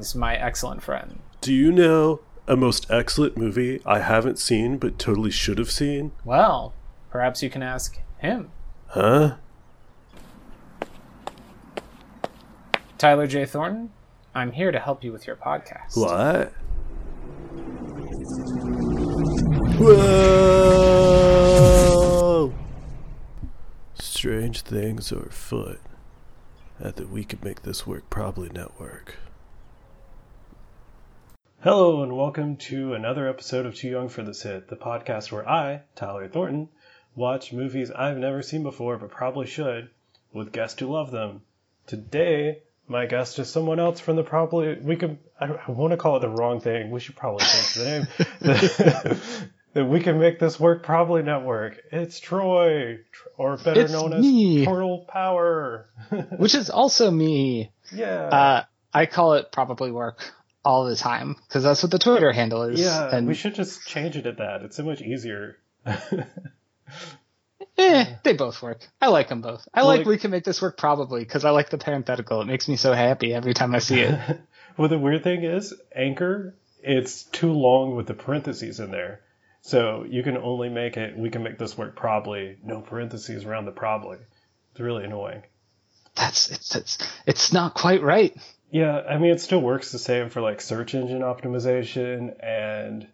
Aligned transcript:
Greetings, 0.00 0.14
my 0.14 0.34
excellent 0.34 0.82
friend. 0.82 1.18
Do 1.42 1.52
you 1.52 1.70
know 1.70 2.20
a 2.48 2.56
most 2.56 2.90
excellent 2.90 3.36
movie 3.36 3.82
I 3.84 3.98
haven't 3.98 4.38
seen 4.38 4.78
but 4.78 4.98
totally 4.98 5.30
should 5.30 5.58
have 5.58 5.70
seen? 5.70 6.12
Well, 6.24 6.72
perhaps 7.10 7.42
you 7.42 7.50
can 7.50 7.62
ask 7.62 8.00
him. 8.16 8.50
Huh? 8.86 9.34
Tyler 12.96 13.26
J. 13.26 13.44
Thornton, 13.44 13.90
I'm 14.34 14.52
here 14.52 14.72
to 14.72 14.78
help 14.78 15.04
you 15.04 15.12
with 15.12 15.26
your 15.26 15.36
podcast. 15.36 15.98
What? 15.98 16.54
Whoa! 22.40 22.54
Strange 23.98 24.62
things 24.62 25.12
are 25.12 25.24
afoot 25.24 25.82
at 26.82 26.96
the 26.96 27.06
We 27.06 27.22
Could 27.22 27.44
Make 27.44 27.64
This 27.64 27.86
Work 27.86 28.08
Probably 28.08 28.48
network. 28.48 29.18
Hello, 31.62 32.02
and 32.02 32.16
welcome 32.16 32.56
to 32.56 32.94
another 32.94 33.28
episode 33.28 33.66
of 33.66 33.74
Too 33.74 33.90
Young 33.90 34.08
for 34.08 34.22
This 34.22 34.44
Hit, 34.44 34.68
the 34.68 34.76
podcast 34.76 35.30
where 35.30 35.46
I, 35.46 35.82
Tyler 35.94 36.26
Thornton, 36.26 36.70
watch 37.14 37.52
movies 37.52 37.90
I've 37.90 38.16
never 38.16 38.40
seen 38.40 38.62
before 38.62 38.96
but 38.96 39.10
probably 39.10 39.46
should 39.46 39.90
with 40.32 40.52
guests 40.52 40.80
who 40.80 40.86
love 40.86 41.10
them. 41.10 41.42
Today, 41.86 42.60
my 42.88 43.04
guest 43.04 43.38
is 43.38 43.50
someone 43.50 43.78
else 43.78 44.00
from 44.00 44.16
the 44.16 44.22
probably 44.22 44.76
we 44.76 44.96
could 44.96 45.18
I, 45.38 45.48
I 45.48 45.70
want 45.70 45.90
to 45.90 45.98
call 45.98 46.16
it 46.16 46.20
the 46.20 46.30
wrong 46.30 46.62
thing. 46.62 46.90
We 46.90 47.00
should 47.00 47.16
probably 47.16 47.44
change 47.44 47.74
the 47.74 47.84
name. 47.84 49.20
that 49.74 49.84
we 49.84 50.00
can 50.00 50.18
make 50.18 50.38
this 50.38 50.58
work 50.58 50.82
probably 50.82 51.22
network. 51.22 51.78
It's 51.92 52.20
Troy, 52.20 53.00
or 53.36 53.58
better 53.58 53.82
It's 53.82 53.92
known 53.92 54.18
me. 54.18 54.62
as 54.62 54.66
Portal 54.66 55.04
Power. 55.06 55.90
which 56.38 56.54
is 56.54 56.70
also 56.70 57.10
me. 57.10 57.70
yeah. 57.92 58.24
Uh, 58.24 58.64
I 58.94 59.04
call 59.04 59.34
it 59.34 59.52
probably 59.52 59.92
work 59.92 60.32
all 60.64 60.84
the 60.84 60.96
time 60.96 61.36
because 61.46 61.62
that's 61.62 61.82
what 61.82 61.90
the 61.90 61.98
Twitter 61.98 62.32
handle 62.32 62.62
is. 62.62 62.80
yeah, 62.80 63.14
and 63.14 63.26
we 63.26 63.34
should 63.34 63.54
just 63.54 63.86
change 63.86 64.16
it 64.16 64.26
at 64.26 64.38
that. 64.38 64.62
It's 64.62 64.76
so 64.76 64.84
much 64.84 65.00
easier. 65.00 65.58
eh, 67.78 68.14
they 68.22 68.32
both 68.34 68.62
work. 68.62 68.80
I 69.00 69.08
like 69.08 69.28
them 69.28 69.40
both. 69.40 69.66
I 69.72 69.80
Well, 69.80 69.88
like 69.88 69.98
like- 69.98 70.06
we 70.06 70.18
can 70.18 70.30
make 70.30 70.44
this 70.44 70.60
work 70.60 70.76
probably 70.76 71.20
because 71.20 71.44
I 71.44 71.50
like 71.50 71.70
the 71.70 71.78
parenthetical. 71.78 72.42
It 72.42 72.46
makes 72.46 72.68
me 72.68 72.76
so 72.76 72.92
happy 72.92 73.32
every 73.34 73.54
time 73.54 73.74
I 73.74 73.78
see 73.78 74.00
it. 74.00 74.40
well, 74.76 74.88
the 74.88 74.98
weird 74.98 75.24
thing 75.24 75.44
is, 75.44 75.74
Anchor, 75.94 76.54
it's 76.82 77.24
too 77.24 77.52
long 77.52 77.96
with 77.96 78.06
the 78.06 78.14
parentheses 78.14 78.80
in 78.80 78.90
there. 78.90 79.20
So 79.62 80.06
you 80.08 80.22
can 80.22 80.38
only 80.38 80.70
make 80.70 80.96
it, 80.96 81.16
we 81.18 81.28
can 81.28 81.42
make 81.42 81.58
this 81.58 81.76
work 81.76 81.94
probably, 81.94 82.56
no 82.64 82.80
parentheses 82.80 83.44
around 83.44 83.66
the 83.66 83.72
probably. 83.72 84.18
It's 84.72 84.80
really 84.80 85.04
annoying. 85.04 85.42
That's 86.14 86.50
it's 86.50 86.74
it's 86.74 86.98
it's 87.26 87.52
not 87.52 87.74
quite 87.74 88.02
right. 88.02 88.36
Yeah, 88.70 89.00
I 89.00 89.18
mean, 89.18 89.32
it 89.32 89.40
still 89.40 89.60
works 89.60 89.90
the 89.92 89.98
same 89.98 90.30
for 90.30 90.40
like 90.40 90.60
search 90.60 90.94
engine 90.94 91.20
optimization 91.22 92.34
and 92.44 93.06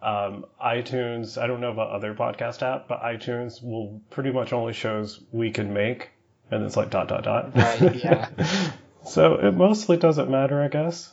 um, 0.00 0.44
iTunes. 0.64 1.40
I 1.40 1.46
don't 1.48 1.60
know 1.60 1.72
about 1.72 1.90
other 1.90 2.14
podcast 2.14 2.62
app, 2.62 2.86
but 2.86 3.00
iTunes 3.02 3.62
will 3.62 4.00
pretty 4.10 4.30
much 4.30 4.52
only 4.52 4.72
shows 4.74 5.20
we 5.32 5.50
can 5.50 5.72
make, 5.74 6.10
and 6.50 6.64
it's 6.64 6.76
like 6.76 6.90
dot 6.90 7.08
dot 7.08 7.24
dot. 7.24 7.56
Right, 7.56 7.96
yeah. 7.96 8.28
so 9.04 9.34
it 9.34 9.52
mostly 9.54 9.96
doesn't 9.96 10.30
matter, 10.30 10.62
I 10.62 10.68
guess. 10.68 11.12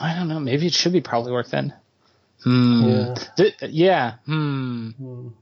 I 0.00 0.14
don't 0.16 0.28
know. 0.28 0.40
Maybe 0.40 0.66
it 0.66 0.72
should 0.74 0.92
be 0.92 1.00
probably 1.00 1.30
work 1.32 1.48
then. 1.48 1.74
Hmm. 2.42 2.88
Yeah. 2.88 3.14
Th- 3.36 3.54
yeah. 3.62 4.14
Hmm. 4.26 4.90
We'll, 4.98 5.32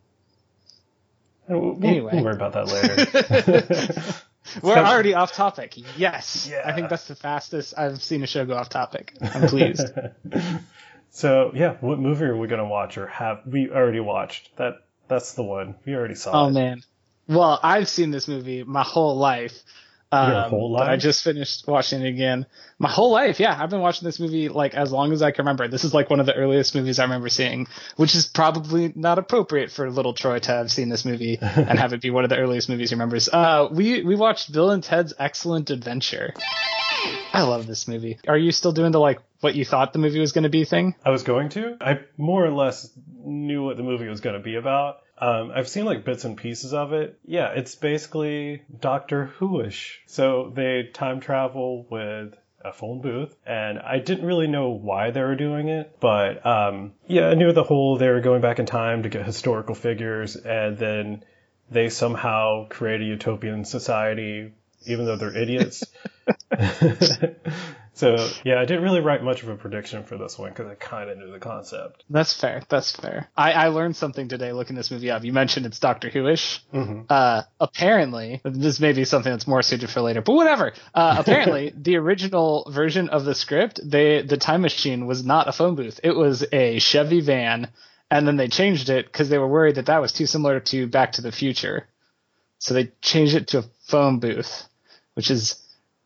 we'll- 1.49 1.79
Anyway. 1.83 2.11
we'll 2.13 2.25
worry 2.25 2.35
about 2.35 2.53
that 2.53 2.67
later. 2.69 4.03
We're 4.63 4.75
So- 4.75 4.85
already 4.85 5.15
off 5.15 5.33
topic. 5.33 5.75
Yes. 5.99 6.49
Yeah. 6.51 6.63
I 6.65 6.73
think 6.73 6.89
that's 6.89 7.07
the 7.09 7.15
fastest 7.15 7.75
I've 7.77 8.03
seen 8.03 8.23
a 8.23 8.27
show 8.27 8.45
go 8.45 8.55
off 8.57 8.69
topic. 8.69 9.15
I'm 9.21 9.49
pleased. 9.49 9.87
so 11.11 11.53
yeah, 11.55 11.77
what 11.81 11.99
movie 11.99 12.25
are 12.25 12.37
we 12.37 12.49
gonna 12.49 12.67
watch 12.69 12.99
or 12.99 13.07
have 13.07 13.41
we 13.47 13.71
already 13.71 14.01
watched? 14.01 14.55
That 14.57 14.75
that's 15.09 15.33
the 15.35 15.43
one 15.43 15.75
we 15.85 15.95
already 15.95 16.15
saw. 16.15 16.45
Oh 16.45 16.49
it. 16.49 16.53
man. 16.53 16.83
Well, 17.29 17.61
I've 17.63 17.89
seen 17.89 18.11
this 18.11 18.27
movie 18.29 18.65
my 18.65 18.83
whole 18.83 19.17
life. 19.17 19.63
Um, 20.13 20.33
Your 20.33 20.43
whole 20.43 20.77
But 20.77 20.89
I 20.89 20.97
just 20.97 21.23
finished 21.23 21.69
watching 21.69 22.03
it 22.03 22.09
again. 22.09 22.47
My 22.81 22.91
whole 22.91 23.13
life, 23.13 23.39
yeah. 23.39 23.57
I've 23.57 23.71
been 23.71 23.81
watching 23.81 24.07
this 24.07 24.19
movie 24.19 24.49
like 24.49 24.75
as 24.75 24.91
long 24.91 25.13
as 25.13 25.23
I 25.23 25.31
can 25.31 25.45
remember. 25.45 25.69
This 25.69 25.85
is 25.85 25.95
like 25.95 26.11
one 26.11 26.19
of 26.19 26.27
the 26.27 26.35
earliest 26.35 26.75
movies 26.75 26.99
I 26.99 27.05
remember 27.05 27.29
seeing, 27.29 27.69
which 27.97 28.17
is 28.17 28.27
probably 28.27 28.93
not 28.97 29.19
appropriate 29.19 29.71
for 29.71 29.89
little 29.89 30.13
Troy 30.13 30.41
to 30.41 30.51
have 30.51 30.73
seen 30.73 30.89
this 30.89 31.05
movie 31.05 31.39
and 31.41 31.79
have 31.79 31.93
it 31.93 32.01
be 32.01 32.11
one 32.11 32.25
of 32.25 32.31
the 32.31 32.39
earliest 32.39 32.69
movies 32.69 32.91
he 32.91 32.95
remembers. 32.95 33.29
Uh, 33.29 33.69
we 33.71 34.03
we 34.03 34.17
watched 34.17 34.53
Bill 34.53 34.71
and 34.71 34.83
Ted's 34.83 35.15
Excellent 35.17 35.71
Adventure. 35.71 36.35
I 37.33 37.43
love 37.43 37.67
this 37.67 37.87
movie. 37.87 38.19
Are 38.27 38.37
you 38.37 38.51
still 38.51 38.73
doing 38.73 38.91
the 38.91 39.01
like 39.01 39.21
what 39.41 39.55
you 39.55 39.65
thought 39.65 39.93
the 39.93 40.01
movie 40.01 40.19
was 40.19 40.33
going 40.33 40.43
to 40.43 40.51
be 40.51 40.65
thing? 40.65 40.97
I 41.05 41.11
was 41.11 41.23
going 41.23 41.51
to. 41.51 41.77
I 41.81 42.01
more 42.19 42.45
or 42.45 42.51
less 42.51 42.91
knew 43.25 43.65
what 43.65 43.77
the 43.77 43.83
movie 43.83 44.09
was 44.09 44.21
going 44.21 44.35
to 44.37 44.43
be 44.43 44.57
about. 44.57 44.99
Um, 45.21 45.53
I've 45.55 45.69
seen 45.69 45.85
like 45.85 46.05
bits 46.05 46.25
and 46.25 46.37
pieces 46.37 46.73
of 46.73 46.93
it. 46.93 47.19
Yeah, 47.27 47.51
it's 47.51 47.75
basically 47.75 48.63
Doctor 48.81 49.27
Who-ish. 49.27 50.01
So 50.07 50.51
they 50.55 50.85
time 50.93 51.21
travel 51.21 51.87
with 51.91 52.35
a 52.65 52.73
phone 52.73 53.01
booth, 53.01 53.35
and 53.47 53.79
I 53.79 53.99
didn't 53.99 54.27
really 54.27 54.47
know 54.47 54.71
why 54.71 55.11
they 55.11 55.23
were 55.23 55.37
doing 55.37 55.69
it, 55.69 55.97
but 56.01 56.45
um, 56.45 56.93
yeah, 57.07 57.29
I 57.29 57.35
knew 57.35 57.53
the 57.53 57.63
whole 57.63 57.97
they 57.97 58.09
were 58.09 58.21
going 58.21 58.43
back 58.43 58.59
in 58.59 58.67
time 58.67 59.03
to 59.03 59.09
get 59.09 59.25
historical 59.25 59.75
figures, 59.75 60.37
and 60.37 60.77
then 60.77 61.25
they 61.71 61.89
somehow 61.89 62.67
create 62.69 63.01
a 63.01 63.05
utopian 63.05 63.65
society, 63.65 64.53
even 64.87 65.07
though 65.07 65.17
they're 65.17 65.37
idiots. 65.37 65.85
so 67.93 68.29
yeah, 68.45 68.61
I 68.61 68.65
didn't 68.65 68.83
really 68.83 69.01
write 69.01 69.23
much 69.23 69.43
of 69.43 69.49
a 69.49 69.57
prediction 69.57 70.05
for 70.05 70.17
this 70.17 70.39
one 70.39 70.51
because 70.51 70.67
I 70.69 70.75
kind 70.75 71.11
of 71.11 71.19
knew 71.19 71.31
the 71.31 71.39
concept. 71.39 72.05
That's 72.09 72.33
fair. 72.33 72.63
That's 72.69 72.95
fair. 72.95 73.29
I, 73.37 73.53
I 73.53 73.69
learned 73.69 73.97
something 73.97 74.29
today 74.29 74.53
looking 74.53 74.77
this 74.77 74.91
movie 74.91 75.11
up. 75.11 75.25
You 75.25 75.33
mentioned 75.33 75.67
it's 75.67 75.79
Doctor 75.79 76.09
Who-ish. 76.09 76.61
Mhm. 76.73 77.07
Uh, 77.09 77.43
apparently, 77.59 78.41
this 78.45 78.81
may 78.81 78.93
be 78.93 79.05
something 79.05 79.31
that's 79.33 79.47
more 79.47 79.63
suited 79.63 79.91
for 79.91 80.01
later, 80.01 80.23
but 80.23 80.35
whatever. 80.35 80.73
Uh, 80.95 81.17
apparently, 81.19 81.73
the 81.77 81.97
original 81.97 82.71
version 82.71 83.09
of 83.09 83.25
the 83.25 83.35
script, 83.35 83.81
they 83.83 84.23
the 84.23 84.37
time 84.37 84.63
machine 84.63 85.07
was 85.07 85.25
not 85.25 85.49
a 85.49 85.53
phone 85.53 85.75
booth. 85.75 86.01
It 86.03 86.15
was 86.17 86.45
a 86.53 86.79
Chevy 86.79 87.21
van, 87.21 87.69
and 88.11 88.27
then 88.27 88.37
they 88.37 88.49
changed 88.49 88.89
it 88.89 89.07
because 89.07 89.29
they 89.29 89.39
were 89.39 89.49
worried 89.49 89.77
that 89.77 89.87
that 89.87 90.01
was 90.01 90.13
too 90.13 90.27
similar 90.27 90.61
to 90.61 90.87
Back 90.87 91.13
to 91.13 91.23
the 91.23 91.33
Future. 91.33 91.87
So 92.59 92.75
they 92.75 92.93
changed 93.01 93.35
it 93.35 93.49
to 93.49 93.59
a 93.59 93.65
phone 93.87 94.21
booth, 94.21 94.65
which 95.15 95.31
is 95.31 95.57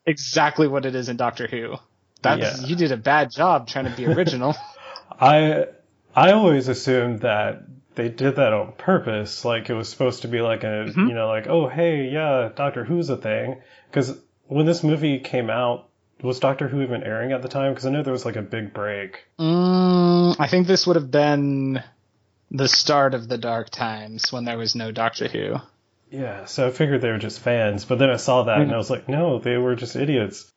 exactly 0.05 0.67
what 0.67 0.85
it 0.85 0.95
is 0.95 1.09
in 1.09 1.17
Doctor 1.17 1.47
Who. 1.47 1.75
That's 2.21 2.61
Yeah. 2.61 2.67
you 2.67 2.75
did 2.75 2.91
a 2.91 2.97
bad 2.97 3.31
job 3.31 3.67
trying 3.67 3.85
to 3.85 3.95
be 3.95 4.05
original. 4.07 4.55
I 5.19 5.67
I 6.15 6.31
always 6.31 6.67
assumed 6.67 7.21
that 7.21 7.63
they 7.95 8.09
did 8.09 8.35
that 8.37 8.51
on 8.53 8.73
purpose. 8.73 9.45
Like 9.45 9.69
it 9.69 9.73
was 9.73 9.89
supposed 9.89 10.23
to 10.23 10.27
be 10.27 10.41
like 10.41 10.63
a 10.63 10.85
Mhm. 10.89 11.07
you 11.09 11.13
know 11.13 11.27
like 11.27 11.47
oh 11.47 11.67
hey 11.67 12.09
yeah 12.09 12.49
Doctor 12.55 12.83
Who's 12.83 13.09
a 13.09 13.17
thing 13.17 13.61
because 13.89 14.17
when 14.47 14.65
this 14.65 14.83
movie 14.83 15.19
came 15.19 15.49
out 15.49 15.87
was 16.21 16.39
Doctor 16.39 16.67
Who 16.67 16.81
even 16.81 17.03
airing 17.03 17.33
at 17.33 17.41
the 17.41 17.47
time? 17.49 17.73
Because 17.73 17.85
I 17.85 17.89
know 17.91 18.01
there 18.01 18.13
was 18.13 18.25
like 18.25 18.37
a 18.37 18.41
big 18.41 18.73
break. 18.73 19.25
Mm, 19.39 20.35
I 20.39 20.47
think 20.47 20.65
this 20.65 20.87
would 20.87 20.95
have 20.95 21.11
been 21.11 21.83
the 22.51 22.67
start 22.67 23.13
of 23.13 23.27
the 23.27 23.37
dark 23.37 23.69
times 23.69 24.31
when 24.31 24.45
there 24.45 24.57
was 24.57 24.75
no 24.75 24.91
Doctor 24.91 25.27
Who. 25.27 25.55
Yeah, 26.15 26.45
so 26.45 26.67
I 26.67 26.71
figured 26.71 27.01
they 27.01 27.11
were 27.11 27.17
just 27.17 27.41
fans, 27.41 27.83
but 27.83 27.99
then 27.99 28.09
I 28.09 28.15
saw 28.15 28.43
that 28.43 28.61
and 28.61 28.71
mm. 28.71 28.73
I 28.73 28.77
was 28.77 28.89
like, 28.89 29.09
no, 29.09 29.39
they 29.39 29.57
were 29.57 29.75
just 29.75 29.97
idiots. 29.97 30.49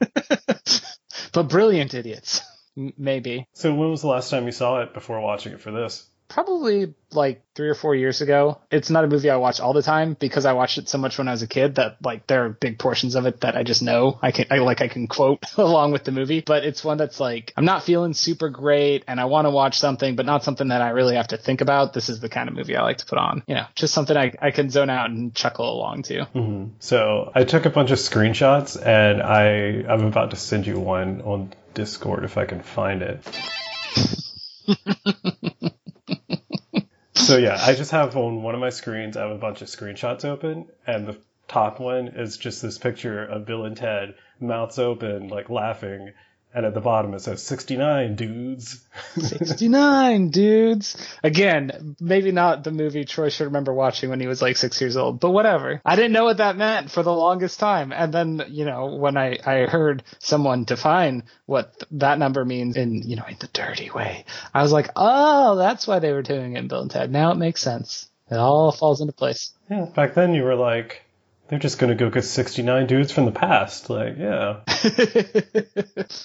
but 1.32 1.44
brilliant 1.44 1.94
idiots, 1.94 2.40
M- 2.76 2.92
maybe. 2.98 3.46
So 3.52 3.72
when 3.72 3.90
was 3.90 4.00
the 4.00 4.08
last 4.08 4.30
time 4.30 4.46
you 4.46 4.52
saw 4.52 4.80
it 4.82 4.92
before 4.92 5.20
watching 5.20 5.52
it 5.52 5.60
for 5.60 5.70
this? 5.70 6.09
Probably 6.30 6.94
like 7.12 7.42
three 7.56 7.68
or 7.68 7.74
four 7.74 7.96
years 7.96 8.20
ago. 8.20 8.60
It's 8.70 8.88
not 8.88 9.02
a 9.02 9.08
movie 9.08 9.30
I 9.30 9.36
watch 9.36 9.58
all 9.58 9.72
the 9.72 9.82
time 9.82 10.16
because 10.18 10.46
I 10.46 10.52
watched 10.52 10.78
it 10.78 10.88
so 10.88 10.96
much 10.96 11.18
when 11.18 11.26
I 11.26 11.32
was 11.32 11.42
a 11.42 11.48
kid 11.48 11.74
that 11.74 11.96
like 12.04 12.28
there 12.28 12.44
are 12.44 12.50
big 12.50 12.78
portions 12.78 13.16
of 13.16 13.26
it 13.26 13.40
that 13.40 13.56
I 13.56 13.64
just 13.64 13.82
know 13.82 14.16
I 14.22 14.30
can 14.30 14.46
I 14.48 14.58
like 14.58 14.80
I 14.80 14.86
can 14.86 15.08
quote 15.08 15.44
along 15.58 15.90
with 15.90 16.04
the 16.04 16.12
movie. 16.12 16.40
But 16.40 16.64
it's 16.64 16.84
one 16.84 16.98
that's 16.98 17.18
like 17.18 17.52
I'm 17.56 17.64
not 17.64 17.82
feeling 17.82 18.14
super 18.14 18.48
great 18.48 19.02
and 19.08 19.20
I 19.20 19.24
want 19.24 19.46
to 19.46 19.50
watch 19.50 19.80
something, 19.80 20.14
but 20.14 20.24
not 20.24 20.44
something 20.44 20.68
that 20.68 20.82
I 20.82 20.90
really 20.90 21.16
have 21.16 21.28
to 21.28 21.36
think 21.36 21.62
about. 21.62 21.92
This 21.94 22.08
is 22.08 22.20
the 22.20 22.28
kind 22.28 22.48
of 22.48 22.54
movie 22.54 22.76
I 22.76 22.82
like 22.82 22.98
to 22.98 23.06
put 23.06 23.18
on. 23.18 23.42
You 23.48 23.56
know, 23.56 23.66
just 23.74 23.92
something 23.92 24.16
I, 24.16 24.32
I 24.40 24.52
can 24.52 24.70
zone 24.70 24.88
out 24.88 25.10
and 25.10 25.34
chuckle 25.34 25.68
along 25.68 26.04
to. 26.04 26.26
hmm 26.26 26.66
So 26.78 27.32
I 27.34 27.42
took 27.42 27.66
a 27.66 27.70
bunch 27.70 27.90
of 27.90 27.98
screenshots 27.98 28.80
and 28.80 29.20
I 29.20 29.84
I'm 29.92 30.04
about 30.04 30.30
to 30.30 30.36
send 30.36 30.64
you 30.64 30.78
one 30.78 31.22
on 31.22 31.52
Discord 31.74 32.24
if 32.24 32.38
I 32.38 32.44
can 32.44 32.62
find 32.62 33.02
it. 33.02 33.26
so 37.20 37.36
yeah, 37.36 37.58
I 37.60 37.74
just 37.74 37.90
have 37.90 38.16
on 38.16 38.42
one 38.42 38.54
of 38.54 38.60
my 38.60 38.70
screens. 38.70 39.16
I 39.16 39.22
have 39.22 39.30
a 39.30 39.38
bunch 39.38 39.62
of 39.62 39.68
screenshots 39.68 40.24
open, 40.24 40.66
and 40.86 41.06
the 41.06 41.18
top 41.48 41.80
one 41.80 42.08
is 42.08 42.36
just 42.36 42.62
this 42.62 42.78
picture 42.78 43.24
of 43.24 43.46
Bill 43.46 43.64
and 43.64 43.76
Ted, 43.76 44.14
mouths 44.40 44.78
open, 44.78 45.28
like 45.28 45.50
laughing, 45.50 46.12
and 46.54 46.66
at 46.66 46.74
the 46.74 46.80
bottom 46.80 47.14
it 47.14 47.20
says 47.20 47.42
69 47.42 48.16
dudes. 48.16 48.80
69 49.16 50.30
dudes. 50.30 50.96
Again, 51.22 51.96
maybe 52.00 52.32
not 52.32 52.64
the 52.64 52.70
movie 52.70 53.04
Troy 53.04 53.28
should 53.28 53.44
remember 53.46 53.72
watching 53.72 54.10
when 54.10 54.20
he 54.20 54.26
was 54.26 54.42
like 54.42 54.56
six 54.56 54.80
years 54.80 54.96
old, 54.96 55.20
but 55.20 55.30
whatever. 55.30 55.80
I 55.84 55.96
didn't 55.96 56.12
know 56.12 56.24
what 56.24 56.38
that 56.38 56.56
meant 56.56 56.90
for 56.90 57.02
the 57.02 57.12
longest 57.12 57.58
time. 57.60 57.92
And 57.92 58.12
then, 58.12 58.42
you 58.48 58.64
know, 58.64 58.96
when 58.96 59.16
I, 59.16 59.38
I 59.44 59.66
heard 59.66 60.02
someone 60.18 60.64
define 60.64 61.24
what 61.46 61.72
th- 61.78 61.88
that 61.92 62.18
number 62.18 62.44
means 62.44 62.76
in, 62.76 63.02
you 63.02 63.16
know, 63.16 63.24
in 63.28 63.36
the 63.38 63.48
dirty 63.48 63.90
way, 63.90 64.24
I 64.52 64.62
was 64.62 64.72
like, 64.72 64.90
oh, 64.96 65.56
that's 65.56 65.86
why 65.86 65.98
they 65.98 66.12
were 66.12 66.22
doing 66.22 66.56
it 66.56 66.58
in 66.58 66.68
Bill 66.68 66.82
and 66.82 66.90
Ted. 66.90 67.10
Now 67.10 67.32
it 67.32 67.36
makes 67.36 67.62
sense. 67.62 68.08
It 68.30 68.36
all 68.36 68.70
falls 68.72 69.00
into 69.00 69.12
place. 69.12 69.52
Yeah, 69.68 69.86
back 69.86 70.14
then 70.14 70.34
you 70.34 70.44
were 70.44 70.54
like, 70.54 71.04
they're 71.50 71.58
just 71.58 71.80
gonna 71.80 71.96
go 71.96 72.10
get 72.10 72.22
69 72.22 72.86
dudes 72.86 73.10
from 73.10 73.24
the 73.24 73.32
past. 73.32 73.90
Like, 73.90 74.16
yeah. 74.16 74.60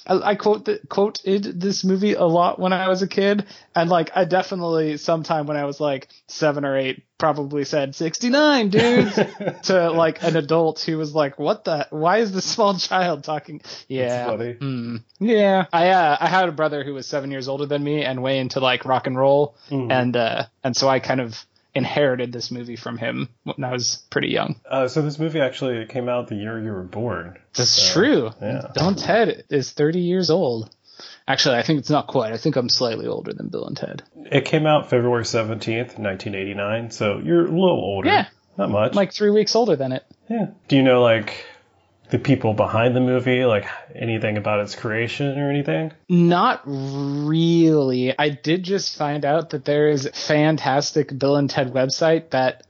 I, 0.06 0.31
I 0.31 0.36
quote 0.36 0.66
the, 0.66 0.80
quoted 0.88 1.60
this 1.60 1.83
movie 1.83 2.13
a 2.13 2.24
lot 2.24 2.60
when 2.60 2.74
I 2.74 2.88
was 2.89 3.01
a 3.01 3.07
kid, 3.07 3.48
and 3.75 3.89
like 3.89 4.12
I 4.16 4.25
definitely 4.25 4.98
sometime 4.98 5.48
when 5.48 5.57
I 5.57 5.66
was 5.66 5.80
like 5.80 6.10
seven 6.27 6.63
or 6.63 6.77
eight 6.77 7.06
probably 7.18 7.66
said 7.66 7.95
sixty 7.95 8.30
nine 8.30 8.69
dudes 8.69 9.16
to 9.63 9.89
like 9.89 10.22
an 10.22 10.36
adult 10.38 10.81
who 10.81 11.00
was 11.00 11.16
like, 11.16 11.39
"What 11.39 11.63
the? 11.63 11.88
Why 11.89 12.19
is 12.19 12.31
this 12.31 12.45
small 12.45 12.75
child 12.78 13.24
talking?" 13.24 13.62
Yeah, 13.88 14.28
funny. 14.28 14.54
Mm. 14.54 15.04
yeah. 15.19 15.66
I 15.74 15.89
uh, 15.89 16.18
I 16.19 16.28
had 16.28 16.50
a 16.50 16.51
brother 16.51 16.83
who 16.83 16.94
was 16.94 17.07
seven 17.07 17.31
years 17.31 17.48
older 17.48 17.66
than 17.66 17.83
me 17.83 18.06
and 18.06 18.21
way 18.21 18.38
into 18.38 18.60
like 18.60 18.86
rock 18.86 19.07
and 19.07 19.18
roll, 19.18 19.57
and 19.71 20.16
uh, 20.16 20.45
and 20.63 20.78
so 20.78 20.88
I 20.88 21.00
kind 21.00 21.19
of 21.19 21.44
inherited 21.75 22.31
this 22.31 22.51
movie 22.51 22.75
from 22.77 22.98
him 22.98 23.30
when 23.44 23.63
I 23.63 23.72
was 23.72 24.04
pretty 24.10 24.30
young. 24.30 24.60
Uh, 24.69 24.88
so 24.88 25.01
this 25.01 25.19
movie 25.19 25.42
actually 25.42 25.86
came 25.86 26.07
out 26.10 26.27
the 26.27 26.36
year 26.36 26.57
you 26.63 26.72
were 26.72 26.83
born. 26.83 27.38
That's 27.54 27.69
So, 27.69 27.94
true. 27.94 28.31
yeah. 28.42 28.72
Bill 28.74 28.88
and 28.88 28.98
Ted 28.98 29.44
is 29.50 29.72
30 29.72 30.00
years 30.00 30.30
old. 30.30 30.69
Actually, 31.27 31.57
I 31.57 31.63
think 31.63 31.80
it's 31.80 31.89
not 31.89 32.07
quite. 32.07 32.31
I 32.33 32.38
think 32.38 32.56
I'm 32.56 32.69
slightly 32.69 33.07
older 33.07 33.33
than 33.33 33.50
Bill 33.50 33.66
and 33.68 33.75
Ted. 33.75 34.04
It 34.31 34.45
came 34.45 34.66
out 34.66 34.89
February 34.89 35.24
17th, 35.24 35.98
1989. 36.00 36.92
So 36.92 37.19
you're 37.24 37.42
a 37.45 37.50
little 37.50 37.81
older. 37.81 38.07
Yeah. 38.10 38.28
Not 38.57 38.69
much. 38.69 38.92
I'm 38.92 38.95
like 38.95 39.12
three 39.12 39.31
weeks 39.31 39.56
older 39.56 39.75
than 39.75 39.92
it. 39.92 40.06
yeah. 40.30 40.48
Do 40.69 40.75
you 40.78 40.83
know 40.83 41.01
like 41.01 41.45
the 42.10 42.19
people 42.19 42.54
behind 42.54 42.96
the 42.96 43.02
movie, 43.02 43.46
like 43.46 43.66
anything 43.94 44.38
about 44.38 44.60
its 44.60 44.75
creation 44.75 45.40
or 45.40 45.50
anything? 45.50 45.92
Not 46.07 46.62
really. 46.66 48.18
I 48.18 48.30
did 48.30 48.63
just 48.63 48.98
find 48.98 49.25
out 49.25 49.52
that 49.52 49.66
there 49.66 49.90
is 49.90 50.06
a 50.06 50.12
fantastic 50.12 51.18
Bill 51.18 51.36
and 51.36 51.50
Ted 51.50 51.74
website 51.74 52.30
that 52.31 52.63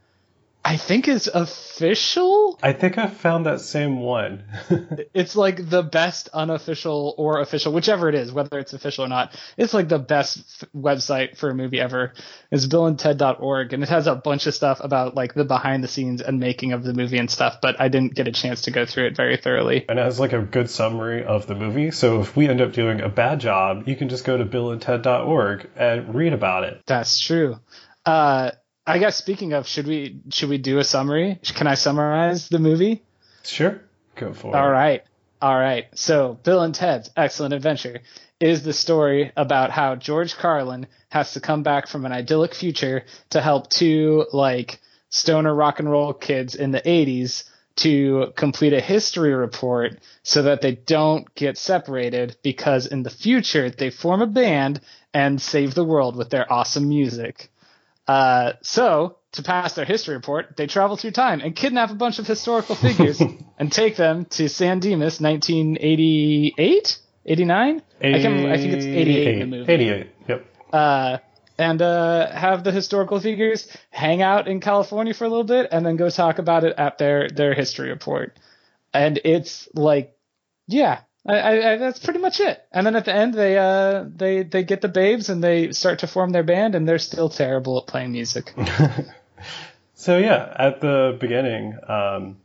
I 0.68 0.78
think 0.78 1.08
is 1.08 1.28
official. 1.28 2.58
I 2.64 2.74
think 2.74 2.98
I 2.98 3.06
found 3.06 3.46
that 3.46 3.62
same 3.62 4.00
one. 4.00 4.44
It's 5.14 5.36
like 5.36 5.70
the 5.70 5.84
best 5.84 6.28
unofficial 6.34 7.14
or 7.18 7.40
official, 7.40 7.72
whichever 7.72 8.10
it 8.10 8.16
is, 8.16 8.32
whether 8.34 8.60
it's 8.60 8.74
official 8.74 9.06
or 9.06 9.08
not. 9.08 9.40
It's 9.58 9.74
like 9.74 9.88
the 9.88 10.00
best 10.00 10.40
f- 10.40 10.68
website 10.76 11.38
for 11.38 11.50
a 11.50 11.54
movie 11.56 11.80
ever. 11.80 12.14
It's 12.52 12.66
billandted.org 12.66 13.74
and 13.74 13.84
it 13.84 13.90
has 13.90 14.08
a 14.08 14.16
bunch 14.16 14.48
of 14.48 14.56
stuff 14.56 14.80
about 14.84 15.16
like 15.16 15.34
the 15.36 15.46
behind 15.46 15.84
the 15.84 15.88
scenes 15.88 16.22
and 16.22 16.40
making 16.40 16.74
of 16.74 16.84
the 16.84 16.94
movie 16.94 17.18
and 17.20 17.30
stuff, 17.30 17.60
but 17.62 17.80
I 17.80 17.88
didn't 17.88 18.16
get 18.16 18.28
a 18.28 18.32
chance 18.32 18.64
to 18.64 18.72
go 18.72 18.86
through 18.86 19.06
it 19.06 19.16
very 19.16 19.38
thoroughly. 19.38 19.86
and 19.88 20.00
it 20.00 20.04
has 20.04 20.20
like 20.20 20.34
a 20.34 20.42
good 20.42 20.70
summary 20.70 21.24
of 21.24 21.46
the 21.48 21.56
movie. 21.56 21.92
So 21.92 22.22
if 22.22 22.36
we 22.36 22.50
end 22.50 22.60
up 22.60 22.74
doing 22.74 23.00
a 23.02 23.10
bad 23.10 23.40
job, 23.40 23.88
you 23.88 23.96
can 23.96 24.10
just 24.10 24.26
go 24.26 24.36
to 24.38 24.46
billandted.org 24.46 25.70
and 25.76 26.16
read 26.16 26.34
about 26.34 26.64
it. 26.64 26.82
That's 26.88 27.20
true. 27.20 27.60
Uh, 28.06 28.52
I 28.88 29.00
guess 29.00 29.16
speaking 29.16 29.54
of, 29.54 29.68
should 29.68 29.88
we 29.88 30.20
should 30.32 30.50
we 30.50 30.58
do 30.58 30.78
a 30.80 30.84
summary? 30.84 31.40
Can 31.44 31.68
I 31.68 31.74
summarize 31.76 32.50
the 32.50 32.60
movie? 32.60 33.04
Sure. 33.44 33.82
Go 34.16 34.34
for 34.34 34.54
it. 34.54 34.58
All 34.58 34.70
right. 34.70 35.04
All 35.42 35.58
right. 35.58 35.86
So, 35.96 36.40
Bill 36.44 36.62
and 36.62 36.74
Ted's 36.74 37.10
Excellent 37.18 37.54
Adventure 37.54 38.02
is 38.40 38.64
the 38.64 38.74
story 38.74 39.32
about 39.36 39.72
how 39.72 39.96
George 39.96 40.36
Carlin 40.36 40.88
has 41.10 41.34
to 41.34 41.40
come 41.40 41.64
back 41.64 41.88
from 41.88 42.06
an 42.06 42.12
idyllic 42.12 42.54
future 42.54 43.04
to 43.32 43.42
help 43.42 43.70
two, 43.70 44.26
like, 44.34 44.80
stoner 45.10 45.54
rock 45.54 45.80
and 45.80 45.90
roll 45.90 46.14
kids 46.14 46.56
in 46.56 46.72
the 46.72 46.82
80s 46.82 47.44
to 47.78 48.34
complete 48.36 48.74
a 48.74 48.80
history 48.80 49.34
report 49.34 50.00
so 50.24 50.44
that 50.44 50.62
they 50.62 50.76
don't 50.76 51.34
get 51.36 51.58
separated 51.58 52.38
because 52.42 52.88
in 52.88 53.04
the 53.04 53.10
future 53.10 53.70
they 53.70 53.90
form 53.90 54.22
a 54.22 54.28
band 54.28 54.80
and 55.14 55.42
save 55.42 55.74
the 55.74 55.84
world 55.84 56.16
with 56.16 56.30
their 56.30 56.52
awesome 56.52 56.88
music. 56.88 57.50
Uh, 58.08 58.54
so, 58.62 59.18
to 59.34 59.44
pass 59.44 59.74
their 59.74 59.86
history 59.86 60.16
report, 60.16 60.56
they 60.58 60.68
travel 60.68 60.96
through 60.96 61.12
time 61.12 61.42
and 61.42 61.56
kidnap 61.56 61.90
a 61.92 61.96
bunch 61.96 62.20
of 62.20 62.28
historical 62.28 62.76
figures 62.76 63.22
and 63.60 63.72
take 63.72 63.96
them 63.96 64.26
to 64.26 64.48
San 64.48 64.80
Dimas, 64.80 65.20
1988, 65.20 67.00
89. 67.26 67.82
I, 68.00 68.02
can't 68.02 68.46
I 68.48 68.58
think 68.58 68.74
it's 68.74 68.86
88 68.86 69.28
in 69.28 69.40
the 69.40 69.46
movie. 69.58 69.74
88. 69.74 70.08
Yep. 70.28 70.46
Uh, 70.72 71.18
and 71.58 71.82
uh, 71.82 72.32
have 72.32 72.64
the 72.64 72.72
historical 72.72 73.20
figures 73.20 73.68
hang 73.90 74.22
out 74.22 74.48
in 74.48 74.60
California 74.60 75.14
for 75.14 75.26
a 75.26 75.30
little 75.30 75.46
bit, 75.46 75.70
and 75.72 75.86
then 75.86 75.96
go 75.96 76.10
talk 76.10 76.38
about 76.38 76.64
it 76.64 76.76
at 76.78 76.98
their 76.98 77.30
their 77.30 77.54
history 77.54 77.90
report. 77.90 78.38
And 78.94 79.20
it's 79.24 79.68
like, 79.74 80.18
yeah, 80.68 81.02
I, 81.28 81.74
I, 81.74 81.78
that's 81.78 82.00
pretty 82.00 82.20
much 82.20 82.40
it. 82.40 82.64
And 82.72 82.86
then 82.86 82.96
at 82.96 83.06
the 83.06 83.14
end, 83.14 83.34
they 83.34 83.58
uh 83.58 84.06
they 84.16 84.44
they 84.44 84.64
get 84.64 84.82
the 84.82 84.88
babes 84.88 85.30
and 85.30 85.44
they 85.44 85.72
start 85.72 86.00
to 86.00 86.08
form 86.08 86.32
their 86.32 86.44
band, 86.44 86.76
and 86.76 86.88
they're 86.88 87.00
still 87.00 87.30
terrible 87.30 87.80
at 87.80 87.88
playing 87.88 88.12
music. 88.12 88.54
So 90.06 90.20
yeah, 90.20 90.54
at 90.56 90.82
the 90.82 91.18
beginning, 91.20 91.80
um, 91.88 92.38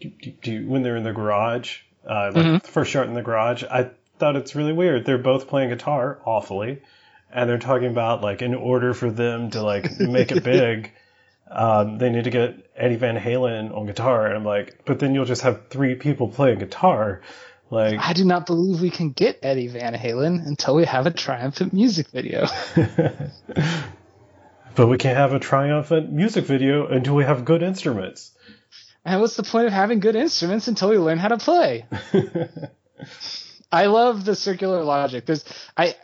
do, 0.00 0.08
do, 0.08 0.30
do, 0.42 0.68
when 0.68 0.82
they're 0.82 0.96
in 0.96 1.04
the 1.04 1.12
garage, 1.12 1.78
uh, 2.04 2.32
like 2.34 2.62
the 2.62 2.68
first 2.68 2.90
shot 2.90 3.06
in 3.06 3.14
the 3.14 3.22
garage, 3.22 3.62
I 3.62 3.90
thought 4.18 4.34
it's 4.34 4.56
really 4.56 4.72
weird. 4.72 5.04
They're 5.04 5.18
both 5.18 5.46
playing 5.46 5.68
guitar 5.68 6.18
awfully, 6.24 6.82
and 7.30 7.48
they're 7.48 7.58
talking 7.58 7.88
about 7.88 8.22
like 8.22 8.42
in 8.42 8.54
order 8.54 8.92
for 8.92 9.10
them 9.10 9.50
to 9.50 9.62
like 9.62 10.00
make 10.00 10.32
it 10.32 10.42
big, 10.58 10.90
um, 11.48 11.98
they 11.98 12.10
need 12.10 12.24
to 12.24 12.30
get 12.30 12.70
Eddie 12.74 12.96
Van 12.96 13.16
Halen 13.16 13.76
on 13.76 13.86
guitar. 13.86 14.26
And 14.26 14.34
I'm 14.34 14.44
like, 14.44 14.80
but 14.84 14.98
then 14.98 15.14
you'll 15.14 15.26
just 15.26 15.42
have 15.42 15.68
three 15.68 15.94
people 15.94 16.28
playing 16.28 16.58
guitar. 16.58 17.20
Like, 17.70 17.98
I 18.00 18.14
do 18.14 18.24
not 18.24 18.46
believe 18.46 18.80
we 18.80 18.90
can 18.90 19.10
get 19.10 19.40
Eddie 19.42 19.68
Van 19.68 19.94
Halen 19.94 20.46
until 20.46 20.74
we 20.74 20.86
have 20.86 21.06
a 21.06 21.10
triumphant 21.10 21.72
music 21.72 22.08
video. 22.08 22.46
but 24.74 24.86
we 24.86 24.96
can't 24.96 25.16
have 25.16 25.34
a 25.34 25.38
triumphant 25.38 26.10
music 26.10 26.44
video 26.44 26.86
until 26.86 27.14
we 27.14 27.24
have 27.24 27.44
good 27.44 27.62
instruments. 27.62 28.32
And 29.04 29.20
what's 29.20 29.36
the 29.36 29.42
point 29.42 29.66
of 29.66 29.72
having 29.72 30.00
good 30.00 30.16
instruments 30.16 30.68
until 30.68 30.88
we 30.90 30.98
learn 30.98 31.18
how 31.18 31.28
to 31.28 31.38
play? 31.38 31.86
I 33.72 33.86
love 33.86 34.24
the 34.24 34.34
circular 34.34 34.82
logic. 34.82 35.26
There's 35.26 35.44
I 35.76 35.94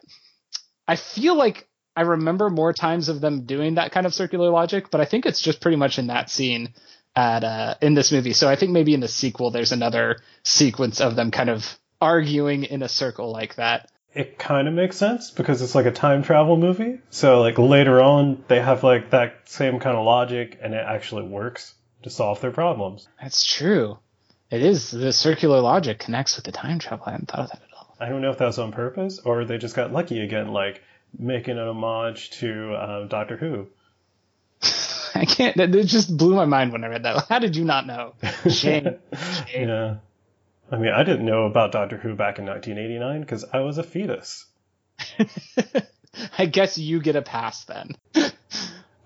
I 0.86 0.96
feel 0.96 1.34
like 1.34 1.66
I 1.96 2.02
remember 2.02 2.50
more 2.50 2.72
times 2.72 3.08
of 3.08 3.20
them 3.20 3.46
doing 3.46 3.76
that 3.76 3.92
kind 3.92 4.06
of 4.06 4.14
circular 4.14 4.50
logic, 4.50 4.90
but 4.90 5.00
I 5.00 5.04
think 5.04 5.26
it's 5.26 5.40
just 5.40 5.60
pretty 5.60 5.76
much 5.76 5.98
in 5.98 6.08
that 6.08 6.28
scene 6.28 6.74
at 7.16 7.44
uh 7.44 7.74
in 7.80 7.94
this 7.94 8.10
movie. 8.12 8.32
So 8.32 8.48
I 8.48 8.56
think 8.56 8.72
maybe 8.72 8.94
in 8.94 9.00
the 9.00 9.08
sequel 9.08 9.50
there's 9.50 9.72
another 9.72 10.18
sequence 10.42 11.00
of 11.00 11.16
them 11.16 11.30
kind 11.30 11.50
of 11.50 11.78
arguing 12.00 12.64
in 12.64 12.82
a 12.82 12.88
circle 12.88 13.30
like 13.30 13.54
that. 13.56 13.90
it 14.14 14.38
kind 14.38 14.68
of 14.68 14.74
makes 14.74 14.96
sense 14.96 15.30
because 15.30 15.62
it's 15.62 15.74
like 15.74 15.86
a 15.86 15.90
time 15.90 16.22
travel 16.22 16.56
movie. 16.56 17.00
So 17.10 17.40
like 17.40 17.58
later 17.58 18.00
on, 18.00 18.44
they 18.48 18.60
have 18.60 18.84
like 18.84 19.10
that 19.10 19.48
same 19.48 19.80
kind 19.80 19.96
of 19.96 20.04
logic, 20.04 20.58
and 20.62 20.74
it 20.74 20.84
actually 20.86 21.24
works 21.24 21.74
to 22.02 22.10
solve 22.10 22.40
their 22.40 22.50
problems. 22.52 23.08
That's 23.20 23.44
true. 23.44 23.98
It 24.50 24.62
is 24.62 24.90
the 24.90 25.12
circular 25.12 25.60
logic 25.60 25.98
connects 25.98 26.36
with 26.36 26.44
the 26.44 26.52
time 26.52 26.78
travel. 26.78 27.04
I 27.06 27.12
hadn't 27.12 27.28
thought 27.28 27.40
of 27.40 27.50
that 27.50 27.62
at 27.62 27.76
all. 27.76 27.96
I 27.98 28.08
don't 28.08 28.20
know 28.22 28.30
if 28.30 28.38
that 28.38 28.46
was 28.46 28.58
on 28.58 28.70
purpose 28.72 29.18
or 29.24 29.44
they 29.44 29.58
just 29.58 29.74
got 29.74 29.92
lucky 29.92 30.20
again, 30.20 30.48
like 30.52 30.82
making 31.18 31.58
an 31.58 31.66
homage 31.66 32.30
to 32.38 32.76
um, 32.76 33.08
Doctor 33.08 33.36
Who. 33.36 33.68
I 35.16 35.24
can't. 35.24 35.56
That 35.56 35.74
it 35.74 35.86
just 35.86 36.16
blew 36.16 36.34
my 36.34 36.44
mind 36.44 36.72
when 36.72 36.84
I 36.84 36.88
read 36.88 37.04
that. 37.04 37.26
How 37.28 37.38
did 37.38 37.56
you 37.56 37.64
not 37.64 37.86
know? 37.86 38.14
Shame. 38.48 38.96
Shame. 39.48 39.68
Yeah. 39.68 39.96
I 40.70 40.76
mean, 40.78 40.92
I 40.92 41.04
didn't 41.04 41.26
know 41.26 41.44
about 41.44 41.72
Doctor 41.72 41.96
Who 41.96 42.14
back 42.14 42.38
in 42.38 42.46
1989 42.46 43.20
because 43.20 43.44
I 43.52 43.60
was 43.60 43.78
a 43.78 43.82
fetus. 43.82 44.46
I 46.38 46.46
guess 46.46 46.78
you 46.78 47.00
get 47.00 47.16
a 47.16 47.22
pass 47.22 47.64
then. 47.64 47.96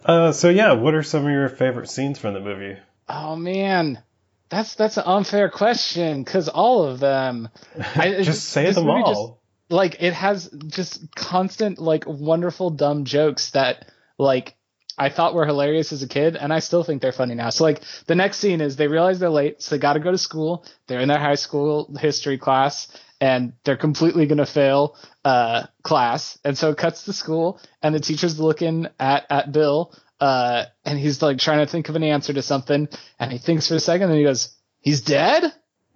Uh, 0.05 0.33
so 0.33 0.49
yeah, 0.49 0.73
what 0.73 0.95
are 0.95 1.03
some 1.03 1.25
of 1.27 1.31
your 1.31 1.49
favorite 1.49 1.91
scenes 1.91 2.19
from 2.19 2.35
the 2.35 2.41
movie? 2.41 2.79
Oh 3.09 3.37
man, 3.37 4.03
that's 4.49 4.75
that's 4.77 4.97
an 4.97 5.05
unfair 5.07 5.51
question 5.51 6.23
because 6.23 6.49
all 6.49 6.85
of 6.85 7.01
them. 7.01 7.49
I, 7.97 8.09
it's 8.09 8.27
Just 8.27 8.49
say 8.49 8.71
them 8.71 8.89
all. 8.89 9.13
just- 9.13 9.35
like 9.71 9.97
it 10.01 10.15
has 10.15 10.49
just 10.69 11.15
constant 11.15 11.79
like 11.79 12.05
wonderful 12.07 12.71
dumb 12.71 13.05
jokes 13.05 13.51
that 13.51 13.87
like 14.17 14.55
I 14.99 15.09
thought 15.11 15.35
were 15.35 15.47
hilarious 15.47 15.93
as 15.93 16.03
a 16.03 16.09
kid, 16.09 16.37
and 16.37 16.53
I 16.53 16.59
still 16.59 16.83
think 16.83 17.01
they're 17.01 17.13
funny 17.13 17.35
now. 17.35 17.51
So 17.51 17.65
like 17.65 17.83
the 18.07 18.15
next 18.15 18.39
scene 18.39 18.61
is 18.61 18.77
they 18.77 18.89
realize 18.89 19.19
they're 19.19 19.31
late, 19.31 19.63
so 19.63 19.75
they 19.75 19.81
got 19.81 19.95
to 19.95 20.01
go 20.01 20.11
to 20.11 20.19
school. 20.19 20.65
They're 20.87 21.01
in 21.01 21.09
their 21.09 21.19
high 21.19 21.37
school 21.37 21.95
history 21.99 22.39
class, 22.39 22.89
and 23.21 23.53
they're 23.65 23.77
completely 23.77 24.27
gonna 24.27 24.47
fail 24.47 24.97
uh, 25.25 25.67
class, 25.83 26.39
and 26.45 26.57
so 26.57 26.71
it 26.71 26.79
cuts 26.79 27.05
to 27.05 27.13
school, 27.13 27.61
and 27.83 27.95
the 27.95 28.01
teacher's 28.01 28.39
looking 28.41 28.89
at 28.99 29.27
at 29.31 29.53
Bill, 29.53 29.95
uh, 30.21 30.65
and 30.85 30.99
he's 30.99 31.23
like 31.23 31.39
trying 31.39 31.65
to 31.65 31.71
think 31.71 31.89
of 31.89 31.97
an 31.97 32.03
answer 32.03 32.33
to 32.33 32.43
something, 32.43 32.89
and 33.19 33.33
he 33.33 33.39
thinks 33.39 33.69
for 33.69 33.75
a 33.75 33.81
second, 33.81 34.11
and 34.11 34.19
he 34.19 34.25
goes, 34.25 34.51
"He's 34.81 35.01
dead." 35.03 35.45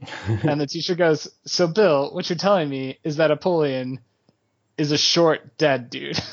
and 0.27 0.61
the 0.61 0.67
teacher 0.67 0.95
goes, 0.95 1.29
"So 1.47 1.67
Bill, 1.67 2.13
what 2.13 2.29
you're 2.29 2.37
telling 2.37 2.69
me 2.69 2.99
is 3.05 3.17
that 3.17 3.29
Napoleon 3.29 4.01
is 4.77 4.93
a 4.93 4.99
short 4.99 5.57
dead 5.59 5.91
dude." 5.91 6.21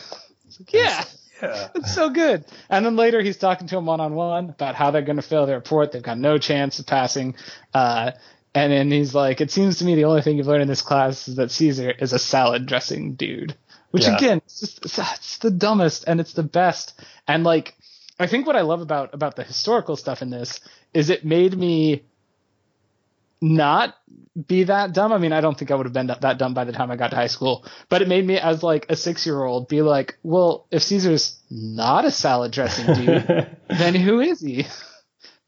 Like, 0.60 0.74
yeah. 0.74 1.06
Yeah. 1.42 1.70
It's 1.76 1.94
so 1.94 2.10
good. 2.10 2.46
And 2.70 2.86
then 2.86 2.96
later 2.96 3.22
he's 3.22 3.38
talking 3.38 3.68
to 3.68 3.78
him 3.78 3.86
one 3.86 4.00
on 4.00 4.14
one 4.16 4.50
about 4.50 4.76
how 4.76 4.92
they're 4.92 5.02
going 5.02 5.16
to 5.16 5.22
fail 5.22 5.46
their 5.46 5.58
report. 5.58 5.92
They've 5.92 6.02
got 6.04 6.18
no 6.18 6.38
chance 6.38 6.80
of 6.80 6.86
passing. 6.86 7.36
Uh, 7.74 8.12
and 8.54 8.72
then 8.74 8.92
he's 8.92 9.14
like, 9.14 9.42
it 9.42 9.52
seems 9.52 9.78
to 9.78 9.86
me 9.86 9.96
the 9.96 10.06
only 10.06 10.22
thing 10.22 10.38
you've 10.38 10.48
learned 10.48 10.64
in 10.64 10.68
this 10.68 10.82
class 10.82 11.28
is 11.28 11.36
that 11.36 11.52
Caesar 11.52 11.92
is 11.92 12.14
a 12.14 12.20
salad 12.20 12.66
dressing 12.66 13.14
dude. 13.14 13.56
Which 13.92 14.04
Yeah. 14.04 14.18
again, 14.18 14.38
it's, 14.46 14.60
just, 14.60 14.86
it's, 14.86 14.98
it's 14.98 15.38
the 15.38 15.52
dumbest 15.52 16.04
and 16.08 16.20
it's 16.20 16.34
the 16.34 16.44
best. 16.44 17.00
And 17.28 17.44
like, 17.44 17.76
I 18.20 18.28
think 18.28 18.46
what 18.46 18.56
I 18.56 18.62
love 18.62 18.82
about 18.82 19.14
about 19.14 19.36
the 19.36 19.44
historical 19.44 19.96
stuff 19.96 20.22
in 20.22 20.30
this 20.30 20.60
is 20.94 21.10
it 21.10 21.24
made 21.24 21.58
me 21.58 22.04
not 23.42 23.96
be 24.48 24.64
that 24.64 24.94
dumb. 24.94 25.12
I 25.12 25.18
mean, 25.18 25.32
I 25.32 25.42
don't 25.42 25.58
think 25.58 25.72
I 25.72 25.76
would 25.76 25.86
have 25.86 25.94
been 25.94 26.08
that 26.08 26.38
dumb 26.38 26.54
by 26.54 26.66
the 26.66 26.72
time 26.72 26.92
I 26.92 26.96
got 26.96 27.12
to 27.12 27.16
high 27.16 27.28
school, 27.28 27.66
but 27.90 28.02
it 28.02 28.08
made 28.08 28.26
me 28.26 28.38
as 28.38 28.64
like 28.64 28.86
a 28.90 28.96
six 28.96 29.26
year 29.26 29.44
old 29.44 29.68
be 29.68 29.82
like, 29.82 30.18
well, 30.24 30.68
if 30.72 30.84
Caesar's 30.84 31.40
not 31.50 32.06
a 32.06 32.12
salad 32.12 32.52
dressing 32.52 32.94
dude, 32.94 33.58
then 33.70 33.96
who 33.96 34.20
is 34.20 34.42
he? 34.42 34.66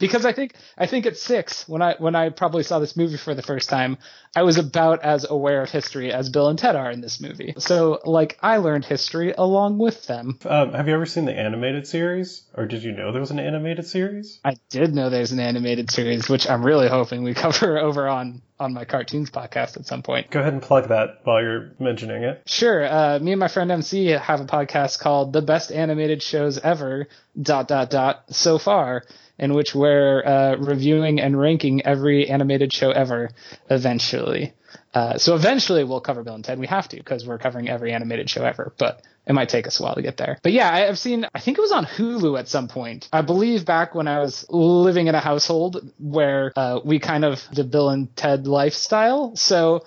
Because 0.01 0.25
I 0.25 0.33
think 0.33 0.55
I 0.77 0.87
think 0.87 1.05
at 1.05 1.15
six, 1.15 1.69
when 1.69 1.81
I 1.81 1.95
when 1.97 2.15
I 2.15 2.29
probably 2.29 2.63
saw 2.63 2.79
this 2.79 2.97
movie 2.97 3.15
for 3.15 3.33
the 3.33 3.41
first 3.41 3.69
time, 3.69 3.97
I 4.35 4.41
was 4.43 4.57
about 4.57 5.03
as 5.03 5.25
aware 5.29 5.61
of 5.61 5.69
history 5.69 6.11
as 6.11 6.29
Bill 6.29 6.49
and 6.49 6.59
Ted 6.59 6.75
are 6.75 6.91
in 6.91 6.99
this 6.99 7.21
movie. 7.21 7.53
So 7.59 8.01
like 8.03 8.37
I 8.41 8.57
learned 8.57 8.83
history 8.83 9.33
along 9.37 9.77
with 9.77 10.07
them. 10.07 10.39
um, 10.45 10.73
have 10.73 10.87
you 10.87 10.95
ever 10.95 11.05
seen 11.05 11.25
the 11.25 11.37
animated 11.37 11.87
series? 11.87 12.43
Or 12.53 12.65
did 12.65 12.83
you 12.83 12.91
know 12.91 13.11
there 13.11 13.21
was 13.21 13.31
an 13.31 13.39
animated 13.39 13.85
series? 13.85 14.39
I 14.43 14.57
did 14.69 14.93
know 14.93 15.09
there's 15.09 15.31
an 15.31 15.39
animated 15.39 15.91
series, 15.91 16.27
which 16.27 16.49
I'm 16.49 16.65
really 16.65 16.89
hoping 16.89 17.23
we 17.23 17.33
cover 17.45 17.77
over 17.77 18.09
on 18.09 18.41
on 18.61 18.73
my 18.73 18.85
cartoons 18.85 19.31
podcast 19.31 19.75
at 19.75 19.87
some 19.87 20.03
point. 20.03 20.29
Go 20.29 20.39
ahead 20.39 20.53
and 20.53 20.61
plug 20.61 20.89
that 20.89 21.21
while 21.23 21.41
you're 21.41 21.71
mentioning 21.79 22.23
it. 22.23 22.43
Sure. 22.45 22.85
Uh, 22.85 23.19
me 23.19 23.31
and 23.31 23.39
my 23.39 23.47
friend 23.47 23.71
MC 23.71 24.07
have 24.07 24.39
a 24.39 24.45
podcast 24.45 24.99
called 24.99 25.33
"The 25.33 25.41
Best 25.41 25.71
Animated 25.71 26.21
Shows 26.21 26.59
Ever." 26.59 27.07
Dot 27.41 27.67
dot 27.67 27.89
dot. 27.89 28.25
So 28.29 28.57
far, 28.57 29.03
in 29.39 29.53
which 29.53 29.73
we're 29.73 30.23
uh, 30.23 30.55
reviewing 30.57 31.19
and 31.19 31.37
ranking 31.37 31.81
every 31.85 32.29
animated 32.29 32.71
show 32.71 32.91
ever. 32.91 33.31
Eventually, 33.69 34.53
uh, 34.93 35.17
so 35.17 35.35
eventually 35.35 35.83
we'll 35.83 36.01
cover 36.01 36.23
Bill 36.23 36.35
and 36.35 36.43
Ted. 36.43 36.59
We 36.59 36.67
have 36.67 36.87
to 36.89 36.97
because 36.97 37.25
we're 37.25 37.37
covering 37.37 37.69
every 37.69 37.93
animated 37.93 38.29
show 38.29 38.43
ever. 38.43 38.73
But 38.77 39.01
it 39.25 39.33
might 39.33 39.49
take 39.49 39.67
us 39.67 39.79
a 39.79 39.83
while 39.83 39.95
to 39.95 40.01
get 40.01 40.17
there. 40.17 40.39
But 40.41 40.51
yeah, 40.51 40.69
I've 40.69 40.99
seen. 40.99 41.25
I 41.33 41.39
think 41.39 41.57
it 41.57 41.61
was 41.61 41.71
on 41.71 41.85
Hulu 41.85 42.37
at 42.39 42.47
some 42.47 42.67
point. 42.67 43.07
I 43.13 43.21
believe 43.21 43.65
back 43.65 43.95
when 43.95 44.07
I 44.07 44.19
was 44.19 44.45
living 44.49 45.07
in 45.07 45.15
a 45.15 45.19
household 45.19 45.91
where 45.99 46.51
uh, 46.55 46.79
we 46.83 46.99
kind 46.99 47.23
of 47.23 47.41
the 47.53 47.63
Bill 47.63 47.89
and 47.89 48.13
Ted 48.15 48.47
lifestyle. 48.47 49.35
So 49.35 49.85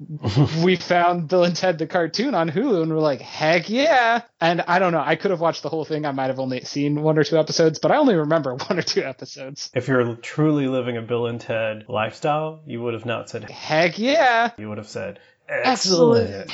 we 0.64 0.76
found 0.76 1.28
Bill 1.28 1.44
and 1.44 1.54
Ted 1.54 1.78
the 1.78 1.86
cartoon 1.86 2.34
on 2.34 2.50
Hulu 2.50 2.82
and 2.82 2.90
we're 2.92 3.00
like, 3.00 3.20
heck 3.20 3.68
yeah. 3.68 4.22
And 4.40 4.62
I 4.62 4.78
don't 4.78 4.92
know, 4.92 5.02
I 5.04 5.16
could 5.16 5.30
have 5.30 5.40
watched 5.40 5.62
the 5.62 5.68
whole 5.68 5.84
thing. 5.84 6.06
I 6.06 6.12
might 6.12 6.28
have 6.28 6.40
only 6.40 6.62
seen 6.62 7.02
one 7.02 7.18
or 7.18 7.24
two 7.24 7.38
episodes, 7.38 7.78
but 7.78 7.92
I 7.92 7.96
only 7.96 8.14
remember 8.14 8.54
one 8.68 8.78
or 8.78 8.82
two 8.82 9.02
episodes. 9.02 9.70
If 9.74 9.88
you're 9.88 10.16
truly 10.16 10.68
living 10.68 10.96
a 10.96 11.02
Bill 11.02 11.26
and 11.26 11.40
Ted 11.40 11.84
lifestyle, 11.88 12.60
you 12.66 12.82
would 12.82 12.94
have 12.94 13.06
not 13.06 13.28
said 13.28 13.50
Heck 13.50 13.98
yeah. 13.98 14.52
you 14.56 14.68
would 14.68 14.78
have 14.78 14.88
said 14.88 15.18
Excellent. 15.48 16.30
excellent. 16.30 16.52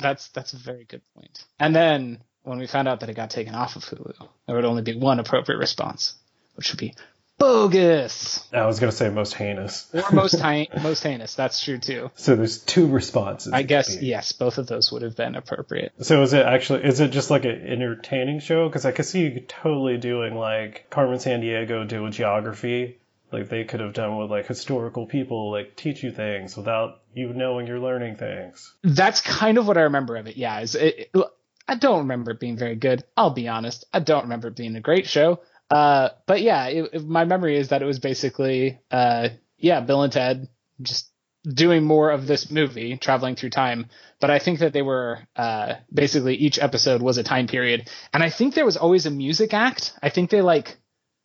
That's 0.00 0.28
that's 0.28 0.54
a 0.54 0.56
very 0.56 0.84
good 0.84 1.02
point. 1.14 1.44
And 1.58 1.76
then 1.76 2.22
when 2.42 2.58
we 2.58 2.66
found 2.66 2.88
out 2.88 3.00
that 3.00 3.10
it 3.10 3.14
got 3.16 3.30
taken 3.30 3.54
off 3.54 3.76
of 3.76 3.84
Hulu, 3.84 4.28
there 4.46 4.56
would 4.56 4.64
only 4.64 4.82
be 4.82 4.96
one 4.96 5.20
appropriate 5.20 5.58
response, 5.58 6.14
which 6.54 6.72
would 6.72 6.80
be 6.80 6.94
bogus. 7.40 8.46
I 8.52 8.66
was 8.66 8.78
gonna 8.78 8.92
say 8.92 9.08
most 9.10 9.34
heinous. 9.34 9.88
Or 9.92 10.04
most 10.12 10.40
most 10.82 11.02
heinous. 11.02 11.34
That's 11.34 11.62
true 11.64 11.78
too. 11.78 12.10
So 12.14 12.36
there's 12.36 12.58
two 12.58 12.86
responses. 12.86 13.52
I 13.52 13.62
guess 13.62 13.96
be. 13.96 14.06
yes, 14.06 14.32
both 14.32 14.58
of 14.58 14.66
those 14.66 14.92
would 14.92 15.02
have 15.02 15.16
been 15.16 15.34
appropriate. 15.34 15.92
So 16.02 16.22
is 16.22 16.32
it 16.32 16.44
actually 16.46 16.84
is 16.84 17.00
it 17.00 17.08
just 17.10 17.30
like 17.30 17.44
an 17.44 17.66
entertaining 17.66 18.40
show? 18.40 18.68
Because 18.68 18.84
I 18.84 18.92
could 18.92 19.06
see 19.06 19.22
you 19.22 19.40
totally 19.40 19.96
doing 19.98 20.36
like 20.36 20.86
Carmen 20.90 21.18
Sandiego 21.18 21.88
do 21.88 22.04
with 22.04 22.12
geography. 22.14 22.98
Like 23.32 23.48
they 23.48 23.64
could 23.64 23.80
have 23.80 23.92
done 23.94 24.16
with 24.18 24.30
like 24.30 24.46
historical 24.46 25.06
people, 25.06 25.50
like 25.52 25.76
teach 25.76 26.02
you 26.02 26.10
things 26.10 26.56
without 26.56 27.00
you 27.14 27.32
knowing 27.32 27.66
you're 27.66 27.78
learning 27.80 28.16
things. 28.16 28.74
that's 28.82 29.20
kind 29.20 29.56
of 29.58 29.66
what 29.66 29.76
I 29.76 29.82
remember 29.82 30.16
of 30.16 30.26
it. 30.26 30.36
Yeah, 30.36 30.60
is 30.60 30.74
it, 30.74 31.10
it- 31.14 31.24
I 31.68 31.76
don't 31.76 31.98
remember 32.00 32.32
it 32.32 32.40
being 32.40 32.56
very 32.56 32.74
good. 32.74 33.04
I'll 33.16 33.30
be 33.30 33.46
honest. 33.46 33.84
I 33.92 34.00
don't 34.00 34.22
remember 34.24 34.48
it 34.48 34.56
being 34.56 34.74
a 34.74 34.80
great 34.80 35.06
show. 35.06 35.38
Uh, 35.70 36.08
but 36.26 36.40
yeah, 36.42 36.66
it, 36.66 36.90
it- 36.92 37.06
my 37.06 37.24
memory 37.24 37.56
is 37.56 37.68
that 37.68 37.82
it 37.82 37.86
was 37.86 37.98
basically, 38.00 38.80
uh, 38.90 39.28
yeah, 39.58 39.80
Bill 39.80 40.02
and 40.02 40.12
Ted 40.12 40.48
just 40.82 41.08
doing 41.44 41.84
more 41.84 42.10
of 42.10 42.26
this 42.26 42.50
movie, 42.50 42.96
traveling 42.96 43.36
through 43.36 43.50
time. 43.50 43.86
But 44.20 44.30
I 44.30 44.38
think 44.38 44.58
that 44.58 44.72
they 44.72 44.82
were, 44.82 45.20
uh, 45.36 45.74
basically 45.92 46.34
each 46.34 46.58
episode 46.58 47.00
was 47.02 47.16
a 47.18 47.22
time 47.22 47.46
period. 47.46 47.88
And 48.12 48.22
I 48.22 48.30
think 48.30 48.54
there 48.54 48.66
was 48.66 48.76
always 48.76 49.06
a 49.06 49.10
music 49.10 49.54
act. 49.54 49.92
I 50.02 50.10
think 50.10 50.28
they 50.30 50.42
like 50.42 50.76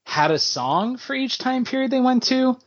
had 0.06 0.32
a 0.32 0.40
song 0.40 0.98
for 0.98 1.16
each 1.16 1.38
time 1.40 1.66
period 1.66 1.92
they 1.92 2.00
went 2.00 2.24
to. 2.24 2.58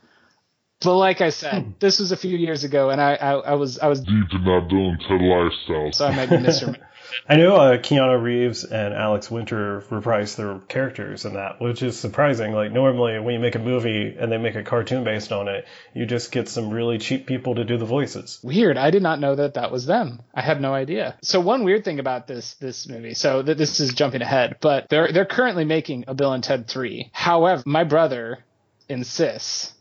But 0.81 0.95
like 0.97 1.19
I 1.21 1.29
said, 1.31 1.73
this 1.79 1.99
was 1.99 2.11
a 2.13 2.17
few 2.17 2.37
years 2.37 2.63
ago, 2.63 2.89
and 2.89 3.01
I, 3.01 3.15
I, 3.15 3.31
I 3.33 3.53
was 3.55 3.79
I 3.79 3.87
was 3.87 3.99
deep 3.99 4.31
in 4.31 4.43
that 4.45 4.67
Bill 4.69 4.89
and 4.91 4.99
Ted 5.01 5.21
lifestyle. 5.21 5.91
so 5.91 6.05
I 6.05 6.15
might 6.15 6.29
be 6.29 6.37
misremembering. 6.37 6.79
I 7.27 7.35
know 7.35 7.55
uh, 7.55 7.77
Keanu 7.77 8.21
Reeves 8.21 8.63
and 8.63 8.93
Alex 8.93 9.29
Winter 9.29 9.81
reprised 9.89 10.35
their 10.35 10.59
characters 10.67 11.25
in 11.25 11.33
that, 11.33 11.59
which 11.59 11.81
is 11.83 11.99
surprising. 11.99 12.53
Like 12.53 12.71
normally 12.71 13.19
when 13.19 13.33
you 13.33 13.39
make 13.39 13.55
a 13.55 13.59
movie 13.59 14.15
and 14.17 14.31
they 14.31 14.37
make 14.37 14.55
a 14.55 14.63
cartoon 14.63 15.03
based 15.03 15.31
on 15.31 15.47
it, 15.47 15.65
you 15.93 16.05
just 16.05 16.31
get 16.31 16.49
some 16.49 16.69
really 16.69 16.97
cheap 16.97 17.25
people 17.25 17.55
to 17.55 17.65
do 17.65 17.77
the 17.77 17.85
voices. 17.85 18.39
Weird. 18.43 18.77
I 18.77 18.91
did 18.91 19.03
not 19.03 19.19
know 19.19 19.35
that 19.35 19.55
that 19.55 19.71
was 19.71 19.85
them. 19.85 20.21
I 20.33 20.41
had 20.41 20.61
no 20.61 20.73
idea. 20.73 21.17
So 21.21 21.39
one 21.39 21.63
weird 21.63 21.83
thing 21.85 21.99
about 21.99 22.27
this 22.27 22.55
this 22.55 22.87
movie. 22.87 23.13
So 23.13 23.41
th- 23.43 23.57
this 23.57 23.79
is 23.79 23.93
jumping 23.93 24.21
ahead, 24.21 24.57
but 24.61 24.89
they're 24.89 25.11
they're 25.11 25.25
currently 25.25 25.65
making 25.65 26.05
a 26.07 26.13
Bill 26.13 26.33
and 26.33 26.43
Ted 26.43 26.67
3. 26.67 27.09
However, 27.13 27.63
my 27.65 27.83
brother 27.83 28.39
insists 28.87 29.73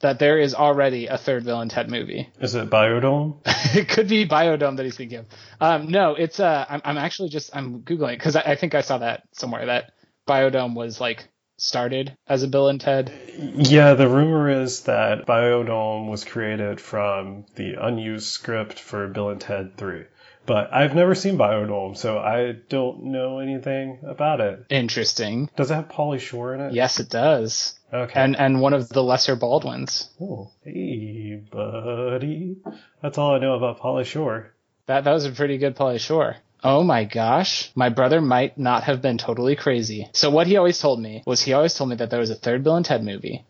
that 0.00 0.18
there 0.18 0.38
is 0.38 0.54
already 0.54 1.06
a 1.06 1.16
third 1.16 1.44
Bill 1.44 1.60
and 1.60 1.70
Ted 1.70 1.90
movie. 1.90 2.28
Is 2.40 2.54
it 2.54 2.70
Biodome? 2.70 3.38
it 3.74 3.88
could 3.88 4.08
be 4.08 4.26
Biodome 4.26 4.76
that 4.76 4.84
he's 4.84 4.96
thinking 4.96 5.18
of. 5.20 5.26
Um, 5.60 5.88
no, 5.88 6.14
it's 6.14 6.40
uh, 6.40 6.64
I'm, 6.68 6.80
I'm 6.84 6.98
actually 6.98 7.28
just 7.28 7.54
I'm 7.54 7.82
googling 7.82 8.16
because 8.16 8.36
I, 8.36 8.40
I 8.40 8.56
think 8.56 8.74
I 8.74 8.80
saw 8.80 8.98
that 8.98 9.24
somewhere 9.32 9.66
that 9.66 9.92
Biodome 10.26 10.74
was 10.74 11.00
like 11.00 11.28
started 11.60 12.16
as 12.26 12.42
a 12.42 12.48
Bill 12.48 12.68
and 12.68 12.80
Ted. 12.80 13.12
Yeah, 13.36 13.94
the 13.94 14.08
rumor 14.08 14.48
is 14.48 14.82
that 14.84 15.26
Biodome 15.26 16.08
was 16.08 16.24
created 16.24 16.80
from 16.80 17.44
the 17.54 17.74
unused 17.74 18.28
script 18.28 18.78
for 18.80 19.08
Bill 19.08 19.28
and 19.30 19.40
Ted 19.40 19.76
3. 19.76 20.04
But 20.46 20.72
I've 20.72 20.94
never 20.94 21.14
seen 21.14 21.36
Biodome, 21.36 21.96
so 21.96 22.18
I 22.18 22.52
don't 22.70 23.04
know 23.04 23.40
anything 23.40 23.98
about 24.02 24.40
it. 24.40 24.64
Interesting. 24.70 25.50
Does 25.56 25.70
it 25.70 25.74
have 25.74 25.88
Pauly 25.88 26.18
Shore 26.18 26.54
in 26.54 26.60
it? 26.62 26.72
Yes, 26.72 26.98
it 26.98 27.10
does. 27.10 27.78
Okay. 27.92 28.20
And 28.20 28.36
and 28.36 28.60
one 28.60 28.72
of 28.72 28.88
the 28.88 29.02
lesser 29.02 29.36
Baldwins. 29.36 30.08
oh, 30.20 30.50
hey, 30.64 31.42
buddy. 31.50 32.58
That's 33.02 33.18
all 33.18 33.34
I 33.34 33.38
know 33.38 33.54
about 33.54 33.80
Pauly 33.80 34.04
Shore. 34.04 34.52
That 34.86 35.04
that 35.04 35.12
was 35.12 35.26
a 35.26 35.32
pretty 35.32 35.58
good 35.58 35.76
Pauly 35.76 35.98
Shore. 35.98 36.36
Oh 36.62 36.84
my 36.84 37.04
gosh, 37.04 37.70
my 37.74 37.88
brother 37.88 38.20
might 38.20 38.58
not 38.58 38.84
have 38.84 39.00
been 39.00 39.16
totally 39.18 39.56
crazy. 39.56 40.08
So 40.12 40.30
what 40.30 40.46
he 40.46 40.56
always 40.56 40.78
told 40.78 41.00
me 41.00 41.22
was 41.26 41.40
he 41.40 41.54
always 41.54 41.74
told 41.74 41.90
me 41.90 41.96
that 41.96 42.10
there 42.10 42.20
was 42.20 42.30
a 42.30 42.34
third 42.34 42.62
Bill 42.62 42.76
and 42.76 42.84
Ted 42.84 43.02
movie, 43.02 43.44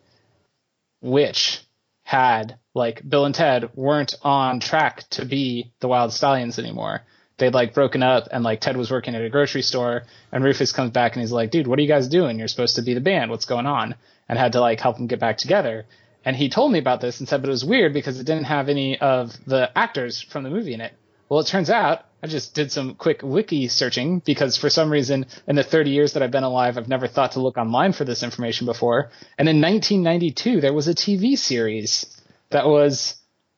which 1.00 1.60
had 2.04 2.56
like 2.74 3.06
Bill 3.08 3.24
and 3.24 3.34
Ted 3.34 3.70
weren't 3.74 4.14
on 4.22 4.60
track 4.60 5.08
to 5.10 5.24
be 5.24 5.72
the 5.80 5.88
Wild 5.88 6.12
Stallions 6.12 6.58
anymore. 6.58 7.02
They'd 7.38 7.54
like 7.54 7.74
broken 7.74 8.02
up 8.02 8.28
and 8.30 8.44
like 8.44 8.60
Ted 8.60 8.76
was 8.76 8.90
working 8.90 9.14
at 9.14 9.24
a 9.24 9.30
grocery 9.30 9.62
store 9.62 10.04
and 10.30 10.44
Rufus 10.44 10.72
comes 10.72 10.90
back 10.90 11.14
and 11.14 11.22
he's 11.22 11.32
like, 11.32 11.50
dude, 11.50 11.66
what 11.66 11.78
are 11.78 11.82
you 11.82 11.88
guys 11.88 12.06
doing? 12.08 12.38
You're 12.38 12.48
supposed 12.48 12.76
to 12.76 12.82
be 12.82 12.94
the 12.94 13.00
band. 13.00 13.30
What's 13.30 13.46
going 13.46 13.66
on? 13.66 13.94
And 14.30 14.38
had 14.38 14.52
to 14.52 14.60
like 14.60 14.80
help 14.80 14.96
them 14.96 15.08
get 15.08 15.18
back 15.18 15.38
together. 15.38 15.86
And 16.24 16.36
he 16.36 16.50
told 16.50 16.70
me 16.70 16.78
about 16.78 17.00
this 17.00 17.18
and 17.18 17.28
said, 17.28 17.40
but 17.42 17.48
it 17.48 17.50
was 17.50 17.64
weird 17.64 17.92
because 17.92 18.20
it 18.20 18.24
didn't 18.24 18.44
have 18.44 18.68
any 18.68 18.96
of 19.00 19.32
the 19.44 19.76
actors 19.76 20.22
from 20.22 20.44
the 20.44 20.50
movie 20.50 20.72
in 20.72 20.80
it. 20.80 20.92
Well, 21.28 21.40
it 21.40 21.48
turns 21.48 21.68
out 21.68 22.04
I 22.22 22.28
just 22.28 22.54
did 22.54 22.70
some 22.70 22.94
quick 22.94 23.22
wiki 23.24 23.66
searching 23.66 24.20
because 24.20 24.56
for 24.56 24.70
some 24.70 24.88
reason 24.88 25.26
in 25.48 25.56
the 25.56 25.64
30 25.64 25.90
years 25.90 26.12
that 26.12 26.22
I've 26.22 26.30
been 26.30 26.44
alive, 26.44 26.78
I've 26.78 26.86
never 26.86 27.08
thought 27.08 27.32
to 27.32 27.40
look 27.40 27.56
online 27.56 27.92
for 27.92 28.04
this 28.04 28.22
information 28.22 28.66
before. 28.66 29.10
And 29.36 29.48
in 29.48 29.60
1992, 29.60 30.60
there 30.60 30.74
was 30.74 30.86
a 30.86 30.94
TV 30.94 31.36
series 31.36 32.06
that 32.50 32.66
was 32.66 33.16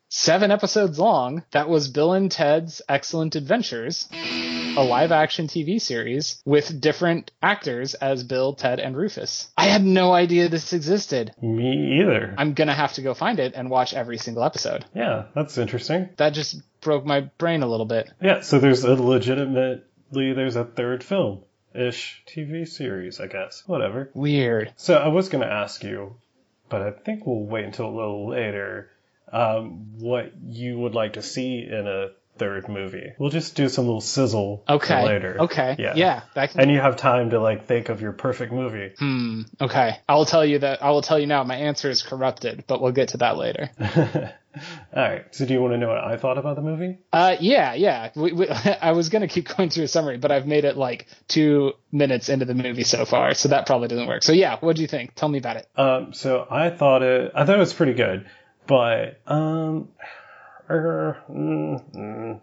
seven 0.09 0.49
episodes 0.49 0.97
long. 0.97 1.43
That 1.51 1.69
was 1.69 1.87
Bill 1.87 2.13
and 2.13 2.31
Ted's 2.31 2.81
Excellent 2.89 3.35
Adventures, 3.35 4.07
a 4.75 4.83
live 4.83 5.11
action 5.11 5.47
TV 5.47 5.79
series 5.79 6.41
with 6.45 6.81
different 6.81 7.31
actors 7.43 7.93
as 7.93 8.23
Bill, 8.23 8.53
Ted, 8.53 8.79
and 8.79 8.97
Rufus. 8.97 9.51
I 9.55 9.65
had 9.65 9.83
no 9.83 10.11
idea 10.11 10.49
this 10.49 10.73
existed. 10.73 11.31
Me 11.41 11.99
either. 11.99 12.33
I'm 12.37 12.53
gonna 12.53 12.73
have 12.73 12.93
to 12.93 13.03
go 13.03 13.13
find 13.13 13.39
it 13.39 13.53
and 13.55 13.69
watch 13.69 13.93
every 13.93 14.17
single 14.17 14.43
episode. 14.43 14.85
Yeah, 14.95 15.25
that's 15.35 15.57
interesting. 15.59 16.09
That 16.17 16.33
just 16.33 16.61
broke 16.81 17.05
my 17.05 17.21
brain 17.37 17.61
a 17.61 17.67
little 17.67 17.85
bit. 17.85 18.09
Yeah, 18.21 18.41
so 18.41 18.59
there's 18.59 18.83
a 18.83 18.95
legitimately 18.95 19.83
there's 20.11 20.55
a 20.55 20.65
third 20.65 21.03
film 21.03 21.43
ish 21.75 22.23
TV 22.27 22.67
series, 22.67 23.19
I 23.19 23.27
guess. 23.27 23.63
Whatever. 23.67 24.09
Weird. 24.15 24.73
So 24.77 24.95
I 24.95 25.09
was 25.09 25.29
gonna 25.29 25.45
ask 25.45 25.83
you, 25.83 26.15
but 26.69 26.81
I 26.81 26.91
think 26.91 27.27
we'll 27.27 27.45
wait 27.45 27.65
until 27.65 27.87
a 27.87 27.95
little 27.95 28.29
later. 28.29 28.89
Um, 29.31 29.97
what 29.99 30.33
you 30.43 30.77
would 30.77 30.93
like 30.93 31.13
to 31.13 31.21
see 31.23 31.67
in 31.67 31.87
a 31.87 32.09
third 32.37 32.67
movie? 32.69 33.13
We'll 33.19 33.29
just 33.29 33.55
do 33.55 33.69
some 33.69 33.85
little 33.85 34.01
sizzle 34.01 34.63
Okay. 34.67 35.05
later. 35.05 35.37
Okay. 35.41 35.75
Yeah. 35.77 35.93
Yeah. 35.95 36.21
That 36.35 36.51
can 36.51 36.61
And 36.61 36.71
you 36.71 36.79
have 36.79 36.95
time 36.97 37.29
to 37.31 37.39
like 37.39 37.65
think 37.67 37.89
of 37.89 38.01
your 38.01 38.11
perfect 38.11 38.51
movie. 38.51 38.93
Hmm. 38.97 39.41
Okay. 39.61 39.97
I 40.09 40.15
will 40.15 40.25
tell 40.25 40.45
you 40.45 40.59
that. 40.59 40.83
I 40.83 40.91
will 40.91 41.01
tell 41.01 41.19
you 41.19 41.27
now. 41.27 41.43
My 41.43 41.55
answer 41.55 41.89
is 41.89 42.01
corrupted, 42.03 42.65
but 42.67 42.81
we'll 42.81 42.91
get 42.91 43.09
to 43.09 43.17
that 43.17 43.37
later. 43.37 43.69
All 44.95 45.01
right. 45.01 45.25
So 45.31 45.45
do 45.45 45.53
you 45.53 45.61
want 45.61 45.73
to 45.73 45.77
know 45.77 45.87
what 45.87 45.97
I 45.97 46.17
thought 46.17 46.37
about 46.37 46.55
the 46.55 46.61
movie? 46.61 46.99
Uh, 47.11 47.35
yeah, 47.39 47.73
yeah. 47.73 48.09
We, 48.15 48.33
we, 48.33 48.47
I 48.81 48.91
was 48.91 49.09
gonna 49.09 49.27
keep 49.27 49.47
going 49.55 49.69
through 49.69 49.85
a 49.85 49.87
summary, 49.87 50.17
but 50.17 50.31
I've 50.31 50.45
made 50.45 50.63
it 50.65 50.77
like 50.77 51.07
two 51.27 51.73
minutes 51.91 52.29
into 52.29 52.45
the 52.45 52.53
movie 52.53 52.83
so 52.83 53.05
far, 53.05 53.33
so 53.33 53.49
that 53.49 53.65
probably 53.65 53.87
doesn't 53.87 54.07
work. 54.07 54.23
So 54.23 54.31
yeah, 54.31 54.57
what 54.59 54.75
do 54.75 54.81
you 54.83 54.87
think? 54.87 55.15
Tell 55.15 55.29
me 55.29 55.39
about 55.39 55.57
it. 55.57 55.67
Um, 55.75 56.13
so 56.13 56.45
I 56.49 56.69
thought 56.69 57.01
it, 57.01 57.31
I 57.35 57.45
thought 57.45 57.55
it 57.55 57.59
was 57.59 57.73
pretty 57.73 57.93
good, 57.93 58.27
but 58.67 59.19
um, 59.25 59.89
mm, 60.69 61.91
mm. 61.95 62.41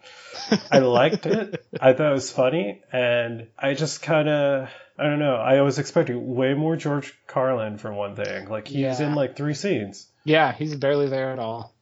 I 0.70 0.78
liked 0.78 1.26
it. 1.26 1.64
I 1.80 1.92
thought 1.92 2.10
it 2.10 2.14
was 2.14 2.30
funny, 2.30 2.82
and 2.92 3.48
I 3.58 3.74
just 3.74 4.02
kind 4.02 4.28
of, 4.28 4.68
I 4.98 5.04
don't 5.04 5.18
know. 5.18 5.34
I 5.36 5.62
was 5.62 5.78
expecting 5.78 6.34
way 6.34 6.54
more 6.54 6.76
George 6.76 7.14
Carlin 7.26 7.78
for 7.78 7.92
one 7.92 8.16
thing. 8.16 8.48
Like 8.48 8.68
he's 8.68 8.78
Yeah. 9.00 9.02
in 9.02 9.14
like 9.14 9.36
three 9.36 9.54
scenes. 9.54 10.06
Yeah, 10.24 10.52
he's 10.52 10.74
barely 10.76 11.08
there 11.08 11.30
at 11.32 11.38
all. 11.38 11.74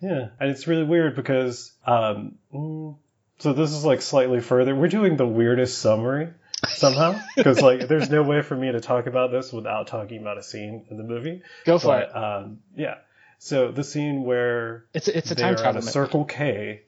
Yeah, 0.00 0.28
and 0.38 0.50
it's 0.50 0.66
really 0.66 0.84
weird 0.84 1.16
because 1.16 1.72
um, 1.86 2.36
mm, 2.54 2.96
so 3.38 3.52
this 3.52 3.72
is 3.72 3.84
like 3.84 4.02
slightly 4.02 4.40
further. 4.40 4.74
We're 4.74 4.88
doing 4.88 5.16
the 5.16 5.26
weirdest 5.26 5.78
summary 5.78 6.28
somehow 6.66 7.20
because 7.36 7.60
like 7.60 7.88
there's 7.88 8.10
no 8.10 8.22
way 8.22 8.42
for 8.42 8.56
me 8.56 8.70
to 8.72 8.80
talk 8.80 9.06
about 9.06 9.30
this 9.32 9.52
without 9.52 9.86
talking 9.88 10.20
about 10.20 10.38
a 10.38 10.42
scene 10.42 10.86
in 10.90 10.96
the 10.98 11.02
movie. 11.04 11.42
Go 11.64 11.78
for 11.78 11.98
it. 12.00 12.14
Um, 12.14 12.58
yeah, 12.76 12.96
so 13.38 13.70
the 13.70 13.84
scene 13.84 14.24
where 14.24 14.84
It's 14.94 15.08
it's 15.08 15.30
a 15.30 15.34
time 15.34 15.54
are 15.54 15.56
at 15.56 15.58
travel. 15.58 15.78
a. 15.80 15.82
Circle 15.82 16.24
K, 16.26 16.82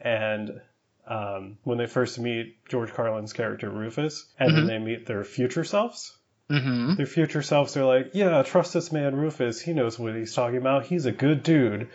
and 0.00 0.60
um, 1.06 1.58
when 1.64 1.78
they 1.78 1.86
first 1.86 2.18
meet 2.18 2.64
George 2.68 2.92
Carlin's 2.92 3.32
character 3.32 3.70
Rufus, 3.70 4.26
and 4.38 4.50
Mm-hmm. 4.50 4.56
then 4.56 4.66
they 4.66 4.78
meet 4.78 5.06
their 5.06 5.24
future 5.24 5.64
selves. 5.64 6.16
Mm-hmm. 6.50 6.94
Their 6.94 7.06
future 7.06 7.42
selves 7.42 7.76
are 7.76 7.84
like, 7.84 8.10
yeah, 8.14 8.42
trust 8.42 8.72
this 8.74 8.92
man 8.92 9.16
Rufus. 9.16 9.60
He 9.60 9.72
knows 9.72 9.98
what 9.98 10.14
he's 10.14 10.32
talking 10.34 10.58
about. 10.58 10.86
He's 10.86 11.06
a 11.06 11.12
good 11.12 11.42
dude. 11.42 11.88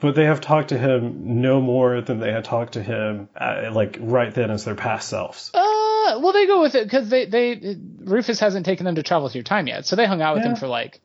But 0.00 0.14
they 0.14 0.26
have 0.26 0.40
talked 0.40 0.68
to 0.68 0.78
him 0.78 1.40
no 1.42 1.60
more 1.60 2.00
than 2.00 2.20
they 2.20 2.30
had 2.30 2.44
talked 2.44 2.74
to 2.74 2.82
him, 2.82 3.28
uh, 3.36 3.70
like 3.72 3.96
right 4.00 4.32
then 4.32 4.52
as 4.52 4.64
their 4.64 4.76
past 4.76 5.08
selves. 5.08 5.50
Uh, 5.52 6.20
well, 6.22 6.32
they 6.32 6.46
go 6.46 6.60
with 6.60 6.76
it 6.76 6.84
because 6.84 7.08
they 7.08 7.26
they 7.26 7.76
Rufus 7.98 8.38
hasn't 8.38 8.64
taken 8.64 8.86
them 8.86 8.94
to 8.94 9.02
travel 9.02 9.28
through 9.28 9.42
time 9.42 9.66
yet, 9.66 9.86
so 9.86 9.96
they 9.96 10.06
hung 10.06 10.22
out 10.22 10.36
with 10.36 10.44
Yeah. 10.44 10.50
him 10.50 10.56
for 10.56 10.68
like, 10.68 11.00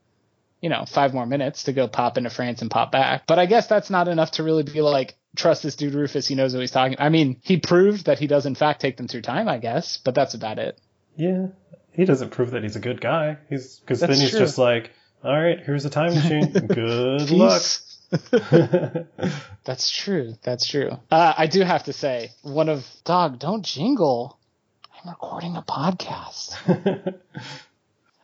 you 0.64 0.70
know, 0.70 0.86
five 0.86 1.14
more 1.14 1.26
minutes 1.26 1.64
to 1.64 1.74
go 1.74 1.90
pop 1.90 2.18
into 2.18 2.30
France 2.30 2.62
and 2.62 2.72
pop 2.72 2.90
back. 2.90 3.28
But 3.28 3.38
I 3.38 3.48
guess 3.48 3.68
that's 3.68 3.90
not 3.90 4.08
enough 4.08 4.32
to 4.32 4.44
really 4.44 4.64
be 4.64 4.80
like 4.80 5.16
trust 5.36 5.62
this 5.62 5.76
dude 5.76 5.94
Rufus. 5.94 6.26
He 6.26 6.36
knows 6.36 6.54
what 6.54 6.62
he's 6.62 6.72
talking. 6.72 6.96
I 7.00 7.10
mean, 7.10 7.42
he 7.44 7.58
proved 7.58 8.06
that 8.06 8.18
he 8.18 8.28
does 8.28 8.46
in 8.46 8.56
fact 8.56 8.80
take 8.80 8.96
them 8.96 9.10
through 9.10 9.24
time, 9.24 9.50
I 9.50 9.58
guess, 9.58 9.98
but 9.98 10.16
that's 10.16 10.36
about 10.36 10.60
it. 10.60 10.80
Yeah, 11.18 11.48
he 11.92 12.06
doesn't 12.06 12.30
prove 12.30 12.52
that 12.52 12.64
he's 12.64 12.78
a 12.78 12.80
good 12.80 13.02
guy. 13.02 13.40
He's 13.50 13.80
because 13.80 14.00
then 14.00 14.12
he's 14.12 14.30
true. 14.30 14.40
just 14.40 14.58
like, 14.58 14.92
all 15.22 15.38
right, 15.38 15.60
here's 15.60 15.84
a 15.84 15.90
time 15.90 16.16
machine. 16.16 16.50
Good 16.68 17.30
luck. 17.30 17.62
That's 19.66 19.90
true. 19.90 20.36
That's 20.44 20.66
true. 20.66 20.92
Uh, 21.12 21.34
I 21.38 21.48
do 21.48 21.62
have 21.62 21.84
to 21.86 21.94
say, 21.94 22.32
one 22.42 22.70
of 22.70 22.88
dog, 23.04 23.38
don't 23.38 23.66
jingle. 23.66 24.40
I'm 25.04 25.10
recording 25.10 25.58
a 25.58 25.62
podcast. 25.62 26.56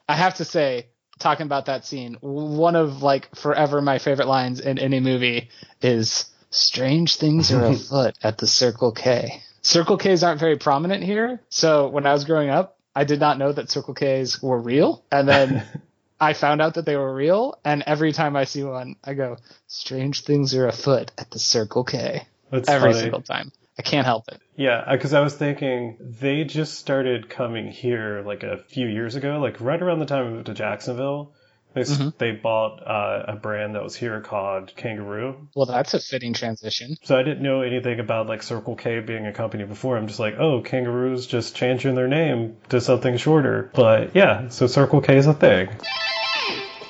I 0.08 0.16
have 0.16 0.36
to 0.36 0.46
say, 0.46 0.88
talking 1.20 1.46
about 1.46 1.66
that 1.68 1.86
scene, 1.86 2.18
one 2.22 2.76
of 2.76 3.04
like 3.04 3.36
forever 3.36 3.82
my 3.82 4.00
favorite 4.00 4.28
lines 4.28 4.60
in 4.60 4.80
any 4.80 5.00
movie 5.00 5.50
is 5.82 6.26
"Strange 6.50 7.18
things 7.18 7.52
are 7.52 7.66
afoot 7.72 8.16
at 8.24 8.38
the 8.38 8.48
Circle 8.48 8.94
K." 8.94 9.44
Circle 9.62 9.98
K's 9.98 10.24
aren't 10.24 10.40
very 10.40 10.58
prominent 10.58 11.04
here, 11.04 11.42
so 11.50 11.90
when 11.90 12.06
I 12.06 12.14
was 12.14 12.24
growing 12.24 12.50
up, 12.50 12.78
I 12.96 13.04
did 13.04 13.20
not 13.20 13.38
know 13.38 13.52
that 13.52 13.70
Circle 13.70 13.94
K's 13.94 14.42
were 14.42 14.60
real, 14.60 15.04
and 15.12 15.28
then. 15.28 15.64
I 16.22 16.34
found 16.34 16.62
out 16.62 16.74
that 16.74 16.86
they 16.86 16.98
were 16.98 17.16
real, 17.16 17.58
and 17.64 17.82
every 17.88 18.12
time 18.12 18.36
I 18.36 18.44
see 18.44 18.62
one, 18.62 18.98
I 19.06 19.14
go, 19.14 19.38
"Strange 19.68 20.26
things 20.26 20.54
are 20.54 20.68
afoot 20.68 21.12
at 21.18 21.32
the 21.32 21.40
Circle 21.40 21.86
K." 21.86 22.28
That's 22.52 22.68
Every 22.68 22.92
funny. 22.92 23.04
single 23.04 23.22
time, 23.22 23.54
I 23.78 23.84
can't 23.84 24.06
help 24.06 24.28
it. 24.28 24.42
Yeah, 24.60 24.84
because 24.92 25.14
I 25.14 25.22
was 25.22 25.34
thinking 25.36 25.96
they 26.02 26.44
just 26.44 26.78
started 26.78 27.30
coming 27.30 27.72
here 27.72 28.22
like 28.26 28.44
a 28.44 28.58
few 28.58 28.88
years 28.88 29.16
ago, 29.16 29.40
like 29.40 29.62
right 29.62 29.82
around 29.82 30.00
the 30.00 30.06
time 30.06 30.28
I 30.28 30.30
moved 30.32 30.48
to 30.48 30.54
Jacksonville. 30.54 31.32
They 31.74 31.82
Mm-hmm. 31.84 32.10
they 32.18 32.32
bought 32.32 32.86
uh, 32.86 33.24
a 33.30 33.36
brand 33.38 33.76
that 33.76 33.84
was 33.84 33.96
here 33.96 34.20
called 34.20 34.76
Kangaroo. 34.76 35.48
Well, 35.56 35.68
that's 35.68 35.94
a 35.94 36.00
fitting 36.00 36.34
transition. 36.34 36.98
So 37.04 37.18
I 37.18 37.24
didn't 37.24 37.42
know 37.42 37.62
anything 37.62 38.02
about 38.02 38.28
like 38.28 38.44
Circle 38.44 38.76
K 38.76 39.00
being 39.00 39.28
a 39.28 39.32
company 39.32 39.64
before. 39.64 39.96
I'm 39.96 40.08
just 40.08 40.20
like, 40.20 40.36
oh, 40.38 40.62
Kangaroos 40.62 41.26
just 41.26 41.56
changing 41.56 41.96
their 41.96 42.08
name 42.10 42.58
to 42.70 42.82
something 42.82 43.16
shorter. 43.16 43.72
But 43.74 44.14
yeah, 44.14 44.50
so 44.50 44.68
Circle 44.68 45.00
K 45.02 45.16
is 45.18 45.28
a 45.28 45.34
thing. 45.34 45.70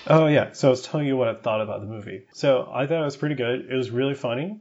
Oh 0.08 0.25
yeah, 0.25 0.53
so 0.53 0.69
I 0.69 0.71
was 0.71 0.82
telling 0.82 1.05
you 1.05 1.17
what 1.17 1.27
I 1.27 1.36
thought 1.36 1.62
about 1.62 1.82
the 1.82 1.88
movie. 1.88 2.23
So 2.34 2.67
I 2.73 2.88
thought 2.88 3.01
it 3.01 3.05
was 3.05 3.17
pretty 3.17 3.36
good. 3.36 3.67
It 3.69 3.75
was 3.75 3.91
really 3.91 4.15
funny, 4.15 4.60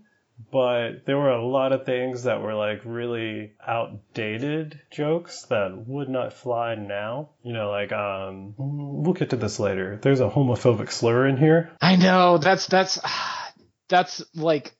but 0.50 1.04
there 1.04 1.18
were 1.18 1.30
a 1.30 1.44
lot 1.44 1.72
of 1.72 1.84
things 1.84 2.24
that 2.24 2.40
were 2.40 2.54
like 2.54 2.82
really 2.84 3.52
outdated 3.66 4.80
jokes 4.90 5.42
that 5.44 5.86
would 5.86 6.08
not 6.08 6.32
fly 6.32 6.74
now. 6.74 7.30
You 7.42 7.52
know, 7.52 7.70
like 7.70 7.92
um, 7.92 8.54
we'll 8.56 9.14
get 9.14 9.30
to 9.30 9.36
this 9.36 9.58
later. 9.58 9.98
There's 10.00 10.20
a 10.20 10.28
homophobic 10.28 10.90
slur 10.90 11.26
in 11.26 11.36
here. 11.36 11.70
I 11.80 11.96
know 11.96 12.38
that's 12.38 12.66
that's 12.66 12.98
that's 13.88 14.22
like, 14.34 14.74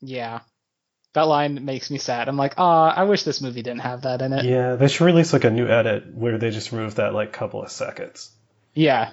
yeah, 0.00 0.40
that 1.14 1.28
line 1.28 1.64
makes 1.64 1.90
me 1.90 1.98
sad. 1.98 2.28
I'm 2.28 2.36
like, 2.36 2.54
ah, 2.58 2.92
I 2.94 3.04
wish 3.04 3.22
this 3.22 3.40
movie 3.40 3.62
didn't 3.62 3.80
have 3.80 4.02
that 4.02 4.22
in 4.22 4.32
it. 4.32 4.44
Yeah, 4.44 4.76
they 4.76 4.88
should 4.88 5.04
release 5.04 5.32
like 5.32 5.44
a 5.44 5.50
new 5.50 5.66
edit 5.66 6.14
where 6.14 6.38
they 6.38 6.50
just 6.50 6.72
remove 6.72 6.96
that 6.96 7.14
like 7.14 7.32
couple 7.32 7.62
of 7.62 7.70
seconds. 7.70 8.30
Yeah, 8.74 9.10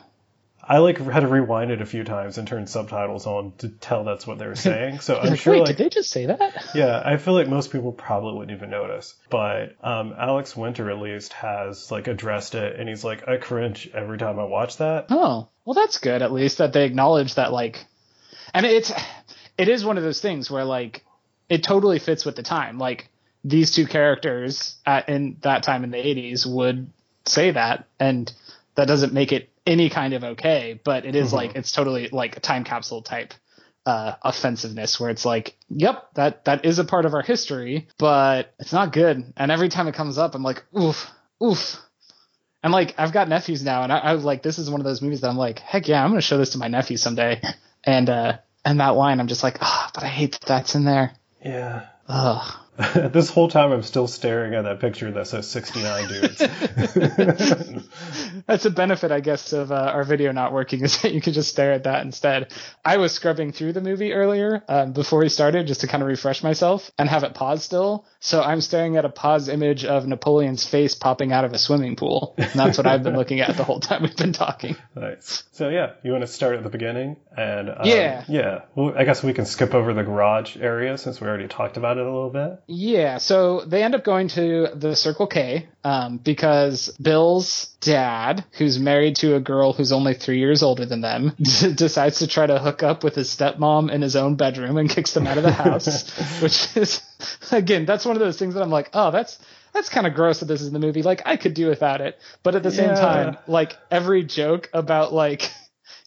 I 0.66 0.78
like 0.78 0.98
had 0.98 1.22
to 1.22 1.28
rewind 1.28 1.72
it 1.72 1.82
a 1.82 1.86
few 1.86 2.04
times 2.04 2.38
and 2.38 2.48
turn 2.48 2.68
subtitles 2.68 3.28
on 3.28 3.52
to 3.58 3.70
tell 3.70 4.06
that's 4.06 4.26
what 4.26 4.40
they 4.40 4.48
were 4.48 4.56
saying. 4.56 5.00
So 5.00 5.20
I'm 5.20 5.36
sure 5.36 5.54
wait, 5.54 5.60
like 5.60 5.68
did 5.76 5.78
they 5.78 5.90
just 5.90 6.10
say 6.10 6.28
that? 6.28 6.66
yeah, 6.76 7.02
I 7.04 7.18
feel 7.18 7.34
like 7.34 7.50
most 7.50 7.72
people 7.72 7.92
probably 7.92 8.34
wouldn't 8.34 8.56
even 8.56 8.70
notice. 8.70 9.16
But 9.30 9.76
um, 9.84 10.14
Alex 10.18 10.56
Winter 10.56 10.90
at 10.90 11.00
least 11.00 11.34
has 11.34 11.92
like 11.92 12.08
addressed 12.08 12.56
it, 12.56 12.80
and 12.80 12.88
he's 12.88 13.04
like, 13.04 13.28
I 13.28 13.38
cringe 13.38 13.90
every 13.94 14.18
time 14.18 14.40
I 14.40 14.46
watch 14.46 14.78
that. 14.78 15.08
Oh, 15.10 15.50
well, 15.66 15.74
that's 15.74 15.98
good. 15.98 16.22
At 16.22 16.32
least 16.32 16.60
that 16.60 16.72
they 16.72 16.86
acknowledge 16.86 17.36
that, 17.36 17.52
like, 17.52 17.86
and 18.54 18.66
it's 18.66 18.94
it 19.58 19.68
is 19.68 19.84
one 19.84 19.98
of 19.98 20.04
those 20.04 20.22
things 20.22 20.50
where 20.50 20.66
like 20.66 21.04
it 21.50 21.64
totally 21.64 22.00
fits 22.00 22.26
with 22.26 22.38
the 22.38 22.44
time. 22.44 22.78
Like 22.78 23.10
these 23.44 23.72
two 23.72 23.86
characters 23.86 24.78
at, 24.86 25.10
in 25.10 25.38
that 25.42 25.64
time 25.64 25.84
in 25.84 25.92
the 25.92 25.98
'80s 25.98 26.46
would 26.46 26.90
say 27.26 27.52
that, 27.52 27.86
and 28.00 28.32
that 28.76 28.88
doesn't 28.88 29.14
make 29.14 29.34
it 29.34 29.50
any 29.66 29.90
kind 29.90 30.14
of 30.14 30.24
okay. 30.24 30.80
But 30.84 31.06
it 31.06 31.16
is 31.16 31.34
like 31.34 31.56
it's 31.56 31.72
totally 31.72 32.10
like 32.10 32.38
a 32.38 32.40
time 32.40 32.64
capsule 32.64 33.02
type 33.02 33.34
uh, 33.86 34.16
offensiveness 34.22 35.00
where 35.00 35.10
it's 35.10 35.26
like, 35.26 35.58
yep, 35.70 36.14
that 36.16 36.46
that 36.46 36.66
is 36.66 36.80
a 36.80 36.86
part 36.86 37.06
of 37.06 37.14
our 37.14 37.22
history, 37.22 37.88
but 37.98 38.54
it's 38.60 38.74
not 38.74 38.94
good. 38.94 39.34
And 39.36 39.52
every 39.52 39.70
time 39.70 39.88
it 39.88 39.96
comes 39.96 40.18
up, 40.18 40.36
I'm 40.36 40.44
like, 40.44 40.64
oof, 40.78 41.10
oof. 41.44 41.78
And 42.64 42.72
like 42.72 42.96
I've 42.98 43.12
got 43.12 43.28
nephews 43.28 43.64
now, 43.64 43.84
and 43.84 43.92
I, 43.92 43.98
I 43.98 44.14
was 44.14 44.24
like, 44.24 44.42
this 44.42 44.58
is 44.58 44.70
one 44.70 44.80
of 44.80 44.86
those 44.86 45.02
movies 45.02 45.22
that 45.22 45.30
I'm 45.30 45.38
like, 45.38 45.60
heck 45.60 45.88
yeah, 45.88 46.04
I'm 46.04 46.12
gonna 46.12 46.22
show 46.22 46.38
this 46.38 46.52
to 46.52 46.58
my 46.58 46.70
nephew 46.70 46.98
someday. 46.98 47.42
And 47.84 48.10
uh, 48.10 48.38
and 48.64 48.80
that 48.80 48.96
line, 48.96 49.20
I'm 49.20 49.28
just 49.28 49.44
like, 49.44 49.58
ah, 49.62 49.92
but 49.94 50.04
I 50.04 50.08
hate 50.08 50.32
that 50.34 50.46
that's 50.48 50.76
in 50.76 50.86
there. 50.86 51.14
Yeah. 51.44 51.88
Ugh. 52.08 52.63
this 52.96 53.30
whole 53.30 53.50
time 53.50 53.72
I'm 53.72 53.84
still 53.84 54.08
staring 54.08 54.56
at 54.56 54.64
that 54.64 54.80
picture 54.80 55.12
that 55.12 55.28
says 55.28 55.48
69 55.50 56.08
dudes. 56.08 56.40
That's 58.48 58.66
a 58.66 58.72
benefit, 58.72 59.12
I 59.12 59.20
guess, 59.20 59.54
of 59.54 59.72
uh, 59.72 59.76
our 59.76 60.04
video 60.04 60.32
not 60.32 60.54
working 60.54 60.82
is 60.82 61.02
that 61.02 61.14
you 61.14 61.22
can 61.22 61.34
just 61.34 61.50
stare 61.50 61.74
at 61.74 61.84
that 61.84 62.04
instead. 62.04 62.52
I 62.84 62.98
was 62.98 63.12
scrubbing 63.12 63.52
through 63.52 63.74
the 63.74 63.82
movie 63.82 64.14
earlier 64.14 64.64
um, 64.68 64.94
before 64.94 65.20
we 65.20 65.30
started 65.30 65.68
just 65.68 65.82
to 65.82 65.88
kind 65.88 66.02
of 66.02 66.08
refresh 66.08 66.42
myself 66.42 66.90
and 66.98 67.08
have 67.08 67.24
it 67.24 67.36
pause 67.36 67.64
still. 67.64 68.06
So 68.20 68.42
I'm 68.42 68.62
staring 68.62 68.98
at 68.98 69.06
a 69.06 69.10
pause 69.10 69.50
image 69.50 69.86
of 69.86 70.08
Napoleon's 70.08 70.66
face 70.66 70.96
popping 70.96 71.32
out 71.32 71.46
of 71.46 71.54
a 71.54 71.60
swimming 71.60 71.96
pool. 71.96 72.34
And 72.38 72.52
that's 72.54 72.78
what 72.78 72.88
I've 72.88 73.04
been 73.04 73.16
looking 73.16 73.42
at 73.42 73.56
the 73.56 73.64
whole 73.64 73.80
time 73.80 74.04
we've 74.04 74.16
been 74.16 74.34
talking. 74.34 74.76
nice. 74.96 75.44
So 75.52 75.70
yeah, 75.70 75.94
you 76.04 76.12
want 76.12 76.24
to 76.24 76.28
start 76.28 76.56
at 76.58 76.64
the 76.64 76.70
beginning 76.70 77.18
and 77.38 77.70
um, 77.70 77.76
Yeah. 77.84 78.24
yeah. 78.28 78.62
Well, 78.76 78.94
I 78.98 79.04
guess 79.04 79.24
we 79.24 79.34
can 79.34 79.46
skip 79.46 79.74
over 79.74 79.94
the 79.94 80.04
garage 80.04 80.58
area 80.58 80.98
since 80.98 81.22
we 81.22 81.28
already 81.28 81.48
talked 81.48 81.78
about 81.78 81.98
it 81.98 82.06
a 82.06 82.12
little 82.12 82.30
bit. 82.30 82.63
Yeah, 82.68 83.18
so 83.18 83.62
they 83.66 83.84
end 83.84 83.96
up 83.96 84.04
going 84.04 84.30
to 84.30 84.70
the 84.74 84.96
Circle 84.96 85.28
K 85.28 85.68
um, 85.84 86.18
because 86.18 86.96
Bill's 87.02 87.76
dad, 87.82 88.46
who's 88.54 88.80
married 88.80 89.18
to 89.18 89.36
a 89.36 89.40
girl 89.40 89.74
who's 89.74 89.92
only 89.92 90.14
three 90.14 90.40
years 90.40 90.64
older 90.64 90.86
than 90.86 91.02
them, 91.02 91.34
decides 91.38 92.20
to 92.20 92.28
try 92.28 92.46
to 92.46 92.60
hook 92.60 92.82
up 92.84 93.04
with 93.04 93.16
his 93.16 93.30
stepmom 93.30 93.92
in 93.92 94.02
his 94.02 94.16
own 94.16 94.36
bedroom 94.36 94.78
and 94.78 94.90
kicks 94.90 95.14
them 95.14 95.28
out 95.28 95.38
of 95.38 95.44
the 95.44 95.52
house. 95.52 96.10
which 96.42 96.76
is, 96.78 97.02
again, 97.52 97.86
that's 97.86 98.06
one 98.06 98.16
of 98.16 98.22
those 98.22 98.38
things 98.40 98.54
that 98.54 98.64
I'm 98.64 98.70
like, 98.72 98.90
oh, 98.94 99.12
that's 99.12 99.38
that's 99.74 99.90
kind 99.90 100.06
of 100.06 100.14
gross 100.14 100.40
that 100.40 100.46
this 100.46 100.62
is 100.62 100.68
in 100.68 100.74
the 100.74 100.80
movie. 100.80 101.02
Like, 101.02 101.24
I 101.26 101.36
could 101.36 101.56
do 101.56 101.68
without 101.68 102.00
it, 102.00 102.20
but 102.44 102.54
at 102.56 102.62
the 102.64 102.72
same 102.72 102.90
Yeah. 102.92 103.00
time, 103.00 103.38
like 103.48 103.76
every 103.90 104.24
joke 104.24 104.70
about 104.74 105.12
like 105.14 105.52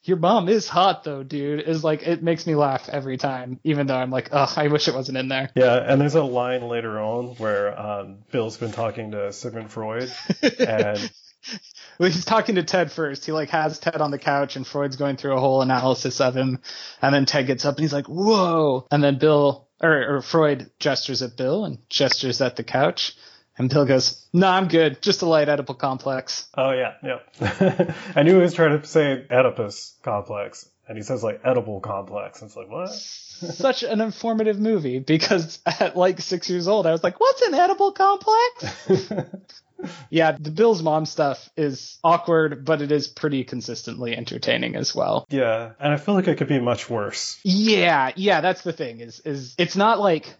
your 0.06 0.16
mom 0.18 0.48
is 0.48 0.68
hot 0.68 1.04
though, 1.04 1.22
dude, 1.22 1.60
is 1.60 1.82
like 1.82 2.06
it 2.06 2.22
makes 2.22 2.46
me 2.46 2.54
laugh 2.54 2.88
every 2.88 3.16
time, 3.16 3.60
even 3.64 3.86
though 3.86 3.96
I'm 3.96 4.10
like, 4.10 4.30
oh, 4.32 4.52
I 4.56 4.68
wish 4.68 4.88
it 4.88 4.94
wasn't 4.94 5.18
in 5.18 5.28
there. 5.28 5.50
Yeah, 5.54 5.76
and 5.76 6.00
there's 6.00 6.14
a 6.14 6.22
line 6.22 6.68
later 6.68 6.98
on 7.00 7.34
where 7.36 7.78
um, 7.78 8.18
Bill's 8.30 8.56
been 8.56 8.72
talking 8.72 9.12
to 9.12 9.32
Sigmund 9.32 9.70
Freud, 9.70 10.12
and 10.58 11.10
well, 11.98 12.10
he's 12.10 12.24
talking 12.24 12.56
to 12.56 12.62
Ted 12.62 12.92
first. 12.92 13.26
He 13.26 13.32
like 13.32 13.50
has 13.50 13.78
Ted 13.78 14.00
on 14.00 14.10
the 14.10 14.18
couch, 14.18 14.56
and 14.56 14.66
Freud's 14.66 14.96
going 14.96 15.16
through 15.16 15.36
a 15.36 15.40
whole 15.40 15.62
analysis 15.62 16.20
of 16.20 16.36
him, 16.36 16.60
and 17.02 17.14
then 17.14 17.26
Ted 17.26 17.46
gets 17.46 17.64
up 17.64 17.76
and 17.76 17.82
he's 17.82 17.92
like, 17.92 18.06
"Whoa!" 18.06 18.86
And 18.90 19.02
then 19.02 19.18
Bill 19.18 19.66
or, 19.80 20.16
or 20.16 20.22
Freud 20.22 20.70
gestures 20.78 21.22
at 21.22 21.36
Bill 21.36 21.64
and 21.64 21.78
gestures 21.88 22.40
at 22.40 22.56
the 22.56 22.64
couch, 22.64 23.14
and 23.58 23.70
Bill 23.70 23.86
goes, 23.86 24.26
"No, 24.32 24.48
I'm 24.48 24.68
good. 24.68 25.00
Just 25.02 25.22
a 25.22 25.26
light 25.26 25.48
Oedipal 25.48 25.78
complex." 25.78 26.48
oh 26.56 26.72
yeah, 26.72 26.94
yeah. 27.02 27.94
I 28.14 28.22
knew 28.22 28.34
he 28.36 28.42
was 28.42 28.54
trying 28.54 28.80
to 28.80 28.86
say 28.86 29.24
Oedipus 29.30 29.94
complex, 30.02 30.68
and 30.88 30.96
he 30.96 31.02
says 31.02 31.22
like 31.22 31.40
edible 31.44 31.80
complex. 31.80 32.40
And 32.40 32.48
it's 32.48 32.56
like 32.56 32.70
what? 32.70 32.90
Such 33.36 33.82
an 33.82 34.00
informative 34.00 34.58
movie 34.58 34.98
because 34.98 35.58
at 35.66 35.96
like 35.96 36.20
six 36.20 36.48
years 36.48 36.68
old, 36.68 36.86
I 36.86 36.92
was 36.92 37.02
like, 37.02 37.20
"What's 37.20 37.42
an 37.42 37.54
edible 37.54 37.92
complex?" 37.92 39.12
yeah, 40.10 40.36
the 40.38 40.50
Bill's 40.50 40.82
mom 40.82 41.06
stuff 41.06 41.50
is 41.56 41.98
awkward, 42.02 42.64
but 42.64 42.82
it 42.82 42.92
is 42.92 43.08
pretty 43.08 43.44
consistently 43.44 44.16
entertaining 44.16 44.76
as 44.76 44.94
well. 44.94 45.26
yeah, 45.28 45.72
and 45.78 45.92
I 45.92 45.96
feel 45.96 46.14
like 46.14 46.28
it 46.28 46.36
could 46.36 46.48
be 46.48 46.60
much 46.60 46.88
worse. 46.88 47.38
Yeah, 47.44 48.12
yeah, 48.16 48.40
that's 48.40 48.62
the 48.62 48.72
thing. 48.72 49.00
Is 49.00 49.20
is 49.20 49.54
it's 49.58 49.76
not 49.76 50.00
like 50.00 50.34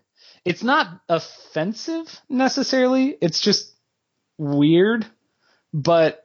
it's 0.46 0.62
not 0.62 1.00
offensive 1.08 2.20
necessarily. 2.28 3.16
It's 3.20 3.40
just 3.40 3.74
weird. 4.38 5.04
But 5.74 6.24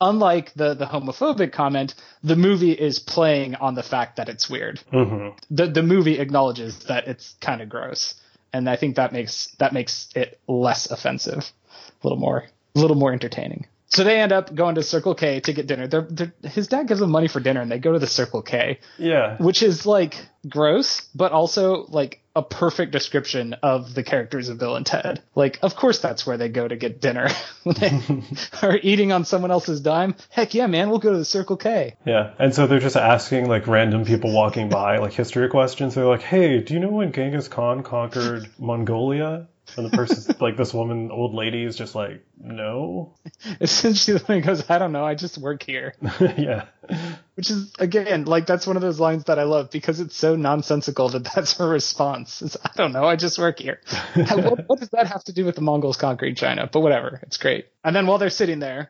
unlike 0.00 0.52
the 0.54 0.74
the 0.74 0.86
homophobic 0.86 1.52
comment, 1.52 1.94
the 2.22 2.36
movie 2.36 2.72
is 2.72 2.98
playing 2.98 3.56
on 3.56 3.74
the 3.74 3.82
fact 3.82 4.16
that 4.16 4.28
it's 4.28 4.48
weird. 4.48 4.78
hmm 4.90 5.30
The 5.50 5.66
the 5.66 5.82
movie 5.82 6.18
acknowledges 6.18 6.78
that 6.84 7.08
it's 7.08 7.34
kind 7.40 7.62
of 7.62 7.68
gross, 7.68 8.14
and 8.52 8.68
I 8.68 8.76
think 8.76 8.96
that 8.96 9.12
makes 9.12 9.48
that 9.58 9.72
makes 9.72 10.08
it 10.14 10.38
less 10.46 10.90
offensive, 10.90 11.50
a 12.02 12.06
little 12.06 12.18
more 12.18 12.44
a 12.76 12.78
little 12.78 12.96
more 12.96 13.12
entertaining. 13.12 13.66
So 13.94 14.02
they 14.02 14.20
end 14.20 14.32
up 14.32 14.52
going 14.54 14.74
to 14.74 14.82
Circle 14.82 15.14
K 15.14 15.40
to 15.40 15.52
get 15.52 15.68
dinner. 15.68 15.86
They're, 15.86 16.06
they're, 16.10 16.32
his 16.42 16.66
dad 16.66 16.88
gives 16.88 17.00
them 17.00 17.10
money 17.10 17.28
for 17.28 17.38
dinner, 17.38 17.60
and 17.60 17.70
they 17.70 17.78
go 17.78 17.92
to 17.92 17.98
the 17.98 18.08
Circle 18.08 18.42
K 18.42 18.80
Yeah, 18.98 19.36
which 19.38 19.62
is 19.62 19.86
like 19.86 20.16
gross, 20.48 21.02
but 21.14 21.32
also 21.32 21.86
like 21.88 22.20
a 22.34 22.42
perfect 22.42 22.90
description 22.90 23.54
of 23.62 23.94
the 23.94 24.02
characters 24.02 24.48
of 24.48 24.58
Bill 24.58 24.74
and 24.74 24.84
Ted. 24.84 25.22
Like, 25.36 25.60
of 25.62 25.76
course, 25.76 26.00
that's 26.00 26.26
where 26.26 26.36
they 26.36 26.48
go 26.48 26.66
to 26.66 26.74
get 26.74 27.00
dinner 27.00 27.28
when 27.62 27.76
they 27.76 28.02
are 28.62 28.76
eating 28.82 29.12
on 29.12 29.24
someone 29.24 29.52
else's 29.52 29.80
dime. 29.80 30.16
Heck 30.30 30.54
yeah, 30.54 30.66
man, 30.66 30.90
we'll 30.90 30.98
go 30.98 31.12
to 31.12 31.18
the 31.18 31.24
Circle 31.24 31.56
K. 31.56 31.94
yeah. 32.04 32.34
And 32.38 32.52
so 32.52 32.66
they're 32.66 32.80
just 32.80 32.96
asking 32.96 33.48
like 33.48 33.68
random 33.68 34.04
people 34.04 34.32
walking 34.32 34.68
by 34.68 34.98
like 34.98 35.12
history 35.12 35.48
questions. 35.48 35.94
They're 35.94 36.04
like, 36.04 36.22
"Hey, 36.22 36.58
do 36.60 36.74
you 36.74 36.80
know 36.80 36.90
when 36.90 37.12
Genghis 37.12 37.46
Khan 37.46 37.84
conquered 37.84 38.50
Mongolia?" 38.58 39.46
And 39.76 39.86
the 39.86 39.96
person, 39.96 40.36
like 40.40 40.56
this 40.56 40.72
woman, 40.72 41.10
old 41.10 41.34
lady, 41.34 41.64
is 41.64 41.76
just 41.76 41.94
like, 41.94 42.24
"No." 42.38 43.14
Essentially, 43.60 44.18
the 44.18 44.24
one 44.24 44.40
goes, 44.40 44.68
I 44.68 44.78
don't 44.78 44.92
know, 44.92 45.04
I 45.04 45.14
just 45.14 45.38
work 45.38 45.62
here. 45.62 45.94
yeah, 46.20 46.66
Which 47.34 47.50
is 47.50 47.72
again, 47.78 48.24
like 48.24 48.46
that's 48.46 48.66
one 48.66 48.76
of 48.76 48.82
those 48.82 49.00
lines 49.00 49.24
that 49.24 49.38
I 49.38 49.44
love 49.44 49.70
because 49.70 50.00
it's 50.00 50.16
so 50.16 50.36
nonsensical 50.36 51.08
that 51.10 51.24
that's 51.34 51.56
her 51.58 51.68
response. 51.68 52.42
It's, 52.42 52.56
I 52.62 52.70
don't 52.76 52.92
know, 52.92 53.04
I 53.04 53.16
just 53.16 53.38
work 53.38 53.58
here. 53.58 53.80
What, 54.14 54.68
what 54.68 54.80
does 54.80 54.90
that 54.90 55.06
have 55.06 55.24
to 55.24 55.32
do 55.32 55.44
with 55.44 55.54
the 55.54 55.60
Mongols 55.60 55.96
conquering 55.96 56.34
China? 56.34 56.68
But 56.70 56.80
whatever, 56.80 57.20
it's 57.22 57.36
great. 57.36 57.66
And 57.82 57.94
then 57.94 58.06
while 58.06 58.18
they're 58.18 58.30
sitting 58.30 58.58
there, 58.58 58.88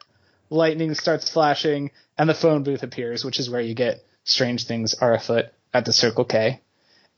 lightning 0.50 0.94
starts 0.94 1.30
flashing 1.30 1.90
and 2.18 2.28
the 2.28 2.34
phone 2.34 2.62
booth 2.62 2.82
appears, 2.82 3.24
which 3.24 3.38
is 3.38 3.48
where 3.48 3.60
you 3.60 3.74
get 3.74 4.04
strange 4.24 4.66
things 4.66 4.94
are 4.94 5.14
afoot 5.14 5.46
at 5.72 5.84
the 5.84 5.92
Circle 5.92 6.24
K. 6.24 6.60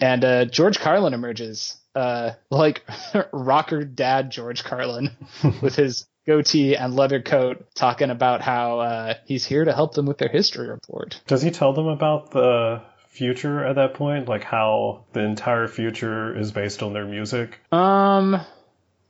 And 0.01 0.25
uh, 0.25 0.45
George 0.45 0.79
Carlin 0.79 1.15
emerges, 1.15 1.77
uh, 1.97 2.33
like 2.51 2.85
rocker 3.33 3.85
dad 3.85 4.31
George 4.31 4.63
Carlin, 4.63 5.11
with 5.63 5.75
his 5.75 6.07
goatee 6.27 6.77
and 6.77 6.95
leather 6.95 7.23
coat, 7.23 7.67
talking 7.75 8.11
about 8.11 8.43
how 8.43 8.81
uh, 8.81 9.15
he's 9.25 9.45
here 9.45 9.65
to 9.65 9.73
help 9.73 9.95
them 9.95 10.07
with 10.07 10.19
their 10.19 10.29
history 10.29 10.69
report. 10.69 11.21
Does 11.27 11.43
he 11.43 11.51
tell 11.51 11.73
them 11.73 11.87
about 11.87 12.31
the 12.31 12.83
future 13.09 13.65
at 13.65 13.77
that 13.77 13.95
point? 13.95 14.29
Like 14.29 14.45
how 14.45 15.05
the 15.13 15.21
entire 15.21 15.69
future 15.69 16.39
is 16.39 16.53
based 16.53 16.83
on 16.83 16.93
their 16.93 17.07
music? 17.07 17.59
Um, 17.73 18.41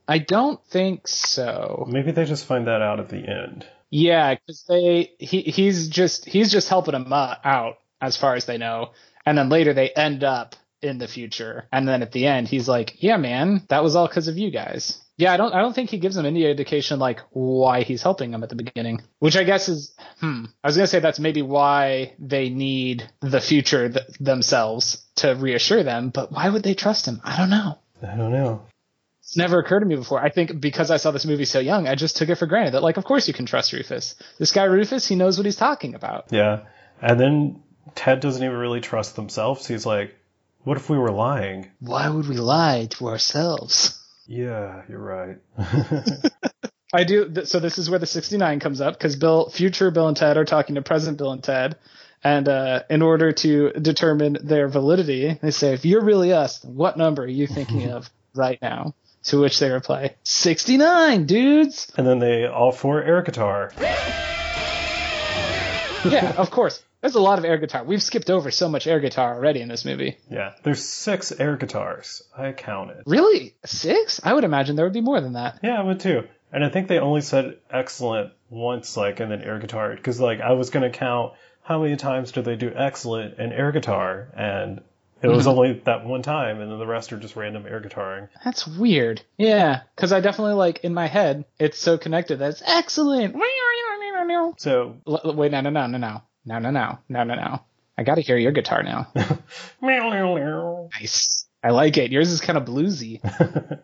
I 0.07 0.19
don't 0.19 0.63
think 0.67 1.09
so. 1.09 1.87
Maybe 1.89 2.13
they 2.13 2.25
just 2.25 2.47
find 2.47 2.69
that 2.69 2.83
out 2.83 3.01
at 3.01 3.09
the 3.09 3.19
end. 3.19 3.67
Yeah, 3.91 4.35
because 4.35 4.65
they 4.69 5.13
he 5.19 5.43
he's 5.43 5.89
just 5.89 6.25
he's 6.25 6.51
just 6.51 6.69
helping 6.69 6.93
them 6.93 7.13
uh, 7.13 7.37
out 7.45 7.79
as 8.01 8.17
far 8.17 8.35
as 8.35 8.45
they 8.45 8.59
know, 8.59 8.93
and 9.25 9.39
then 9.39 9.49
later 9.49 9.75
they 9.75 9.91
end 9.91 10.23
up 10.23 10.55
in 10.87 10.99
the 10.99 11.09
future, 11.09 11.69
and 11.73 11.87
then 11.87 12.03
at 12.03 12.13
the 12.13 12.27
end 12.27 12.49
he's 12.49 12.69
like, 12.69 13.03
"Yeah, 13.03 13.17
man, 13.17 13.63
that 13.69 13.83
was 13.83 13.97
all 13.97 14.07
because 14.07 14.29
of 14.29 14.39
you 14.39 14.51
guys." 14.51 15.01
Yeah, 15.19 15.33
I 15.33 15.37
don't 15.37 15.55
I 15.55 15.61
don't 15.61 15.75
think 15.75 15.91
he 15.91 15.99
gives 15.99 16.15
them 16.15 16.27
any 16.27 16.45
indication 16.45 16.99
like 16.99 17.21
why 17.31 17.83
he's 17.83 18.03
helping 18.03 18.31
them 18.31 18.43
at 18.43 18.51
the 18.51 18.57
beginning, 18.57 19.03
which 19.19 19.37
I 19.37 19.45
guess 19.45 19.69
is 19.69 19.95
hmm. 20.21 20.45
I 20.63 20.69
was 20.69 20.77
gonna 20.77 20.87
say 20.87 21.01
that's 21.01 21.21
maybe 21.21 21.43
why 21.43 22.15
they 22.19 22.51
need 22.51 23.09
the 23.21 23.41
future 23.41 23.89
th- 23.89 24.07
themselves 24.21 25.05
to 25.17 25.35
reassure 25.35 25.83
them, 25.83 26.11
but 26.11 26.33
why 26.33 26.49
would 26.49 26.63
they 26.63 26.75
trust 26.75 27.07
him? 27.07 27.21
I 27.25 27.37
don't 27.37 27.51
know. 27.51 27.79
I 28.03 28.17
don't 28.17 28.33
know. 28.33 28.63
It's 29.27 29.37
never 29.37 29.59
occurred 29.59 29.81
to 29.81 29.87
me 29.87 29.97
before. 29.97 30.23
I 30.23 30.29
think 30.29 30.61
because 30.61 30.93
I 30.93 30.99
saw 30.99 31.11
this 31.11 31.27
movie 31.27 31.47
so 31.47 31.59
young, 31.59 31.89
I 31.89 31.97
just 31.97 32.17
took 32.17 32.29
it 32.29 32.37
for 32.37 32.47
granted 32.47 32.75
that, 32.75 32.83
like, 32.85 32.97
of 32.97 33.05
course 33.05 33.27
you 33.27 33.35
can 33.35 33.45
trust 33.45 33.73
Rufus. 33.73 34.15
This 34.39 34.53
guy 34.53 34.63
Rufus, 34.65 35.09
he 35.09 35.17
knows 35.17 35.37
what 35.37 35.47
he's 35.47 35.57
talking 35.57 35.97
about. 35.97 36.27
Yeah. 36.31 36.61
And 37.03 37.19
then 37.19 37.63
Ted 37.97 38.21
doesn't 38.21 38.43
even 38.43 38.57
really 38.57 38.81
trust 38.81 39.17
themselves. 39.17 39.67
He's 39.67 39.85
like, 39.85 40.15
what 40.67 40.77
if 40.77 40.91
we 40.91 40.99
were 40.99 41.13
lying? 41.13 41.71
Why 41.79 42.09
would 42.09 42.27
we 42.29 42.39
lie 42.39 42.89
to 42.91 43.07
ourselves? 43.07 44.03
Yeah, 44.27 44.83
you're 44.89 44.99
right. 44.99 45.37
I 46.93 47.05
do. 47.05 47.33
Th- 47.33 47.47
so 47.47 47.61
this 47.61 47.79
is 47.79 47.89
where 47.89 48.01
the 48.01 48.07
69 48.07 48.59
comes 48.59 48.81
up 48.81 48.95
because 48.95 49.15
Bill, 49.15 49.49
future 49.49 49.93
Bill 49.93 50.09
and 50.09 50.17
Ted 50.17 50.37
are 50.37 50.45
talking 50.45 50.75
to 50.75 50.83
present 50.83 51.19
Bill 51.19 51.31
and 51.31 51.41
Ted. 51.43 51.77
And 52.25 52.49
uh, 52.49 52.83
in 52.91 53.01
order 53.01 53.31
to 53.31 53.71
determine 53.75 54.39
their 54.43 54.67
validity, 54.67 55.39
they 55.41 55.53
say, 55.53 55.73
if 55.73 55.85
you're 55.85 56.03
really 56.03 56.33
us, 56.33 56.65
what 56.65 56.99
number 56.99 57.23
are 57.23 57.29
you 57.29 57.47
thinking 57.47 57.89
of 57.93 58.11
right 58.35 58.59
now? 58.61 58.97
To 59.27 59.41
which 59.41 59.61
they 59.61 59.71
reply, 59.71 60.17
69, 60.25 61.27
dudes. 61.27 61.93
and 61.97 62.05
then 62.05 62.19
they 62.19 62.47
all 62.47 62.73
four 62.73 63.03
air 63.05 63.23
guitar. 63.23 63.73
Yeah, 66.05 66.35
of 66.37 66.51
course. 66.51 66.83
There's 67.01 67.15
a 67.15 67.21
lot 67.21 67.39
of 67.39 67.45
air 67.45 67.59
guitar. 67.59 67.85
We've 67.85 68.03
skipped 68.03 68.31
over 68.31 68.51
so 68.51 68.69
much 68.69 68.87
air 68.87 69.01
guitar 69.01 69.35
already 69.35 69.61
in 69.61 69.69
this 69.69 69.85
movie. 69.85 70.19
Yeah. 70.31 70.55
There's 70.63 70.85
six 70.85 71.33
air 71.33 71.57
guitars. 71.57 72.23
I 72.37 72.53
counted. 72.53 73.03
Really? 73.07 73.55
Six? 73.65 74.21
I 74.25 74.33
would 74.33 74.45
imagine 74.45 74.77
there 74.77 74.87
would 74.87 74.93
be 74.93 75.01
more 75.01 75.21
than 75.21 75.35
that. 75.35 75.61
Yeah, 75.63 75.79
I 75.79 75.83
would 75.83 76.01
too. 76.01 76.25
And 76.53 76.65
I 76.65 76.69
think 76.69 76.89
they 76.89 76.99
only 76.99 77.21
said 77.21 77.59
excellent 77.71 78.33
once, 78.49 78.97
like, 78.97 79.21
and 79.21 79.31
then 79.31 79.43
air 79.43 79.59
guitar. 79.59 79.95
Because, 79.95 80.21
like, 80.21 80.41
I 80.41 80.53
was 80.53 80.71
going 80.71 80.91
to 80.91 80.97
count 80.97 81.33
how 81.67 81.83
many 81.83 81.97
times 81.97 82.31
do 82.31 82.43
they 82.43 82.55
do 82.55 82.73
excellent 82.75 83.39
and 83.39 83.53
air 83.53 83.73
guitar, 83.73 84.29
and 84.37 84.81
it 85.21 85.27
was 85.27 85.47
mm-hmm. 85.47 85.59
only 85.59 85.73
that 85.85 86.05
one 86.05 86.23
time, 86.23 86.61
and 86.61 86.71
then 86.71 86.79
the 86.79 86.87
rest 86.87 87.13
are 87.13 87.19
just 87.19 87.35
random 87.35 87.67
air 87.67 87.81
guitaring. 87.81 88.29
That's 88.45 88.67
weird. 88.69 89.23
Yeah, 89.37 89.81
because 89.97 90.13
I 90.13 90.21
definitely 90.21 90.55
like 90.55 90.85
in 90.85 90.95
my 90.95 91.09
head, 91.09 91.45
it's 91.59 91.79
so 91.79 91.99
connected 91.99 92.39
that 92.39 92.51
it's 92.51 92.63
excellent. 92.65 93.35
So, 94.59 94.97
l- 95.07 95.35
wait, 95.35 95.51
no, 95.51 95.61
no, 95.61 95.71
no, 95.71 95.87
no, 95.89 95.99
no, 95.99 96.23
no, 96.47 96.59
no, 96.59 96.71
no, 96.71 96.99
no, 97.09 97.25
no, 97.25 97.35
no. 97.35 97.61
I 97.99 98.03
got 98.03 98.17
to 98.17 98.23
hear 98.23 98.37
your 98.37 98.53
guitar 98.53 98.83
now. 98.83 99.09
Nice. 100.99 101.47
I 101.63 101.71
like 101.71 101.97
it. 101.97 102.13
Yours 102.13 102.31
is 102.31 102.41
kind 102.41 102.57
of 102.57 102.65
bluesy. 102.65 103.21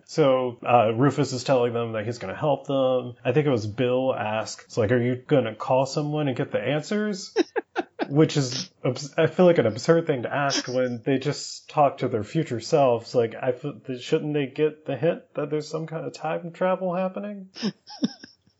so 0.05 0.59
uh, 0.65 0.93
Rufus 0.95 1.33
is 1.33 1.43
telling 1.43 1.73
them 1.73 1.93
that 1.93 2.05
he's 2.05 2.19
going 2.19 2.33
to 2.33 2.39
help 2.39 2.67
them. 2.69 3.15
I 3.25 3.33
think 3.33 3.47
it 3.47 3.51
was 3.51 3.67
Bill 3.67 4.15
asked, 4.15 4.67
"It's 4.67 4.77
like, 4.77 4.93
are 4.93 5.03
you 5.03 5.17
going 5.17 5.45
to 5.45 5.55
call 5.57 5.87
someone 5.87 6.29
and 6.29 6.37
get 6.37 6.53
the 6.53 6.61
answers?" 6.61 7.35
Which 8.09 8.37
is, 8.37 8.71
I 9.17 9.27
feel 9.27 9.47
like 9.47 9.59
an 9.59 9.67
absurd 9.67 10.07
thing 10.07 10.25
to 10.25 10.33
ask 10.33 10.69
when 10.69 11.01
they 11.05 11.19
just 11.19 11.71
talk 11.71 11.99
to 11.99 12.09
their 12.09 12.25
future 12.25 12.61
selves. 12.61 13.15
Like, 13.15 13.35
I 13.41 13.53
feel, 13.53 13.81
shouldn't 13.99 14.35
they 14.35 14.47
get 14.47 14.85
the 14.85 14.97
hint 14.97 15.23
that 15.35 15.51
there's 15.51 15.69
some 15.69 15.87
kind 15.87 16.05
of 16.05 16.13
time 16.13 16.53
travel 16.53 16.95
happening? 16.95 17.49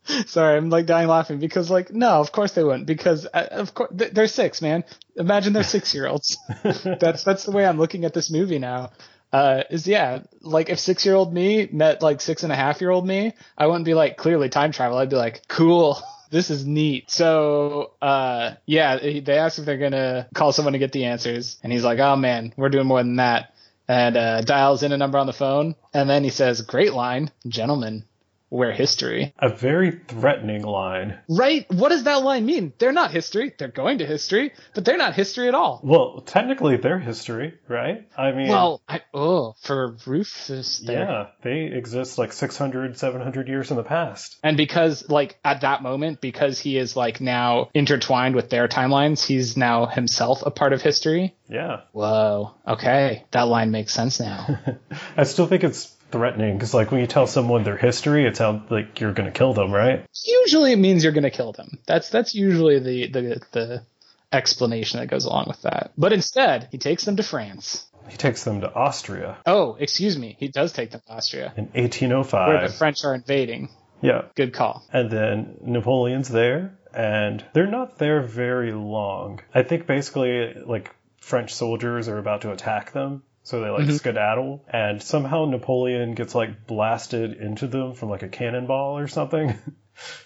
Sorry, 0.25 0.57
I'm 0.57 0.69
like 0.69 0.85
dying 0.85 1.07
laughing 1.07 1.39
because 1.39 1.69
like 1.69 1.91
no, 1.91 2.19
of 2.19 2.31
course 2.31 2.53
they 2.53 2.63
wouldn't 2.63 2.85
because 2.85 3.25
uh, 3.33 3.47
of 3.51 3.73
course 3.73 3.91
th- 3.97 4.11
they're 4.11 4.27
six, 4.27 4.61
man. 4.61 4.83
Imagine 5.15 5.53
they're 5.53 5.63
six 5.63 5.93
year 5.93 6.07
olds. 6.07 6.37
that's 6.63 7.23
that's 7.23 7.43
the 7.43 7.51
way 7.51 7.65
I'm 7.65 7.77
looking 7.77 8.05
at 8.05 8.13
this 8.13 8.31
movie 8.31 8.59
now. 8.59 8.91
Uh, 9.31 9.63
is 9.71 9.87
yeah, 9.87 10.19
like 10.41 10.69
if 10.69 10.79
six 10.79 11.05
year 11.05 11.15
old 11.15 11.33
me 11.33 11.67
met 11.71 12.03
like 12.03 12.21
six 12.21 12.43
and 12.43 12.51
a 12.51 12.55
half 12.55 12.81
year 12.81 12.91
old 12.91 13.05
me, 13.07 13.33
I 13.57 13.65
wouldn't 13.65 13.85
be 13.85 13.95
like 13.95 14.17
clearly 14.17 14.49
time 14.49 14.71
travel. 14.71 14.97
I'd 14.97 15.09
be 15.09 15.15
like, 15.15 15.47
cool, 15.47 15.99
this 16.29 16.51
is 16.51 16.67
neat. 16.67 17.09
So, 17.09 17.93
uh, 18.01 18.55
yeah, 18.65 18.97
they 18.97 19.37
ask 19.37 19.57
if 19.57 19.65
they're 19.65 19.77
gonna 19.77 20.27
call 20.35 20.51
someone 20.51 20.73
to 20.73 20.79
get 20.79 20.91
the 20.91 21.05
answers, 21.05 21.57
and 21.63 21.71
he's 21.71 21.83
like, 21.83 21.99
oh 21.99 22.15
man, 22.15 22.53
we're 22.57 22.69
doing 22.69 22.85
more 22.85 23.01
than 23.01 23.15
that, 23.15 23.55
and 23.87 24.17
uh, 24.17 24.41
dials 24.41 24.83
in 24.83 24.91
a 24.91 24.97
number 24.97 25.17
on 25.17 25.25
the 25.25 25.33
phone, 25.33 25.75
and 25.93 26.07
then 26.07 26.23
he 26.23 26.29
says, 26.29 26.61
great 26.61 26.93
line, 26.93 27.31
gentlemen, 27.47 28.05
we're 28.53 28.71
history. 28.71 29.33
A 29.39 29.49
very 29.49 29.91
threatening 30.07 30.61
line. 30.63 31.17
Right? 31.27 31.65
What 31.71 31.89
does 31.89 32.03
that 32.03 32.23
line 32.23 32.45
mean? 32.45 32.71
They're 32.77 32.91
not 32.91 33.09
history. 33.09 33.51
They're 33.57 33.67
going 33.67 33.97
to 33.97 34.05
history, 34.05 34.53
but 34.75 34.85
they're 34.85 34.97
not 34.97 35.15
history 35.15 35.47
at 35.47 35.55
all. 35.55 35.81
Well, 35.83 36.21
technically 36.21 36.77
they're 36.77 36.99
history, 36.99 37.55
right? 37.67 38.07
I 38.15 38.31
mean, 38.31 38.49
Well, 38.49 38.81
I, 38.87 39.01
oh, 39.11 39.55
for 39.63 39.97
Rufus 40.05 40.77
there. 40.85 40.99
yeah, 40.99 41.27
they 41.41 41.63
exist 41.63 42.19
like 42.19 42.31
600, 42.31 42.95
700 42.95 43.47
years 43.47 43.71
in 43.71 43.77
the 43.77 43.83
past. 43.83 44.37
And 44.43 44.55
because, 44.55 45.09
like, 45.09 45.39
at 45.43 45.61
that 45.61 45.81
moment, 45.81 46.21
because 46.21 46.59
he 46.59 46.77
is, 46.77 46.95
like, 46.95 47.19
now 47.21 47.69
intertwined 47.73 48.35
with 48.35 48.51
their 48.51 48.67
timelines, 48.67 49.25
he's 49.25 49.57
now 49.57 49.87
himself 49.87 50.43
a 50.45 50.51
part 50.51 50.73
of 50.73 50.81
history. 50.83 51.35
Yeah. 51.49 51.81
Whoa. 51.91 52.53
Okay. 52.67 53.25
That 53.31 53.47
line 53.47 53.71
makes 53.71 53.93
sense 53.93 54.19
now. 54.19 54.59
I 55.17 55.23
still 55.23 55.47
think 55.47 55.63
it's 55.63 55.91
threatening 56.13 56.55
because, 56.55 56.73
like, 56.73 56.91
when 56.91 57.01
you 57.01 57.07
tell 57.07 57.25
someone 57.25 57.63
their 57.63 57.75
history, 57.75 58.25
it's 58.25 58.39
how 58.39 58.63
like 58.69 59.01
you're 59.01 59.13
going 59.13 59.25
to 59.25 59.37
kill 59.37 59.53
them, 59.53 59.71
right? 59.71 60.05
usually 60.23 60.71
it 60.71 60.77
means 60.77 61.03
you're 61.03 61.11
going 61.11 61.23
to 61.23 61.31
kill 61.31 61.51
them. 61.51 61.79
That's, 61.87 62.09
that's 62.09 62.35
usually 62.35 62.79
the, 62.79 63.07
the, 63.07 63.41
the 63.51 63.85
explanation 64.31 64.99
that 64.99 65.07
goes 65.07 65.25
along 65.25 65.45
with 65.47 65.63
that. 65.63 65.91
But 65.97 66.13
instead, 66.13 66.69
he 66.71 66.77
takes 66.77 67.03
them 67.03 67.17
to 67.17 67.23
France. 67.23 67.87
He 68.09 68.17
takes 68.17 68.43
them 68.43 68.61
to 68.61 68.73
Austria 68.73 69.37
Oh, 69.45 69.75
excuse 69.79 70.17
me. 70.17 70.35
He 70.39 70.49
does 70.49 70.71
take 70.71 70.91
them 70.91 71.01
to 71.07 71.13
Austria, 71.13 71.53
in 71.57 71.65
1805 71.65 72.47
where 72.47 72.67
the 72.67 72.73
French 72.73 73.03
are 73.03 73.15
invading. 73.15 73.69
Yeah. 74.01 74.23
Good 74.35 74.53
call. 74.53 74.85
And 74.93 75.09
then 75.09 75.57
Napoleon's 75.61 76.29
there, 76.29 76.77
and 76.93 77.43
they're 77.53 77.65
not 77.65 77.97
there 77.97 78.21
very 78.21 78.71
long. 78.73 79.41
I 79.53 79.63
think 79.63 79.87
basically, 79.87 80.53
like, 80.53 80.93
French 81.17 81.53
soldiers 81.53 82.07
are 82.07 82.19
about 82.19 82.41
to 82.41 82.51
attack 82.51 82.91
them. 82.91 83.23
So 83.43 83.59
they 83.61 83.69
like 83.69 83.89
skedaddle, 83.91 84.63
and 84.71 85.01
somehow 85.03 85.45
Napoleon 85.45 86.13
gets 86.15 86.33
like 86.33 86.65
blasted 86.65 87.33
into 87.33 87.67
them 87.67 87.93
from 87.93 88.09
like 88.09 88.23
a 88.23 88.29
cannonball 88.29 88.97
or 88.97 89.07
something. 89.07 89.53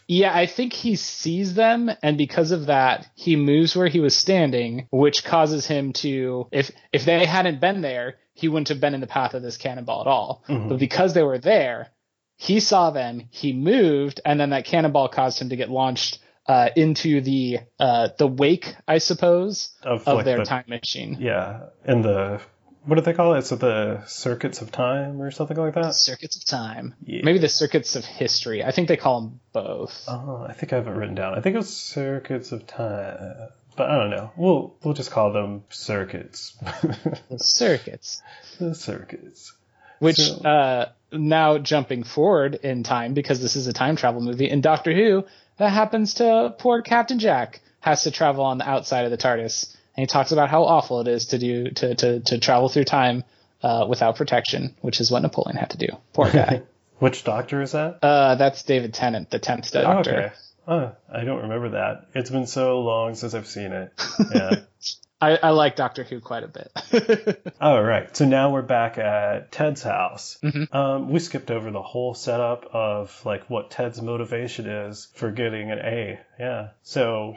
Yeah, 0.07 0.33
I 0.33 0.45
think 0.45 0.71
he 0.71 0.95
sees 0.95 1.53
them, 1.53 1.91
and 2.01 2.17
because 2.17 2.51
of 2.51 2.67
that, 2.67 3.05
he 3.15 3.35
moves 3.35 3.75
where 3.75 3.89
he 3.89 3.99
was 3.99 4.15
standing, 4.15 4.87
which 4.91 5.25
causes 5.25 5.67
him 5.67 5.91
to. 5.93 6.47
If 6.53 6.71
if 6.93 7.03
they 7.03 7.25
hadn't 7.25 7.59
been 7.59 7.81
there, 7.81 8.15
he 8.33 8.47
wouldn't 8.47 8.69
have 8.69 8.79
been 8.79 8.93
in 8.93 9.01
the 9.01 9.07
path 9.07 9.33
of 9.33 9.41
this 9.41 9.57
cannonball 9.57 9.99
at 9.99 10.07
all. 10.07 10.43
But 10.47 10.79
because 10.79 11.13
they 11.13 11.21
were 11.21 11.37
there, 11.37 11.89
he 12.37 12.61
saw 12.61 12.91
them, 12.91 13.27
he 13.29 13.51
moved, 13.51 14.21
and 14.23 14.39
then 14.39 14.51
that 14.51 14.63
cannonball 14.63 15.09
caused 15.09 15.41
him 15.41 15.49
to 15.49 15.57
get 15.57 15.69
launched 15.69 16.19
uh, 16.47 16.69
into 16.77 17.19
the 17.19 17.59
uh, 17.77 18.07
the 18.17 18.25
wake, 18.27 18.73
I 18.87 18.99
suppose, 18.99 19.73
Of, 19.83 20.07
of 20.07 20.15
like, 20.15 20.25
their 20.25 20.37
the- 20.37 20.45
time 20.45 20.63
machine. 20.69 21.17
yeah, 21.19 21.63
in 21.85 22.03
the 22.03 22.39
what 22.87 22.95
do 22.95 23.01
they 23.01 23.13
call 23.13 23.33
it? 23.35 23.43
So 23.43 23.55
the 23.55 24.03
circuits 24.07 24.61
of 24.61 24.71
time 24.71 25.21
or 25.21 25.29
something 25.31 25.55
like 25.57 25.75
that. 25.75 25.93
Circuits 25.93 26.37
of 26.37 26.45
time, 26.45 26.95
Yeah. 27.05 27.21
maybe 27.23 27.37
the 27.39 27.49
circuits 27.49 27.95
of 27.95 28.03
history. 28.05 28.63
I 28.63 28.71
think 28.71 28.87
they 28.87 28.97
call 28.97 29.21
them 29.21 29.39
both. 29.53 30.05
Oh, 30.07 30.45
I 30.47 30.53
think 30.53 30.73
I 30.73 30.77
have 30.77 30.87
it 30.87 30.91
written 30.91 31.15
down. 31.15 31.35
I 31.35 31.41
think 31.41 31.53
it 31.53 31.59
was 31.59 31.75
circuits 31.75 32.51
of 32.51 32.65
time, 32.65 33.49
but 33.75 33.89
I 33.89 33.97
don't 33.97 34.09
know. 34.09 34.31
We'll 34.35 34.73
we'll 34.83 34.93
just 34.95 35.11
call 35.11 35.31
them 35.31 35.63
circuits. 35.69 36.57
The 37.29 37.39
circuits. 37.39 38.21
the 38.59 38.73
circuits. 38.73 39.53
Which 39.99 40.17
So- 40.17 40.35
uh, 40.47 40.89
now 41.11 41.57
jumping 41.57 42.03
forward 42.03 42.55
in 42.55 42.83
time 42.83 43.13
because 43.13 43.41
this 43.41 43.55
is 43.55 43.67
a 43.67 43.73
time 43.73 43.95
travel 43.95 44.21
movie 44.21 44.49
in 44.49 44.61
Doctor 44.61 44.93
Who, 44.93 45.25
that 45.57 45.69
happens 45.71 46.15
to 46.15 46.53
poor 46.57 46.81
Captain 46.81 47.19
Jack 47.19 47.61
has 47.79 48.03
to 48.03 48.11
travel 48.11 48.43
on 48.43 48.57
the 48.57 48.67
outside 48.69 49.05
of 49.05 49.11
the 49.11 49.17
TARDIS, 49.17 49.75
and 49.97 50.03
he 50.03 50.07
talks 50.07 50.31
about 50.31 50.49
how 50.49 50.63
awful 50.63 51.01
it 51.01 51.07
is 51.07 51.25
to 51.27 51.39
do 51.39 51.71
to 51.71 51.95
to 51.95 52.19
to 52.21 52.37
travel 52.37 52.69
through 52.69 52.85
time 52.85 53.23
uh, 53.63 53.85
without 53.89 54.15
protection, 54.15 54.75
which 54.81 55.01
is 55.01 55.09
what 55.11 55.21
Napoleon 55.23 55.57
had 55.57 55.71
to 55.71 55.77
do. 55.77 55.87
Poor 56.13 56.29
guy. 56.31 56.61
Which 56.99 57.23
doctor 57.23 57.61
is 57.61 57.73
that? 57.73 57.99
uh, 58.03 58.35
that's 58.35 58.63
David 58.63 58.91
Tennant, 58.93 59.29
the 59.29 59.37
tenth 59.37 59.71
Doctor. 59.71 60.11
Okay. 60.15 60.31
Oh, 60.67 60.91
I 61.13 61.23
don't 61.25 61.43
remember 61.43 61.69
that. 61.69 62.07
It's 62.15 62.31
been 62.31 62.47
so 62.47 62.81
long 62.81 63.13
since 63.13 63.35
I've 63.35 63.45
seen 63.45 63.71
it. 63.71 63.93
Yeah. 64.33 64.55
I, 65.21 65.37
I 65.41 65.49
like 65.51 65.75
Doctor 65.75 66.03
Who 66.03 66.19
quite 66.19 66.43
a 66.43 66.47
bit. 66.47 67.53
All 67.61 67.81
right. 67.83 68.15
So 68.17 68.25
now 68.25 68.51
we're 68.51 68.61
back 68.63 68.97
at 68.97 69.51
Ted's 69.51 69.81
house. 69.83 70.37
Mhm. 70.43 70.73
Um, 70.73 71.09
we 71.09 71.19
skipped 71.19 71.49
over 71.51 71.69
the 71.71 71.81
whole 71.83 72.13
setup 72.15 72.65
of 72.73 73.19
like 73.25 73.47
what 73.49 73.69
Ted's 73.71 74.01
motivation 74.01 74.67
is 74.67 75.07
for 75.15 75.31
getting 75.31 75.71
an 75.71 75.79
A. 75.79 76.19
Yeah. 76.39 76.69
So 76.83 77.35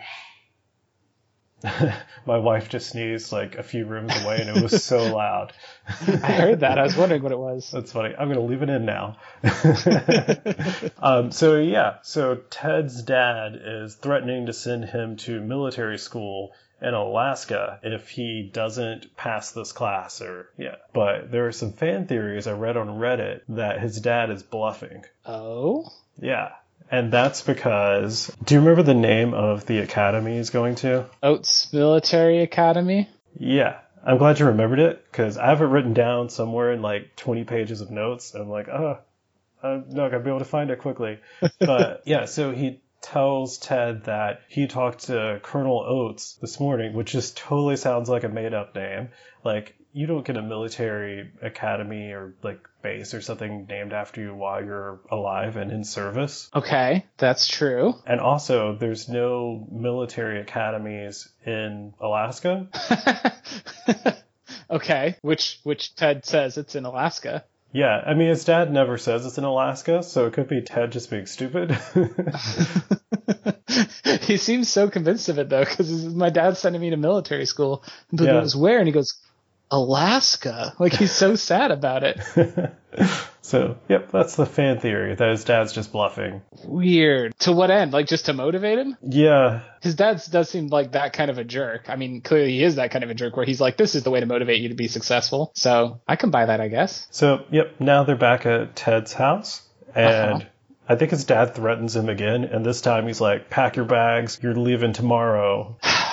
my 2.26 2.38
wife 2.38 2.68
just 2.68 2.90
sneezed 2.90 3.32
like 3.32 3.56
a 3.56 3.62
few 3.62 3.84
rooms 3.86 4.12
away, 4.22 4.40
and 4.40 4.56
it 4.56 4.62
was 4.62 4.82
so 4.84 4.98
loud. 5.16 5.52
I 5.88 6.32
heard 6.32 6.60
that. 6.60 6.78
I 6.78 6.82
was 6.82 6.96
wondering 6.96 7.22
what 7.22 7.32
it 7.32 7.38
was. 7.38 7.70
That's 7.70 7.92
funny. 7.92 8.14
I'm 8.18 8.28
gonna 8.28 8.40
leave 8.40 8.62
it 8.62 8.70
in 8.70 8.84
now. 8.84 9.16
um, 11.02 11.30
so 11.30 11.56
yeah, 11.56 11.96
so 12.02 12.36
Ted's 12.50 13.02
dad 13.02 13.60
is 13.62 13.94
threatening 13.94 14.46
to 14.46 14.52
send 14.52 14.84
him 14.84 15.16
to 15.18 15.40
military 15.40 15.98
school 15.98 16.52
in 16.82 16.94
Alaska 16.94 17.78
if 17.82 18.08
he 18.08 18.48
doesn't 18.52 19.14
pass 19.16 19.52
this 19.52 19.72
class 19.72 20.20
or 20.22 20.50
yeah. 20.56 20.76
But 20.94 21.30
there 21.30 21.46
are 21.46 21.52
some 21.52 21.72
fan 21.72 22.06
theories 22.06 22.46
I 22.46 22.52
read 22.52 22.76
on 22.76 22.88
Reddit 22.88 23.42
that 23.50 23.80
his 23.80 24.00
dad 24.00 24.30
is 24.30 24.42
bluffing. 24.42 25.04
Oh, 25.26 25.90
Yeah. 26.18 26.50
And 26.90 27.12
that's 27.12 27.42
because 27.42 28.34
do 28.44 28.54
you 28.54 28.60
remember 28.60 28.82
the 28.82 28.94
name 28.94 29.32
of 29.34 29.66
the 29.66 29.78
academy 29.78 30.36
he's 30.36 30.50
going 30.50 30.74
to? 30.76 31.06
Oates 31.22 31.72
Military 31.72 32.42
Academy. 32.42 33.08
Yeah. 33.38 33.78
I'm 34.04 34.18
glad 34.18 34.38
you 34.38 34.46
remembered 34.46 34.78
it 34.78 35.04
because 35.10 35.36
I 35.36 35.48
have 35.48 35.60
it 35.60 35.66
written 35.66 35.92
down 35.92 36.30
somewhere 36.30 36.72
in 36.72 36.82
like 36.82 37.16
20 37.16 37.44
pages 37.44 37.80
of 37.80 37.90
notes. 37.90 38.34
And 38.34 38.42
I'm 38.42 38.48
like, 38.48 38.68
oh, 38.68 38.98
I'm 39.62 39.84
not 39.88 40.10
going 40.10 40.12
to 40.12 40.20
be 40.20 40.30
able 40.30 40.38
to 40.38 40.44
find 40.44 40.70
it 40.70 40.78
quickly. 40.78 41.18
But 41.58 42.02
yeah, 42.06 42.24
so 42.24 42.52
he 42.52 42.80
tells 43.02 43.58
Ted 43.58 44.04
that 44.04 44.42
he 44.48 44.66
talked 44.66 45.04
to 45.04 45.40
Colonel 45.42 45.80
Oates 45.80 46.34
this 46.40 46.58
morning, 46.58 46.94
which 46.94 47.12
just 47.12 47.36
totally 47.36 47.76
sounds 47.76 48.08
like 48.08 48.24
a 48.24 48.28
made 48.28 48.54
up 48.54 48.74
name. 48.74 49.10
Like, 49.44 49.74
you 49.92 50.06
don't 50.06 50.24
get 50.24 50.36
a 50.36 50.42
military 50.42 51.30
academy 51.42 52.12
or 52.12 52.34
like 52.42 52.60
base 52.82 53.12
or 53.12 53.20
something 53.20 53.66
named 53.68 53.92
after 53.92 54.20
you 54.20 54.34
while 54.34 54.64
you're 54.64 55.00
alive 55.10 55.56
and 55.56 55.72
in 55.72 55.84
service. 55.84 56.48
Okay, 56.54 57.04
that's 57.18 57.48
true. 57.48 57.94
And 58.06 58.20
also, 58.20 58.76
there's 58.76 59.08
no 59.08 59.66
military 59.70 60.40
academies 60.40 61.28
in 61.44 61.92
Alaska. 62.00 62.68
okay, 64.70 65.16
which 65.22 65.58
which 65.64 65.94
Ted 65.96 66.24
says 66.24 66.56
it's 66.56 66.76
in 66.76 66.84
Alaska. 66.84 67.44
Yeah, 67.72 68.02
I 68.04 68.14
mean, 68.14 68.30
his 68.30 68.44
dad 68.44 68.72
never 68.72 68.98
says 68.98 69.24
it's 69.26 69.38
in 69.38 69.44
Alaska, 69.44 70.02
so 70.02 70.26
it 70.26 70.32
could 70.32 70.48
be 70.48 70.60
Ted 70.60 70.90
just 70.90 71.08
being 71.08 71.26
stupid. 71.26 71.70
he 74.22 74.36
seems 74.38 74.68
so 74.68 74.90
convinced 74.90 75.28
of 75.28 75.38
it 75.38 75.48
though, 75.48 75.64
because 75.64 76.04
my 76.06 76.30
dad's 76.30 76.58
sending 76.58 76.82
me 76.82 76.90
to 76.90 76.96
military 76.96 77.46
school. 77.46 77.84
But 78.12 78.24
Yeah. 78.24 78.32
goes 78.40 78.56
where? 78.56 78.78
And 78.78 78.88
he 78.88 78.92
goes, 78.92 79.14
Alaska. 79.70 80.74
Like 80.78 80.92
he's 80.92 81.12
so 81.12 81.34
sad 81.36 81.70
about 81.70 82.02
it. 82.04 82.20
so, 83.42 83.76
yep, 83.88 84.10
that's 84.10 84.36
the 84.36 84.46
fan 84.46 84.78
theory 84.80 85.14
that 85.14 85.28
his 85.30 85.44
dad's 85.44 85.72
just 85.72 85.92
bluffing. 85.92 86.42
Weird. 86.64 87.38
To 87.40 87.52
what 87.52 87.70
end? 87.70 87.92
Like 87.92 88.06
just 88.06 88.26
to 88.26 88.32
motivate 88.32 88.78
him? 88.78 88.96
Yeah, 89.02 89.60
His 89.82 89.94
dad 89.94 90.22
does 90.30 90.48
seem 90.50 90.68
like 90.68 90.92
that 90.92 91.12
kind 91.12 91.30
of 91.30 91.38
a 91.38 91.44
jerk. 91.44 91.88
I 91.88 91.96
mean, 91.96 92.20
clearly 92.20 92.52
he 92.52 92.62
is 92.64 92.76
that 92.76 92.90
kind 92.90 93.04
of 93.04 93.10
a 93.10 93.14
jerk 93.14 93.36
where 93.36 93.46
he's 93.46 93.60
like, 93.60 93.76
this 93.76 93.94
is 93.94 94.02
the 94.02 94.10
way 94.10 94.20
to 94.20 94.26
motivate 94.26 94.60
you 94.60 94.68
to 94.70 94.74
be 94.74 94.88
successful. 94.88 95.52
So 95.54 96.00
I 96.08 96.16
can 96.16 96.30
buy 96.30 96.46
that, 96.46 96.60
I 96.60 96.68
guess. 96.68 97.06
so, 97.10 97.44
yep, 97.50 97.74
now 97.80 98.04
they're 98.04 98.16
back 98.16 98.46
at 98.46 98.74
Ted's 98.76 99.12
house, 99.12 99.62
and 99.94 100.34
Uh-huh. 100.42 100.44
I 100.88 100.96
think 100.96 101.12
his 101.12 101.24
dad 101.24 101.54
threatens 101.54 101.94
him 101.94 102.08
again, 102.08 102.42
and 102.42 102.66
this 102.66 102.80
time 102.80 103.06
he's 103.06 103.20
like, 103.20 103.48
pack 103.48 103.76
your 103.76 103.84
bags, 103.84 104.40
you're 104.42 104.56
leaving 104.56 104.92
tomorrow. 104.92 105.76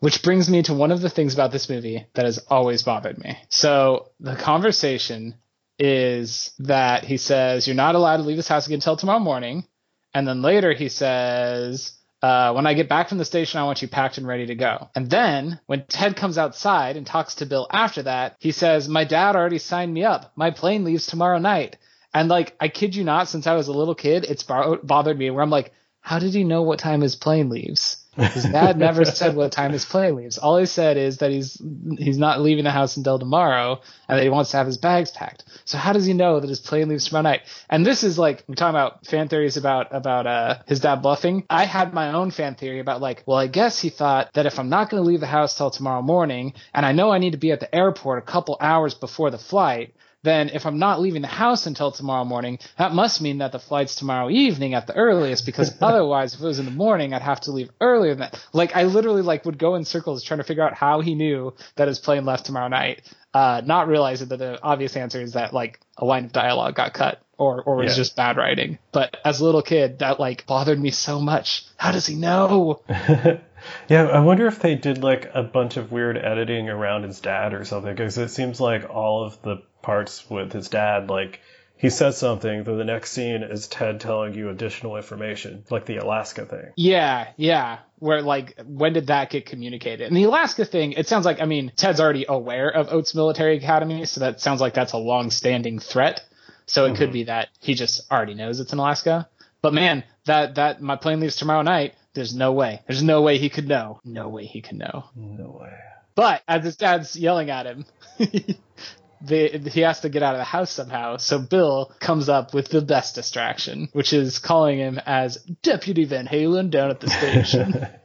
Which 0.00 0.22
brings 0.22 0.48
me 0.50 0.62
to 0.64 0.74
one 0.74 0.92
of 0.92 1.00
the 1.00 1.10
things 1.10 1.34
about 1.34 1.52
this 1.52 1.68
movie 1.68 2.06
that 2.14 2.24
has 2.24 2.38
always 2.48 2.82
bothered 2.82 3.18
me. 3.18 3.38
So 3.48 4.10
the 4.20 4.36
conversation 4.36 5.36
is 5.78 6.52
that 6.60 7.04
he 7.04 7.16
says, 7.16 7.66
You're 7.66 7.76
not 7.76 7.94
allowed 7.94 8.18
to 8.18 8.22
leave 8.22 8.36
this 8.36 8.48
house 8.48 8.66
again 8.66 8.76
until 8.76 8.96
tomorrow 8.96 9.18
morning. 9.18 9.66
And 10.14 10.26
then 10.26 10.42
later 10.42 10.72
he 10.72 10.88
says, 10.88 11.92
uh, 12.22 12.52
when 12.54 12.66
I 12.66 12.74
get 12.74 12.88
back 12.88 13.08
from 13.08 13.18
the 13.18 13.24
station, 13.24 13.60
I 13.60 13.64
want 13.64 13.82
you 13.82 13.88
packed 13.88 14.18
and 14.18 14.26
ready 14.26 14.46
to 14.46 14.54
go. 14.54 14.88
And 14.94 15.10
then 15.10 15.60
when 15.66 15.84
Ted 15.86 16.16
comes 16.16 16.38
outside 16.38 16.96
and 16.96 17.06
talks 17.06 17.36
to 17.36 17.46
Bill 17.46 17.66
after 17.70 18.02
that, 18.04 18.36
he 18.38 18.52
says, 18.52 18.88
My 18.88 19.04
dad 19.04 19.36
already 19.36 19.58
signed 19.58 19.92
me 19.92 20.04
up. 20.04 20.32
My 20.34 20.50
plane 20.50 20.84
leaves 20.84 21.06
tomorrow 21.06 21.38
night. 21.38 21.76
And 22.14 22.28
like, 22.28 22.56
I 22.58 22.68
kid 22.68 22.96
you 22.96 23.04
not, 23.04 23.28
since 23.28 23.46
I 23.46 23.54
was 23.54 23.68
a 23.68 23.72
little 23.72 23.94
kid, 23.94 24.24
it's 24.24 24.42
bo- 24.42 24.80
bothered 24.82 25.18
me 25.18 25.30
where 25.30 25.42
I'm 25.42 25.50
like, 25.50 25.72
how 26.00 26.18
did 26.18 26.32
he 26.32 26.44
know 26.44 26.62
what 26.62 26.78
time 26.78 27.00
his 27.02 27.16
plane 27.16 27.50
leaves? 27.50 27.96
His 28.16 28.44
dad 28.44 28.78
never 28.78 29.04
said 29.04 29.36
what 29.36 29.52
time 29.52 29.72
his 29.72 29.84
plane 29.84 30.16
leaves. 30.16 30.38
All 30.38 30.56
he 30.56 30.66
said 30.66 30.96
is 30.96 31.18
that 31.18 31.30
he's 31.30 31.60
he's 31.98 32.18
not 32.18 32.40
leaving 32.40 32.64
the 32.64 32.70
house 32.70 32.96
until 32.96 33.18
tomorrow, 33.18 33.80
and 34.08 34.18
that 34.18 34.22
he 34.22 34.30
wants 34.30 34.50
to 34.52 34.56
have 34.56 34.66
his 34.66 34.78
bags 34.78 35.10
packed. 35.10 35.44
So 35.64 35.78
how 35.78 35.92
does 35.92 36.06
he 36.06 36.14
know 36.14 36.40
that 36.40 36.48
his 36.48 36.60
plane 36.60 36.88
leaves 36.88 37.06
tomorrow 37.06 37.22
night? 37.22 37.42
And 37.68 37.84
this 37.84 38.04
is 38.04 38.18
like 38.18 38.44
we're 38.48 38.54
talking 38.54 38.74
about 38.74 39.06
fan 39.06 39.28
theories 39.28 39.56
about 39.56 39.94
about 39.94 40.26
uh 40.26 40.58
his 40.66 40.80
dad 40.80 41.02
bluffing. 41.02 41.44
I 41.50 41.64
had 41.64 41.92
my 41.92 42.12
own 42.12 42.30
fan 42.30 42.54
theory 42.54 42.80
about 42.80 43.00
like, 43.00 43.22
well, 43.26 43.38
I 43.38 43.46
guess 43.46 43.78
he 43.80 43.90
thought 43.90 44.32
that 44.34 44.46
if 44.46 44.58
I'm 44.58 44.70
not 44.70 44.90
going 44.90 45.02
to 45.02 45.06
leave 45.06 45.20
the 45.20 45.26
house 45.26 45.56
till 45.56 45.70
tomorrow 45.70 46.02
morning, 46.02 46.54
and 46.72 46.86
I 46.86 46.92
know 46.92 47.10
I 47.10 47.18
need 47.18 47.32
to 47.32 47.38
be 47.38 47.52
at 47.52 47.60
the 47.60 47.74
airport 47.74 48.18
a 48.18 48.26
couple 48.26 48.56
hours 48.60 48.94
before 48.94 49.30
the 49.30 49.38
flight, 49.38 49.94
then 50.22 50.50
if 50.50 50.66
I'm 50.66 50.78
not 50.78 51.00
leaving 51.00 51.22
the 51.22 51.28
house 51.28 51.66
until 51.66 51.92
tomorrow 51.92 52.24
morning, 52.24 52.58
that 52.78 52.92
must 52.92 53.20
mean 53.20 53.38
that 53.38 53.52
the 53.52 53.58
flight's 53.58 53.94
tomorrow 53.94 54.28
evening 54.30 54.74
at 54.74 54.86
the 54.86 54.94
earliest 54.94 55.46
because 55.46 55.74
otherwise 55.80 56.34
if 56.34 56.40
it 56.40 56.44
was 56.44 56.58
in 56.58 56.64
the 56.64 56.70
morning, 56.70 57.14
I'd 57.14 57.22
have 57.22 57.40
to 57.42 57.52
leave 57.52 57.70
earlier 57.80 58.14
than 58.14 58.30
that. 58.30 58.44
Like 58.52 58.74
I 58.74 58.84
literally 58.84 59.22
like 59.22 59.44
would 59.44 59.58
go 59.58 59.74
in 59.74 59.84
circles 59.84 60.22
trying 60.22 60.38
to 60.38 60.44
figure 60.44 60.64
out 60.64 60.74
how 60.74 61.00
he 61.00 61.14
knew 61.14 61.54
that 61.76 61.88
his 61.88 61.98
plane 61.98 62.24
left 62.24 62.46
tomorrow 62.46 62.68
night. 62.68 63.02
Uh, 63.36 63.60
not 63.64 63.88
realizing 63.88 64.28
that 64.28 64.38
the 64.38 64.58
obvious 64.62 64.96
answer 64.96 65.20
is 65.20 65.32
that 65.34 65.52
like 65.52 65.80
a 65.98 66.04
line 66.04 66.24
of 66.24 66.32
dialogue 66.32 66.74
got 66.74 66.94
cut 66.94 67.20
or 67.36 67.62
or 67.62 67.76
was 67.76 67.92
Yeah. 67.92 67.96
just 68.02 68.16
bad 68.16 68.36
writing. 68.38 68.78
But 68.92 69.16
as 69.24 69.40
a 69.40 69.44
little 69.44 69.62
kid, 69.62 69.98
that 69.98 70.18
like 70.18 70.46
bothered 70.46 70.80
me 70.80 70.90
so 70.90 71.20
much. 71.20 71.64
How 71.76 71.92
does 71.92 72.06
he 72.06 72.14
know? 72.16 72.80
Yeah, 73.88 74.04
I 74.04 74.20
wonder 74.20 74.46
if 74.46 74.60
they 74.60 74.76
did 74.76 75.02
like 75.02 75.30
a 75.34 75.42
bunch 75.42 75.76
of 75.76 75.90
weird 75.90 76.16
editing 76.16 76.68
around 76.68 77.02
his 77.02 77.20
dad 77.20 77.52
or 77.52 77.64
something, 77.64 77.92
because 77.92 78.16
it 78.16 78.28
seems 78.28 78.60
like 78.60 78.88
all 78.88 79.24
of 79.24 79.42
the 79.42 79.56
parts 79.82 80.28
with 80.30 80.52
his 80.52 80.68
dad, 80.68 81.10
like 81.10 81.40
he 81.76 81.90
says 81.90 82.16
something, 82.16 82.62
then 82.62 82.78
the 82.78 82.84
next 82.84 83.10
scene 83.10 83.42
is 83.42 83.66
Ted 83.66 83.98
telling 84.00 84.34
you 84.34 84.50
additional 84.50 84.96
information, 84.96 85.64
like 85.68 85.84
the 85.84 85.96
Alaska 85.96 86.46
thing. 86.46 86.72
Yeah, 86.76 87.28
yeah. 87.36 87.78
Where 87.98 88.22
like 88.22 88.58
when 88.64 88.92
did 88.92 89.06
that 89.08 89.30
get 89.30 89.46
communicated? 89.46 90.08
And 90.08 90.16
the 90.16 90.24
Alaska 90.24 90.64
thing, 90.64 90.92
it 90.92 91.08
sounds 91.08 91.24
like 91.24 91.40
I 91.40 91.46
mean 91.46 91.72
Ted's 91.76 92.00
already 92.00 92.26
aware 92.28 92.68
of 92.68 92.92
Oates 92.92 93.14
Military 93.14 93.56
Academy, 93.56 94.04
so 94.04 94.20
that 94.20 94.40
sounds 94.40 94.60
like 94.60 94.74
that's 94.74 94.92
a 94.92 94.98
long-standing 94.98 95.78
threat. 95.78 96.22
So 96.66 96.84
it 96.84 96.96
could 96.96 97.08
mm-hmm. 97.08 97.12
be 97.12 97.24
that 97.24 97.48
he 97.60 97.74
just 97.74 98.10
already 98.10 98.34
knows 98.34 98.60
it's 98.60 98.72
in 98.72 98.78
Alaska. 98.78 99.28
But 99.62 99.72
man, 99.72 100.04
that 100.26 100.56
that 100.56 100.82
my 100.82 100.96
plane 100.96 101.20
leaves 101.20 101.36
tomorrow 101.36 101.62
night. 101.62 101.94
There's 102.14 102.34
no 102.34 102.52
way. 102.52 102.82
There's 102.86 103.02
no 103.02 103.22
way 103.22 103.38
he 103.38 103.50
could 103.50 103.68
know. 103.68 104.00
No 104.04 104.28
way 104.28 104.46
he 104.46 104.62
could 104.62 104.78
know. 104.78 105.04
No 105.14 105.58
way. 105.60 105.74
But 106.14 106.42
as 106.48 106.64
his 106.64 106.76
dad's 106.76 107.14
yelling 107.14 107.50
at 107.50 107.66
him, 107.66 107.84
they, 109.26 109.48
he 109.72 109.80
has 109.80 110.00
to 110.00 110.08
get 110.08 110.22
out 110.22 110.34
of 110.34 110.38
the 110.38 110.44
house 110.44 110.70
somehow. 110.70 111.16
So 111.18 111.38
Bill 111.38 111.92
comes 112.00 112.28
up 112.28 112.54
with 112.54 112.68
the 112.68 112.80
best 112.80 113.14
distraction, 113.14 113.88
which 113.92 114.12
is 114.12 114.38
calling 114.38 114.78
him 114.78 115.00
as 115.04 115.36
Deputy 115.62 116.04
Van 116.04 116.26
Halen 116.26 116.70
down 116.70 116.90
at 116.90 117.00
the 117.00 117.10
station. 117.10 117.86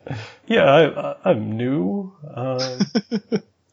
Yeah, 0.48 0.66
I, 0.66 1.30
I'm 1.30 1.56
new. 1.56 2.14
Um, 2.36 2.80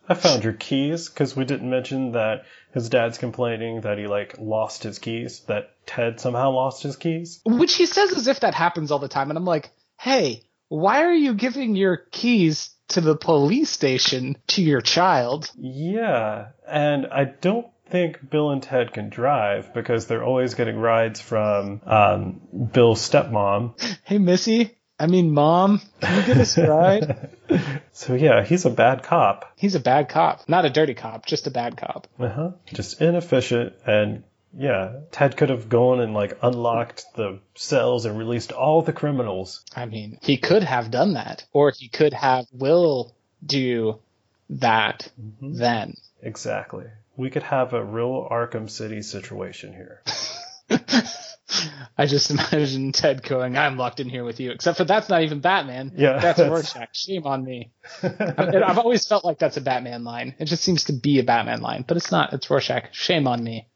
I 0.08 0.14
found 0.14 0.44
your 0.44 0.52
keys 0.52 1.08
because 1.08 1.34
we 1.34 1.44
didn't 1.44 1.68
mention 1.68 2.12
that 2.12 2.44
his 2.72 2.88
dad's 2.88 3.18
complaining 3.18 3.80
that 3.80 3.98
he 3.98 4.06
like 4.06 4.36
lost 4.38 4.84
his 4.84 5.00
keys. 5.00 5.40
That 5.48 5.70
Ted 5.86 6.20
somehow 6.20 6.50
lost 6.52 6.84
his 6.84 6.94
keys. 6.94 7.40
which 7.44 7.74
he 7.74 7.86
says 7.86 8.12
as 8.12 8.28
if 8.28 8.40
that 8.40 8.54
happens 8.54 8.92
all 8.92 9.00
the 9.00 9.08
time. 9.08 9.30
And 9.30 9.36
I'm 9.36 9.44
like, 9.44 9.70
hey, 9.98 10.44
why 10.68 11.02
are 11.02 11.14
you 11.14 11.34
giving 11.34 11.74
your 11.74 11.96
keys 11.96 12.70
to 12.88 13.00
the 13.00 13.16
police 13.16 13.70
station 13.70 14.36
to 14.48 14.62
your 14.62 14.80
child? 14.80 15.50
Yeah, 15.58 16.48
and 16.66 17.06
I 17.06 17.24
don't 17.24 17.66
think 17.90 18.28
Bill 18.28 18.50
and 18.50 18.62
Ted 18.62 18.92
can 18.92 19.08
drive 19.08 19.72
because 19.72 20.06
they're 20.06 20.24
always 20.24 20.54
getting 20.54 20.76
rides 20.78 21.20
from 21.20 21.80
um, 21.86 22.40
Bill's 22.72 23.08
stepmom. 23.08 23.80
Hey, 24.04 24.18
Missy. 24.18 24.74
I 25.00 25.06
mean, 25.06 25.32
mom, 25.32 25.80
can 26.00 26.16
you 26.20 26.26
get 26.26 26.38
us 26.38 26.58
a 26.58 26.68
ride? 26.68 27.30
So 27.92 28.14
yeah, 28.14 28.44
he's 28.44 28.64
a 28.64 28.70
bad 28.70 29.02
cop. 29.02 29.52
He's 29.56 29.74
a 29.74 29.80
bad 29.80 30.08
cop. 30.08 30.48
Not 30.48 30.64
a 30.64 30.70
dirty 30.70 30.94
cop, 30.94 31.26
just 31.26 31.48
a 31.48 31.50
bad 31.50 31.76
cop. 31.76 32.06
Uh 32.16 32.28
huh. 32.28 32.50
Just 32.72 33.00
inefficient 33.02 33.72
and. 33.84 34.22
Yeah, 34.56 35.00
Ted 35.10 35.36
could 35.36 35.50
have 35.50 35.68
gone 35.68 36.00
and 36.00 36.14
like 36.14 36.38
unlocked 36.42 37.04
the 37.14 37.40
cells 37.54 38.04
and 38.04 38.18
released 38.18 38.52
all 38.52 38.82
the 38.82 38.92
criminals. 38.92 39.64
I 39.76 39.86
mean, 39.86 40.18
he 40.22 40.36
could 40.36 40.62
have 40.62 40.90
done 40.90 41.14
that, 41.14 41.44
or 41.52 41.72
he 41.76 41.88
could 41.88 42.12
have 42.12 42.46
Will 42.52 43.14
do 43.44 43.98
that 44.50 45.10
mm-hmm. 45.20 45.54
then. 45.56 45.94
Exactly. 46.22 46.86
We 47.16 47.30
could 47.30 47.42
have 47.42 47.72
a 47.72 47.84
real 47.84 48.26
Arkham 48.30 48.70
City 48.70 49.02
situation 49.02 49.72
here. 49.72 50.02
I 51.98 52.06
just 52.06 52.30
imagine 52.30 52.92
Ted 52.92 53.22
going, 53.22 53.56
I'm 53.56 53.76
locked 53.76 54.00
in 54.00 54.08
here 54.08 54.24
with 54.24 54.38
you. 54.38 54.52
Except 54.52 54.78
for 54.78 54.84
that's 54.84 55.08
not 55.08 55.22
even 55.22 55.40
Batman. 55.40 55.92
Yeah, 55.96 56.18
That's 56.18 56.38
that's- 56.38 56.50
Rorschach. 56.74 56.94
Shame 56.94 57.26
on 57.26 57.44
me. 57.44 57.72
I've 58.02 58.78
always 58.78 59.06
felt 59.06 59.24
like 59.24 59.38
that's 59.38 59.56
a 59.56 59.60
Batman 59.60 60.04
line. 60.04 60.34
It 60.38 60.44
just 60.44 60.62
seems 60.62 60.84
to 60.84 60.92
be 60.92 61.18
a 61.18 61.24
Batman 61.24 61.60
line, 61.60 61.84
but 61.86 61.96
it's 61.96 62.12
not. 62.12 62.32
It's 62.32 62.48
Rorschach. 62.48 62.94
Shame 62.94 63.26
on 63.26 63.42
me. 63.42 63.66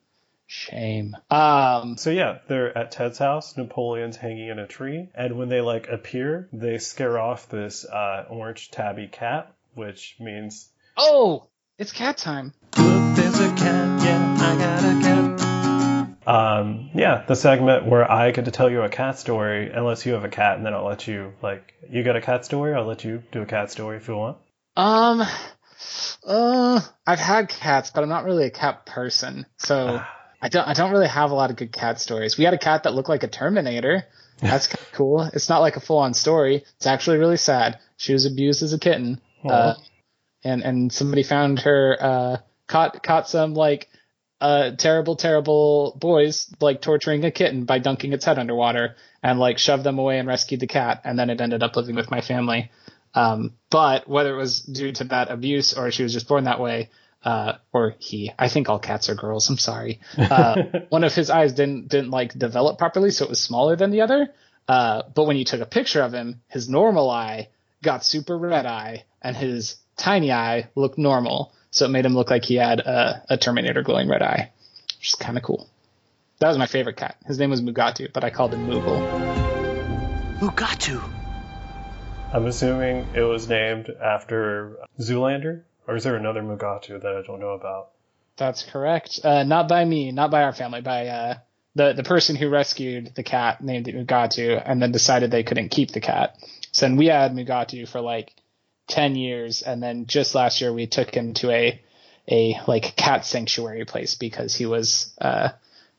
Shame. 0.55 1.17
Um, 1.31 1.97
So 1.97 2.11
yeah, 2.11 2.41
they're 2.47 2.77
at 2.77 2.91
Ted's 2.91 3.17
house. 3.17 3.57
Napoleon's 3.57 4.19
hanging 4.19 4.49
in 4.49 4.59
a 4.59 4.67
tree, 4.67 5.09
and 5.15 5.39
when 5.39 5.49
they 5.49 5.63
like 5.63 5.89
appear, 5.89 6.51
they 6.53 6.77
scare 6.77 7.19
off 7.19 7.49
this 7.49 7.87
uh, 7.87 8.27
orange 8.29 8.71
tabby 8.71 9.07
cat, 9.07 9.51
which 9.75 10.15
means 10.21 10.69
oh, 10.99 11.49
it's 11.79 11.91
cat 11.93 12.19
time. 12.19 12.53
look, 12.77 13.17
there's 13.17 13.41
a 13.41 13.49
cat. 13.55 14.03
Yeah, 14.05 14.37
I 14.39 14.59
got 14.59 14.85
a 14.85 15.01
cat. 15.01 16.29
Um, 16.29 16.91
yeah, 16.93 17.25
the 17.27 17.35
segment 17.35 17.87
where 17.87 18.09
I 18.11 18.31
get 18.33 18.45
to 18.45 18.51
tell 18.51 18.69
you 18.71 18.83
a 18.83 18.91
cat 18.91 19.19
story, 19.19 19.71
unless 19.73 20.05
you 20.05 20.13
have 20.13 20.25
a 20.25 20.29
cat, 20.29 20.59
and 20.59 20.67
then 20.67 20.75
I'll 20.75 20.85
let 20.85 21.09
you 21.09 21.33
like 21.41 21.73
you 21.89 22.03
got 22.03 22.17
a 22.17 22.21
cat 22.21 22.45
story. 22.45 22.75
I'll 22.75 22.85
let 22.85 23.05
you 23.05 23.23
do 23.33 23.41
a 23.41 23.47
cat 23.47 23.71
story 23.71 23.97
if 23.97 24.07
you 24.07 24.17
want. 24.17 24.37
Um, 24.77 25.23
uh, 26.27 26.81
I've 27.07 27.21
had 27.21 27.49
cats, 27.49 27.91
but 27.91 28.03
I'm 28.03 28.11
not 28.11 28.25
really 28.25 28.45
a 28.45 28.51
cat 28.51 28.85
person, 28.85 29.47
so 29.57 30.03
I 30.43 30.49
don't. 30.49 30.67
I 30.67 30.75
don't 30.75 30.91
really 30.91 31.09
have 31.09 31.31
a 31.31 31.35
lot 31.35 31.51
of 31.51 31.57
good 31.57 31.73
cat 31.73 32.01
stories. 32.01 32.37
We 32.37 32.45
had 32.45 32.53
a 32.53 32.59
cat 32.59 32.83
that 32.83 32.95
looked 32.95 33.09
like 33.09 33.23
a 33.23 33.29
Terminator. 33.29 34.05
That's 34.41 34.67
kind 34.67 34.81
of 34.81 34.93
cool. 34.93 35.23
It's 35.33 35.49
not 35.49 35.61
like 35.61 35.77
a 35.77 35.81
full-on 35.81 36.15
story. 36.15 36.65
It's 36.77 36.87
actually 36.87 37.19
really 37.19 37.37
sad. 37.37 37.79
She 37.97 38.13
was 38.13 38.27
abused 38.27 38.63
as 38.63 38.73
a 38.73 38.79
kitten, 38.79 39.21
uh, 39.49 39.75
and 40.43 40.63
and 40.63 40.93
somebody 40.93 41.23
found 41.23 41.61
her, 41.61 41.97
uh, 42.01 42.37
caught 42.67 43.03
caught 43.05 43.29
some 43.29 43.55
like 43.55 43.89
uh 44.41 44.73
terrible 44.73 45.15
terrible 45.15 45.97
boys 46.01 46.53
like 46.61 46.83
torturing 46.83 47.25
a 47.25 47.31
kitten 47.31 47.65
by 47.65 47.79
dunking 47.79 48.13
its 48.13 48.25
head 48.25 48.41
underwater 48.41 48.97
and 49.23 49.39
like 49.39 49.59
shoved 49.59 49.85
them 49.85 50.01
away 50.01 50.19
and 50.19 50.27
rescued 50.27 50.59
the 50.59 50.67
cat 50.67 51.01
and 51.05 51.17
then 51.17 51.31
it 51.31 51.41
ended 51.41 51.63
up 51.63 51.77
living 51.77 51.95
with 51.95 52.11
my 52.11 52.21
family 52.21 52.69
um, 53.15 53.55
but 53.71 54.09
whether 54.09 54.35
it 54.35 54.39
was 54.39 54.61
due 54.63 54.93
to 54.93 55.05
that 55.05 55.31
abuse 55.31 55.75
or 55.77 55.91
she 55.91 56.03
was 56.03 56.13
just 56.13 56.29
born 56.29 56.45
that 56.45 56.61
way, 56.61 56.91
uh, 57.25 57.55
or 57.73 57.95
he, 57.99 58.33
I 58.39 58.49
think 58.49 58.69
all 58.69 58.79
cats 58.79 59.09
are 59.09 59.15
girls. 59.15 59.49
I'm 59.49 59.59
sorry. 59.59 60.01
Uh, 60.19 60.63
one 60.89 61.05
of 61.05 61.15
his 61.15 61.29
eyes 61.31 61.53
didn't 61.53 61.89
didn't 61.89 62.11
like 62.11 62.33
develop 62.39 62.79
properly, 62.79 63.11
so 63.11 63.25
it 63.25 63.29
was 63.29 63.41
smaller 63.41 63.77
than 63.77 63.91
the 63.91 64.01
other. 64.01 64.33
Uh, 64.67 65.03
but 65.15 65.25
when 65.27 65.37
you 65.37 65.45
took 65.45 65.61
a 65.61 65.67
picture 65.67 66.01
of 66.01 66.13
him, 66.13 66.41
his 66.49 66.69
normal 66.69 67.11
eye 67.11 67.49
got 67.83 68.05
super 68.05 68.39
red 68.39 68.65
eye, 68.65 69.05
and 69.21 69.37
his 69.37 69.77
tiny 69.97 70.33
eye 70.33 70.69
looked 70.75 70.97
normal. 70.97 71.53
So 71.71 71.87
it 71.87 71.91
made 71.91 72.07
him 72.07 72.15
look 72.15 72.31
like 72.31 72.45
he 72.45 72.55
had 72.55 72.81
a, 72.81 73.25
a 73.31 73.37
Terminator 73.37 73.83
glowing 73.83 74.09
red 74.09 74.23
eye, 74.23 74.53
which 74.99 75.09
is 75.09 75.15
kind 75.15 75.37
of 75.37 75.43
cool. 75.43 75.69
That 76.39 76.49
was 76.49 76.59
my 76.59 76.67
favorite 76.67 76.97
cat. 76.97 77.17
His 77.27 77.39
name 77.39 77.51
was 77.51 77.61
Mugatu, 77.61 78.13
but 78.13 78.25
I 78.25 78.31
called 78.31 78.55
him 78.55 78.67
Moogle. 78.67 79.01
Mugatu. 80.39 81.01
I'm 82.33 82.47
assuming 82.47 83.07
it 83.15 83.23
was 83.23 83.49
named 83.49 83.91
after 84.03 84.77
Zoolander, 84.99 85.63
or 85.87 85.97
is 85.97 86.05
there 86.05 86.17
another 86.17 86.43
Mugatu 86.43 87.01
that 87.01 87.17
I 87.17 87.23
don't 87.23 87.41
know 87.41 87.51
about? 87.51 87.91
That's 88.37 88.63
correct. 88.63 89.21
Uh, 89.23 89.45
not 89.45 89.69
by 89.69 89.85
me, 89.85 90.13
not 90.13 90.31
by 90.31 90.43
our 90.43 90.53
family, 90.53 90.81
by 90.81 91.09
uh, 91.09 91.35
the 91.75 91.93
the 91.93 92.03
person 92.03 92.37
who 92.37 92.49
rescued 92.49 93.13
the 93.15 93.23
cat 93.23 93.63
named 93.63 93.89
it 93.89 93.95
Mugatu, 93.95 94.63
and 94.65 94.81
then 94.81 94.93
decided 94.93 95.31
they 95.31 95.43
couldn't 95.43 95.71
keep 95.71 95.93
the 95.93 96.01
cat. 96.01 96.37
So 96.73 96.87
then 96.87 96.97
we 96.97 97.07
had 97.07 97.33
Mugatu 97.33 97.89
for 97.89 98.01
like 98.01 98.33
ten 98.87 99.17
years, 99.17 99.63
and 99.63 99.83
then 99.83 100.07
just 100.07 100.35
last 100.35 100.61
year 100.61 100.73
we 100.73 100.87
took 100.87 101.15
him 101.15 101.35
to 101.35 101.51
a 101.51 101.81
a 102.31 102.61
like 102.67 102.97
cat 102.97 103.27
sanctuary 103.27 103.85
place 103.85 104.15
because 104.15 104.55
he 104.55 104.67
was 104.67 105.13
uh, 105.21 105.51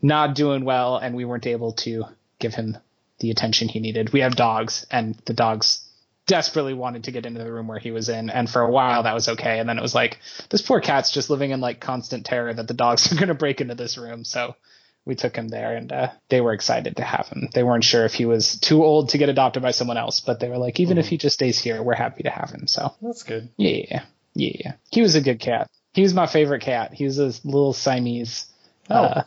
not 0.02 0.36
doing 0.36 0.66
well, 0.66 0.98
and 0.98 1.16
we 1.16 1.26
weren't 1.26 1.48
able 1.48 1.74
to 1.74 2.06
give 2.40 2.54
him 2.54 2.78
the 3.20 3.32
attention 3.32 3.68
he 3.68 3.80
needed. 3.80 4.12
We 4.12 4.22
have 4.22 4.36
dogs, 4.36 4.86
and 4.90 5.16
the 5.26 5.34
dogs 5.34 5.83
desperately 6.26 6.74
wanted 6.74 7.04
to 7.06 7.12
get 7.12 7.26
into 7.26 7.44
the 7.44 7.52
room 7.52 7.68
where 7.68 7.80
he 7.80 7.92
was 7.92 8.10
in 8.10 8.30
and 8.30 8.50
for 8.50 8.62
a 8.62 8.72
while 8.72 9.04
that 9.04 9.14
was 9.14 9.28
okay. 9.28 9.60
And 9.60 9.68
then 9.68 9.78
it 9.78 9.82
was 9.82 9.96
like 9.96 10.20
this 10.50 10.62
poor 10.62 10.80
cat's 10.80 11.12
just 11.12 11.30
living 11.30 11.52
in 11.52 11.60
like 11.62 11.80
constant 11.80 12.26
terror 12.26 12.54
that 12.54 12.68
the 12.68 12.74
dogs 12.74 13.12
are 13.12 13.16
going 13.16 13.28
to 13.28 13.34
break 13.34 13.62
into 13.62 13.76
this 13.76 13.98
room. 13.98 14.24
So 14.24 14.56
we 15.06 15.16
took 15.16 15.36
him 15.36 15.50
there 15.50 15.76
and 15.76 15.92
uh, 15.92 16.12
they 16.30 16.40
were 16.40 16.54
excited 16.54 16.96
to 16.98 17.04
have 17.04 17.28
him. 17.28 17.50
They 17.54 17.64
weren't 17.64 17.84
sure 17.84 18.06
if 18.06 18.14
he 18.14 18.26
was 18.26 18.58
too 18.60 18.84
old 18.84 19.10
to 19.10 19.18
get 19.18 19.28
adopted 19.30 19.62
by 19.62 19.72
someone 19.72 19.98
else 19.98 20.22
but 20.22 20.40
they 20.40 20.50
were 20.50 20.58
like 20.58 20.80
even 20.80 20.98
if 20.98 21.08
he 21.08 21.18
just 21.18 21.34
stays 21.34 21.60
here 21.60 21.84
we're 21.84 21.96
happy 21.96 22.24
to 22.24 22.30
have 22.30 22.50
him. 22.50 22.68
So 22.68 22.94
That's 23.02 23.24
good. 23.24 23.50
yeah 23.58 24.04
yeah. 24.36 24.74
He 24.92 25.02
was 25.02 25.16
a 25.16 25.22
good 25.22 25.40
cat. 25.40 25.70
He 25.94 26.02
was 26.02 26.14
my 26.14 26.26
favorite 26.26 26.62
cat. 26.62 26.94
He 26.94 27.06
was 27.06 27.20
a 27.20 27.32
little 27.44 27.74
siamese 27.74 28.48
uh, 28.90 29.24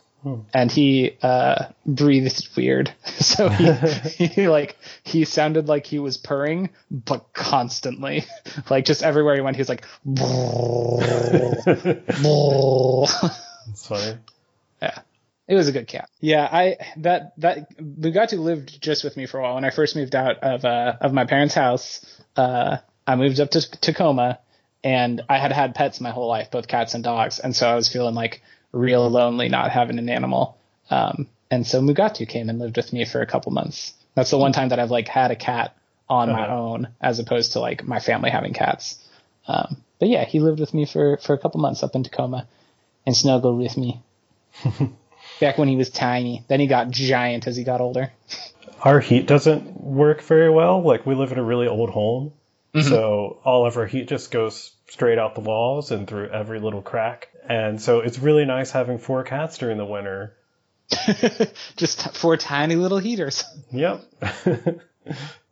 and 0.53 0.71
he 0.71 1.17
uh, 1.21 1.65
breathed 1.85 2.49
weird. 2.55 2.93
So 3.17 3.49
he, 3.49 3.71
he 4.27 4.47
like 4.47 4.77
he 5.03 5.25
sounded 5.25 5.67
like 5.67 5.85
he 5.85 5.99
was 5.99 6.17
purring, 6.17 6.69
but 6.89 7.33
constantly, 7.33 8.25
like 8.69 8.85
just 8.85 9.03
everywhere 9.03 9.35
he 9.35 9.41
went, 9.41 9.57
he 9.57 9.61
was 9.61 9.69
like. 9.69 9.85
It's 13.69 13.87
funny. 13.87 14.17
yeah, 14.81 14.99
it 15.47 15.55
was 15.55 15.67
a 15.67 15.71
good 15.71 15.87
cat. 15.87 16.09
Yeah, 16.19 16.47
I 16.49 16.77
that 16.97 17.33
that 17.39 17.77
Mugatu 17.77 18.39
lived 18.39 18.81
just 18.81 19.03
with 19.03 19.17
me 19.17 19.25
for 19.25 19.39
a 19.39 19.43
while. 19.43 19.55
When 19.55 19.65
I 19.65 19.71
first 19.71 19.95
moved 19.95 20.15
out 20.15 20.37
of 20.37 20.63
uh, 20.63 20.93
of 21.01 21.11
my 21.11 21.25
parents' 21.25 21.55
house, 21.55 22.05
uh, 22.35 22.77
I 23.05 23.15
moved 23.15 23.39
up 23.39 23.49
to 23.51 23.69
Tacoma, 23.81 24.39
and 24.83 25.21
I 25.27 25.37
had 25.37 25.51
had 25.51 25.75
pets 25.75 25.99
my 25.99 26.11
whole 26.11 26.27
life, 26.27 26.49
both 26.51 26.67
cats 26.67 26.93
and 26.93 27.03
dogs, 27.03 27.39
and 27.39 27.55
so 27.55 27.67
I 27.67 27.75
was 27.75 27.89
feeling 27.91 28.15
like 28.15 28.41
real 28.71 29.09
lonely 29.09 29.49
not 29.49 29.71
having 29.71 29.99
an 29.99 30.09
animal. 30.09 30.57
Um, 30.89 31.27
and 31.49 31.65
so 31.65 31.81
Mugatu 31.81 32.27
came 32.27 32.49
and 32.49 32.59
lived 32.59 32.77
with 32.77 32.91
me 32.93 33.05
for 33.05 33.21
a 33.21 33.25
couple 33.27 33.51
months. 33.51 33.93
That's 34.15 34.31
the 34.31 34.37
one 34.37 34.51
time 34.51 34.69
that 34.69 34.79
I've 34.79 34.91
like 34.91 35.07
had 35.07 35.31
a 35.31 35.35
cat 35.35 35.75
on 36.09 36.31
my 36.31 36.43
Uh-huh. 36.43 36.55
own 36.55 36.87
as 37.01 37.19
opposed 37.19 37.53
to 37.53 37.59
like 37.59 37.83
my 37.85 37.99
family 37.99 38.29
having 38.29 38.53
cats. 38.53 38.97
Um, 39.47 39.77
but 39.99 40.09
yeah, 40.09 40.25
he 40.25 40.39
lived 40.39 40.59
with 40.59 40.73
me 40.73 40.85
for, 40.85 41.17
for 41.17 41.33
a 41.33 41.37
couple 41.37 41.59
months 41.61 41.83
up 41.83 41.95
in 41.95 42.03
Tacoma 42.03 42.47
and 43.05 43.15
snuggled 43.15 43.57
with 43.57 43.77
me. 43.77 44.01
Back 45.39 45.57
when 45.57 45.67
he 45.67 45.75
was 45.75 45.89
tiny. 45.89 46.43
Then 46.47 46.59
he 46.59 46.67
got 46.67 46.89
giant 46.89 47.47
as 47.47 47.55
he 47.55 47.63
got 47.63 47.79
older. 47.81 48.11
Our 48.83 48.99
heat 48.99 49.27
doesn't 49.27 49.79
work 49.81 50.21
very 50.21 50.49
well. 50.49 50.81
Like 50.81 51.05
we 51.05 51.15
live 51.15 51.31
in 51.31 51.37
a 51.37 51.43
really 51.43 51.67
old 51.67 51.89
home, 51.89 52.33
so 52.81 53.39
all 53.43 53.65
of 53.65 53.77
our 53.77 53.85
heat 53.85 54.07
just 54.07 54.31
goes 54.31 54.71
straight 54.89 55.17
out 55.17 55.35
the 55.35 55.41
walls 55.41 55.91
and 55.91 56.07
through 56.07 56.29
every 56.29 56.59
little 56.59 56.81
crack. 56.81 57.29
And 57.47 57.81
so 57.81 57.99
it's 58.01 58.19
really 58.19 58.45
nice 58.45 58.71
having 58.71 58.97
four 58.97 59.23
cats 59.23 59.57
during 59.57 59.77
the 59.77 59.85
winter. 59.85 60.35
Just 61.75 62.15
four 62.15 62.37
tiny 62.37 62.75
little 62.75 62.99
heaters. 62.99 63.43
Yep. 63.71 64.03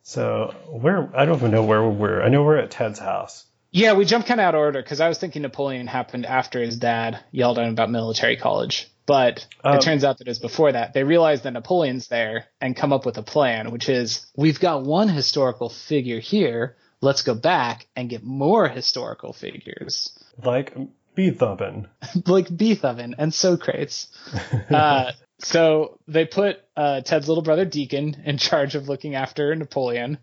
so 0.04 0.56
where 0.70 1.10
I 1.16 1.26
don't 1.26 1.38
even 1.38 1.52
know 1.52 1.64
where 1.64 1.84
we're. 1.88 2.22
I 2.22 2.30
know 2.30 2.44
we're 2.44 2.58
at 2.58 2.72
Ted's 2.72 3.00
house. 3.00 3.46
Yeah, 3.72 3.94
we 3.94 4.06
jumped 4.06 4.28
kind 4.28 4.40
of 4.40 4.46
out 4.46 4.56
of 4.56 4.60
order 4.60 4.82
because 4.82 5.02
I 5.02 5.10
was 5.10 5.18
thinking 5.18 5.42
Napoleon 5.42 5.88
happened 5.88 6.26
after 6.26 6.62
his 6.62 6.78
dad 6.78 7.20
yelled 7.32 7.60
at 7.60 7.66
him 7.66 7.74
about 7.74 7.92
military 7.92 8.38
college. 8.38 8.90
But 9.06 9.46
Um, 9.64 9.76
it 9.76 9.82
turns 9.82 10.04
out 10.06 10.20
that 10.20 10.28
it 10.28 10.32
was 10.32 10.40
before 10.40 10.72
that. 10.72 10.94
They 10.94 11.04
realize 11.04 11.42
that 11.42 11.52
Napoleon's 11.52 12.08
there 12.08 12.46
and 12.62 12.76
come 12.76 12.94
up 12.94 13.06
with 13.06 13.18
a 13.18 13.22
plan, 13.24 13.72
which 13.72 13.90
is 13.90 14.26
we've 14.36 14.60
got 14.60 14.84
one 14.84 15.10
historical 15.10 15.70
figure 15.70 16.20
here. 16.20 16.78
Let's 17.02 17.22
go 17.22 17.36
back 17.36 17.88
and 17.96 18.10
get 18.10 18.24
more 18.24 18.68
historical 18.68 19.34
figures 19.34 20.18
Like 20.44 20.76
Beethoven. 21.14 21.88
like 22.26 22.56
Beethoven 22.56 23.16
and 23.18 23.34
Socrates. 23.34 24.08
Uh, 24.70 25.12
so 25.40 26.00
they 26.08 26.26
put 26.26 26.58
uh, 26.78 27.02
Ted's 27.02 27.28
little 27.28 27.44
brother 27.44 27.66
Deacon 27.66 28.22
in 28.26 28.38
charge 28.38 28.76
of 28.76 28.88
looking 28.88 29.16
after 29.16 29.54
Napoleon, 29.56 30.18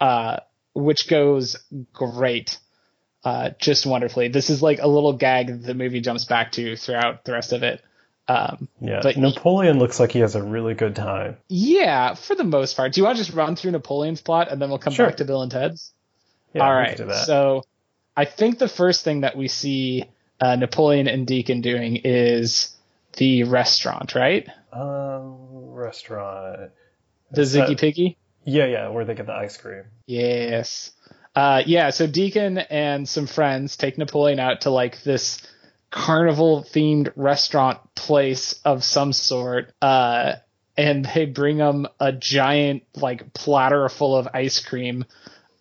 uh, 0.00 0.38
which 0.72 1.08
goes 1.08 1.56
great, 1.92 2.58
uh, 3.24 3.50
just 3.58 3.84
wonderfully. 3.86 4.28
This 4.28 4.50
is 4.50 4.62
like 4.62 4.78
a 4.80 4.86
little 4.88 5.12
gag 5.14 5.48
that 5.48 5.62
the 5.66 5.74
movie 5.74 6.00
jumps 6.00 6.24
back 6.24 6.52
to 6.52 6.76
throughout 6.76 7.24
the 7.24 7.32
rest 7.32 7.52
of 7.52 7.62
it. 7.64 7.82
Um, 8.28 8.68
Yeah. 8.80 9.00
But- 9.02 9.16
Napoleon 9.16 9.78
looks 9.80 9.98
like 10.00 10.12
he 10.12 10.20
has 10.20 10.36
a 10.36 10.42
really 10.42 10.74
good 10.74 10.94
time. 10.96 11.36
yeah, 11.48 12.14
for 12.14 12.34
the 12.36 12.44
most 12.44 12.76
part. 12.76 12.92
Do 12.92 13.00
you 13.00 13.04
want 13.04 13.18
to 13.18 13.24
just 13.24 13.36
run 13.36 13.56
through 13.56 13.72
Napoleon's 13.72 14.22
plot 14.22 14.48
and 14.50 14.62
then 14.62 14.68
we'll 14.70 14.78
come 14.78 14.92
Sure. 14.94 15.06
back 15.06 15.16
to 15.18 15.24
Bill 15.24 15.42
and 15.42 15.50
Ted's? 15.50 15.92
Yeah, 16.54 16.64
All 16.66 16.74
right. 16.74 16.96
can 16.96 17.06
do 17.06 17.12
that. 17.12 17.26
So 17.26 17.62
I 18.16 18.24
think 18.24 18.58
the 18.58 18.68
first 18.68 19.04
thing 19.04 19.22
that 19.22 19.36
we 19.36 19.48
see 19.48 20.04
uh, 20.40 20.56
Napoleon 20.56 21.08
and 21.08 21.26
Deacon 21.26 21.60
doing 21.60 21.96
is 22.04 22.74
the 23.16 23.44
restaurant, 23.44 24.14
right? 24.14 24.48
um, 24.72 25.36
restaurant. 25.70 26.70
The 27.30 27.40
Is 27.42 27.52
that- 27.52 27.68
Ziggy 27.68 27.78
Piggy? 27.78 28.18
Yeah, 28.44 28.66
yeah, 28.66 28.88
where 28.88 29.04
they 29.04 29.14
get 29.14 29.26
the 29.26 29.32
ice 29.34 29.56
cream. 29.56 29.84
Yes. 30.06 30.90
Uh, 31.36 31.62
yeah, 31.64 31.90
so 31.90 32.06
Deacon 32.08 32.58
and 32.58 33.08
some 33.08 33.26
friends 33.28 33.76
take 33.76 33.98
Napoleon 33.98 34.40
out 34.40 34.62
to 34.62 34.70
like 34.70 35.02
this 35.04 35.40
carnival 35.90 36.64
themed 36.74 37.12
restaurant 37.14 37.78
place 37.94 38.54
of 38.64 38.82
some 38.82 39.12
sort. 39.12 39.72
Uh, 39.80 40.34
and 40.76 41.04
they 41.14 41.24
bring 41.26 41.58
him 41.58 41.86
a 42.00 42.10
giant 42.12 42.82
like 42.96 43.32
platter 43.32 43.88
full 43.88 44.16
of 44.16 44.26
ice 44.34 44.58
cream. 44.60 45.04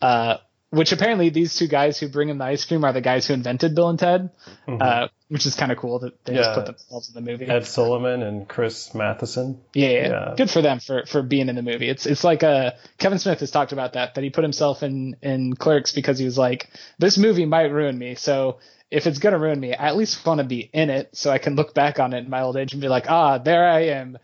Uh, 0.01 0.37
which 0.72 0.91
apparently 0.91 1.30
these 1.30 1.55
two 1.55 1.67
guys 1.67 1.99
who 1.99 2.07
bring 2.09 2.30
him 2.30 2.38
the 2.39 2.45
ice 2.45 2.65
cream 2.65 2.84
are 2.84 2.91
the 2.91 3.01
guys 3.01 3.28
who 3.28 3.34
invented 3.34 3.76
Bill 3.76 3.89
and 3.89 3.99
Ted. 3.99 4.30
Uh, 4.67 5.07
which 5.28 5.45
is 5.45 5.55
kind 5.55 5.72
of 5.72 5.78
cool 5.78 5.99
that 5.99 6.26
they 6.26 6.34
just 6.34 6.53
put 6.53 6.65
themselves 6.65 7.07
in 7.07 7.13
the 7.24 7.32
movie. 7.32 7.45
Ed 7.45 7.65
Solomon 7.65 8.22
and 8.22 8.47
Chris 8.49 8.93
Matheson. 8.93 9.61
Yeah, 9.74 9.89
yeah, 9.89 10.09
Yeah. 10.09 10.34
good 10.36 10.49
for 10.49 10.61
them 10.61 10.80
for 10.80 11.05
for 11.05 11.22
being 11.22 11.47
in 11.47 11.55
the 11.55 11.61
movie. 11.61 11.88
It's 11.88 12.05
it's 12.05 12.24
like 12.26 12.43
uh 12.43 12.72
Kevin 12.97 13.17
Smith 13.19 13.39
has 13.39 13.51
talked 13.51 13.72
about 13.72 13.93
that 13.93 14.15
that 14.15 14.24
he 14.24 14.30
put 14.30 14.43
himself 14.43 14.84
in 14.84 15.15
in 15.22 15.53
Clerks 15.55 15.93
because 15.93 16.19
he 16.19 16.26
was 16.26 16.38
like 16.38 16.69
this 16.99 17.17
movie 17.17 17.45
might 17.45 17.72
ruin 17.72 17.97
me. 17.97 18.15
So 18.15 18.59
if 18.89 19.07
it's 19.07 19.19
gonna 19.19 19.39
ruin 19.39 19.57
me, 19.59 19.74
I 19.74 19.88
at 19.88 19.95
least 19.95 20.26
want 20.26 20.39
to 20.39 20.43
be 20.43 20.69
in 20.74 20.89
it 20.89 21.15
so 21.15 21.32
I 21.32 21.38
can 21.38 21.55
look 21.55 21.74
back 21.74 21.97
on 21.99 22.13
it 22.13 22.26
in 22.26 22.30
my 22.30 22.41
old 22.41 22.57
age 22.57 22.74
and 22.74 22.82
be 22.82 22.89
like, 22.89 23.09
ah, 23.09 23.38
there 23.38 23.65
I 23.65 23.80
am 23.86 24.17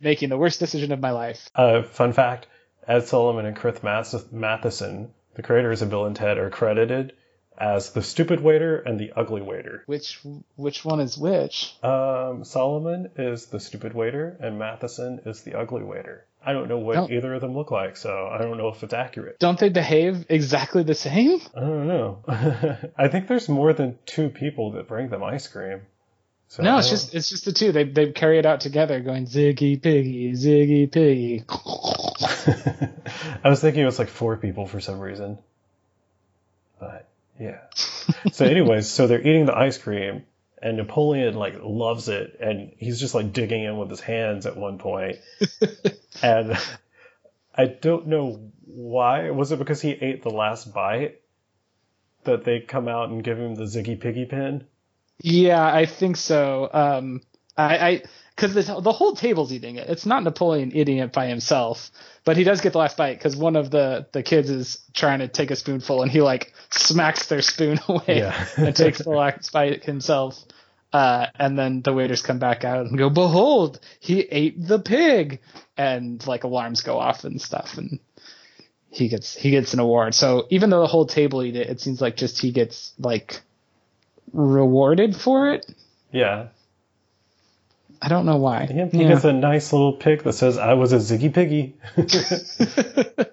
making 0.00 0.30
the 0.30 0.38
worst 0.38 0.60
decision 0.60 0.92
of 0.92 1.00
my 1.00 1.10
life. 1.10 1.50
Uh, 1.54 1.82
fun 1.82 2.14
fact: 2.14 2.46
Ed 2.86 3.00
Solomon 3.02 3.44
and 3.44 3.54
Chris 3.54 3.82
Matheson, 3.82 5.10
the 5.38 5.42
creators 5.44 5.82
of 5.82 5.88
Bill 5.88 6.04
and 6.04 6.16
Ted, 6.16 6.36
are 6.36 6.50
credited 6.50 7.12
as 7.56 7.92
the 7.92 8.02
stupid 8.02 8.40
waiter 8.40 8.78
and 8.80 8.98
the 8.98 9.12
ugly 9.14 9.40
waiter. 9.40 9.84
Which 9.86 10.20
which 10.56 10.84
one 10.84 10.98
is 10.98 11.16
which? 11.16 11.76
Um, 11.82 12.42
Solomon 12.44 13.10
is 13.16 13.46
the 13.46 13.60
stupid 13.60 13.94
waiter, 13.94 14.36
and 14.40 14.58
Matheson 14.58 15.20
is 15.26 15.42
the 15.42 15.54
ugly 15.56 15.84
waiter. 15.84 16.24
I 16.44 16.52
don't 16.52 16.68
know 16.68 16.78
what 16.78 16.96
Oh. 16.96 17.08
either 17.08 17.34
of 17.34 17.40
them 17.40 17.54
look 17.56 17.70
like, 17.70 17.96
so 17.96 18.28
I 18.32 18.38
don't 18.38 18.58
know 18.58 18.68
if 18.68 18.82
it's 18.82 18.94
accurate. 18.94 19.38
Don't 19.38 19.58
they 19.60 19.68
behave 19.68 20.26
exactly 20.28 20.82
the 20.82 20.94
same? 20.94 21.40
I 21.54 21.60
don't 21.60 21.86
know. 21.86 22.18
I 22.98 23.06
think 23.08 23.28
there's 23.28 23.48
more 23.48 23.72
than 23.72 23.96
two 24.06 24.28
people 24.30 24.72
that 24.72 24.88
bring 24.88 25.08
them 25.08 25.22
ice 25.22 25.46
cream. 25.46 25.82
So 26.48 26.64
No, 26.64 26.78
it's 26.78 26.90
just 26.90 27.14
it's 27.14 27.28
just 27.28 27.44
the 27.44 27.52
two. 27.52 27.70
They 27.70 27.84
they 27.84 28.10
carry 28.10 28.38
it 28.40 28.46
out 28.46 28.60
together, 28.60 28.98
going 29.00 29.26
Ziggy 29.26 29.80
Piggy, 29.80 30.32
Ziggy 30.32 30.90
Piggy. 30.90 31.44
I 33.44 33.48
was 33.48 33.60
thinking 33.60 33.82
it 33.82 33.86
was 33.86 33.98
like 33.98 34.08
four 34.08 34.36
people 34.36 34.66
for 34.66 34.80
some 34.80 35.00
reason. 35.00 35.38
But 36.80 37.08
yeah. 37.38 37.60
so 38.32 38.44
anyways, 38.44 38.88
so 38.88 39.06
they're 39.06 39.20
eating 39.20 39.46
the 39.46 39.56
ice 39.56 39.78
cream 39.78 40.24
and 40.60 40.76
Napoleon 40.76 41.34
like 41.34 41.56
loves 41.62 42.08
it 42.08 42.38
and 42.40 42.72
he's 42.78 43.00
just 43.00 43.14
like 43.14 43.32
digging 43.32 43.64
in 43.64 43.76
with 43.78 43.90
his 43.90 44.00
hands 44.00 44.46
at 44.46 44.56
one 44.56 44.78
point. 44.78 45.16
and 46.22 46.58
I 47.54 47.66
don't 47.66 48.06
know 48.06 48.50
why. 48.64 49.30
Was 49.30 49.52
it 49.52 49.58
because 49.58 49.80
he 49.80 49.90
ate 49.90 50.22
the 50.22 50.30
last 50.30 50.72
bite 50.72 51.20
that 52.24 52.44
they 52.44 52.60
come 52.60 52.88
out 52.88 53.10
and 53.10 53.22
give 53.22 53.38
him 53.38 53.54
the 53.54 53.64
Ziggy 53.64 54.00
Piggy 54.00 54.24
pin? 54.24 54.66
Yeah, 55.20 55.64
I 55.64 55.86
think 55.86 56.16
so. 56.16 56.68
Um, 56.72 57.22
I, 57.56 57.88
I, 57.88 58.02
because 58.38 58.54
the 58.54 58.80
the 58.80 58.92
whole 58.92 59.16
table's 59.16 59.52
eating 59.52 59.76
it. 59.76 59.88
It's 59.88 60.06
not 60.06 60.22
Napoleon 60.22 60.70
eating 60.72 60.98
it 60.98 61.12
by 61.12 61.26
himself, 61.26 61.90
but 62.24 62.36
he 62.36 62.44
does 62.44 62.60
get 62.60 62.72
the 62.72 62.78
last 62.78 62.96
bite 62.96 63.18
because 63.18 63.36
one 63.36 63.56
of 63.56 63.70
the 63.70 64.06
the 64.12 64.22
kids 64.22 64.48
is 64.48 64.78
trying 64.94 65.18
to 65.18 65.28
take 65.28 65.50
a 65.50 65.56
spoonful 65.56 66.02
and 66.02 66.10
he 66.10 66.20
like 66.20 66.52
smacks 66.70 67.26
their 67.26 67.42
spoon 67.42 67.80
away 67.88 68.04
Yeah. 68.18 68.46
and 68.56 68.76
takes 68.76 68.98
the 68.98 69.10
last 69.10 69.52
bite 69.52 69.84
himself. 69.84 70.40
Uh, 70.90 71.26
and 71.34 71.58
then 71.58 71.82
the 71.82 71.92
waiters 71.92 72.22
come 72.22 72.38
back 72.38 72.64
out 72.64 72.86
and 72.86 72.96
go, 72.96 73.10
"Behold, 73.10 73.80
he 74.00 74.20
ate 74.20 74.66
the 74.66 74.78
pig!" 74.78 75.40
And 75.76 76.24
like 76.26 76.44
alarms 76.44 76.80
go 76.82 76.98
off 76.98 77.24
and 77.24 77.42
stuff, 77.42 77.76
and 77.76 77.98
he 78.90 79.08
gets 79.08 79.34
he 79.34 79.50
gets 79.50 79.74
an 79.74 79.80
award. 79.80 80.14
So 80.14 80.46
even 80.48 80.70
though 80.70 80.80
the 80.80 80.86
whole 80.86 81.06
table 81.06 81.42
eat 81.42 81.56
it, 81.56 81.68
it 81.68 81.80
seems 81.80 82.00
like 82.00 82.16
just 82.16 82.40
he 82.40 82.52
gets 82.52 82.94
like 82.98 83.42
rewarded 84.32 85.14
for 85.16 85.52
it. 85.52 85.66
Yeah. 86.12 86.48
I 88.00 88.08
don't 88.08 88.26
know 88.26 88.36
why. 88.36 88.66
He, 88.66 88.98
he 88.98 89.04
gets 89.04 89.24
a 89.24 89.32
nice 89.32 89.72
little 89.72 89.94
pic 89.94 90.22
that 90.22 90.34
says, 90.34 90.58
I 90.58 90.74
was 90.74 90.92
a 90.92 90.96
Ziggy 90.96 91.32
Piggy. 91.32 91.76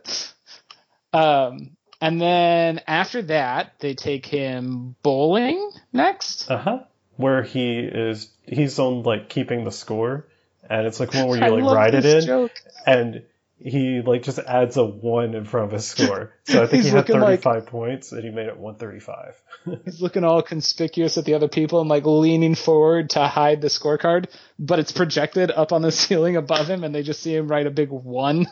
um, 1.14 1.76
and 2.02 2.22
then 2.22 2.82
after 2.88 3.22
that, 3.24 3.74
they 3.80 3.94
take 3.94 4.26
him 4.26 4.96
bowling 5.02 5.72
next. 5.94 6.50
Uh 6.50 6.58
huh. 6.58 6.80
Where 7.18 7.44
he 7.44 7.80
is, 7.80 8.30
he's 8.46 8.78
on 8.80 9.04
like 9.04 9.30
keeping 9.30 9.64
the 9.64 9.72
score, 9.72 10.28
and 10.70 10.86
it's 10.86 11.00
like 11.00 11.14
one 11.14 11.28
where 11.28 11.38
you 11.38 11.56
like 11.64 11.76
write 11.76 11.96
it 11.96 12.06
in, 12.06 12.26
joke. 12.26 12.52
and 12.86 13.24
he 13.58 14.02
like 14.02 14.24
just 14.24 14.38
adds 14.40 14.78
a 14.78 14.86
one 14.86 15.34
in 15.34 15.46
front 15.46 15.68
of 15.68 15.72
his 15.72 15.86
score. 15.88 16.34
So 16.48 16.62
I 16.62 16.68
think 16.68 16.84
He's 16.84 16.86
he 16.86 16.90
had 16.92 16.98
looking 17.10 17.20
like- 17.20 17.42
35 17.42 17.66
points, 17.66 18.12
and 18.12 18.24
he 18.24 18.30
made 18.30 18.46
it 18.48 18.58
135. 18.58 19.42
He's 19.86 20.02
looking 20.02 20.24
all 20.24 20.42
conspicuous 20.44 21.18
at 21.18 21.26
the 21.26 21.34
other 21.34 21.48
people 21.48 21.80
and 21.82 21.90
like 21.90 22.06
leaning 22.06 22.54
forward 22.54 23.10
to 23.12 23.26
hide 23.28 23.62
the 23.62 23.68
scorecard, 23.68 24.28
but 24.60 24.78
it's 24.80 24.92
projected 24.92 25.50
up 25.52 25.72
on 25.72 25.82
the 25.82 25.92
ceiling 26.04 26.36
above 26.36 26.68
him, 26.70 26.84
and 26.84 26.94
they 26.94 27.02
just 27.02 27.22
see 27.22 27.36
him 27.36 27.48
write 27.48 27.66
a 27.66 27.72
big 27.72 27.90
one. 27.90 28.46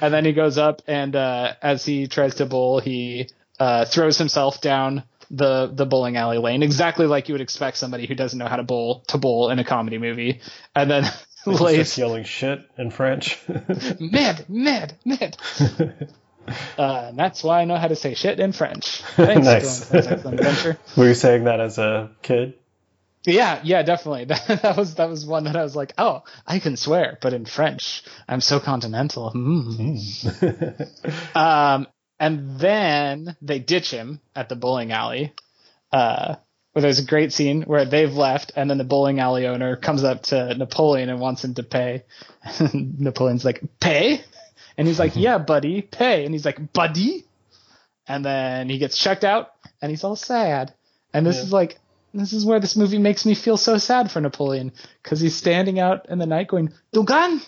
and 0.00 0.12
then 0.14 0.24
he 0.24 0.32
goes 0.32 0.58
up, 0.58 0.82
and 0.86 1.14
uh, 1.14 1.54
as 1.62 1.84
he 1.84 2.08
tries 2.08 2.36
to 2.36 2.46
bowl, 2.46 2.80
he 2.80 3.28
uh, 3.60 3.84
throws 3.84 4.18
himself 4.18 4.60
down 4.60 5.04
the 5.30 5.70
the 5.72 5.84
bowling 5.84 6.16
alley 6.16 6.38
lane, 6.38 6.62
exactly 6.62 7.06
like 7.06 7.28
you 7.28 7.34
would 7.34 7.42
expect 7.42 7.76
somebody 7.76 8.06
who 8.06 8.14
doesn't 8.14 8.38
know 8.38 8.46
how 8.46 8.56
to 8.56 8.62
bowl 8.62 9.04
to 9.08 9.18
bowl 9.18 9.50
in 9.50 9.58
a 9.58 9.64
comedy 9.64 9.98
movie, 9.98 10.40
and 10.74 10.90
then 10.90 11.04
Starts 11.56 11.98
yelling 11.98 12.24
shit 12.24 12.60
in 12.76 12.90
French. 12.90 13.38
mad, 14.00 14.44
mad, 14.48 14.94
mad. 15.04 15.36
Uh, 16.78 17.08
and 17.08 17.18
that's 17.18 17.44
why 17.44 17.60
I 17.60 17.66
know 17.66 17.76
how 17.76 17.88
to 17.88 17.94
say 17.94 18.14
shit 18.14 18.40
in 18.40 18.52
French. 18.52 19.02
Thanks, 19.16 19.44
Nice. 19.44 19.92
Adventure. 19.92 20.78
Were 20.96 21.08
you 21.08 21.12
saying 21.12 21.44
that 21.44 21.60
as 21.60 21.76
a 21.76 22.10
kid? 22.22 22.54
Yeah, 23.26 23.60
yeah, 23.62 23.82
definitely. 23.82 24.24
That, 24.24 24.62
that 24.62 24.76
was 24.76 24.94
that 24.94 25.10
was 25.10 25.26
one 25.26 25.44
that 25.44 25.56
I 25.56 25.62
was 25.62 25.76
like, 25.76 25.92
oh, 25.98 26.22
I 26.46 26.58
can 26.58 26.76
swear, 26.76 27.18
but 27.20 27.34
in 27.34 27.44
French, 27.44 28.02
I'm 28.26 28.40
so 28.40 28.60
continental. 28.60 29.30
Mm. 29.34 31.36
um, 31.36 31.86
and 32.18 32.58
then 32.58 33.36
they 33.42 33.58
ditch 33.58 33.90
him 33.90 34.20
at 34.34 34.48
the 34.48 34.56
bowling 34.56 34.92
alley, 34.92 35.34
uh, 35.92 36.36
where 36.78 36.82
there's 36.82 37.00
a 37.00 37.04
great 37.04 37.32
scene 37.32 37.62
where 37.62 37.84
they've 37.84 38.14
left 38.14 38.52
and 38.54 38.70
then 38.70 38.78
the 38.78 38.84
bowling 38.84 39.18
alley 39.18 39.48
owner 39.48 39.74
comes 39.74 40.04
up 40.04 40.22
to 40.22 40.54
Napoleon 40.54 41.08
and 41.08 41.18
wants 41.18 41.42
him 41.44 41.54
to 41.54 41.64
pay. 41.64 42.04
And 42.60 43.00
Napoleon's 43.00 43.44
like, 43.44 43.60
pay? 43.80 44.22
And 44.76 44.86
he's 44.86 45.00
like, 45.00 45.16
yeah, 45.16 45.38
buddy, 45.38 45.82
pay. 45.82 46.24
And 46.24 46.32
he's 46.32 46.44
like, 46.44 46.72
buddy? 46.72 47.24
And 48.06 48.24
then 48.24 48.68
he 48.70 48.78
gets 48.78 48.96
checked 48.96 49.24
out 49.24 49.48
and 49.82 49.90
he's 49.90 50.04
all 50.04 50.14
sad. 50.14 50.72
And 51.12 51.26
this 51.26 51.38
Yeah. 51.38 51.42
is 51.42 51.52
like, 51.52 51.80
this 52.14 52.32
is 52.32 52.46
where 52.46 52.60
this 52.60 52.76
movie 52.76 52.98
makes 52.98 53.26
me 53.26 53.34
feel 53.34 53.56
so 53.56 53.76
sad 53.76 54.08
for 54.12 54.20
Napoleon 54.20 54.70
because 55.02 55.18
he's 55.18 55.34
standing 55.34 55.80
out 55.80 56.08
in 56.08 56.18
the 56.20 56.26
night 56.26 56.46
going, 56.46 56.72
Dugan, 56.92 57.40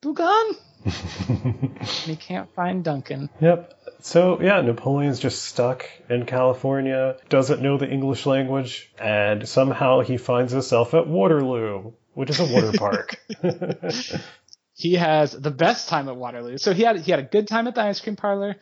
Dugan, 0.00 0.52
he 2.04 2.16
can't 2.16 2.52
find 2.54 2.82
Duncan. 2.84 3.30
Yep. 3.40 3.78
So 4.00 4.40
yeah, 4.40 4.60
Napoleon's 4.60 5.20
just 5.20 5.42
stuck 5.44 5.88
in 6.08 6.26
California, 6.26 7.16
doesn't 7.28 7.62
know 7.62 7.78
the 7.78 7.88
English 7.88 8.26
language, 8.26 8.92
and 8.98 9.48
somehow 9.48 10.00
he 10.00 10.16
finds 10.16 10.52
himself 10.52 10.94
at 10.94 11.06
Waterloo, 11.06 11.92
which 12.14 12.30
is 12.30 12.40
a 12.40 12.46
water 12.46 12.72
park. 12.78 13.16
He 14.74 14.94
has 14.94 15.32
the 15.32 15.50
best 15.50 15.88
time 15.88 16.08
at 16.08 16.16
Waterloo. 16.16 16.58
So 16.58 16.72
he 16.72 16.82
had 16.82 16.96
he 17.00 17.10
had 17.10 17.20
a 17.20 17.24
good 17.24 17.46
time 17.46 17.68
at 17.68 17.74
the 17.74 17.82
ice 17.82 18.00
cream 18.00 18.16
parlor, 18.16 18.56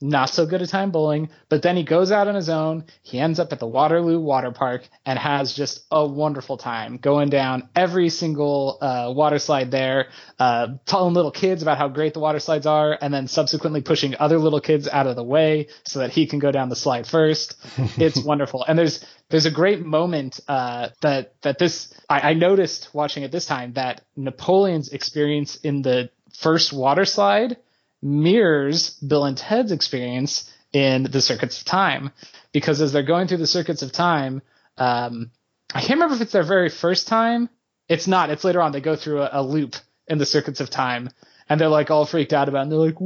not 0.00 0.30
so 0.30 0.46
good 0.46 0.62
a 0.62 0.66
time 0.66 0.90
bowling, 0.90 1.28
but 1.48 1.62
then 1.62 1.76
he 1.76 1.82
goes 1.82 2.10
out 2.10 2.26
on 2.26 2.34
his 2.34 2.48
own. 2.48 2.84
He 3.02 3.18
ends 3.18 3.38
up 3.38 3.52
at 3.52 3.60
the 3.60 3.66
Waterloo 3.66 4.18
Water 4.18 4.50
Park 4.50 4.88
and 5.04 5.18
has 5.18 5.54
just 5.54 5.84
a 5.90 6.06
wonderful 6.06 6.56
time 6.56 6.96
going 6.96 7.28
down 7.28 7.68
every 7.76 8.08
single 8.08 8.78
uh, 8.80 9.12
water 9.14 9.38
slide 9.38 9.70
there, 9.70 10.08
uh, 10.38 10.68
telling 10.86 11.14
little 11.14 11.30
kids 11.30 11.62
about 11.62 11.78
how 11.78 11.88
great 11.88 12.14
the 12.14 12.20
water 12.20 12.40
slides 12.40 12.66
are, 12.66 12.96
and 13.00 13.12
then 13.12 13.28
subsequently 13.28 13.82
pushing 13.82 14.14
other 14.18 14.38
little 14.38 14.60
kids 14.60 14.88
out 14.88 15.06
of 15.06 15.16
the 15.16 15.24
way 15.24 15.68
so 15.84 15.98
that 15.98 16.10
he 16.10 16.26
can 16.26 16.38
go 16.38 16.50
down 16.50 16.68
the 16.68 16.76
slide 16.76 17.06
first. 17.06 17.56
It's 18.00 18.22
wonderful. 18.22 18.64
And 18.66 18.78
there's 18.78 19.04
there's 19.28 19.46
a 19.46 19.50
great 19.50 19.84
moment 19.84 20.40
uh, 20.48 20.88
that 21.02 21.34
that 21.42 21.58
this 21.58 21.92
I, 22.08 22.30
I 22.30 22.34
noticed 22.34 22.88
watching 22.94 23.24
it 23.24 23.32
this 23.32 23.46
time 23.46 23.74
that 23.74 24.02
Napoleon's 24.16 24.88
experience 24.90 25.56
in 25.56 25.82
the 25.82 26.10
first 26.32 26.72
water 26.72 27.04
slide 27.04 27.56
mirrors 28.02 28.90
Bill 29.00 29.24
and 29.24 29.36
Ted's 29.36 29.72
experience 29.72 30.50
in 30.72 31.04
the 31.04 31.20
Circuits 31.20 31.60
of 31.60 31.66
Time, 31.66 32.12
because 32.52 32.80
as 32.80 32.92
they're 32.92 33.02
going 33.02 33.26
through 33.28 33.38
the 33.38 33.46
Circuits 33.46 33.82
of 33.82 33.92
Time, 33.92 34.42
um, 34.78 35.30
I 35.74 35.80
can't 35.80 35.94
remember 35.94 36.14
if 36.14 36.20
it's 36.20 36.32
their 36.32 36.42
very 36.42 36.68
first 36.68 37.08
time. 37.08 37.48
It's 37.88 38.06
not. 38.06 38.30
It's 38.30 38.44
later 38.44 38.62
on. 38.62 38.72
They 38.72 38.80
go 38.80 38.96
through 38.96 39.22
a, 39.22 39.30
a 39.32 39.42
loop 39.42 39.76
in 40.06 40.18
the 40.18 40.26
Circuits 40.26 40.60
of 40.60 40.70
Time, 40.70 41.10
and 41.48 41.60
they're 41.60 41.68
like 41.68 41.90
all 41.90 42.06
freaked 42.06 42.32
out 42.32 42.48
about, 42.48 42.60
it, 42.60 42.62
and 42.62 42.72
they're 42.72 42.78
like, 42.78 43.00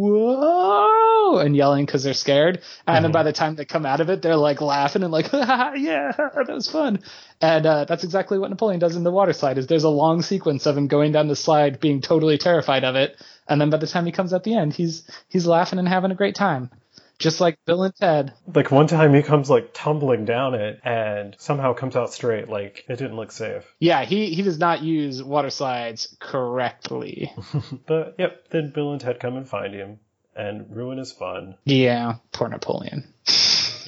And 1.33 1.57
yelling 1.57 1.85
because 1.87 2.03
they're 2.05 2.15
scared. 2.15 2.63
And 2.87 3.05
then 3.05 3.13
by 3.13 3.23
the 3.23 3.33
time 3.33 3.57
they 3.57 3.65
come 3.65 3.85
out 3.87 4.01
of 4.01 4.11
it, 4.11 4.23
they're 4.23 4.37
like 4.37 4.61
laughing 4.61 5.03
and 5.03 5.13
like, 5.13 5.31
"Yeah, 5.33 6.13
that 6.17 6.47
was 6.49 6.71
fun." 6.71 7.01
And 7.41 7.67
uh, 7.67 7.85
that's 7.85 8.05
exactly 8.05 8.39
what 8.39 8.51
Napoleon 8.51 8.79
does 8.79 8.97
in 8.97 9.05
the 9.05 9.11
water 9.11 9.33
slide. 9.33 9.59
Is 9.59 9.67
there's 9.67 9.85
a 9.85 9.89
long 9.89 10.23
sequence 10.23 10.67
of 10.67 10.77
him 10.77 10.87
going 10.87 11.13
down 11.13 11.29
the 11.29 11.37
slide, 11.37 11.81
being 11.81 12.01
totally 12.01 12.39
terrified 12.39 12.85
of 12.85 12.95
it, 12.95 13.21
and 13.49 13.61
then 13.61 13.71
by 13.71 13.79
the 13.79 13.87
time 13.87 14.07
he 14.07 14.13
comes 14.13 14.33
at 14.33 14.45
the 14.45 14.55
end, 14.55 14.75
he's 14.75 15.09
he's 15.29 15.47
laughing 15.47 15.79
and 15.79 15.89
having 15.89 16.11
a 16.11 16.15
great 16.15 16.35
time, 16.35 16.71
just 17.19 17.41
like 17.41 17.59
Bill 17.65 17.83
and 17.83 17.95
Ted. 17.97 18.33
like 18.55 18.71
one 18.71 18.87
time 18.87 19.15
he 19.15 19.23
comes 19.23 19.51
like 19.51 19.71
tumbling 19.75 20.25
down 20.25 20.55
it 20.55 20.81
and 20.85 21.35
somehow 21.39 21.73
comes 21.75 21.97
out 21.97 22.13
straight, 22.13 22.49
like 22.49 22.85
it 22.89 22.97
didn't 22.97 23.17
look 23.17 23.33
safe. 23.33 23.65
Yeah, 23.81 24.05
he 24.05 24.35
he 24.35 24.43
does 24.43 24.59
not 24.59 24.83
use 24.83 25.23
water 25.23 25.51
slides 25.51 26.17
correctly. 26.21 27.33
But 27.87 28.15
yep, 28.19 28.49
then 28.51 28.73
Bill 28.75 28.93
and 28.93 29.01
Ted 29.01 29.21
come 29.21 29.37
and 29.37 29.49
find 29.49 29.75
him 29.75 29.99
and 30.37 30.75
ruin 30.75 30.99
is 30.99 31.13
fun. 31.13 31.57
yeah, 31.65 32.15
poor 32.33 32.49
Napoleon. 32.49 33.13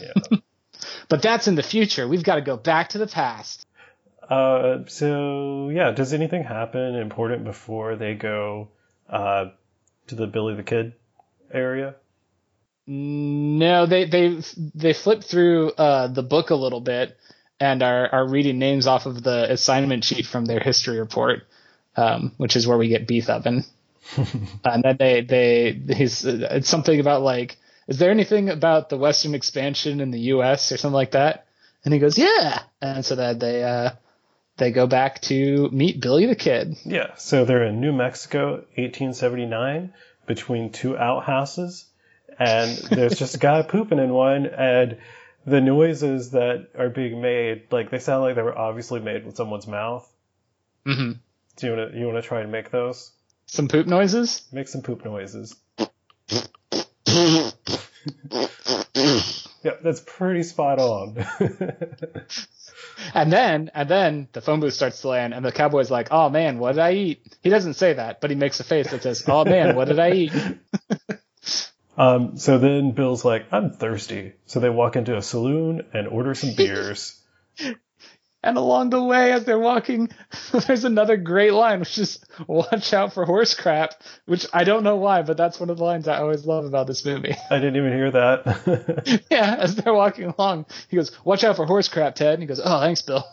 Yeah. 0.01 0.39
But 1.09 1.23
that's 1.23 1.47
in 1.47 1.55
the 1.55 1.63
future. 1.63 2.09
We've 2.09 2.25
got 2.25 2.35
to 2.35 2.41
go 2.41 2.57
back 2.57 2.89
to 2.91 2.99
the 2.99 3.07
past. 3.07 3.65
uh, 4.29 4.79
so 4.89 5.69
yeah, 5.69 5.93
does 5.93 6.13
anything 6.13 6.43
happen 6.43 6.97
important 6.97 7.45
before 7.45 7.95
they 7.97 8.15
go 8.15 8.69
uh, 9.09 9.47
to 10.09 10.15
the 10.15 10.27
Billy 10.27 10.55
the 10.55 10.65
Kid 10.65 10.95
area? 11.53 11.95
No, 12.89 13.87
they 13.87 14.05
they 14.07 14.41
they 14.75 14.93
flip 14.93 15.23
through 15.23 15.71
uh, 15.73 16.09
the 16.09 16.23
book 16.23 16.51
a 16.51 16.55
little 16.57 16.81
bit 16.81 17.17
and 17.61 17.83
are 17.83 18.09
are 18.13 18.29
reading 18.29 18.59
names 18.59 18.87
off 18.87 19.07
of 19.07 19.23
the 19.23 19.51
assignment 19.53 20.05
sheet 20.05 20.27
from 20.27 20.45
their 20.45 20.61
history 20.61 20.99
report, 20.99 21.47
um, 21.97 22.33
which 22.37 22.57
is 22.57 22.67
where 22.67 22.79
we 22.79 22.89
get 22.89 23.07
Beef 23.07 23.29
Oven. 23.31 23.65
and 24.65 24.83
then 24.83 24.97
they 24.99 25.21
they 25.23 25.95
he's 25.95 26.25
it's 26.25 26.69
something 26.69 27.01
about 27.01 27.23
like, 27.23 27.57
is 27.89 27.99
there 27.99 28.11
anything 28.11 28.49
about 28.49 28.89
the 28.89 28.97
Western 28.99 29.35
expansion 29.35 30.01
in 30.01 30.11
the 30.11 30.21
U.S. 30.35 30.73
or 30.73 30.77
something 30.77 30.95
like 30.95 31.13
that? 31.13 31.47
And 31.85 31.95
he 31.95 32.01
goes, 32.01 32.19
yeah. 32.19 32.63
And 32.81 33.05
so 33.05 33.17
that 33.17 33.41
they 33.41 33.63
uh 33.63 33.91
they 34.57 34.71
go 34.71 34.87
back 34.87 35.21
to 35.23 35.69
meet 35.71 36.01
Billy 36.01 36.27
the 36.27 36.37
Kid. 36.37 36.77
Yeah, 36.85 37.15
so 37.17 37.45
they're 37.45 37.65
in 37.65 37.81
New 37.81 37.93
Mexico, 37.93 38.65
1879, 38.77 39.93
between 40.27 40.73
two 40.73 40.97
outhouses, 40.97 41.85
and 42.39 42.77
there's 42.91 43.19
just 43.19 43.35
a 43.35 43.39
guy 43.39 43.63
pooping 43.69 43.99
in 43.99 44.13
one, 44.13 44.47
and 44.47 44.99
the 45.45 45.61
noises 45.61 46.31
that 46.33 46.69
are 46.77 46.89
being 46.89 47.21
made, 47.21 47.65
like 47.71 47.91
they 47.91 47.99
sound 47.99 48.23
like 48.23 48.35
they 48.35 48.43
were 48.43 48.57
obviously 48.59 49.01
made 49.01 49.25
with 49.25 49.37
someone's 49.37 49.67
mouth. 49.67 50.11
hmm 50.85 51.13
Do 51.57 51.67
you 51.67 51.77
want 51.77 51.93
to 51.93 51.99
you 51.99 52.07
want 52.07 52.23
to 52.23 52.29
try 52.29 52.41
and 52.41 52.51
make 52.51 52.71
those? 52.71 53.13
Some 53.47 53.69
poop 53.69 53.87
noises. 53.87 54.43
Make 54.53 54.69
some 54.69 54.83
poop 54.83 55.05
noises. 55.05 55.55
Yep, 59.63 59.83
that's 59.83 60.01
pretty 60.07 60.45
spot 60.45 60.79
on. 60.79 61.27
And 63.15 63.33
then, 63.33 63.71
and 63.75 63.89
then 63.89 64.29
the 64.33 64.41
phone 64.41 64.61
booth 64.61 64.75
starts 64.75 65.01
to 65.03 65.09
land, 65.09 65.35
and 65.35 65.45
the 65.45 65.53
cowboy's 65.53 65.91
like, 65.91 66.09
"Oh 66.11 66.29
man, 66.29 66.59
what 66.59 66.73
did 66.73 66.81
I 66.81 66.93
eat?" 66.93 67.37
He 67.43 67.51
doesn't 67.51 67.75
say 67.75 67.95
that, 67.95 68.21
but 68.21 68.31
he 68.31 68.37
makes 68.37 68.61
a 68.61 68.65
face 68.65 68.91
that 68.91 69.03
says, 69.03 69.25
"Oh 69.27 69.45
man, 69.45 69.75
what 69.75 69.89
did 69.89 69.99
I 69.99 70.11
eat?" 70.13 70.33
um, 71.97 72.37
so 72.37 72.59
then 72.59 72.93
Bill's 72.93 73.25
like, 73.25 73.47
I'm 73.53 73.71
thirsty. 73.71 74.35
So 74.47 74.61
they 74.61 74.71
walk 74.71 74.97
into 74.97 75.17
a 75.17 75.23
saloon 75.23 75.87
and 75.93 76.09
order 76.09 76.35
some 76.35 76.55
beers. 76.55 77.21
And 78.47 78.57
along 78.57 78.91
the 78.91 79.03
way, 79.03 79.33
as 79.33 79.45
they're 79.45 79.59
walking, 79.59 80.09
there's 80.67 80.85
another 80.85 81.17
great 81.17 81.53
line, 81.53 81.81
which 81.81 81.99
is 81.99 82.25
"Watch 82.47 82.93
out 82.95 83.13
for 83.13 83.25
horse 83.25 83.55
crap," 83.55 83.95
which 84.27 84.47
I 84.53 84.63
don't 84.63 84.85
know 84.85 84.97
why, 84.97 85.23
but 85.23 85.37
that's 85.37 85.59
one 85.59 85.69
of 85.69 85.79
the 85.79 85.85
lines 85.85 86.07
I 86.07 86.19
always 86.19 86.47
love 86.47 86.65
about 86.65 86.87
this 86.87 87.05
movie. 87.05 87.35
I 87.51 87.57
didn't 87.57 87.77
even 87.77 87.93
hear 87.93 88.11
that. 88.13 89.27
yeah, 89.31 89.57
as 89.59 89.75
they're 89.75 89.93
walking 89.93 90.33
along, 90.39 90.67
he 90.89 90.97
goes, 90.97 91.11
"Watch 91.25 91.43
out 91.43 91.57
for 91.57 91.67
horse 91.67 91.89
crap, 91.89 92.15
Ted." 92.15 92.35
And 92.35 92.43
he 92.43 92.47
goes, 92.47 92.61
"Oh, 92.65 92.81
thanks, 92.81 93.03
Bill." 93.03 93.25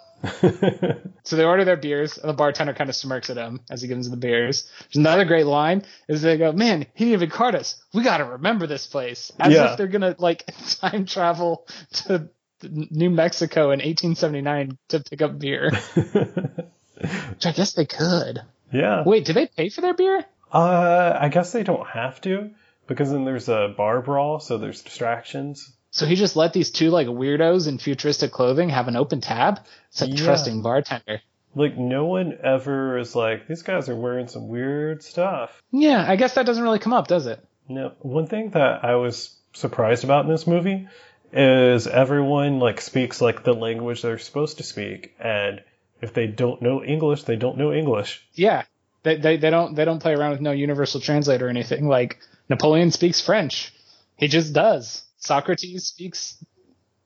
So 1.26 1.36
they 1.36 1.44
order 1.44 1.64
their 1.66 1.78
beers, 1.78 2.18
and 2.18 2.30
the 2.30 2.34
bartender 2.34 2.74
kind 2.74 2.90
of 2.90 2.96
smirks 2.96 3.30
at 3.30 3.38
him 3.38 3.60
as 3.70 3.82
he 3.82 3.88
gives 3.88 4.10
them 4.10 4.20
the 4.20 4.26
beers. 4.26 4.70
There's 4.82 4.96
another 4.96 5.26
great 5.26 5.46
line 5.46 5.84
is 6.08 6.22
they 6.22 6.38
go, 6.38 6.52
"Man, 6.52 6.86
he 6.96 7.06
didn't 7.06 7.14
even 7.14 7.30
card 7.30 7.56
us. 7.56 7.76
We 7.94 8.04
got 8.04 8.18
to 8.18 8.26
remember 8.26 8.66
this 8.68 8.88
place." 8.88 9.32
As 9.40 9.54
Yeah. 9.54 9.72
if 9.72 9.78
they're 9.78 9.88
gonna 9.88 10.16
like 10.18 10.46
time 10.82 11.06
travel 11.06 11.68
to 12.06 12.30
New 12.70 13.10
Mexico 13.10 13.66
in 13.72 13.80
1879 13.80 14.78
to 14.90 15.00
pick 15.02 15.22
up 15.22 15.38
beer. 15.40 15.72
Which 16.96 17.46
I 17.46 17.52
guess 17.52 17.74
they 17.74 17.86
could. 17.86 18.42
yeah. 18.72 19.04
Wait, 19.06 19.26
do 19.26 19.34
they 19.34 19.48
pay 19.48 19.70
for 19.70 19.82
their 19.82 19.94
beer? 19.94 20.26
Uh, 20.52 21.18
I 21.20 21.30
guess 21.30 21.52
they 21.52 21.64
don't 21.64 21.88
have 21.88 22.22
to 22.22 22.52
because 22.88 23.12
then 23.12 23.26
there's 23.26 23.50
a 23.50 23.74
bar 23.76 24.02
brawl, 24.02 24.40
so 24.40 24.58
there's 24.58 24.82
distractions. 24.82 25.72
So 25.92 26.06
he 26.06 26.16
just 26.16 26.36
let 26.36 26.54
these 26.54 26.72
two 26.72 26.90
like 26.90 27.08
weirdos 27.08 27.68
in 27.68 27.78
futuristic 27.78 28.32
clothing 28.32 28.70
have 28.70 28.88
an 28.88 28.96
open 28.96 29.22
tab. 29.22 29.60
Such 29.90 30.10
a 30.10 30.12
Yeah. 30.14 30.24
trusting 30.26 30.62
bartender. 30.62 31.22
Like 31.56 31.78
no 31.78 32.06
one 32.06 32.38
ever 32.44 32.98
is 32.98 33.16
like 33.16 33.48
these 33.48 33.62
guys 33.62 33.90
are 33.90 33.96
wearing 33.96 34.28
some 34.28 34.48
weird 34.48 35.04
stuff. 35.04 35.62
Yeah, 35.72 36.04
I 36.08 36.16
guess 36.16 36.36
that 36.36 36.46
doesn't 36.46 36.64
really 36.64 36.80
come 36.80 36.94
up, 36.94 37.08
does 37.08 37.28
it? 37.28 37.44
No, 37.68 37.92
one 38.00 38.26
thing 38.28 38.50
that 38.52 38.84
I 38.84 38.96
was 38.96 39.36
surprised 39.54 40.04
about 40.04 40.26
in 40.26 40.32
this 40.32 40.48
movie 40.48 40.88
is 41.34 41.88
everyone 41.88 42.60
like 42.60 42.80
speaks 42.82 43.22
like 43.22 43.44
the 43.44 43.54
language 43.54 44.02
they're 44.02 44.18
supposed 44.20 44.58
to 44.58 44.64
speak, 44.64 45.16
and 45.20 45.62
if 46.02 46.14
they 46.14 46.28
don't 46.28 46.62
know 46.62 46.84
English, 46.84 47.24
they 47.24 47.36
don't 47.36 47.58
know 47.58 47.74
English. 47.74 48.26
Yeah, 48.34 48.64
they, 49.04 49.18
they 49.18 49.38
they 49.38 49.50
don't 49.50 49.76
they 49.76 49.86
don't 49.86 50.00
play 50.02 50.14
around 50.14 50.32
with 50.32 50.42
no 50.42 50.52
universal 50.52 51.00
translator 51.02 51.48
or 51.48 51.50
anything. 51.50 51.88
Like 51.88 52.20
Napoleon 52.50 52.92
speaks 52.92 53.20
French, 53.22 53.74
he 54.18 54.28
just 54.28 54.54
does. 54.54 55.04
Socrates 55.18 55.86
speaks 55.88 56.44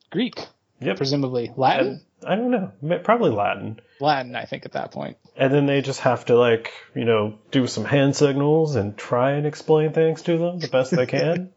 Greek, 0.10 0.36
Yep. 0.82 0.98
presumably 0.98 1.54
Latin. 1.56 2.02
And 2.22 2.30
I 2.30 2.36
don't 2.36 2.52
know, 2.82 3.00
probably 3.00 3.30
Latin. 3.30 3.80
Latin, 4.00 4.36
I 4.36 4.46
think, 4.46 4.66
at 4.66 4.72
that 4.74 4.92
point. 4.92 5.18
And 5.36 5.54
then 5.54 5.68
they 5.68 5.82
just 5.82 6.00
have 6.00 6.26
to 6.26 6.36
like, 6.36 6.72
you 6.96 7.06
know, 7.06 7.38
do 7.52 7.68
some 7.68 7.86
hand 7.86 8.16
signals 8.16 8.76
and 8.76 8.98
try 8.98 9.34
and 9.34 9.46
explain 9.46 9.94
things 9.94 10.24
to 10.24 10.38
them 10.38 10.60
the 10.60 10.68
best 10.68 10.96
they 10.96 11.06
can. 11.06 11.52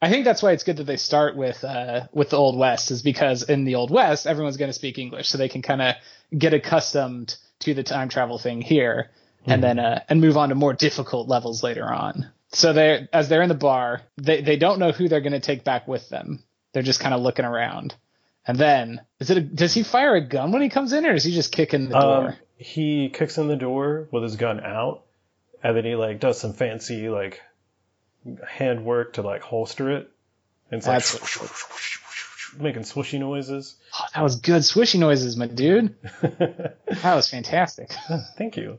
I 0.00 0.10
think 0.10 0.24
that's 0.24 0.42
why 0.42 0.52
it's 0.52 0.62
good 0.64 0.76
that 0.76 0.84
they 0.84 0.96
start 0.96 1.36
with 1.36 1.64
uh, 1.64 2.06
with 2.12 2.30
the 2.30 2.36
Old 2.36 2.56
West, 2.56 2.90
is 2.90 3.02
because 3.02 3.42
in 3.42 3.64
the 3.64 3.74
Old 3.74 3.90
West 3.90 4.26
everyone's 4.26 4.56
going 4.56 4.68
to 4.68 4.74
speak 4.74 4.98
English, 4.98 5.28
so 5.28 5.38
they 5.38 5.48
can 5.48 5.62
kind 5.62 5.82
of 5.82 5.94
get 6.36 6.54
accustomed 6.54 7.36
to 7.60 7.74
the 7.74 7.82
time 7.82 8.08
travel 8.08 8.38
thing 8.38 8.60
here, 8.60 9.10
and 9.44 9.62
then 9.62 9.78
uh, 9.80 10.02
and 10.08 10.20
move 10.20 10.36
on 10.36 10.50
to 10.50 10.54
more 10.54 10.72
difficult 10.72 11.28
levels 11.28 11.62
later 11.64 11.84
on. 11.92 12.30
So 12.52 12.72
they 12.72 13.08
as 13.12 13.28
they're 13.28 13.42
in 13.42 13.48
the 13.48 13.54
bar, 13.54 14.02
they 14.16 14.40
they 14.40 14.56
don't 14.56 14.78
know 14.78 14.92
who 14.92 15.08
they're 15.08 15.20
going 15.20 15.32
to 15.32 15.40
take 15.40 15.64
back 15.64 15.88
with 15.88 16.08
them. 16.08 16.44
They're 16.72 16.82
just 16.82 17.00
kind 17.00 17.14
of 17.14 17.20
looking 17.22 17.44
around, 17.44 17.94
And 18.46 18.56
then 18.56 19.02
is 19.20 19.30
it? 19.30 19.38
A, 19.38 19.40
does 19.40 19.74
he 19.74 19.82
fire 19.82 20.14
a 20.14 20.26
gun 20.26 20.52
when 20.52 20.62
he 20.62 20.70
comes 20.70 20.92
in, 20.94 21.04
or 21.04 21.14
is 21.14 21.24
he 21.24 21.32
just 21.32 21.52
kicking 21.52 21.88
the 21.88 22.00
door? 22.00 22.28
Um, 22.28 22.36
he 22.56 23.10
kicks 23.10 23.36
in 23.36 23.48
the 23.48 23.56
door 23.56 24.08
with 24.10 24.22
his 24.22 24.36
gun 24.36 24.60
out, 24.60 25.02
and 25.62 25.76
then 25.76 25.84
he 25.84 25.94
like 25.96 26.18
does 26.20 26.40
some 26.40 26.54
fancy 26.54 27.08
like 27.08 27.42
handwork 28.48 29.14
to 29.14 29.22
like 29.22 29.42
holster 29.42 29.90
it. 29.90 30.10
And 30.70 30.78
it's 30.78 30.86
like 30.86 30.98
That's 31.02 32.54
making 32.58 32.82
swooshy 32.82 33.18
noises. 33.18 33.76
Oh, 33.98 34.04
that 34.14 34.22
was 34.22 34.36
good 34.36 34.62
swishy 34.62 34.98
noises, 34.98 35.36
my 35.36 35.46
dude. 35.46 35.94
That 37.02 37.14
was 37.14 37.28
fantastic. 37.28 37.92
Thank 38.38 38.56
you. 38.56 38.78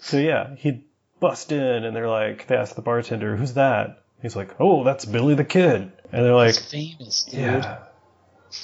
so 0.00 0.18
yeah, 0.18 0.54
he 0.56 0.84
bust 1.20 1.52
in 1.52 1.84
and 1.84 1.94
they're 1.94 2.08
like, 2.08 2.46
they 2.46 2.56
ask 2.56 2.74
the 2.74 2.82
bartender, 2.82 3.36
"Who's 3.36 3.54
that?" 3.54 4.02
He's 4.22 4.34
like, 4.34 4.56
"Oh, 4.58 4.84
that's 4.84 5.04
Billy 5.04 5.34
the 5.34 5.44
Kid." 5.44 5.92
And 6.12 6.24
they're 6.24 6.34
like, 6.34 6.54
He's 6.54 6.70
famous, 6.70 7.22
dude. 7.24 7.40
"Yeah, 7.40 7.78